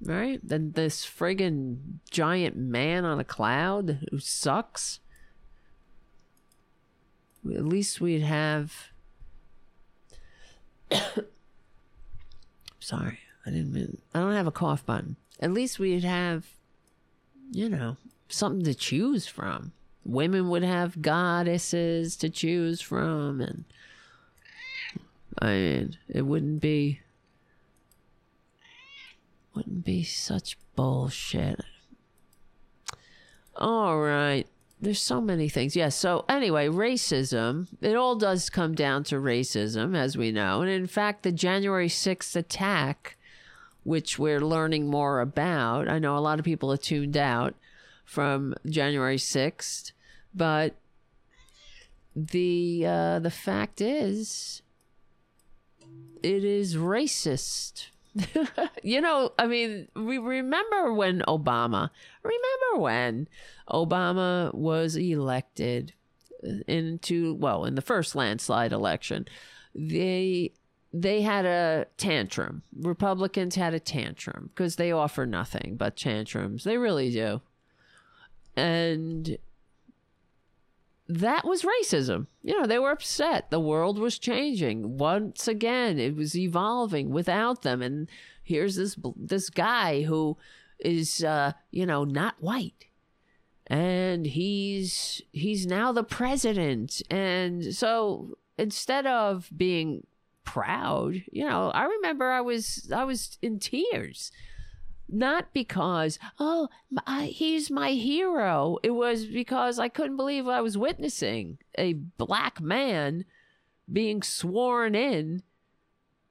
Right? 0.00 0.38
Than 0.46 0.70
this 0.70 1.04
friggin 1.04 1.98
giant 2.12 2.56
man 2.56 3.04
on 3.04 3.18
a 3.18 3.24
cloud 3.24 4.06
who 4.08 4.20
sucks? 4.20 5.00
At 7.44 7.64
least 7.64 8.00
we'd 8.00 8.22
have 8.22 8.92
sorry 12.78 13.18
i 13.46 13.50
didn't 13.50 13.72
mean 13.72 13.98
i 14.14 14.20
don't 14.20 14.34
have 14.34 14.46
a 14.46 14.52
cough 14.52 14.86
button. 14.86 15.16
At 15.40 15.52
least 15.52 15.80
we'd 15.80 16.04
have, 16.04 16.46
you 17.50 17.68
know, 17.68 17.96
something 18.28 18.62
to 18.62 18.74
choose 18.74 19.26
from. 19.26 19.72
Women 20.04 20.48
would 20.50 20.62
have 20.62 21.02
goddesses 21.02 22.16
to 22.18 22.30
choose 22.30 22.80
from, 22.80 23.40
and 23.40 23.64
I 25.40 25.46
mean, 25.46 25.98
it 26.08 26.22
wouldn't 26.22 26.60
be 26.60 27.00
wouldn't 29.54 29.84
be 29.84 30.04
such 30.04 30.56
bullshit. 30.76 31.60
All 33.56 33.98
right. 33.98 34.46
There's 34.80 35.00
so 35.00 35.20
many 35.20 35.48
things. 35.48 35.76
Yes. 35.76 35.82
Yeah, 35.82 35.88
so, 35.90 36.24
anyway, 36.28 36.68
racism, 36.68 37.66
it 37.82 37.96
all 37.96 38.16
does 38.16 38.48
come 38.48 38.74
down 38.74 39.04
to 39.04 39.16
racism, 39.16 39.94
as 39.94 40.16
we 40.16 40.32
know. 40.32 40.62
And 40.62 40.70
in 40.70 40.86
fact, 40.86 41.22
the 41.22 41.32
January 41.32 41.88
6th 41.88 42.34
attack 42.34 43.18
which 43.84 44.18
we're 44.18 44.40
learning 44.40 44.88
more 44.88 45.20
about. 45.20 45.88
I 45.88 45.98
know 45.98 46.16
a 46.16 46.20
lot 46.20 46.38
of 46.38 46.44
people 46.44 46.72
are 46.72 46.76
tuned 46.76 47.16
out 47.16 47.54
from 48.04 48.54
January 48.66 49.16
6th, 49.16 49.92
but 50.34 50.74
the 52.14 52.84
uh, 52.86 53.18
the 53.20 53.30
fact 53.30 53.80
is 53.80 54.62
it 56.22 56.44
is 56.44 56.76
racist. 56.76 57.86
you 58.82 59.00
know, 59.00 59.32
I 59.38 59.46
mean, 59.46 59.88
we 59.94 60.18
remember 60.18 60.92
when 60.92 61.22
Obama, 61.28 61.90
remember 62.22 62.82
when 62.82 63.28
Obama 63.68 64.52
was 64.54 64.96
elected 64.96 65.92
into, 66.66 67.34
well, 67.34 67.64
in 67.64 67.74
the 67.74 67.82
first 67.82 68.14
landslide 68.14 68.72
election. 68.72 69.26
They 69.74 70.52
they 70.92 71.22
had 71.22 71.46
a 71.46 71.86
tantrum. 71.96 72.62
Republicans 72.76 73.54
had 73.54 73.74
a 73.74 73.80
tantrum 73.80 74.50
because 74.52 74.76
they 74.76 74.90
offer 74.90 75.24
nothing 75.24 75.76
but 75.76 75.96
tantrums. 75.96 76.64
They 76.64 76.78
really 76.78 77.10
do. 77.10 77.40
And 78.56 79.38
that 81.18 81.44
was 81.44 81.62
racism. 81.62 82.26
You 82.42 82.58
know, 82.58 82.66
they 82.66 82.78
were 82.78 82.90
upset. 82.90 83.50
The 83.50 83.60
world 83.60 83.98
was 83.98 84.18
changing. 84.18 84.98
Once 84.98 85.48
again, 85.48 85.98
it 85.98 86.14
was 86.14 86.36
evolving 86.36 87.10
without 87.10 87.62
them. 87.62 87.82
And 87.82 88.08
here's 88.42 88.76
this 88.76 88.96
this 89.16 89.50
guy 89.50 90.02
who 90.02 90.36
is 90.78 91.24
uh, 91.24 91.52
you 91.70 91.86
know, 91.86 92.04
not 92.04 92.36
white. 92.40 92.86
And 93.66 94.26
he's 94.26 95.22
he's 95.32 95.66
now 95.66 95.92
the 95.92 96.04
president. 96.04 97.02
And 97.10 97.74
so 97.74 98.38
instead 98.58 99.06
of 99.06 99.48
being 99.56 100.06
proud. 100.44 101.22
You 101.30 101.48
know, 101.48 101.70
I 101.70 101.84
remember 101.84 102.30
I 102.30 102.40
was 102.40 102.90
I 102.94 103.04
was 103.04 103.38
in 103.40 103.58
tears. 103.58 104.32
Not 105.12 105.52
because, 105.52 106.18
oh, 106.38 106.68
he's 107.22 107.70
my 107.70 107.92
hero. 107.92 108.78
It 108.82 108.90
was 108.90 109.26
because 109.26 109.78
I 109.78 109.88
couldn't 109.88 110.16
believe 110.16 110.46
I 110.46 110.60
was 110.60 110.78
witnessing 110.78 111.58
a 111.76 111.94
black 111.94 112.60
man 112.60 113.24
being 113.92 114.22
sworn 114.22 114.94
in 114.94 115.42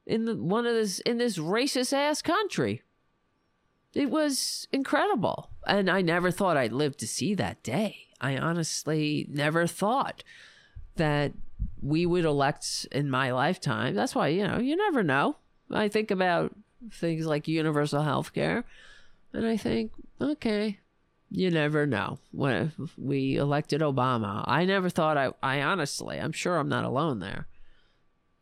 in 0.05 0.25
the, 0.25 0.35
one 0.35 0.65
of 0.65 0.73
this 0.73 0.99
in 0.99 1.17
this 1.17 1.37
racist 1.37 1.91
ass 1.91 2.21
country. 2.21 2.81
It 3.93 4.09
was 4.09 4.67
incredible, 4.71 5.49
and 5.67 5.89
I 5.89 6.01
never 6.01 6.31
thought 6.31 6.57
I'd 6.57 6.71
live 6.71 6.95
to 6.97 7.07
see 7.07 7.33
that 7.35 7.61
day. 7.63 8.07
I 8.21 8.37
honestly 8.37 9.27
never 9.29 9.67
thought 9.67 10.23
that 10.95 11.33
we 11.81 12.05
would 12.05 12.25
elect 12.25 12.87
in 12.91 13.09
my 13.09 13.31
lifetime. 13.31 13.95
That's 13.95 14.15
why, 14.15 14.29
you 14.29 14.47
know, 14.47 14.59
you 14.59 14.75
never 14.75 15.03
know. 15.03 15.37
I 15.71 15.87
think 15.87 16.11
about 16.11 16.55
things 16.91 17.25
like 17.25 17.47
universal 17.47 18.01
health 18.01 18.33
care, 18.33 18.63
and 19.33 19.45
I 19.45 19.57
think, 19.57 19.91
okay, 20.21 20.79
you 21.29 21.51
never 21.51 21.85
know. 21.85 22.19
When 22.31 22.71
we 22.97 23.35
elected 23.35 23.81
Obama, 23.81 24.43
I 24.47 24.65
never 24.65 24.89
thought 24.89 25.17
I, 25.17 25.31
I 25.43 25.61
honestly, 25.61 26.17
I'm 26.17 26.31
sure 26.31 26.57
I'm 26.57 26.69
not 26.69 26.85
alone 26.85 27.19
there. 27.19 27.47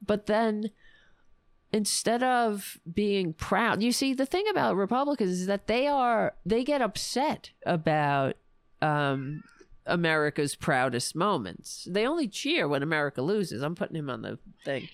But 0.05 0.27
then 0.27 0.71
instead 1.73 2.23
of 2.23 2.79
being 2.91 3.33
proud, 3.33 3.83
you 3.83 3.91
see, 3.91 4.13
the 4.13 4.25
thing 4.25 4.45
about 4.49 4.77
Republicans 4.77 5.31
is 5.31 5.45
that 5.47 5.67
they 5.67 5.87
are, 5.87 6.33
they 6.45 6.63
get 6.63 6.81
upset 6.81 7.51
about 7.65 8.37
um, 8.81 9.43
America's 9.85 10.55
proudest 10.55 11.15
moments. 11.15 11.87
They 11.89 12.07
only 12.07 12.27
cheer 12.27 12.67
when 12.67 12.83
America 12.83 13.21
loses. 13.21 13.61
I'm 13.61 13.75
putting 13.75 13.97
him 13.97 14.09
on 14.09 14.21
the 14.21 14.37
thing. 14.63 14.87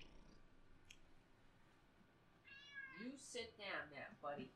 You 3.04 3.12
sit 3.18 3.54
down 3.58 3.90
now, 3.94 4.08
buddy. 4.22 4.50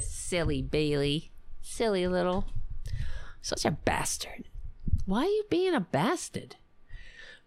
Silly 0.00 0.62
Bailey. 0.62 1.32
Silly 1.60 2.06
little. 2.06 2.46
Such 3.40 3.64
a 3.64 3.70
bastard. 3.70 4.48
Why 5.04 5.22
are 5.22 5.24
you 5.24 5.44
being 5.50 5.74
a 5.74 5.80
bastard? 5.80 6.56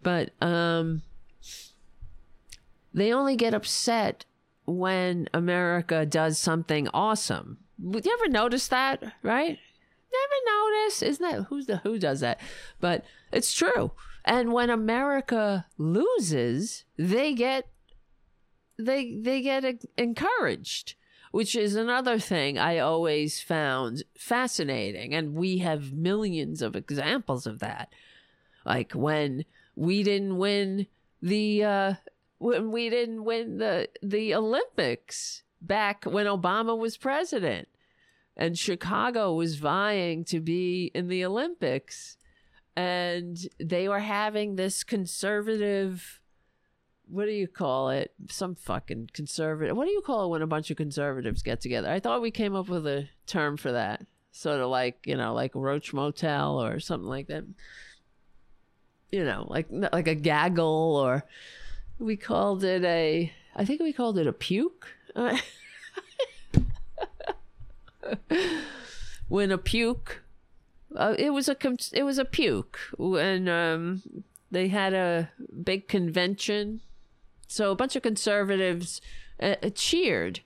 But, 0.01 0.31
um, 0.41 1.01
they 2.93 3.13
only 3.13 3.35
get 3.35 3.53
upset 3.53 4.25
when 4.65 5.27
America 5.33 6.05
does 6.05 6.37
something 6.37 6.87
awesome. 6.93 7.57
Would 7.79 8.05
you 8.05 8.17
ever 8.19 8.29
notice 8.29 8.67
that? 8.69 9.01
Right? 9.23 9.57
Never 10.11 10.57
notice. 10.57 11.01
Isn't 11.01 11.29
that 11.29 11.43
who's 11.45 11.67
the 11.67 11.77
who 11.77 11.99
does 11.99 12.19
that? 12.21 12.39
But 12.79 13.05
it's 13.31 13.53
true. 13.53 13.91
And 14.25 14.51
when 14.51 14.69
America 14.69 15.65
loses, 15.77 16.85
they 16.97 17.33
get 17.33 17.67
they 18.77 19.17
they 19.19 19.41
get 19.41 19.83
encouraged, 19.97 20.95
which 21.31 21.55
is 21.55 21.75
another 21.75 22.19
thing 22.19 22.57
I 22.57 22.79
always 22.79 23.41
found 23.41 24.03
fascinating. 24.17 25.13
And 25.13 25.35
we 25.35 25.59
have 25.59 25.93
millions 25.93 26.61
of 26.61 26.75
examples 26.75 27.45
of 27.45 27.59
that. 27.59 27.93
Like 28.65 28.93
when 28.93 29.45
we 29.75 30.03
didn't 30.03 30.37
win 30.37 30.87
the 31.21 31.63
uh, 31.63 31.93
when 32.37 32.71
we 32.71 32.89
didn't 32.89 33.23
win 33.23 33.57
the 33.57 33.89
the 34.01 34.33
Olympics 34.35 35.43
back 35.61 36.05
when 36.05 36.25
Obama 36.25 36.77
was 36.77 36.97
president 36.97 37.67
and 38.35 38.57
Chicago 38.57 39.33
was 39.33 39.57
vying 39.57 40.23
to 40.25 40.39
be 40.39 40.91
in 40.93 41.07
the 41.07 41.25
Olympics 41.25 42.17
and 42.75 43.37
they 43.59 43.89
were 43.89 43.99
having 43.99 44.55
this 44.55 44.83
conservative 44.83 46.18
what 47.09 47.25
do 47.25 47.31
you 47.31 47.47
call 47.47 47.89
it 47.89 48.13
some 48.29 48.55
fucking 48.55 49.09
conservative 49.13 49.75
what 49.75 49.85
do 49.85 49.91
you 49.91 50.01
call 50.01 50.25
it 50.25 50.29
when 50.29 50.41
a 50.41 50.47
bunch 50.47 50.69
of 50.69 50.77
conservatives 50.77 51.41
get 51.41 51.59
together 51.61 51.89
i 51.89 51.99
thought 51.99 52.21
we 52.21 52.31
came 52.31 52.55
up 52.55 52.69
with 52.69 52.85
a 52.85 53.07
term 53.25 53.57
for 53.57 53.71
that 53.71 54.05
sort 54.31 54.59
of 54.59 54.69
like 54.69 54.99
you 55.05 55.17
know 55.17 55.33
like 55.33 55.51
roach 55.55 55.93
motel 55.93 56.63
or 56.63 56.79
something 56.79 57.09
like 57.09 57.27
that 57.27 57.43
you 59.11 59.23
know 59.25 59.45
like 59.49 59.67
like 59.69 60.07
a 60.07 60.15
gaggle 60.15 60.95
or 60.95 61.23
we 61.99 62.15
called 62.15 62.63
it 62.63 62.83
a 62.85 63.31
I 63.55 63.65
think 63.65 63.81
we 63.81 63.91
called 63.91 64.17
it 64.17 64.25
a 64.25 64.33
puke. 64.33 64.87
when 69.27 69.51
a 69.51 69.57
puke 69.57 70.21
uh, 70.95 71.13
it 71.19 71.31
was 71.31 71.49
a 71.49 71.57
it 71.93 72.03
was 72.03 72.17
a 72.17 72.25
puke, 72.25 72.79
and 72.97 73.47
um, 73.49 74.01
they 74.49 74.69
had 74.69 74.93
a 74.93 75.29
big 75.63 75.87
convention. 75.87 76.81
So 77.49 77.71
a 77.71 77.75
bunch 77.75 77.95
of 77.95 78.03
conservatives 78.03 79.01
uh, 79.41 79.55
cheered 79.73 80.41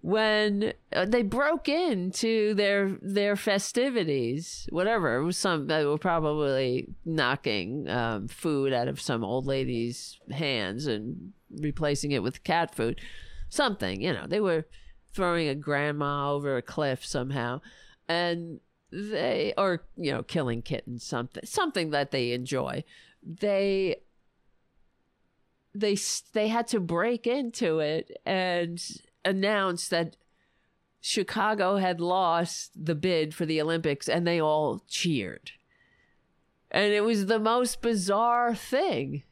when 0.00 0.72
uh, 0.92 1.06
they 1.06 1.22
broke 1.22 1.68
into 1.68 2.54
their 2.54 2.98
their 3.00 3.36
festivities. 3.36 4.68
Whatever 4.70 5.16
it 5.16 5.24
was, 5.24 5.38
some 5.38 5.68
they 5.68 5.84
were 5.84 5.96
probably 5.96 6.88
knocking 7.04 7.88
um, 7.88 8.26
food 8.26 8.72
out 8.72 8.88
of 8.88 9.00
some 9.00 9.24
old 9.24 9.46
lady's 9.46 10.18
hands 10.32 10.88
and 10.88 11.32
replacing 11.60 12.10
it 12.10 12.22
with 12.22 12.42
cat 12.42 12.74
food, 12.74 13.00
something. 13.48 14.02
You 14.02 14.12
know, 14.12 14.26
they 14.26 14.40
were 14.40 14.66
throwing 15.14 15.48
a 15.48 15.54
grandma 15.54 16.32
over 16.32 16.56
a 16.56 16.62
cliff 16.62 17.06
somehow, 17.06 17.60
and 18.08 18.58
they 18.90 19.54
or 19.56 19.84
you 19.96 20.10
know 20.10 20.24
killing 20.24 20.62
kittens 20.62 21.04
something 21.04 21.44
something 21.44 21.90
that 21.90 22.10
they 22.10 22.32
enjoy 22.32 22.84
they 23.24 23.96
they 25.74 25.96
they 26.32 26.48
had 26.48 26.68
to 26.68 26.80
break 26.80 27.26
into 27.26 27.80
it 27.80 28.16
and 28.24 28.82
announce 29.24 29.88
that 29.88 30.16
Chicago 31.00 31.76
had 31.76 32.00
lost 32.00 32.72
the 32.82 32.94
bid 32.94 33.34
for 33.34 33.44
the 33.44 33.60
Olympics 33.60 34.08
and 34.08 34.26
they 34.26 34.40
all 34.40 34.82
cheered. 34.88 35.50
And 36.70 36.92
it 36.92 37.04
was 37.04 37.26
the 37.26 37.38
most 37.38 37.82
bizarre 37.82 38.54
thing 38.54 39.22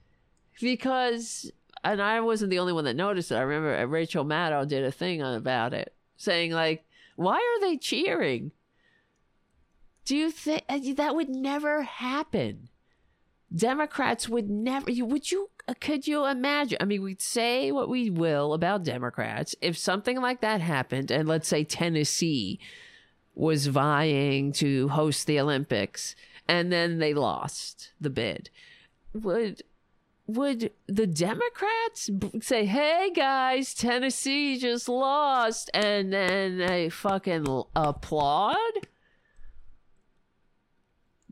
because 0.61 1.51
and 1.85 2.03
I 2.03 2.21
wasn't 2.21 2.51
the 2.51 2.59
only 2.59 2.73
one 2.73 2.85
that 2.85 2.95
noticed 2.95 3.33
it. 3.33 3.37
I 3.37 3.43
remember 3.43 3.87
Rachel 3.87 4.25
Maddow 4.25 4.69
did 4.69 4.85
a 4.85 4.93
thing 4.93 5.23
about 5.23 5.73
it 5.73 5.95
saying 6.17 6.53
like 6.53 6.85
why 7.17 7.37
are 7.37 7.61
they 7.61 7.77
cheering? 7.77 8.53
Do 10.05 10.17
you 10.17 10.31
think 10.31 10.65
uh, 10.69 10.79
that 10.97 11.15
would 11.15 11.29
never 11.29 11.83
happen? 11.83 12.69
Democrats 13.55 14.29
would 14.29 14.49
never. 14.49 14.91
Would 14.91 15.31
you? 15.31 15.51
Uh, 15.69 15.75
could 15.79 16.07
you 16.07 16.25
imagine? 16.27 16.79
I 16.81 16.85
mean, 16.85 17.03
we'd 17.03 17.21
say 17.21 17.71
what 17.71 17.89
we 17.89 18.11
will 18.11 18.55
about 18.55 18.85
Democrats. 18.85 19.55
If 19.61 19.77
something 19.77 20.21
like 20.21 20.41
that 20.41 20.61
happened, 20.61 21.11
and 21.11 21.29
let's 21.29 21.49
say 21.49 21.65
Tennessee 21.65 22.59
was 23.35 23.67
vying 23.67 24.53
to 24.53 24.89
host 24.89 25.27
the 25.27 25.41
Olympics, 25.41 26.15
and 26.49 26.73
then 26.73 26.99
they 26.99 27.15
lost 27.15 27.93
the 28.01 28.11
bid, 28.11 28.51
would 29.13 29.63
would 30.27 30.71
the 30.87 31.07
Democrats 31.07 32.11
say, 32.41 32.65
"Hey 32.65 33.11
guys, 33.15 33.75
Tennessee 33.75 34.59
just 34.59 34.89
lost," 34.89 35.71
and 35.75 36.13
then 36.13 36.59
they 36.59 36.89
fucking 36.89 37.65
applaud? 37.75 38.57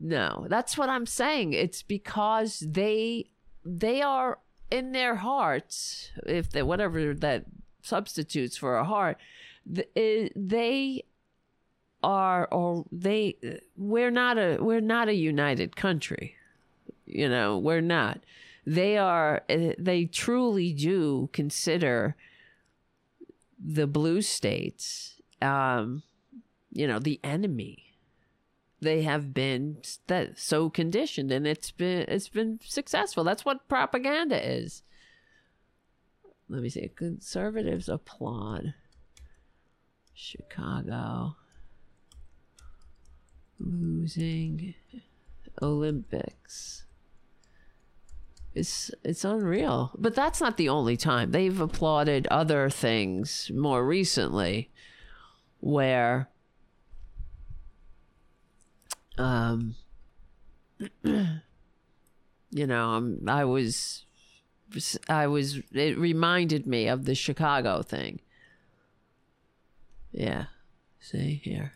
No, 0.03 0.47
that's 0.49 0.77
what 0.79 0.89
I'm 0.89 1.05
saying. 1.05 1.53
It's 1.53 1.83
because 1.83 2.63
they 2.67 3.29
they 3.63 4.01
are 4.01 4.39
in 4.71 4.93
their 4.93 5.15
hearts, 5.15 6.09
if 6.25 6.49
they 6.49 6.63
whatever 6.63 7.13
that 7.13 7.45
substitutes 7.83 8.57
for 8.57 8.77
a 8.77 8.83
heart, 8.83 9.17
they 9.65 11.03
are 12.01 12.47
or 12.51 12.85
they 12.91 13.37
we're 13.77 14.09
not 14.09 14.39
a 14.39 14.57
we're 14.59 14.81
not 14.81 15.07
a 15.07 15.13
united 15.13 15.75
country. 15.75 16.35
You 17.05 17.29
know, 17.29 17.59
we're 17.59 17.81
not. 17.81 18.21
They 18.65 18.97
are 18.97 19.43
they 19.47 20.05
truly 20.05 20.73
do 20.73 21.29
consider 21.31 22.15
the 23.63 23.85
blue 23.85 24.23
states 24.23 25.21
um 25.39 26.01
you 26.71 26.87
know 26.87 26.97
the 26.97 27.19
enemy 27.23 27.90
they 28.81 29.03
have 29.03 29.33
been 29.33 29.77
that 30.07 30.39
so 30.39 30.69
conditioned 30.69 31.31
and 31.31 31.45
it's 31.45 31.71
been 31.71 32.05
it's 32.07 32.29
been 32.29 32.59
successful. 32.63 33.23
That's 33.23 33.45
what 33.45 33.67
propaganda 33.69 34.43
is. 34.43 34.83
Let 36.49 36.61
me 36.63 36.69
see. 36.69 36.89
Conservatives 36.95 37.87
applaud 37.87 38.73
chicago 40.13 41.35
losing 43.59 44.75
olympics. 45.61 46.85
It's 48.53 48.91
it's 49.03 49.23
unreal. 49.23 49.91
But 49.97 50.15
that's 50.15 50.41
not 50.41 50.57
the 50.57 50.69
only 50.69 50.97
time. 50.97 51.31
They've 51.31 51.61
applauded 51.61 52.27
other 52.27 52.69
things 52.69 53.51
more 53.53 53.85
recently 53.85 54.71
where 55.59 56.30
um, 59.21 59.75
you 61.03 62.67
know, 62.67 62.89
um, 62.89 63.19
I 63.27 63.45
was, 63.45 64.05
I 65.07 65.27
was, 65.27 65.59
it 65.71 65.97
reminded 65.97 66.65
me 66.65 66.87
of 66.87 67.05
the 67.05 67.15
Chicago 67.15 67.81
thing. 67.81 68.19
Yeah. 70.11 70.45
See 70.99 71.41
here. 71.43 71.73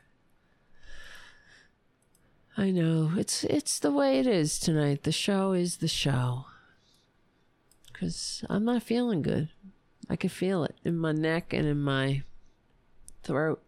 I 2.58 2.72
know. 2.72 3.12
It's 3.18 3.44
it's 3.44 3.80
the 3.80 3.92
way 3.92 4.20
it 4.20 4.28
is 4.28 4.60
tonight. 4.60 5.04
The 5.04 5.12
show 5.12 5.54
is 5.54 5.78
the 5.78 5.88
show. 5.88 6.46
Cuz 7.92 8.46
I'm 8.50 8.64
not 8.64 8.84
feeling 8.84 9.22
good. 9.22 9.50
I 10.10 10.16
can 10.16 10.30
feel 10.30 10.64
it 10.64 10.76
in 10.86 10.98
my 10.98 11.12
neck 11.12 11.54
and 11.54 11.68
in 11.68 11.82
my 11.82 12.24
throat. 13.24 13.65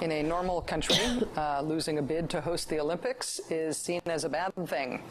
In 0.00 0.12
a 0.12 0.22
normal 0.22 0.60
country, 0.60 0.96
uh, 1.36 1.60
losing 1.62 1.98
a 1.98 2.02
bid 2.02 2.30
to 2.30 2.40
host 2.40 2.68
the 2.68 2.78
Olympics 2.78 3.40
is 3.50 3.76
seen 3.76 4.00
as 4.06 4.24
a 4.24 4.28
bad 4.28 4.52
thing. 4.66 5.02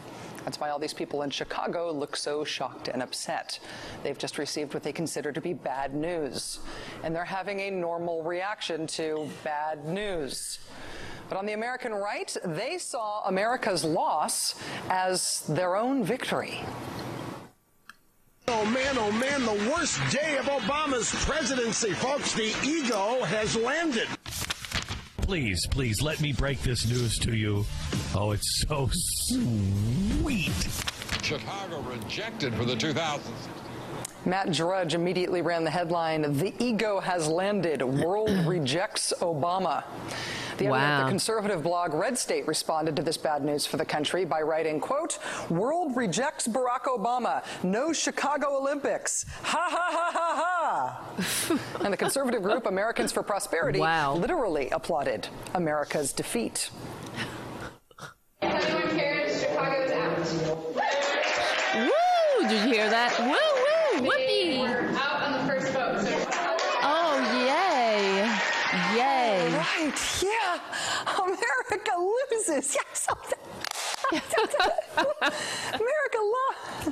That's 0.44 0.60
why 0.60 0.70
all 0.70 0.78
these 0.78 0.94
people 0.94 1.22
in 1.22 1.30
Chicago 1.30 1.92
look 1.92 2.16
so 2.16 2.42
shocked 2.42 2.88
and 2.88 3.02
upset. 3.02 3.58
They've 4.02 4.16
just 4.16 4.38
received 4.38 4.72
what 4.72 4.82
they 4.82 4.92
consider 4.92 5.30
to 5.30 5.40
be 5.42 5.52
bad 5.52 5.94
news. 5.94 6.60
And 7.02 7.14
they're 7.14 7.24
having 7.24 7.60
a 7.60 7.70
normal 7.70 8.22
reaction 8.22 8.86
to 8.88 9.28
bad 9.44 9.84
news. 9.84 10.58
But 11.28 11.36
on 11.36 11.44
the 11.44 11.52
American 11.52 11.92
right, 11.92 12.34
they 12.44 12.78
saw 12.78 13.26
America's 13.26 13.84
loss 13.84 14.54
as 14.88 15.42
their 15.48 15.76
own 15.76 16.02
victory. 16.02 16.62
Oh 18.46 18.64
man, 18.64 18.96
oh 18.96 19.12
man, 19.12 19.44
the 19.44 19.70
worst 19.70 20.00
day 20.10 20.38
of 20.38 20.46
Obama's 20.46 21.12
presidency, 21.26 21.92
folks. 21.92 22.32
The 22.32 22.56
ego 22.64 23.22
has 23.24 23.54
landed. 23.56 24.08
Please, 25.28 25.66
please 25.66 26.00
let 26.00 26.22
me 26.22 26.32
break 26.32 26.58
this 26.62 26.88
news 26.88 27.18
to 27.18 27.36
you. 27.36 27.66
Oh, 28.14 28.30
it's 28.30 28.64
so 28.66 28.88
sweet. 28.94 30.50
Chicago 31.22 31.80
rejected 31.80 32.54
for 32.54 32.64
the 32.64 32.74
2000s. 32.74 33.20
Matt 34.24 34.52
Drudge 34.52 34.94
immediately 34.94 35.42
ran 35.42 35.64
the 35.64 35.70
headline 35.70 36.38
The 36.38 36.52
Ego 36.58 37.00
Has 37.00 37.28
Landed. 37.28 37.82
World 37.82 38.30
Rejects 38.46 39.12
Obama. 39.20 39.84
The, 40.58 40.66
wow. 40.66 41.04
the 41.04 41.08
conservative 41.08 41.62
blog 41.62 41.94
Red 41.94 42.18
State 42.18 42.48
responded 42.48 42.96
to 42.96 43.02
this 43.02 43.16
bad 43.16 43.44
news 43.44 43.64
for 43.64 43.76
the 43.76 43.84
country 43.84 44.24
by 44.24 44.42
writing, 44.42 44.80
quote, 44.80 45.18
World 45.48 45.96
rejects 45.96 46.48
Barack 46.48 46.82
Obama. 46.86 47.44
No 47.62 47.92
Chicago 47.92 48.58
Olympics. 48.58 49.24
Ha 49.42 49.68
ha 49.70 49.88
ha 49.92 50.10
ha 50.12 50.34
ha. 50.36 51.80
and 51.84 51.92
the 51.92 51.96
conservative 51.96 52.42
group 52.42 52.66
Americans 52.66 53.12
for 53.12 53.22
Prosperity 53.22 53.78
wow. 53.78 54.14
literally 54.14 54.68
applauded 54.70 55.28
America's 55.54 56.12
defeat. 56.12 56.70
Everyone 58.42 58.98
cares, 58.98 59.40
Chicago's 59.40 59.92
out. 59.92 60.18
Woo! 61.76 62.48
Did 62.48 62.52
you 62.52 62.72
hear 62.72 62.90
that? 62.90 63.16
Woo 63.20 63.26
woo! 63.28 64.08
Whoopee! 64.08 64.58
We're 64.60 64.90
out 64.96 65.22
on 65.22 65.32
the 65.32 65.52
first 65.52 65.72
vote. 65.72 66.00
So 66.00 66.26
oh 66.82 67.18
yay! 67.46 68.24
Yay! 68.96 69.52
Right, 69.56 70.22
yeah. 70.22 70.60
America 71.18 71.78
loses. 72.48 72.76
Yes. 72.76 73.08
America 75.72 76.18
lost. 76.18 76.90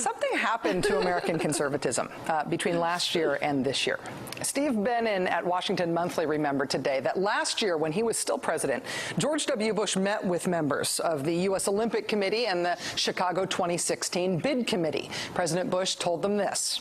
Something 0.00 0.38
happened 0.38 0.84
to 0.84 0.98
American 0.98 1.36
conservatism 1.38 2.08
uh, 2.28 2.44
between 2.44 2.78
last 2.78 3.16
year 3.16 3.36
and 3.42 3.64
this 3.64 3.84
year. 3.84 3.98
Steve 4.42 4.72
Benen 4.72 5.28
at 5.28 5.44
Washington 5.44 5.92
Monthly 5.92 6.24
remembered 6.24 6.70
today 6.70 7.00
that 7.00 7.18
last 7.18 7.60
year, 7.60 7.76
when 7.76 7.90
he 7.90 8.04
was 8.04 8.16
still 8.16 8.38
president, 8.38 8.84
George 9.18 9.46
W. 9.46 9.74
Bush 9.74 9.96
met 9.96 10.24
with 10.24 10.46
members 10.46 11.00
of 11.00 11.24
the 11.24 11.34
U.S. 11.34 11.66
Olympic 11.66 12.06
Committee 12.06 12.46
and 12.46 12.64
the 12.64 12.78
Chicago 12.94 13.44
2016 13.44 14.38
Bid 14.38 14.68
Committee. 14.68 15.10
President 15.34 15.68
Bush 15.68 15.96
told 15.96 16.22
them 16.22 16.36
this. 16.36 16.80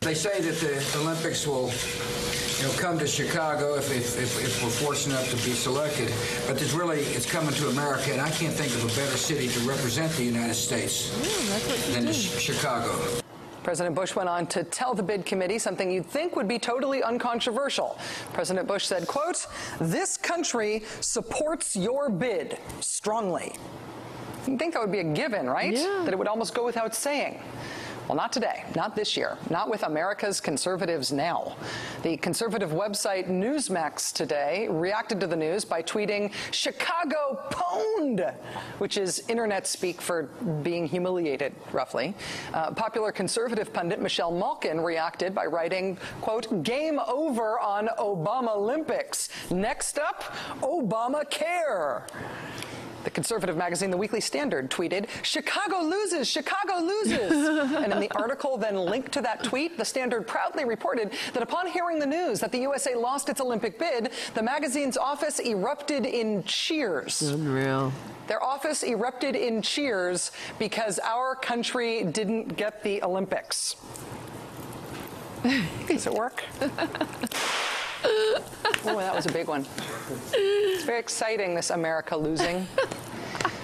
They 0.00 0.14
say 0.14 0.40
that 0.40 0.56
the 0.56 0.98
Olympics 1.00 1.46
will 1.46 1.70
you 2.64 2.70
know, 2.70 2.78
come 2.78 2.98
to 2.98 3.06
Chicago 3.06 3.74
if, 3.74 3.90
if, 3.94 4.18
if, 4.18 4.42
if, 4.42 4.62
we're 4.62 4.70
fortunate 4.70 5.16
enough 5.16 5.28
to 5.28 5.36
be 5.36 5.52
selected. 5.52 6.10
But 6.46 6.62
it's 6.62 6.72
really, 6.72 7.00
it's 7.00 7.30
coming 7.30 7.52
to 7.56 7.68
America, 7.68 8.10
and 8.10 8.20
I 8.20 8.30
can't 8.30 8.54
think 8.54 8.72
of 8.72 8.84
a 8.84 8.88
better 8.88 9.18
city 9.18 9.48
to 9.48 9.60
represent 9.68 10.10
the 10.12 10.24
United 10.24 10.54
States 10.54 11.12
Ooh, 11.18 11.92
than 11.92 12.10
Chicago. 12.12 13.20
President 13.62 13.94
Bush 13.94 14.14
went 14.16 14.30
on 14.30 14.46
to 14.48 14.64
tell 14.64 14.94
the 14.94 15.02
bid 15.02 15.26
committee 15.26 15.58
something 15.58 15.90
you'd 15.90 16.06
think 16.06 16.36
would 16.36 16.48
be 16.48 16.58
totally 16.58 17.02
uncontroversial. 17.02 17.98
President 18.32 18.66
Bush 18.66 18.86
said, 18.86 19.06
quote, 19.06 19.46
this 19.78 20.16
country 20.16 20.84
supports 21.00 21.76
your 21.76 22.08
bid 22.08 22.58
strongly. 22.80 23.54
You'd 24.46 24.58
think 24.58 24.72
that 24.72 24.80
would 24.80 24.92
be 24.92 25.00
a 25.00 25.04
given, 25.04 25.48
right? 25.48 25.74
Yeah. 25.74 26.02
That 26.04 26.12
it 26.12 26.18
would 26.18 26.28
almost 26.28 26.54
go 26.54 26.64
without 26.64 26.94
saying. 26.94 27.40
Well, 28.06 28.16
not 28.16 28.32
today, 28.32 28.64
not 28.76 28.94
this 28.94 29.16
year, 29.16 29.38
not 29.48 29.70
with 29.70 29.82
America's 29.82 30.38
conservatives 30.38 31.10
now. 31.10 31.56
The 32.02 32.18
conservative 32.18 32.70
website 32.70 33.30
Newsmax 33.30 34.12
today 34.12 34.68
reacted 34.68 35.20
to 35.20 35.26
the 35.26 35.36
news 35.36 35.64
by 35.64 35.82
tweeting 35.82 36.30
Chicago 36.50 37.40
pwned, 37.50 38.34
which 38.76 38.98
is 38.98 39.24
internet 39.28 39.66
speak 39.66 40.02
for 40.02 40.24
being 40.62 40.86
humiliated, 40.86 41.54
roughly. 41.72 42.14
Uh, 42.52 42.72
popular 42.72 43.10
conservative 43.10 43.72
pundit 43.72 44.02
Michelle 44.02 44.32
Malkin 44.32 44.82
reacted 44.82 45.34
by 45.34 45.46
writing, 45.46 45.96
quote, 46.20 46.62
game 46.62 47.00
over 47.08 47.58
on 47.58 47.88
Obama 47.98 48.54
Olympics. 48.54 49.30
Next 49.50 49.98
up, 49.98 50.24
Obamacare. 50.60 52.02
The 53.04 53.10
conservative 53.10 53.56
magazine, 53.56 53.90
The 53.90 53.96
Weekly 53.96 54.20
Standard, 54.20 54.70
tweeted, 54.70 55.06
Chicago 55.22 55.80
loses, 55.82 56.26
Chicago 56.26 56.78
loses. 56.78 57.30
and 57.76 57.92
in 57.92 58.00
the 58.00 58.10
article 58.16 58.56
then 58.56 58.76
linked 58.76 59.12
to 59.12 59.20
that 59.20 59.44
tweet, 59.44 59.76
The 59.76 59.84
Standard 59.84 60.26
proudly 60.26 60.64
reported 60.64 61.12
that 61.34 61.42
upon 61.42 61.68
hearing 61.68 61.98
the 61.98 62.06
news 62.06 62.40
that 62.40 62.50
the 62.50 62.58
USA 62.58 62.94
lost 62.94 63.28
its 63.28 63.40
Olympic 63.40 63.78
bid, 63.78 64.10
the 64.32 64.42
magazine's 64.42 64.96
office 64.96 65.38
erupted 65.38 66.06
in 66.06 66.42
cheers. 66.44 67.20
Unreal. 67.22 67.92
Their 68.26 68.42
office 68.42 68.82
erupted 68.82 69.36
in 69.36 69.60
cheers 69.60 70.32
because 70.58 70.98
our 71.00 71.34
country 71.34 72.04
didn't 72.04 72.56
get 72.56 72.82
the 72.82 73.02
Olympics. 73.02 73.76
Does 75.86 76.06
it 76.06 76.14
work? 76.14 76.42
Oh, 78.04 78.98
that 78.98 79.14
was 79.14 79.26
a 79.26 79.32
big 79.32 79.48
one. 79.48 79.66
It's 80.32 80.84
very 80.84 80.98
exciting, 80.98 81.54
this 81.54 81.70
America 81.70 82.16
losing. 82.16 82.66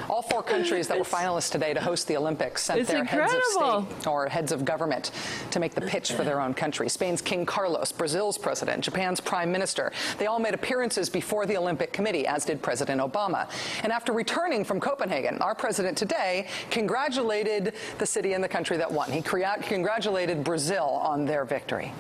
All 0.08 0.22
four 0.22 0.42
countries 0.42 0.88
that 0.88 0.98
were 0.98 1.04
finalists 1.04 1.52
today 1.52 1.72
to 1.72 1.80
host 1.80 2.08
the 2.08 2.16
Olympics 2.16 2.64
sent 2.64 2.80
It's 2.80 2.90
their 2.90 3.04
heads 3.04 3.32
of 3.32 3.42
state 3.44 4.06
or 4.08 4.28
heads 4.28 4.50
of 4.50 4.64
government 4.64 5.12
to 5.52 5.60
make 5.60 5.72
the 5.72 5.82
pitch 5.82 6.10
for 6.12 6.24
their 6.24 6.40
own 6.40 6.52
country. 6.52 6.88
Spain's 6.88 7.22
King 7.22 7.46
Carlos, 7.46 7.92
Brazil's 7.92 8.36
president, 8.36 8.82
Japan's 8.82 9.20
prime 9.20 9.52
minister. 9.52 9.92
They 10.18 10.26
all 10.26 10.40
made 10.40 10.52
appearances 10.52 11.08
before 11.08 11.46
the 11.46 11.56
Olympic 11.56 11.92
Committee, 11.92 12.26
as 12.26 12.44
did 12.44 12.60
President 12.60 13.00
Obama. 13.00 13.48
And 13.84 13.92
after 13.92 14.12
returning 14.12 14.64
from 14.64 14.80
Copenhagen, 14.80 15.38
our 15.42 15.54
president 15.54 15.96
today 15.96 16.48
congratulated 16.70 17.74
the 17.98 18.06
city 18.06 18.32
and 18.32 18.42
the 18.42 18.48
country 18.48 18.76
that 18.78 18.90
won. 18.90 19.12
He 19.12 19.22
congratulated 19.22 20.42
Brazil 20.42 20.86
on 20.86 21.24
their 21.24 21.44
victory. 21.44 21.92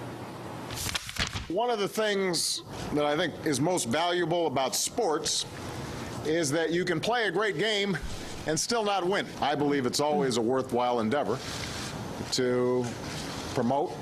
One 1.52 1.68
of 1.68 1.80
the 1.80 1.88
things 1.88 2.62
that 2.94 3.04
I 3.04 3.16
think 3.16 3.34
is 3.44 3.60
most 3.60 3.88
valuable 3.88 4.46
about 4.46 4.76
sports 4.76 5.46
is 6.24 6.48
that 6.52 6.70
you 6.70 6.84
can 6.84 7.00
play 7.00 7.26
a 7.26 7.30
great 7.30 7.58
game 7.58 7.98
and 8.46 8.58
still 8.58 8.84
not 8.84 9.04
win. 9.04 9.26
I 9.40 9.56
believe 9.56 9.84
it's 9.84 9.98
always 9.98 10.36
a 10.36 10.40
worthwhile 10.40 11.00
endeavor 11.00 11.38
to 12.32 12.84
promote 13.54 13.92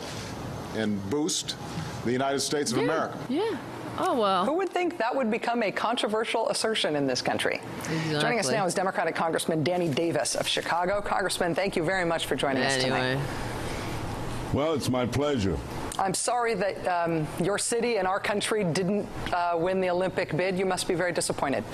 and 0.77 1.03
boost 1.09 1.57
the 2.05 2.13
United 2.13 2.41
States 2.41 2.71
of 2.73 2.79
America. 2.79 3.19
Yeah. 3.31 3.57
Oh, 3.99 4.15
well. 4.15 4.45
Who 4.45 4.53
would 4.55 4.69
think 4.69 4.99
that 4.99 5.15
would 5.17 5.31
become 5.31 5.63
a 5.63 5.73
controversial 5.73 6.51
assertion 6.51 6.97
in 6.97 7.07
this 7.07 7.23
country? 7.23 7.63
Exactly. 7.81 8.21
Joining 8.21 8.39
us 8.41 8.51
now 8.51 8.67
is 8.67 8.75
Democratic 8.75 9.15
Congressman 9.15 9.65
Danny 9.65 9.89
Davis 9.89 10.35
of 10.35 10.47
Chicago. 10.47 11.01
Congressman, 11.01 11.55
thank 11.55 11.77
you 11.77 11.83
very 11.83 12.05
much 12.05 12.27
for 12.27 12.37
joining 12.37 12.63
us 12.63 12.77
tonight. 12.77 13.01
Anyway. 13.01 13.25
Well, 14.53 14.75
it's 14.75 14.91
my 14.91 15.07
pleasure. 15.07 15.57
I'm 15.99 16.15
sorry 16.15 16.55
that 16.55 16.87
um, 16.87 17.27
your 17.43 17.59
city 17.59 17.97
and 17.97 18.07
our 18.07 18.21
country 18.21 18.63
didn't 18.63 19.09
uh, 19.33 19.55
win 19.57 19.81
the 19.81 19.91
Olympic 19.91 20.37
bid. 20.37 20.57
You 20.57 20.65
must 20.65 20.87
be 20.87 20.95
very 20.95 21.13
disappointed. 21.13 21.65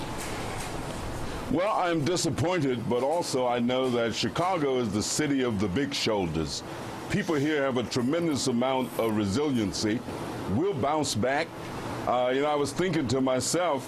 Well, 1.51 1.71
I'm 1.71 2.03
disappointed, 2.03 2.89
but 2.89 3.03
also 3.03 3.45
I 3.47 3.59
know 3.59 3.87
that 3.91 4.15
Chicago 4.15 4.79
is 4.79 4.91
the 4.91 5.03
city 5.03 5.43
of 5.43 5.59
the 5.59 5.67
big 5.67 5.93
shoulders. 5.93 6.63
People 7.11 7.35
here 7.35 7.61
have 7.61 7.77
a 7.77 7.83
tremendous 7.83 8.47
amount 8.47 8.89
of 8.97 9.15
resiliency. 9.15 9.99
We'll 10.53 10.73
bounce 10.73 11.13
back. 11.13 11.47
Uh, 12.07 12.31
you 12.33 12.41
know, 12.41 12.47
I 12.47 12.55
was 12.55 12.71
thinking 12.71 13.07
to 13.09 13.21
myself, 13.21 13.87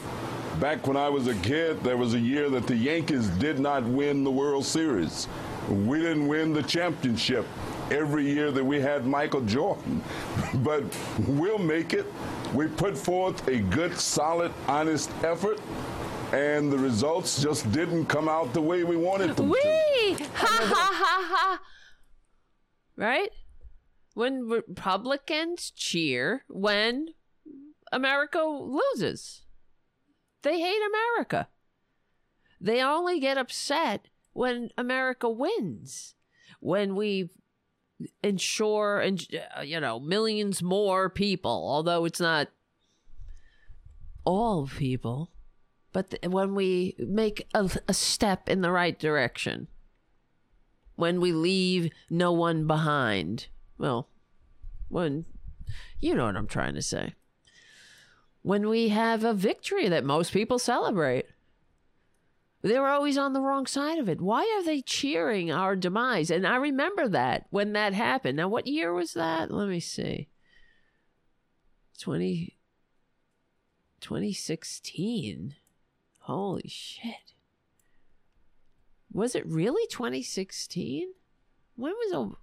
back 0.60 0.86
when 0.86 0.98
I 0.98 1.10
was 1.10 1.26
a 1.26 1.36
kid, 1.36 1.84
there 1.84 1.98
was 1.98 2.14
a 2.14 2.20
year 2.20 2.48
that 2.52 2.68
the 2.68 2.76
Yankees 2.76 3.28
did 3.28 3.60
not 3.60 3.84
win 3.86 4.24
the 4.24 4.32
World 4.32 4.66
Series. 4.66 5.28
We 5.68 6.00
didn't 6.00 6.28
win 6.28 6.54
the 6.54 6.64
championship 6.64 7.48
every 7.92 8.26
year 8.26 8.52
that 8.52 8.64
we 8.64 8.80
had 8.82 9.06
Michael 9.06 9.42
Jordan. 9.42 10.02
but 10.56 10.84
we'll 11.28 11.58
make 11.58 11.94
it. 11.94 12.06
We 12.54 12.68
put 12.68 12.98
forth 12.98 13.48
a 13.48 13.60
good, 13.60 13.98
solid, 13.98 14.52
honest 14.68 15.12
effort 15.24 15.60
and 16.32 16.72
the 16.72 16.78
results 16.78 17.42
just 17.42 17.72
didn't 17.72 18.06
come 18.06 18.28
out 18.28 18.54
the 18.54 18.62
way 18.62 18.84
we 18.84 18.98
wanted 18.98 19.36
them 19.36 19.48
to. 19.48 19.52
Wee! 19.52 20.18
Ha 20.34 20.58
ha 20.60 20.90
ha 20.94 21.28
ha! 21.30 21.62
Right? 22.96 23.30
When 24.14 24.50
Republicans 24.50 25.72
cheer 25.72 26.44
when 26.50 27.10
America 27.92 28.40
loses, 28.40 29.44
they 30.42 30.60
hate 30.60 30.82
America. 30.90 31.48
They 32.60 32.82
only 32.82 33.20
get 33.20 33.38
upset 33.38 34.08
when 34.34 34.72
America 34.78 35.30
wins. 35.30 36.16
When 36.60 36.96
we 36.96 37.30
ensure 38.22 39.00
and 39.00 39.26
uh, 39.58 39.62
you 39.62 39.80
know 39.80 40.00
millions 40.00 40.62
more 40.62 41.10
people 41.10 41.52
although 41.52 42.06
it's 42.06 42.20
not 42.20 42.48
all 44.24 44.68
people 44.68 45.32
but 45.94 46.12
th- 46.12 46.32
when 46.32 46.54
we 46.54 46.96
make 47.00 47.48
a, 47.56 47.70
a 47.88 47.94
step 47.94 48.48
in 48.48 48.62
the 48.62 48.72
right 48.72 49.00
direction 49.00 49.68
when 50.96 51.20
we 51.20 51.32
leave 51.32 51.90
no 52.10 52.32
one 52.32 52.68
behind 52.68 53.48
well 53.80 54.10
when 54.90 55.26
you 56.00 56.14
know 56.14 56.26
what 56.26 56.36
i'm 56.36 56.48
trying 56.48 56.76
to 56.76 56.82
say. 56.82 57.14
When 58.42 58.70
we 58.70 58.90
have 58.90 59.24
a 59.24 59.34
victory 59.34 59.90
that 59.90 60.06
most 60.06 60.32
people 60.32 60.60
celebrate 60.60 61.26
they 62.62 62.80
were 62.80 62.90
always 62.90 63.18
on 63.18 63.34
the 63.34 63.42
wrong 63.42 63.66
side 63.66 64.00
of 64.00 64.10
it 64.10 64.20
why 64.20 64.42
are 64.58 64.64
they 64.64 64.82
cheering 64.82 65.52
our 65.52 65.76
demise 65.76 66.30
and 66.30 66.46
i 66.46 66.56
remember 66.56 67.08
that 67.08 67.46
when 67.50 67.74
that 67.74 67.94
happened 67.94 68.38
now 68.38 68.48
what 68.48 68.68
year 68.68 68.94
was 68.94 69.14
that 69.14 69.52
let 69.52 69.68
me 69.68 69.80
see 69.80 70.28
20 72.00 72.56
2016 74.02 75.56
Holy 76.28 76.68
shit. 76.68 77.32
Was 79.14 79.34
it 79.34 79.48
really 79.48 79.88
2016? 79.88 81.14
When 81.78 81.94
was 81.94 82.36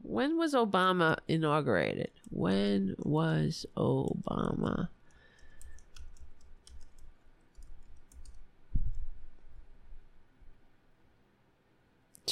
when 0.00 0.38
was 0.38 0.54
Obama 0.54 1.16
inaugurated? 1.26 2.12
When 2.30 2.94
was 3.00 3.66
Obama? 3.76 4.90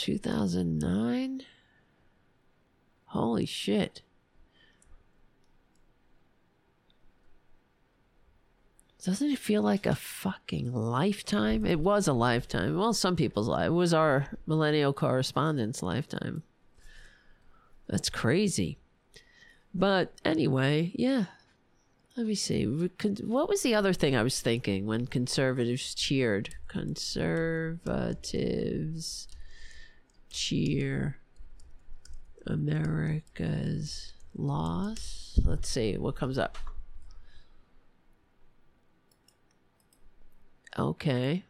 Two 0.01 0.17
thousand 0.17 0.79
nine. 0.79 1.43
Holy 3.09 3.45
shit. 3.45 4.01
Doesn't 9.05 9.31
it 9.31 9.39
feel 9.39 9.61
like 9.61 9.85
a 9.85 9.95
fucking 9.95 10.73
lifetime? 10.73 11.67
It 11.67 11.81
was 11.81 12.09
a 12.09 12.15
lifetime. 12.15 12.79
Well, 12.79 12.95
some 12.95 13.15
people's 13.15 13.47
life. 13.47 13.67
It 13.67 13.73
was 13.73 13.93
our 13.93 14.29
millennial 14.47 14.95
correspondent's 14.95 15.83
lifetime. 15.83 16.45
That's 17.87 18.09
crazy. 18.09 18.79
But 19.75 20.15
anyway, 20.25 20.93
yeah. 20.95 21.27
Let 22.17 22.25
me 22.25 22.35
see. 22.35 22.65
What 22.65 23.51
was 23.51 23.61
the 23.61 23.75
other 23.75 23.93
thing 23.93 24.17
I 24.17 24.23
was 24.23 24.41
thinking 24.41 24.87
when 24.87 25.09
conservatives 25.09 25.95
cheered? 25.95 26.55
Conservatives 26.69 29.29
cheer 30.31 31.19
America's 32.47 34.13
loss. 34.35 35.39
Let's 35.45 35.69
see 35.69 35.97
what 35.97 36.17
comes 36.17 36.39
up. 36.39 36.57
Okay. 40.79 41.45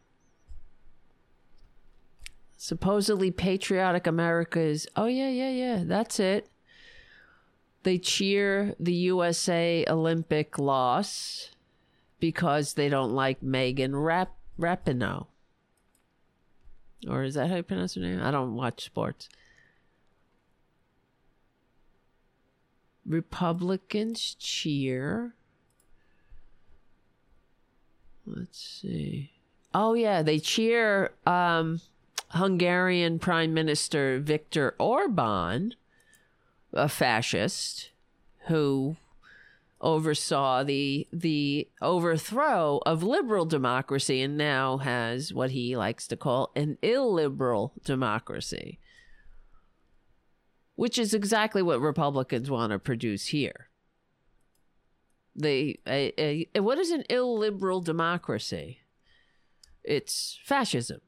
Supposedly 2.57 3.31
patriotic 3.31 4.05
America 4.05 4.59
is. 4.59 4.87
Oh, 4.95 5.05
yeah, 5.05 5.29
yeah, 5.29 5.49
yeah. 5.49 5.83
That's 5.85 6.19
it. 6.19 6.47
They 7.83 7.97
cheer 7.97 8.75
the 8.79 8.93
USA 8.93 9.83
Olympic 9.87 10.59
loss 10.59 11.49
because 12.19 12.73
they 12.73 12.87
don't 12.89 13.13
like 13.13 13.41
Megan 13.41 13.95
Rap- 13.95 14.37
Rapinoe. 14.59 15.25
Or 17.07 17.23
is 17.23 17.33
that 17.35 17.49
how 17.49 17.57
you 17.57 17.63
pronounce 17.63 17.95
her 17.95 18.01
name? 18.01 18.21
I 18.21 18.31
don't 18.31 18.55
watch 18.55 18.85
sports. 18.85 19.27
Republicans 23.05 24.35
cheer. 24.39 25.33
Let's 28.25 28.59
see. 28.81 29.31
Oh 29.73 29.93
yeah, 29.93 30.21
they 30.21 30.39
cheer 30.39 31.11
um, 31.25 31.81
Hungarian 32.29 33.19
Prime 33.19 33.53
Minister 33.53 34.19
Viktor 34.19 34.75
Orban, 34.77 35.75
a 36.73 36.87
fascist 36.87 37.89
who 38.47 38.97
oversaw 39.81 40.63
the 40.63 41.07
the 41.11 41.67
overthrow 41.81 42.79
of 42.85 43.03
liberal 43.03 43.45
democracy 43.45 44.21
and 44.21 44.37
now 44.37 44.77
has 44.77 45.33
what 45.33 45.51
he 45.51 45.75
likes 45.75 46.07
to 46.07 46.15
call 46.15 46.51
an 46.55 46.77
illiberal 46.81 47.73
democracy 47.83 48.79
which 50.81 50.97
is 50.97 51.13
exactly 51.13 51.61
what 51.61 51.79
republicans 51.79 52.49
want 52.49 52.71
to 52.71 52.79
produce 52.79 53.27
here. 53.27 53.69
They 55.35 55.77
a, 55.87 56.47
a, 56.55 56.59
what 56.59 56.79
is 56.79 56.89
an 56.89 57.03
illiberal 57.07 57.81
democracy? 57.81 58.79
It's 59.83 60.39
fascism 60.43 61.01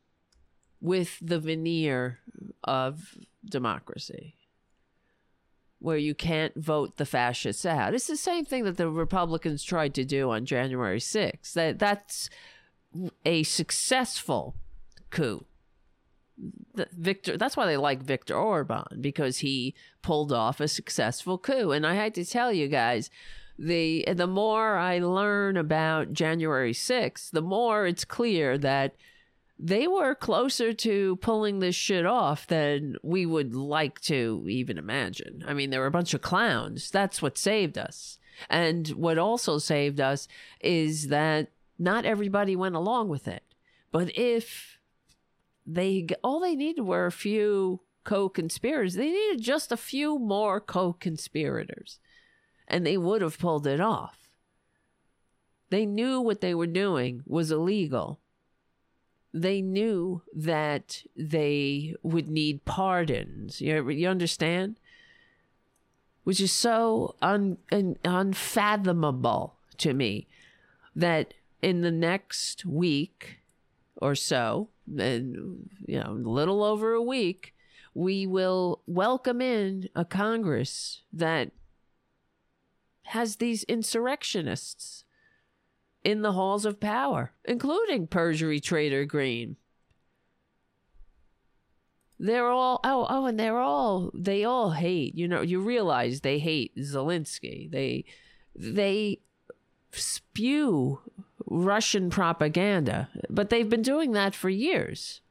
with 0.80 1.18
the 1.22 1.40
veneer 1.40 2.20
of 2.64 3.18
democracy 3.44 4.36
where 5.84 5.98
you 5.98 6.16
can't 6.16 6.56
vote 6.56 6.96
the 6.96 7.06
fascists 7.06 7.66
out. 7.66 7.94
It's 7.94 8.08
the 8.08 8.16
same 8.16 8.46
thing 8.46 8.64
that 8.64 8.78
the 8.78 8.90
Republicans 8.90 9.64
tried 9.64 9.94
to 9.96 10.06
do 10.06 10.32
on 10.32 10.46
January 10.46 11.00
6th. 11.00 11.52
That 11.54 11.78
that's 11.78 12.30
a 13.26 13.44
successful 13.44 14.56
coup. 15.10 15.44
The 16.74 16.88
Victor 16.98 17.36
that's 17.36 17.58
why 17.58 17.66
they 17.66 17.76
like 17.76 18.02
Viktor 18.02 18.34
Orban 18.34 18.86
because 19.02 19.40
he 19.40 19.76
pulled 20.02 20.32
off 20.32 20.62
a 20.62 20.70
successful 20.70 21.38
coup. 21.38 21.72
And 21.72 21.86
I 21.86 21.96
had 21.96 22.16
to 22.16 22.24
tell 22.24 22.54
you 22.54 22.70
guys, 22.70 23.10
the 23.60 24.06
the 24.08 24.26
more 24.26 24.78
I 24.78 25.00
learn 25.00 25.58
about 25.58 26.14
January 26.14 26.74
6th, 26.74 27.32
the 27.32 27.42
more 27.42 27.86
it's 27.86 28.06
clear 28.06 28.58
that 28.58 28.96
they 29.60 29.88
were 29.88 30.16
closer 30.16 30.74
to 30.74 31.16
pulling 31.18 31.60
this 31.60 31.76
shit 31.76 32.06
off 32.06 32.48
than 32.48 32.96
we 33.04 33.26
would 33.26 33.54
like 33.54 34.00
to 34.02 34.46
even 34.50 34.78
imagine. 34.78 35.44
I 35.48 35.54
mean, 35.54 35.70
they 35.70 35.78
were 35.78 35.86
a 35.86 35.92
bunch 35.92 36.14
of 36.14 36.22
clowns. 36.22 36.90
That's 36.90 37.22
what 37.22 37.38
saved 37.38 37.78
us. 37.78 38.18
And 38.50 38.88
what 38.90 39.18
also 39.18 39.60
saved 39.60 40.02
us 40.02 40.28
is 40.60 41.08
that 41.08 41.50
not 41.78 42.06
everybody 42.06 42.56
went 42.56 42.76
along 42.76 43.10
with 43.10 43.28
it. 43.28 43.44
But 43.92 44.18
if 44.18 44.80
they 45.66 46.08
all 46.24 46.40
they 46.40 46.56
needed 46.56 46.82
were 46.82 47.06
a 47.06 47.12
few 47.12 47.82
co-conspirators, 48.04 48.96
they 48.96 49.12
needed 49.12 49.42
just 49.42 49.72
a 49.72 49.78
few 49.78 50.18
more 50.20 50.60
co-conspirators 50.60 52.00
and 52.68 52.86
they 52.86 52.98
would 52.98 53.22
have 53.22 53.40
pulled 53.40 53.68
it 53.68 53.80
off. 53.80 54.18
They 55.70 55.86
knew 55.86 56.20
what 56.20 56.42
they 56.42 56.54
were 56.54 56.68
doing 56.68 57.22
was 57.26 57.52
illegal 57.52 58.20
they 59.34 59.62
knew 59.62 60.22
that 60.34 61.04
they 61.16 61.96
would 62.04 62.30
need 62.30 62.66
pardons. 62.66 63.60
You, 63.60 63.90
you 63.90 64.08
understand? 64.08 64.80
Which 66.24 66.40
is 66.40 66.52
so 66.52 67.16
un, 67.22 67.58
un, 67.72 67.98
unfathomable 68.06 69.56
to 69.80 69.94
me 69.94 70.28
that 70.96 71.34
in 71.62 71.82
the 71.82 71.92
next 71.92 72.66
week 72.66 73.40
or 73.98 74.16
so, 74.16 74.70
and 74.98 75.70
you 75.88 76.00
know, 76.00 76.12
a 76.12 76.30
little 76.30 76.64
over 76.64 76.94
a 76.94 77.02
week, 77.02 77.56
we 77.94 78.28
will 78.28 78.82
welcome 78.86 79.42
in 79.42 79.90
a 79.96 80.06
Congress 80.06 81.02
that 81.12 81.52
has 83.08 83.38
these 83.38 83.64
insurrectionists 83.64 85.04
in 86.04 86.22
the 86.22 86.34
halls 86.34 86.66
of 86.66 86.80
power, 86.80 87.32
including 87.46 88.08
perjury 88.08 88.60
trader 88.60 89.06
Greene. 89.06 89.58
They're 92.20 92.50
all 92.50 92.80
oh 92.84 93.06
oh, 93.10 93.26
and 93.26 93.40
they're 93.40 93.60
all 93.60 94.12
they 94.14 94.44
all 94.44 94.72
hate. 94.72 95.16
You 95.16 95.28
know, 95.28 95.42
you 95.42 95.60
realize 95.60 96.22
they 96.22 96.40
hate 96.40 96.76
Zelensky. 96.78 97.70
They 97.70 98.06
they 98.56 99.20
spew 99.92 101.00
Russian 101.46 102.10
propaganda, 102.10 103.10
but 103.30 103.50
they've 103.50 103.70
been 103.70 103.82
doing 103.82 104.14
that 104.14 104.36
for 104.36 104.50
years. 104.50 105.22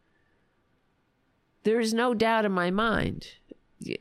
There 1.65 1.81
is 1.81 1.95
no 1.95 2.13
doubt 2.13 2.45
in 2.45 2.53
my 2.53 2.71
mind 2.71 3.29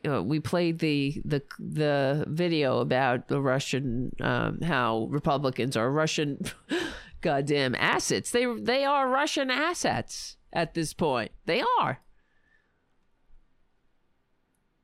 uh, 0.07 0.21
we 0.23 0.39
played 0.39 0.79
the 0.79 1.21
the 1.25 1.41
the 1.59 2.25
video 2.27 2.79
about 2.79 3.27
the 3.27 3.41
Russian 3.41 4.11
um, 4.19 4.61
how 4.61 5.07
Republicans 5.09 5.77
are 5.77 5.91
Russian 5.91 6.39
goddamn 7.21 7.75
assets. 7.75 8.31
They 8.31 8.45
they 8.45 8.83
are 8.83 9.07
Russian 9.07 9.49
assets 9.49 10.37
at 10.51 10.73
this 10.73 10.93
point. 10.93 11.31
They 11.45 11.63
are. 11.79 11.99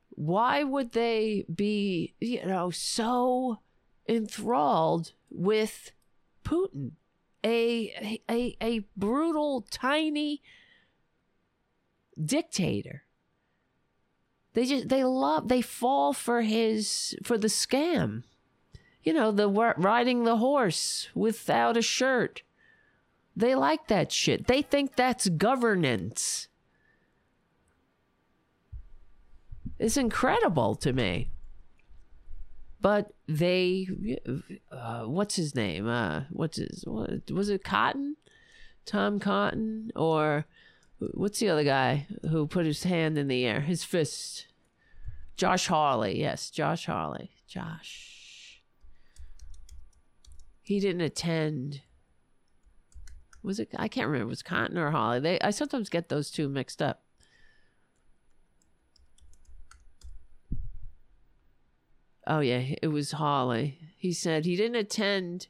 Why 0.10 0.64
would 0.64 0.94
they 0.94 1.46
be, 1.54 2.16
you 2.20 2.44
know, 2.46 2.72
so 2.72 3.60
enthralled 4.10 5.14
with 5.30 5.92
Putin, 6.44 6.92
a 7.46 8.20
a 8.30 8.58
a 8.62 8.80
brutal, 8.96 9.62
tiny 9.70 10.42
dictator? 12.24 13.04
They 14.58 14.66
just 14.66 14.90
they 14.90 15.04
love 15.04 15.50
they 15.50 15.62
fall 15.62 16.14
for 16.14 16.42
his 16.42 17.16
for 17.22 17.38
the 17.38 17.48
scam. 17.48 18.24
You 19.04 19.14
know, 19.14 19.32
the 19.32 19.48
riding 19.48 20.24
the 20.24 20.38
horse 20.38 21.10
without 21.14 21.78
a 21.78 21.84
shirt. 21.84 22.42
They 23.36 23.54
like 23.54 23.88
that 23.90 24.12
shit. 24.12 24.48
They 24.48 24.64
think 24.64 24.96
that's 24.96 25.30
governance. 25.30 26.48
It's 29.78 29.96
incredible 29.96 30.74
to 30.78 30.92
me. 30.92 31.30
But 32.82 33.14
they, 33.28 33.88
uh, 34.72 35.04
what's 35.04 35.36
his 35.36 35.54
name? 35.54 35.88
Uh, 35.88 36.24
what's 36.32 36.58
his? 36.58 36.84
What, 36.84 37.30
was 37.30 37.50
it 37.50 37.64
Cotton? 37.64 38.16
Tom 38.88 39.20
Cotton 39.20 39.92
or 39.96 40.48
what's 41.00 41.40
the 41.40 41.50
other 41.50 41.64
guy 41.64 42.08
who 42.30 42.48
put 42.48 42.66
his 42.66 42.84
hand 42.84 43.18
in 43.18 43.28
the 43.28 43.46
air, 43.46 43.62
his 43.62 43.84
fist? 43.84 44.47
Josh 45.38 45.68
Hawley, 45.68 46.20
yes, 46.20 46.50
Josh 46.50 46.88
Hawley. 46.88 47.30
Josh. 47.48 48.62
He 50.64 50.80
didn't 50.80 51.02
attend. 51.02 51.82
Was 53.44 53.60
it? 53.60 53.70
I 53.78 53.88
can't 53.88 54.08
remember. 54.08 54.26
It 54.26 54.30
was 54.30 54.44
Cotton 54.44 54.78
or 54.78 54.92
Hawley. 54.92 55.20
They. 55.20 55.40
I 55.40 55.52
sometimes 55.52 55.90
get 55.90 56.10
those 56.10 56.30
two 56.30 56.50
mixed 56.50 56.82
up. 56.82 57.04
Oh 62.26 62.42
yeah, 62.42 62.76
it 62.82 62.88
was 62.88 63.14
Hawley. 63.14 63.78
He 63.96 64.12
said 64.12 64.44
he 64.44 64.58
didn't 64.58 64.76
attend 64.76 65.48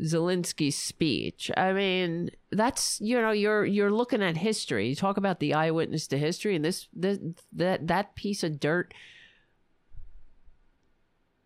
Zelensky's 0.00 0.76
speech. 0.76 1.50
I 1.56 1.72
mean, 1.72 2.30
that's 2.50 3.00
you 3.00 3.20
know, 3.20 3.32
you're 3.32 3.64
you're 3.64 3.90
looking 3.90 4.22
at 4.22 4.36
history. 4.36 4.88
You 4.88 4.94
talk 4.94 5.16
about 5.16 5.40
the 5.40 5.54
eyewitness 5.54 6.06
to 6.08 6.18
history, 6.18 6.56
and 6.56 6.64
this, 6.64 6.88
this 6.92 7.18
that 7.52 7.86
that 7.88 8.14
piece 8.14 8.42
of 8.42 8.60
dirt. 8.60 8.94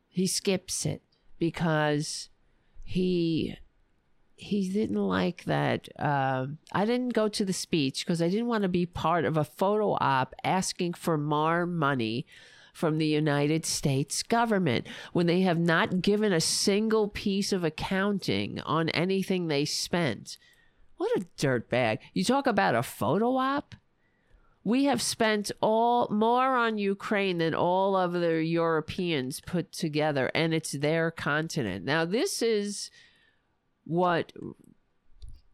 He 0.09 0.29
skips 0.29 0.87
it 0.87 1.03
because 1.39 2.29
he 2.85 3.57
he 4.37 4.69
didn't 4.69 5.03
like 5.03 5.45
that. 5.45 5.89
Uh, 5.99 6.47
I 6.73 6.85
didn't 6.85 7.15
go 7.15 7.29
to 7.29 7.45
the 7.45 7.53
speech 7.53 8.05
because 8.05 8.21
I 8.21 8.29
didn't 8.29 8.47
want 8.47 8.63
to 8.63 8.69
be 8.69 8.87
part 8.87 9.25
of 9.25 9.37
a 9.37 9.45
photo 9.45 9.97
op 10.01 10.35
asking 10.45 10.95
for 10.95 11.17
more 11.17 11.67
money 11.67 12.27
from 12.75 12.99
the 12.99 13.07
United 13.07 13.65
States 13.65 14.23
government 14.25 14.87
when 15.13 15.27
they 15.27 15.43
have 15.43 15.59
not 15.59 16.03
given 16.03 16.33
a 16.33 16.41
single 16.41 17.09
piece 17.09 17.53
of 17.53 17.65
accounting 17.65 18.61
on 18.67 18.89
anything 18.91 19.47
they 19.47 19.65
spent. 19.65 20.37
What 20.97 21.17
a 21.17 21.25
dirtbag. 21.39 21.99
You 22.13 22.25
talk 22.25 22.47
about 22.47 22.75
a 22.75 22.83
photo 22.83 23.37
op? 23.37 23.77
We 24.65 24.85
have 24.85 25.01
spent 25.01 25.53
all 25.61 26.09
more 26.11 26.57
on 26.57 26.79
Ukraine 26.79 27.39
than 27.39 27.55
all 27.55 27.97
of 27.97 28.13
the 28.13 28.43
Europeans 28.43 29.41
put 29.41 29.71
together, 29.71 30.31
and 30.35 30.53
it's 30.53 30.73
their 30.73 31.11
continent. 31.11 31.85
Now, 31.85 32.05
this 32.05 32.43
is 32.43 32.91
what 33.85 34.33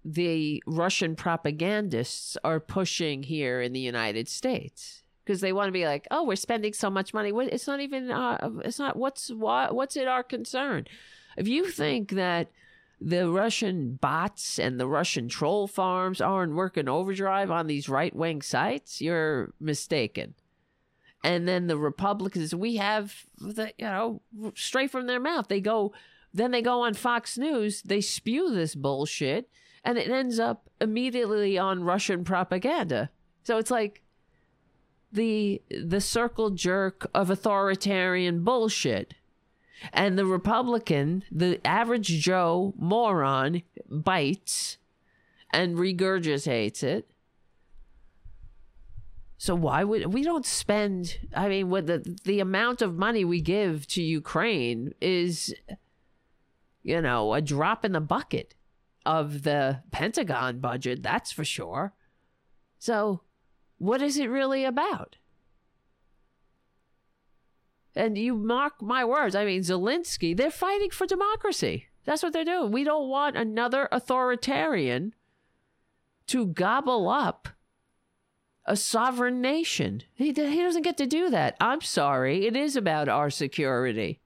the 0.05 0.63
Russian 0.67 1.17
propagandists 1.17 2.39
are 2.43 2.61
pushing 2.61 3.25
here 3.25 3.61
in 3.61 3.73
the 3.73 3.81
United 3.81 4.29
States 4.29 5.00
because 5.31 5.41
they 5.41 5.53
want 5.53 5.69
to 5.69 5.73
be 5.73 5.87
like, 5.87 6.09
oh, 6.11 6.25
we're 6.25 6.35
spending 6.35 6.73
so 6.73 6.91
much 6.91 7.15
money. 7.15 7.31
It's 7.53 7.69
not 7.69 7.79
even. 7.79 8.11
Uh, 8.11 8.51
it's 8.65 8.81
not. 8.81 8.97
What's 8.97 9.31
what? 9.31 9.77
What's 9.77 9.97
it 9.97 10.09
our 10.09 10.25
concern? 10.25 10.89
If 11.37 11.47
you 11.47 11.67
think 11.67 12.11
that 12.11 12.51
the 13.01 13.31
Russian 13.31 13.95
bots 13.95 14.59
and 14.59 14.81
the 14.81 14.89
Russian 14.89 15.29
troll 15.29 15.69
farms 15.69 16.21
aren't 16.21 16.55
working 16.55 16.89
overdrive 16.89 17.49
on 17.49 17.69
these 17.69 17.89
right 17.89 18.15
wing 18.15 18.43
sites, 18.43 19.01
you're 19.01 19.55
mistaken. 19.61 20.35
and 21.23 21.47
then 21.47 21.69
the 21.69 21.79
Republicans, 21.79 22.53
we 22.53 22.77
have 22.77 23.25
the 23.39 23.73
you 23.79 23.85
know 23.87 24.23
straight 24.57 24.91
from 24.91 25.07
their 25.07 25.21
mouth. 25.21 25.47
They 25.47 25.61
go, 25.61 25.93
then 26.35 26.51
they 26.51 26.63
go 26.63 26.81
on 26.81 26.95
Fox 26.95 27.39
News, 27.39 27.83
they 27.83 28.01
spew 28.01 28.51
this 28.53 28.75
bullshit, 28.75 29.49
and 29.85 29.97
it 29.97 30.11
ends 30.11 30.41
up 30.41 30.69
immediately 30.81 31.57
on 31.57 31.85
Russian 31.85 32.25
propaganda. 32.25 33.11
So 33.45 33.59
it's 33.59 33.71
like 33.71 34.03
the 35.13 35.63
the 35.71 36.01
circle 36.01 36.51
jerk 36.51 37.09
of 37.15 37.31
authoritarian 37.31 38.45
bullshit. 38.45 39.15
And 39.95 40.19
the 40.19 40.27
Republican, 40.27 41.25
the 41.33 41.59
average 41.67 42.09
Joe 42.21 42.75
moron, 42.77 43.63
bites 43.89 44.77
and 45.53 45.77
regurgitates 45.77 46.83
it. 46.83 47.11
So 49.39 49.55
why 49.55 49.85
would 49.85 50.13
we 50.13 50.23
don't 50.23 50.45
spend? 50.45 51.19
I 51.35 51.49
mean, 51.49 51.71
with 51.71 51.87
the 51.87 52.19
the 52.25 52.41
amount 52.41 52.83
of 52.83 52.99
money 52.99 53.25
we 53.25 53.41
give 53.41 53.87
to 53.89 54.03
Ukraine 54.03 54.93
is, 55.01 55.55
you 56.83 57.01
know, 57.01 57.33
a 57.33 57.41
drop 57.41 57.83
in 57.83 57.93
the 57.93 58.01
bucket 58.01 58.55
of 59.07 59.43
the 59.45 59.83
Pentagon 59.91 60.59
budget. 60.59 61.03
That's 61.03 61.33
for 61.33 61.45
sure. 61.45 61.95
So, 62.79 63.23
what 63.81 64.03
is 64.03 64.19
it 64.19 64.29
really 64.29 64.63
about? 64.67 65.17
And 67.97 68.19
you 68.19 68.35
mark 68.35 68.83
my 68.83 69.07
words. 69.07 69.35
I 69.35 69.47
mean, 69.47 69.63
Zelensky. 69.63 70.37
They're 70.37 70.51
fighting 70.51 70.91
for 70.91 71.07
democracy. 71.07 71.87
That's 72.05 72.23
what 72.23 72.35
they're 72.35 72.45
doing. 72.45 72.73
We 72.73 72.85
don't 72.85 73.09
want 73.09 73.39
another 73.39 73.89
authoritarian 73.91 75.15
to 76.27 76.47
gobble 76.47 77.09
up 77.09 77.49
a 78.67 78.77
sovereign 78.77 79.41
nation. 79.41 80.03
He, 80.13 80.27
he 80.27 80.63
doesn't 80.63 80.83
get 80.83 80.99
to 80.99 81.07
do 81.07 81.31
that. 81.31 81.57
I'm 81.59 81.81
sorry. 81.81 82.47
It 82.47 82.55
is 82.55 82.77
about 82.77 83.09
our 83.09 83.31
security. 83.31 84.21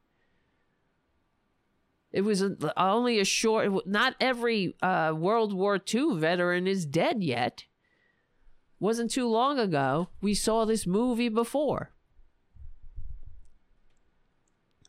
It 2.10 2.22
was 2.22 2.44
only 2.76 3.20
a 3.20 3.24
short, 3.24 3.86
not 3.86 4.16
every 4.20 4.74
uh, 4.82 5.14
World 5.16 5.52
War 5.52 5.80
II 5.92 6.16
veteran 6.16 6.66
is 6.66 6.84
dead 6.84 7.22
yet. 7.22 7.66
Wasn't 8.80 9.10
too 9.10 9.28
long 9.28 9.58
ago. 9.58 10.08
We 10.20 10.34
saw 10.34 10.64
this 10.64 10.86
movie 10.86 11.28
before. 11.28 11.90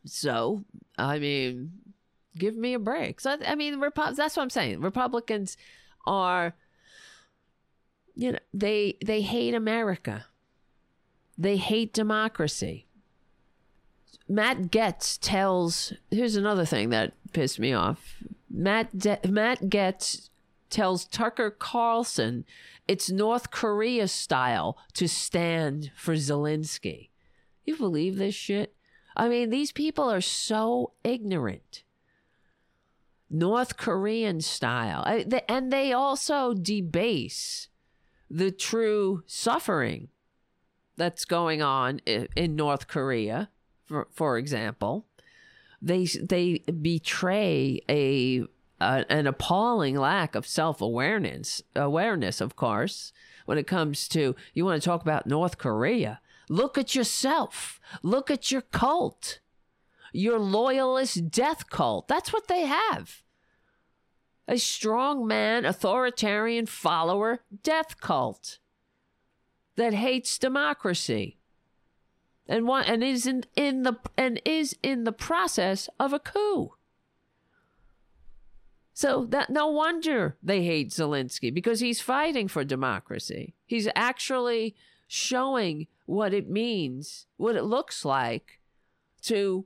So, 0.06 0.64
I 0.98 1.20
mean, 1.20 1.72
give 2.38 2.56
me 2.56 2.74
a 2.74 2.80
break. 2.80 3.20
So, 3.20 3.38
I 3.46 3.56
mean, 3.56 3.80
Repu- 3.80 4.16
that's 4.16 4.36
what 4.38 4.44
I'm 4.44 4.50
saying. 4.50 4.82
Republicans 4.82 5.58
are 6.06 6.56
you 8.16 8.32
know 8.32 8.40
they 8.54 8.98
they 9.06 9.22
hate 9.22 9.54
america 9.54 10.26
they 11.38 11.58
hate 11.58 11.94
democracy 11.94 12.88
matt 14.28 14.72
gaetz 14.72 15.20
tells 15.22 15.94
here's 16.10 16.36
another 16.36 16.66
thing 16.66 16.90
that 16.90 17.14
pissed 17.34 17.60
me 17.60 17.74
off 17.74 18.24
matt 18.50 18.98
De- 18.98 19.20
matt 19.28 19.64
gaetz 19.64 20.30
tells 20.76 21.06
tucker 21.06 21.50
carlson 21.50 22.44
it's 22.88 23.10
north 23.10 23.50
korea 23.50 24.08
style 24.08 24.78
to 24.94 25.08
stand 25.08 25.92
for 25.96 26.16
zelensky. 26.16 27.10
You 27.64 27.78
believe 27.78 28.18
this 28.18 28.36
shit? 28.36 28.76
I 29.16 29.30
mean 29.30 29.50
these 29.50 29.72
people 29.72 30.12
are 30.12 30.22
so 30.22 30.92
ignorant. 31.04 31.84
North 33.30 33.78
korean 33.78 34.42
style. 34.42 35.04
And 35.48 35.72
they 35.72 35.94
also 35.94 36.54
debase 36.54 37.70
the 38.30 38.52
true 38.52 39.24
suffering 39.26 40.10
that's 40.98 41.26
going 41.26 41.62
on 41.62 42.00
in 42.00 42.56
North 42.56 42.88
Korea, 42.88 43.50
for, 43.86 44.08
for 44.12 44.38
example. 44.38 45.06
They 45.82 46.06
they 46.06 46.60
betray 46.82 47.82
a, 47.90 48.46
a 48.86 49.12
an 49.12 49.28
appalling 49.28 49.96
lack 49.96 50.36
of 50.36 50.48
self 50.48 50.82
awareness 50.82 51.62
awareness, 51.76 52.42
of 52.42 52.56
course, 52.56 53.12
when 53.46 53.58
it 53.58 53.68
comes 53.68 54.08
to 54.10 54.36
you 54.54 54.66
want 54.66 54.82
to 54.82 54.86
talk 54.86 55.02
about 55.02 55.28
North 55.28 55.58
Korea. 55.58 56.20
Look 56.48 56.78
at 56.78 56.94
yourself. 56.94 57.80
Look 58.04 58.30
at 58.30 58.52
your 58.52 58.62
cult. 58.62 59.40
Your 60.14 60.40
loyalist 60.40 61.30
death 61.32 61.70
cult. 61.70 62.08
That's 62.08 62.32
what 62.32 62.48
they 62.48 62.62
have 62.62 63.24
a 64.48 64.58
strong 64.58 65.26
man, 65.26 65.66
authoritarian 65.66 66.68
follower 66.68 67.40
death 67.64 68.00
cult 68.00 68.60
that 69.76 69.94
hates 69.94 70.38
democracy 70.38 71.38
and 72.48 72.68
want, 72.68 72.88
and 72.88 73.04
is 73.04 73.26
in, 73.26 73.44
in 73.56 73.84
the 73.84 73.98
and 74.18 74.40
is 74.46 74.76
in 74.84 75.04
the 75.04 75.12
process 75.12 75.90
of 76.00 76.14
a 76.14 76.20
coup. 76.20 76.74
So 78.96 79.26
that 79.26 79.50
no 79.50 79.68
wonder 79.68 80.38
they 80.42 80.64
hate 80.64 80.90
Zelensky 80.90 81.54
because 81.54 81.82
he's 81.82 82.00
fighting 82.00 82.48
for 82.48 82.64
democracy. 82.64 83.54
He's 83.66 83.90
actually 83.94 84.74
showing 85.06 85.88
what 86.06 86.34
it 86.34 86.50
means, 86.50 87.28
what 87.36 87.58
it 87.58 87.66
looks 87.66 88.06
like 88.06 88.62
to 89.24 89.66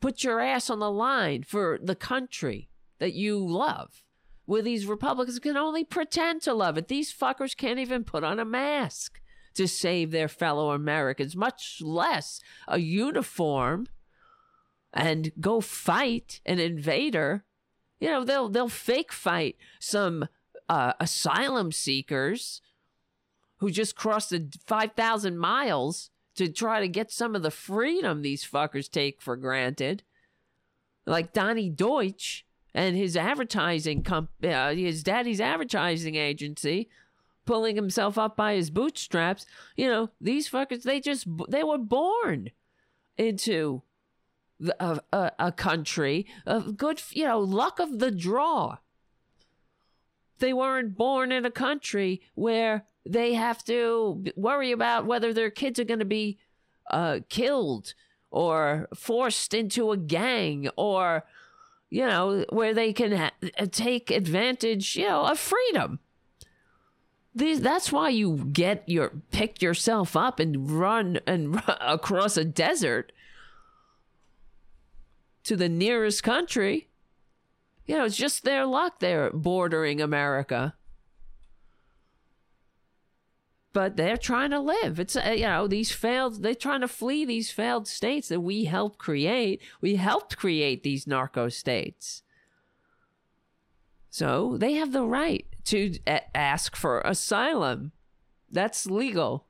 put 0.00 0.22
your 0.22 0.38
ass 0.38 0.70
on 0.70 0.78
the 0.78 0.92
line 0.92 1.42
for 1.42 1.80
the 1.82 1.96
country 1.96 2.68
that 3.00 3.14
you 3.14 3.44
love, 3.44 4.04
where 4.44 4.62
these 4.62 4.86
Republicans 4.86 5.40
can 5.40 5.56
only 5.56 5.82
pretend 5.82 6.40
to 6.42 6.54
love 6.54 6.78
it. 6.78 6.86
These 6.86 7.12
fuckers 7.12 7.56
can't 7.56 7.80
even 7.80 8.04
put 8.04 8.22
on 8.22 8.38
a 8.38 8.44
mask 8.44 9.20
to 9.54 9.66
save 9.66 10.12
their 10.12 10.28
fellow 10.28 10.70
Americans, 10.70 11.34
much 11.34 11.82
less 11.82 12.40
a 12.68 12.78
uniform 12.78 13.88
and 14.92 15.32
go 15.40 15.60
fight 15.60 16.40
an 16.46 16.60
invader. 16.60 17.44
You 18.02 18.08
know, 18.08 18.24
they'll 18.24 18.48
they'll 18.48 18.68
fake 18.68 19.12
fight 19.12 19.56
some 19.78 20.26
uh, 20.68 20.94
asylum 20.98 21.70
seekers 21.70 22.60
who 23.58 23.70
just 23.70 23.94
crossed 23.94 24.30
the 24.30 24.48
5,000 24.66 25.38
miles 25.38 26.10
to 26.34 26.48
try 26.48 26.80
to 26.80 26.88
get 26.88 27.12
some 27.12 27.36
of 27.36 27.44
the 27.44 27.50
freedom 27.52 28.22
these 28.22 28.44
fuckers 28.44 28.90
take 28.90 29.22
for 29.22 29.36
granted. 29.36 30.02
Like 31.06 31.32
Donny 31.32 31.70
Deutsch, 31.70 32.44
and 32.74 32.96
his 32.96 33.16
advertising 33.16 34.02
comp, 34.02 34.30
uh, 34.42 34.74
his 34.74 35.04
daddy's 35.04 35.40
advertising 35.40 36.16
agency, 36.16 36.88
pulling 37.46 37.76
himself 37.76 38.18
up 38.18 38.36
by 38.36 38.54
his 38.54 38.70
bootstraps. 38.70 39.46
You 39.76 39.86
know, 39.86 40.10
these 40.20 40.50
fuckers, 40.50 40.82
they 40.82 40.98
just 40.98 41.28
they 41.48 41.62
were 41.62 41.78
born 41.78 42.50
into 43.16 43.82
uh, 44.80 44.98
a, 45.12 45.32
a 45.38 45.52
country 45.52 46.26
of 46.46 46.76
good, 46.76 47.02
you 47.10 47.24
know, 47.24 47.40
luck 47.40 47.78
of 47.78 47.98
the 47.98 48.10
draw. 48.10 48.78
They 50.38 50.52
weren't 50.52 50.96
born 50.96 51.30
in 51.30 51.44
a 51.44 51.50
country 51.50 52.20
where 52.34 52.84
they 53.06 53.34
have 53.34 53.64
to 53.64 54.24
worry 54.36 54.72
about 54.72 55.06
whether 55.06 55.32
their 55.32 55.50
kids 55.50 55.78
are 55.78 55.84
going 55.84 56.00
to 56.00 56.04
be 56.04 56.38
uh, 56.90 57.20
killed 57.28 57.94
or 58.30 58.88
forced 58.94 59.54
into 59.54 59.92
a 59.92 59.96
gang 59.96 60.68
or 60.76 61.24
you 61.92 62.06
know, 62.06 62.46
where 62.48 62.72
they 62.72 62.90
can 62.94 63.12
ha- 63.12 63.32
uh, 63.58 63.66
take 63.70 64.10
advantage, 64.10 64.96
you 64.96 65.06
know, 65.06 65.26
of 65.26 65.38
freedom. 65.38 65.98
These, 67.34 67.60
that's 67.60 67.92
why 67.92 68.08
you 68.08 68.48
get 68.50 68.82
your 68.88 69.12
pick 69.30 69.60
yourself 69.60 70.16
up 70.16 70.40
and 70.40 70.70
run 70.70 71.20
and 71.26 71.54
run 71.54 71.76
across 71.82 72.38
a 72.38 72.46
desert 72.46 73.12
to 75.44 75.56
the 75.56 75.68
nearest 75.68 76.22
country. 76.22 76.88
You 77.86 77.96
know, 77.96 78.04
it's 78.04 78.16
just 78.16 78.44
their 78.44 78.64
luck 78.64 79.00
they're 79.00 79.30
bordering 79.30 80.00
America 80.00 80.74
but 83.72 83.96
they're 83.96 84.16
trying 84.16 84.50
to 84.50 84.60
live. 84.60 85.00
It's 85.00 85.16
uh, 85.16 85.34
you 85.36 85.44
know 85.44 85.66
these 85.66 85.92
failed. 85.92 86.42
They're 86.42 86.54
trying 86.54 86.82
to 86.82 86.88
flee 86.88 87.24
these 87.24 87.50
failed 87.50 87.88
states 87.88 88.28
that 88.28 88.40
we 88.40 88.64
helped 88.64 88.98
create. 88.98 89.62
We 89.80 89.96
helped 89.96 90.36
create 90.36 90.82
these 90.82 91.06
narco 91.06 91.48
states. 91.48 92.22
So 94.10 94.56
they 94.58 94.74
have 94.74 94.92
the 94.92 95.04
right 95.04 95.46
to 95.66 95.98
ask 96.34 96.76
for 96.76 97.00
asylum. 97.00 97.92
That's 98.50 98.86
legal. 98.86 99.46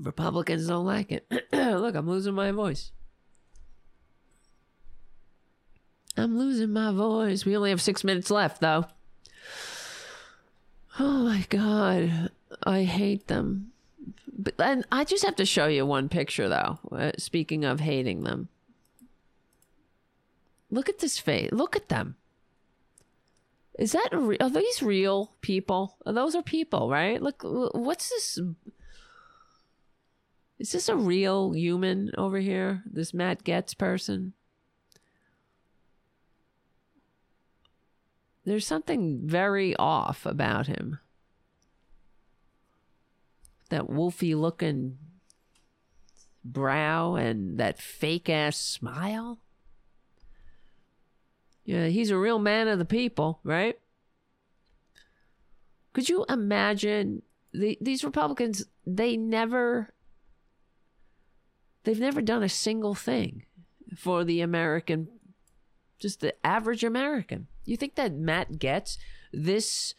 Republicans 0.00 0.66
don't 0.66 0.86
like 0.86 1.12
it. 1.12 1.26
Look, 1.52 1.94
I'm 1.94 2.08
losing 2.08 2.34
my 2.34 2.52
voice. 2.52 2.92
I'm 6.16 6.38
losing 6.38 6.72
my 6.72 6.92
voice. 6.92 7.44
We 7.44 7.56
only 7.56 7.70
have 7.70 7.80
six 7.80 8.02
minutes 8.02 8.30
left, 8.30 8.60
though. 8.60 8.86
Oh 11.00 11.24
my 11.24 11.46
god, 11.48 12.30
I 12.64 12.82
hate 12.82 13.28
them. 13.28 13.72
But 14.36 14.54
and 14.60 14.84
I 14.90 15.04
just 15.04 15.24
have 15.24 15.36
to 15.36 15.44
show 15.44 15.66
you 15.66 15.86
one 15.86 16.08
picture 16.08 16.48
though. 16.48 16.78
Uh, 16.90 17.12
speaking 17.18 17.64
of 17.64 17.80
hating 17.80 18.22
them, 18.22 18.48
look 20.70 20.88
at 20.88 20.98
this 20.98 21.18
face. 21.18 21.50
Look 21.52 21.76
at 21.76 21.88
them. 21.88 22.16
Is 23.78 23.92
that 23.92 24.08
re- 24.12 24.38
are 24.38 24.50
these 24.50 24.82
real 24.82 25.32
people? 25.40 25.96
Those 26.04 26.34
are 26.34 26.42
people, 26.42 26.90
right? 26.90 27.22
Look, 27.22 27.42
what's 27.44 28.10
this? 28.10 28.40
Is 30.58 30.72
this 30.72 30.88
a 30.88 30.96
real 30.96 31.52
human 31.52 32.10
over 32.18 32.38
here? 32.38 32.82
This 32.84 33.14
Matt 33.14 33.44
Gaetz 33.44 33.76
person? 33.76 34.32
There's 38.44 38.66
something 38.66 39.20
very 39.24 39.76
off 39.76 40.24
about 40.26 40.66
him. 40.66 40.98
That 43.70 43.88
wolfy 43.88 44.34
looking 44.34 44.98
brow 46.42 47.14
and 47.14 47.58
that 47.58 47.78
fake 47.78 48.30
ass 48.30 48.56
smile. 48.56 49.38
Yeah, 51.64 51.88
he's 51.88 52.10
a 52.10 52.16
real 52.16 52.38
man 52.38 52.68
of 52.68 52.78
the 52.78 52.86
people, 52.86 53.40
right? 53.44 53.78
Could 55.92 56.08
you 56.08 56.24
imagine 56.28 57.22
the, 57.52 57.76
these 57.80 58.04
Republicans? 58.04 58.64
They 58.86 59.18
never, 59.18 59.92
they've 61.88 61.98
never 61.98 62.20
done 62.20 62.42
a 62.42 62.50
single 62.50 62.94
thing 62.94 63.44
for 63.96 64.22
the 64.22 64.42
American, 64.42 65.08
just 65.98 66.20
the 66.20 66.34
average 66.46 66.84
American. 66.84 67.46
You 67.64 67.78
think 67.78 67.94
that 67.94 68.12
Matt 68.12 68.58
Gaetz 68.58 68.98
this 69.32 69.94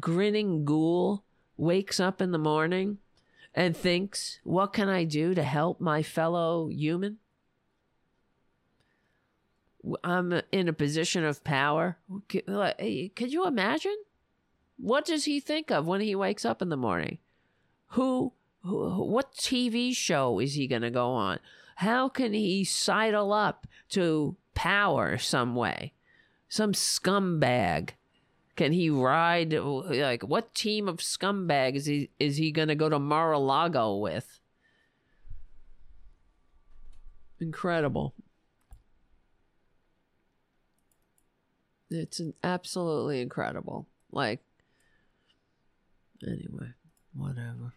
grinning 0.00 0.64
ghoul 0.64 1.24
wakes 1.58 2.00
up 2.00 2.22
in 2.22 2.30
the 2.32 2.38
morning 2.38 2.96
and 3.54 3.76
thinks, 3.76 4.40
what 4.44 4.72
can 4.72 4.88
I 4.88 5.04
do 5.04 5.34
to 5.34 5.42
help 5.42 5.78
my 5.78 6.02
fellow 6.02 6.68
human? 6.68 7.18
I'm 10.02 10.40
in 10.50 10.68
a 10.68 10.72
position 10.72 11.22
of 11.22 11.44
power. 11.44 11.98
Could 12.28 13.32
you 13.32 13.46
imagine? 13.46 13.96
What 14.78 15.04
does 15.04 15.26
he 15.26 15.40
think 15.40 15.70
of 15.70 15.86
when 15.86 16.00
he 16.00 16.14
wakes 16.14 16.46
up 16.46 16.62
in 16.62 16.70
the 16.70 16.78
morning? 16.78 17.18
Who 17.88 18.32
what 18.66 19.32
TV 19.34 19.94
show 19.94 20.38
is 20.40 20.54
he 20.54 20.66
going 20.66 20.82
to 20.82 20.90
go 20.90 21.10
on? 21.10 21.38
How 21.76 22.08
can 22.08 22.32
he 22.32 22.64
sidle 22.64 23.32
up 23.32 23.66
to 23.90 24.36
power 24.54 25.18
some 25.18 25.54
way? 25.54 25.92
Some 26.48 26.72
scumbag. 26.72 27.90
Can 28.56 28.72
he 28.72 28.88
ride 28.88 29.52
like 29.52 30.22
what 30.22 30.54
team 30.54 30.88
of 30.88 30.98
scumbags 30.98 31.76
is 31.76 31.86
he 31.86 32.10
is 32.18 32.38
he 32.38 32.50
going 32.50 32.68
to 32.68 32.74
go 32.74 32.88
to 32.88 32.98
Mar-a-Lago 32.98 33.96
with? 33.96 34.40
Incredible. 37.38 38.14
It's 41.90 42.20
absolutely 42.42 43.20
incredible. 43.20 43.86
Like, 44.10 44.40
anyway, 46.26 46.72
whatever. 47.14 47.74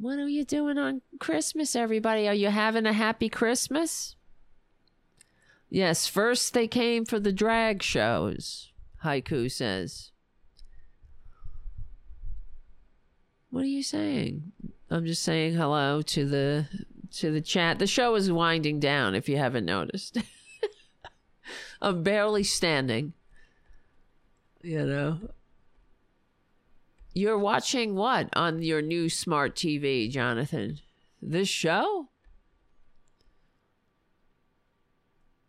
What 0.00 0.18
are 0.18 0.28
you 0.28 0.46
doing 0.46 0.78
on 0.78 1.02
Christmas, 1.18 1.76
everybody? 1.76 2.26
Are 2.26 2.32
you 2.32 2.48
having 2.48 2.86
a 2.86 2.92
happy 2.94 3.28
Christmas? 3.28 4.16
Yes, 5.68 6.06
first 6.06 6.54
they 6.54 6.66
came 6.66 7.04
for 7.04 7.20
the 7.20 7.32
drag 7.32 7.82
shows, 7.82 8.72
Haiku 9.04 9.50
says. 9.52 10.10
What 13.50 13.64
are 13.64 13.68
you 13.68 13.82
saying? 13.82 14.52
I'm 14.88 15.04
just 15.04 15.22
saying 15.22 15.52
hello 15.52 16.00
to 16.00 16.24
the 16.24 16.66
to 17.18 17.30
the 17.30 17.42
chat. 17.42 17.78
The 17.78 17.86
show 17.86 18.14
is 18.14 18.32
winding 18.32 18.80
down 18.80 19.14
if 19.14 19.28
you 19.28 19.36
haven't 19.36 19.66
noticed. 19.66 20.16
I'm 21.82 22.02
barely 22.02 22.44
standing. 22.44 23.12
You 24.62 24.86
know. 24.86 25.18
You're 27.12 27.38
watching 27.38 27.94
what 27.94 28.28
on 28.34 28.62
your 28.62 28.82
new 28.82 29.08
smart 29.08 29.54
TV, 29.56 30.10
Jonathan? 30.10 30.78
This 31.20 31.48
show? 31.48 32.08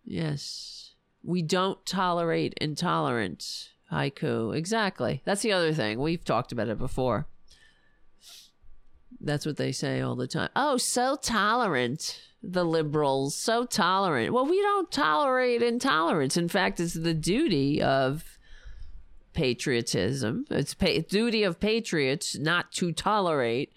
Yes. 0.04 0.96
We 1.24 1.42
don't 1.42 1.86
tolerate 1.86 2.56
intolerance. 2.60 3.70
Haiku. 3.92 4.56
Exactly. 4.56 5.22
That's 5.26 5.42
the 5.42 5.52
other 5.52 5.74
thing. 5.74 6.00
We've 6.00 6.24
talked 6.24 6.52
about 6.52 6.70
it 6.70 6.78
before. 6.78 7.28
That's 9.20 9.46
what 9.46 9.58
they 9.58 9.72
say 9.72 10.02
all 10.02 10.16
the 10.16 10.28
time. 10.28 10.50
Oh, 10.56 10.78
so 10.78 11.16
tolerant 11.16 12.20
the 12.44 12.66
liberals 12.66 13.36
so 13.36 13.66
tolerant. 13.66 14.34
Well, 14.34 14.46
we 14.46 14.60
don't 14.62 14.92
tolerate 14.92 15.62
intolerance. 15.62 16.38
In 16.38 16.48
fact, 16.48 16.80
it's 16.80 16.94
the 16.94 17.14
duty 17.14 17.82
of 17.82 18.40
patriotism. 19.34 20.46
It's 20.50 20.74
pa- 20.74 21.04
duty 21.08 21.44
of 21.44 21.60
patriots 21.60 22.38
not 22.38 22.72
to 22.74 22.92
tolerate 22.92 23.74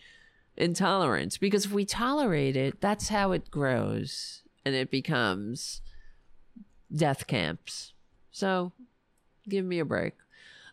intolerance 0.56 1.36
because 1.38 1.66
if 1.66 1.72
we 1.72 1.84
tolerate 1.84 2.56
it, 2.56 2.80
that's 2.80 3.08
how 3.08 3.32
it 3.32 3.50
grows 3.50 4.42
and 4.64 4.74
it 4.74 4.90
becomes 4.90 5.82
death 6.94 7.26
camps. 7.26 7.92
So, 8.30 8.72
give 9.48 9.64
me 9.64 9.78
a 9.78 9.84
break. 9.84 10.14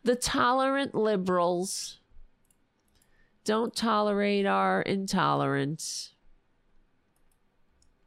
The 0.04 0.16
tolerant 0.16 0.96
liberals 0.96 2.00
don't 3.44 3.76
tolerate 3.76 4.46
our 4.46 4.82
intolerance 4.82 6.12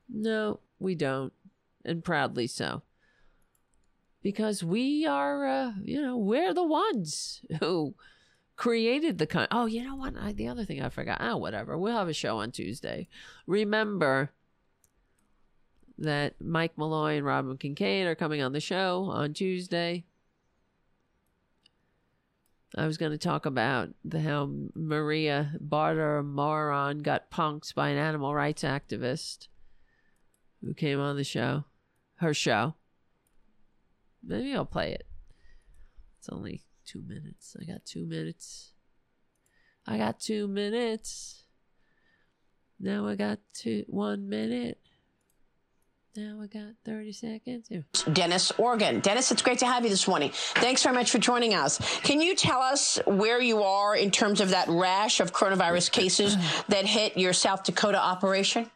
no, 0.09 0.61
we 0.79 0.95
don't. 0.95 1.33
And 1.85 2.03
proudly 2.03 2.47
so. 2.47 2.83
Because 4.25 4.65
we 4.65 5.07
are, 5.07 5.47
uh, 5.47 5.73
you 5.83 6.01
know, 6.01 6.17
we're 6.17 6.55
the 6.55 6.65
ones 6.65 7.43
who 7.61 7.95
created 8.57 9.19
the 9.19 9.27
country. 9.27 9.49
Oh, 9.53 9.67
you 9.67 9.85
know 9.85 9.97
what? 9.97 10.15
I, 10.19 10.33
the 10.33 10.49
other 10.49 10.65
thing 10.65 10.83
I 10.83 10.89
forgot. 10.89 11.19
Oh, 11.21 11.37
whatever. 11.37 11.77
We'll 11.77 11.97
have 11.97 12.09
a 12.09 12.15
show 12.15 12.39
on 12.39 12.51
Tuesday. 12.51 13.07
Remember 13.47 14.31
that 15.99 16.41
Mike 16.41 16.79
Malloy 16.79 17.19
and 17.19 17.27
Robin 17.27 17.59
Kincaid 17.59 18.07
are 18.07 18.15
coming 18.15 18.41
on 18.41 18.53
the 18.53 18.61
show 18.61 19.11
on 19.11 19.35
Tuesday. 19.35 20.07
I 22.75 22.87
was 22.87 22.97
going 22.97 23.13
to 23.13 23.19
talk 23.19 23.45
about 23.45 23.91
the 24.07 24.21
how 24.21 24.51
Maria 24.75 25.53
Bartiromo 25.63 27.03
got 27.03 27.31
punked 27.31 27.75
by 27.75 27.91
an 27.91 27.99
animal 27.99 28.35
rights 28.35 28.63
activist 28.63 29.49
who 30.65 30.73
came 30.73 30.99
on 30.99 31.17
the 31.17 31.25
show, 31.25 31.65
her 32.17 32.33
show. 32.33 32.75
Maybe 34.27 34.55
I'll 34.55 34.65
play 34.65 34.93
it. 34.93 35.07
It's 36.19 36.29
only 36.29 36.63
two 36.85 37.03
minutes. 37.03 37.57
I 37.61 37.65
got 37.65 37.85
two 37.85 38.07
minutes. 38.07 38.73
I 39.87 39.99
got 39.99 40.21
two 40.21 40.49
minutes. 40.49 41.43
Now 42.81 43.07
I 43.07 43.15
got 43.15 43.39
two 43.55 43.85
one 43.89 44.29
minute. 44.29 44.79
Now 46.17 46.41
I 46.41 46.47
got 46.47 46.75
30 46.85 47.13
seconds. 47.13 47.69
Dennis 48.13 48.53
Organ. 48.53 49.01
Dennis, 49.01 49.33
it's 49.33 49.43
great 49.43 49.59
to 49.59 49.67
have 49.67 49.83
you 49.83 49.91
this 49.91 50.07
morning. 50.07 50.31
Thanks 50.33 50.81
very 50.85 50.95
much 50.95 51.11
for 51.11 51.19
joining 51.19 51.55
us. 51.55 51.81
Can 52.03 52.21
you 52.21 52.37
tell 52.37 52.61
us 52.61 53.01
where 53.05 53.41
you 53.41 53.65
are 53.65 53.97
in 53.97 54.13
terms 54.13 54.41
of 54.41 54.51
that 54.51 54.69
rash 54.69 55.19
of 55.19 55.33
coronavirus 55.33 55.91
cases 55.91 56.37
that 56.69 56.87
hit 56.87 57.19
your 57.19 57.33
South 57.33 57.65
Dakota 57.65 58.01
operation? 58.01 58.71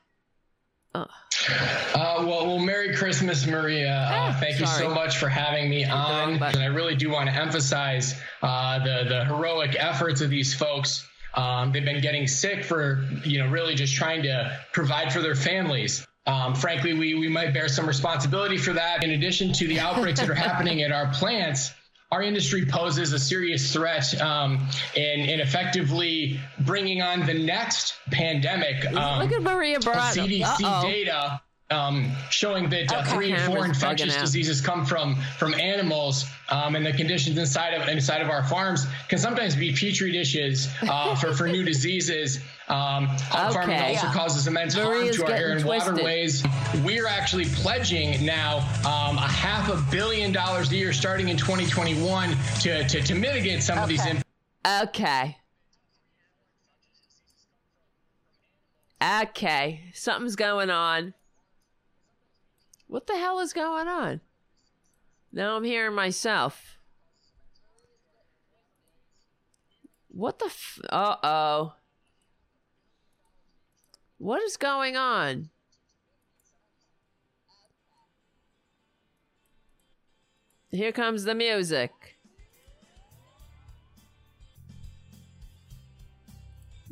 Uh, 1.94 2.24
well, 2.26 2.46
well, 2.46 2.58
Merry 2.58 2.94
Christmas, 2.94 3.46
Maria. 3.46 3.92
Uh, 3.92 4.10
ah, 4.10 4.36
thank 4.40 4.56
sorry. 4.56 4.60
you 4.60 4.66
so 4.66 4.94
much 4.94 5.18
for 5.18 5.28
having 5.28 5.70
me 5.70 5.84
on. 5.84 6.42
And 6.42 6.58
I 6.58 6.66
really 6.66 6.96
do 6.96 7.10
want 7.10 7.28
to 7.28 7.34
emphasize 7.34 8.14
uh, 8.42 8.78
the 8.80 9.08
the 9.08 9.24
heroic 9.24 9.76
efforts 9.78 10.20
of 10.20 10.30
these 10.30 10.54
folks. 10.54 11.06
Um, 11.34 11.72
they've 11.72 11.84
been 11.84 12.00
getting 12.00 12.26
sick 12.26 12.64
for 12.64 13.06
you 13.24 13.38
know 13.38 13.48
really 13.48 13.74
just 13.74 13.94
trying 13.94 14.22
to 14.24 14.58
provide 14.72 15.12
for 15.12 15.20
their 15.20 15.36
families. 15.36 16.06
Um, 16.26 16.54
frankly, 16.54 16.92
we 16.94 17.14
we 17.14 17.28
might 17.28 17.54
bear 17.54 17.68
some 17.68 17.86
responsibility 17.86 18.58
for 18.58 18.72
that. 18.74 19.02
In 19.04 19.10
addition 19.10 19.52
to 19.54 19.68
the 19.68 19.80
outbreaks 19.80 20.20
that 20.20 20.28
are 20.28 20.34
happening 20.34 20.82
at 20.82 20.92
our 20.92 21.12
plants, 21.12 21.72
our 22.10 22.22
industry 22.22 22.64
poses 22.64 23.12
a 23.12 23.18
serious 23.18 23.72
threat 23.72 24.18
um, 24.20 24.66
in, 24.94 25.20
in 25.20 25.40
effectively 25.40 26.40
bringing 26.60 27.02
on 27.02 27.26
the 27.26 27.34
next 27.34 27.94
pandemic. 28.10 28.86
Um, 28.86 29.20
Look 29.20 29.32
at 29.32 29.42
Maria 29.42 29.78
Barata. 29.78 30.26
CDC 30.26 30.62
Uh-oh. 30.62 30.82
data 30.82 31.40
um, 31.70 32.10
showing 32.30 32.70
that 32.70 32.92
uh, 32.92 33.04
three 33.04 33.32
and 33.32 33.42
four 33.42 33.64
infectious 33.64 34.16
diseases 34.16 34.60
come 34.60 34.86
from 34.86 35.16
from 35.38 35.54
animals, 35.54 36.24
um, 36.48 36.76
and 36.76 36.86
the 36.86 36.92
conditions 36.92 37.36
inside 37.36 37.74
of 37.74 37.88
inside 37.88 38.22
of 38.22 38.30
our 38.30 38.42
farms 38.44 38.86
can 39.08 39.18
sometimes 39.18 39.54
be 39.54 39.74
petri 39.74 40.12
dishes 40.12 40.68
uh, 40.82 41.14
for 41.14 41.34
for 41.34 41.46
new 41.46 41.64
diseases. 41.64 42.40
Um, 42.68 43.06
hog 43.06 43.50
okay. 43.50 43.58
farming 43.60 43.80
also 43.80 44.06
yeah. 44.06 44.12
causes 44.12 44.46
immense 44.46 44.76
Maria's 44.76 45.16
harm 45.16 45.28
to 45.28 45.32
our 45.32 45.38
air 45.38 45.52
and 45.52 45.60
twisted. 45.60 45.94
waterways. 45.94 46.44
We're 46.84 47.06
actually 47.06 47.46
pledging 47.46 48.24
now 48.24 48.58
um, 48.86 49.16
a 49.16 49.22
half 49.22 49.70
a 49.70 49.90
billion 49.90 50.32
dollars 50.32 50.70
a 50.70 50.76
year 50.76 50.92
starting 50.92 51.28
in 51.28 51.36
2021 51.38 52.36
to 52.60 52.86
to, 52.86 53.00
to 53.02 53.14
mitigate 53.14 53.62
some 53.62 53.78
okay. 53.78 53.82
of 53.82 53.88
these. 53.88 54.06
impacts. 54.06 54.24
okay. 54.82 55.36
Okay, 59.00 59.82
something's 59.94 60.36
going 60.36 60.70
on. 60.70 61.14
What 62.88 63.06
the 63.06 63.16
hell 63.16 63.38
is 63.38 63.52
going 63.52 63.86
on? 63.86 64.20
Now 65.32 65.56
I'm 65.56 65.64
hearing 65.64 65.94
myself. 65.94 66.78
What 70.08 70.38
the 70.38 70.46
f- 70.46 70.80
Uh 70.90 71.16
oh. 71.22 71.74
What 74.18 74.42
is 74.42 74.56
going 74.56 74.96
on? 74.96 75.50
Here 80.70 80.92
comes 80.92 81.24
the 81.24 81.34
music. 81.34 81.92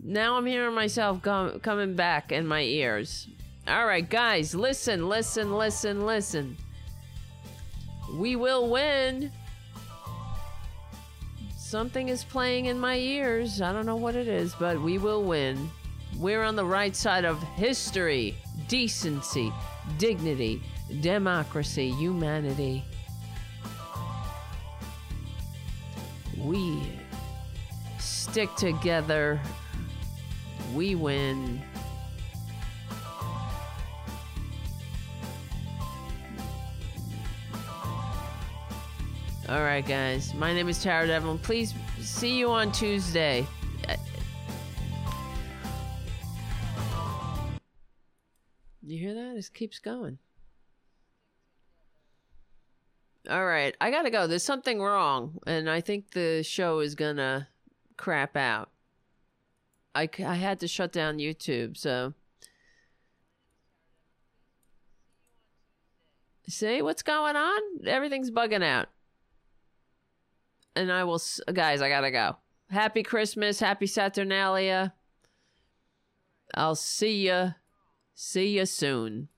Now 0.03 0.37
I'm 0.37 0.47
hearing 0.47 0.75
myself 0.75 1.21
com- 1.21 1.59
coming 1.61 1.95
back 1.95 2.31
in 2.31 2.47
my 2.47 2.63
ears. 2.63 3.29
All 3.67 3.87
right, 3.87 4.09
guys, 4.09 4.55
listen, 4.55 5.09
listen, 5.09 5.53
listen, 5.53 6.07
listen. 6.07 6.57
We 8.15 8.37
will 8.37 8.71
win. 8.71 9.33
Something 11.59 12.09
is 12.09 12.23
playing 12.23 12.67
in 12.67 12.79
my 12.79 12.97
ears. 12.97 13.61
I 13.61 13.73
don't 13.73 13.85
know 13.85 13.97
what 13.97 14.15
it 14.15 14.29
is, 14.29 14.55
but 14.55 14.81
we 14.81 14.99
will 14.99 15.25
win. 15.25 15.69
We're 16.19 16.43
on 16.43 16.57
the 16.57 16.65
right 16.65 16.97
side 16.97 17.27
of 17.27 17.43
history, 17.43 18.37
decency, 18.69 19.53
dignity, 19.99 20.63
democracy, 21.01 21.91
humanity. 21.91 22.85
We 26.39 26.91
stick 27.99 28.55
together. 28.57 29.39
We 30.75 30.95
win. 30.95 31.63
All 39.49 39.61
right, 39.61 39.87
guys. 39.87 40.33
My 40.35 40.55
name 40.55 40.69
is 40.69 40.83
Tara 40.83 41.07
Devlin. 41.07 41.39
Please 41.39 41.75
see 42.01 42.39
you 42.39 42.49
on 42.51 42.73
Tuesday. 42.73 43.47
You 48.87 48.99
hear 49.01 49.15
that? 49.15 49.37
It 49.37 49.51
keeps 49.53 49.81
going. 49.81 50.19
All 53.29 53.45
right, 53.45 53.75
I 53.81 53.91
gotta 53.91 54.11
go. 54.11 54.29
There's 54.29 54.45
something 54.45 54.81
wrong, 54.81 55.39
and 55.45 55.69
I 55.69 55.81
think 55.81 56.13
the 56.13 56.45
show 56.45 56.79
is 56.79 56.95
gonna 56.95 57.49
crap 57.97 58.37
out. 58.37 58.71
I, 59.97 60.09
I 60.25 60.37
had 60.37 60.61
to 60.61 60.69
shut 60.69 60.93
down 60.93 61.19
YouTube, 61.19 61.77
so. 61.77 62.15
See 66.49 66.81
what's 66.81 67.03
going 67.03 67.35
on? 67.35 67.61
Everything's 67.85 68.31
bugging 68.31 68.63
out. 68.63 68.87
And 70.77 70.93
I 70.93 71.03
will, 71.03 71.21
guys, 71.53 71.83
I 71.83 71.89
gotta 71.89 72.13
go. 72.13 72.37
Happy 72.71 73.03
Christmas. 73.03 73.59
Happy 73.59 73.89
Saturnalia. 73.89 74.95
I'll 76.55 76.77
see 76.77 77.27
ya. 77.27 77.53
See 78.19 78.57
you 78.57 78.65
soon. 78.65 79.29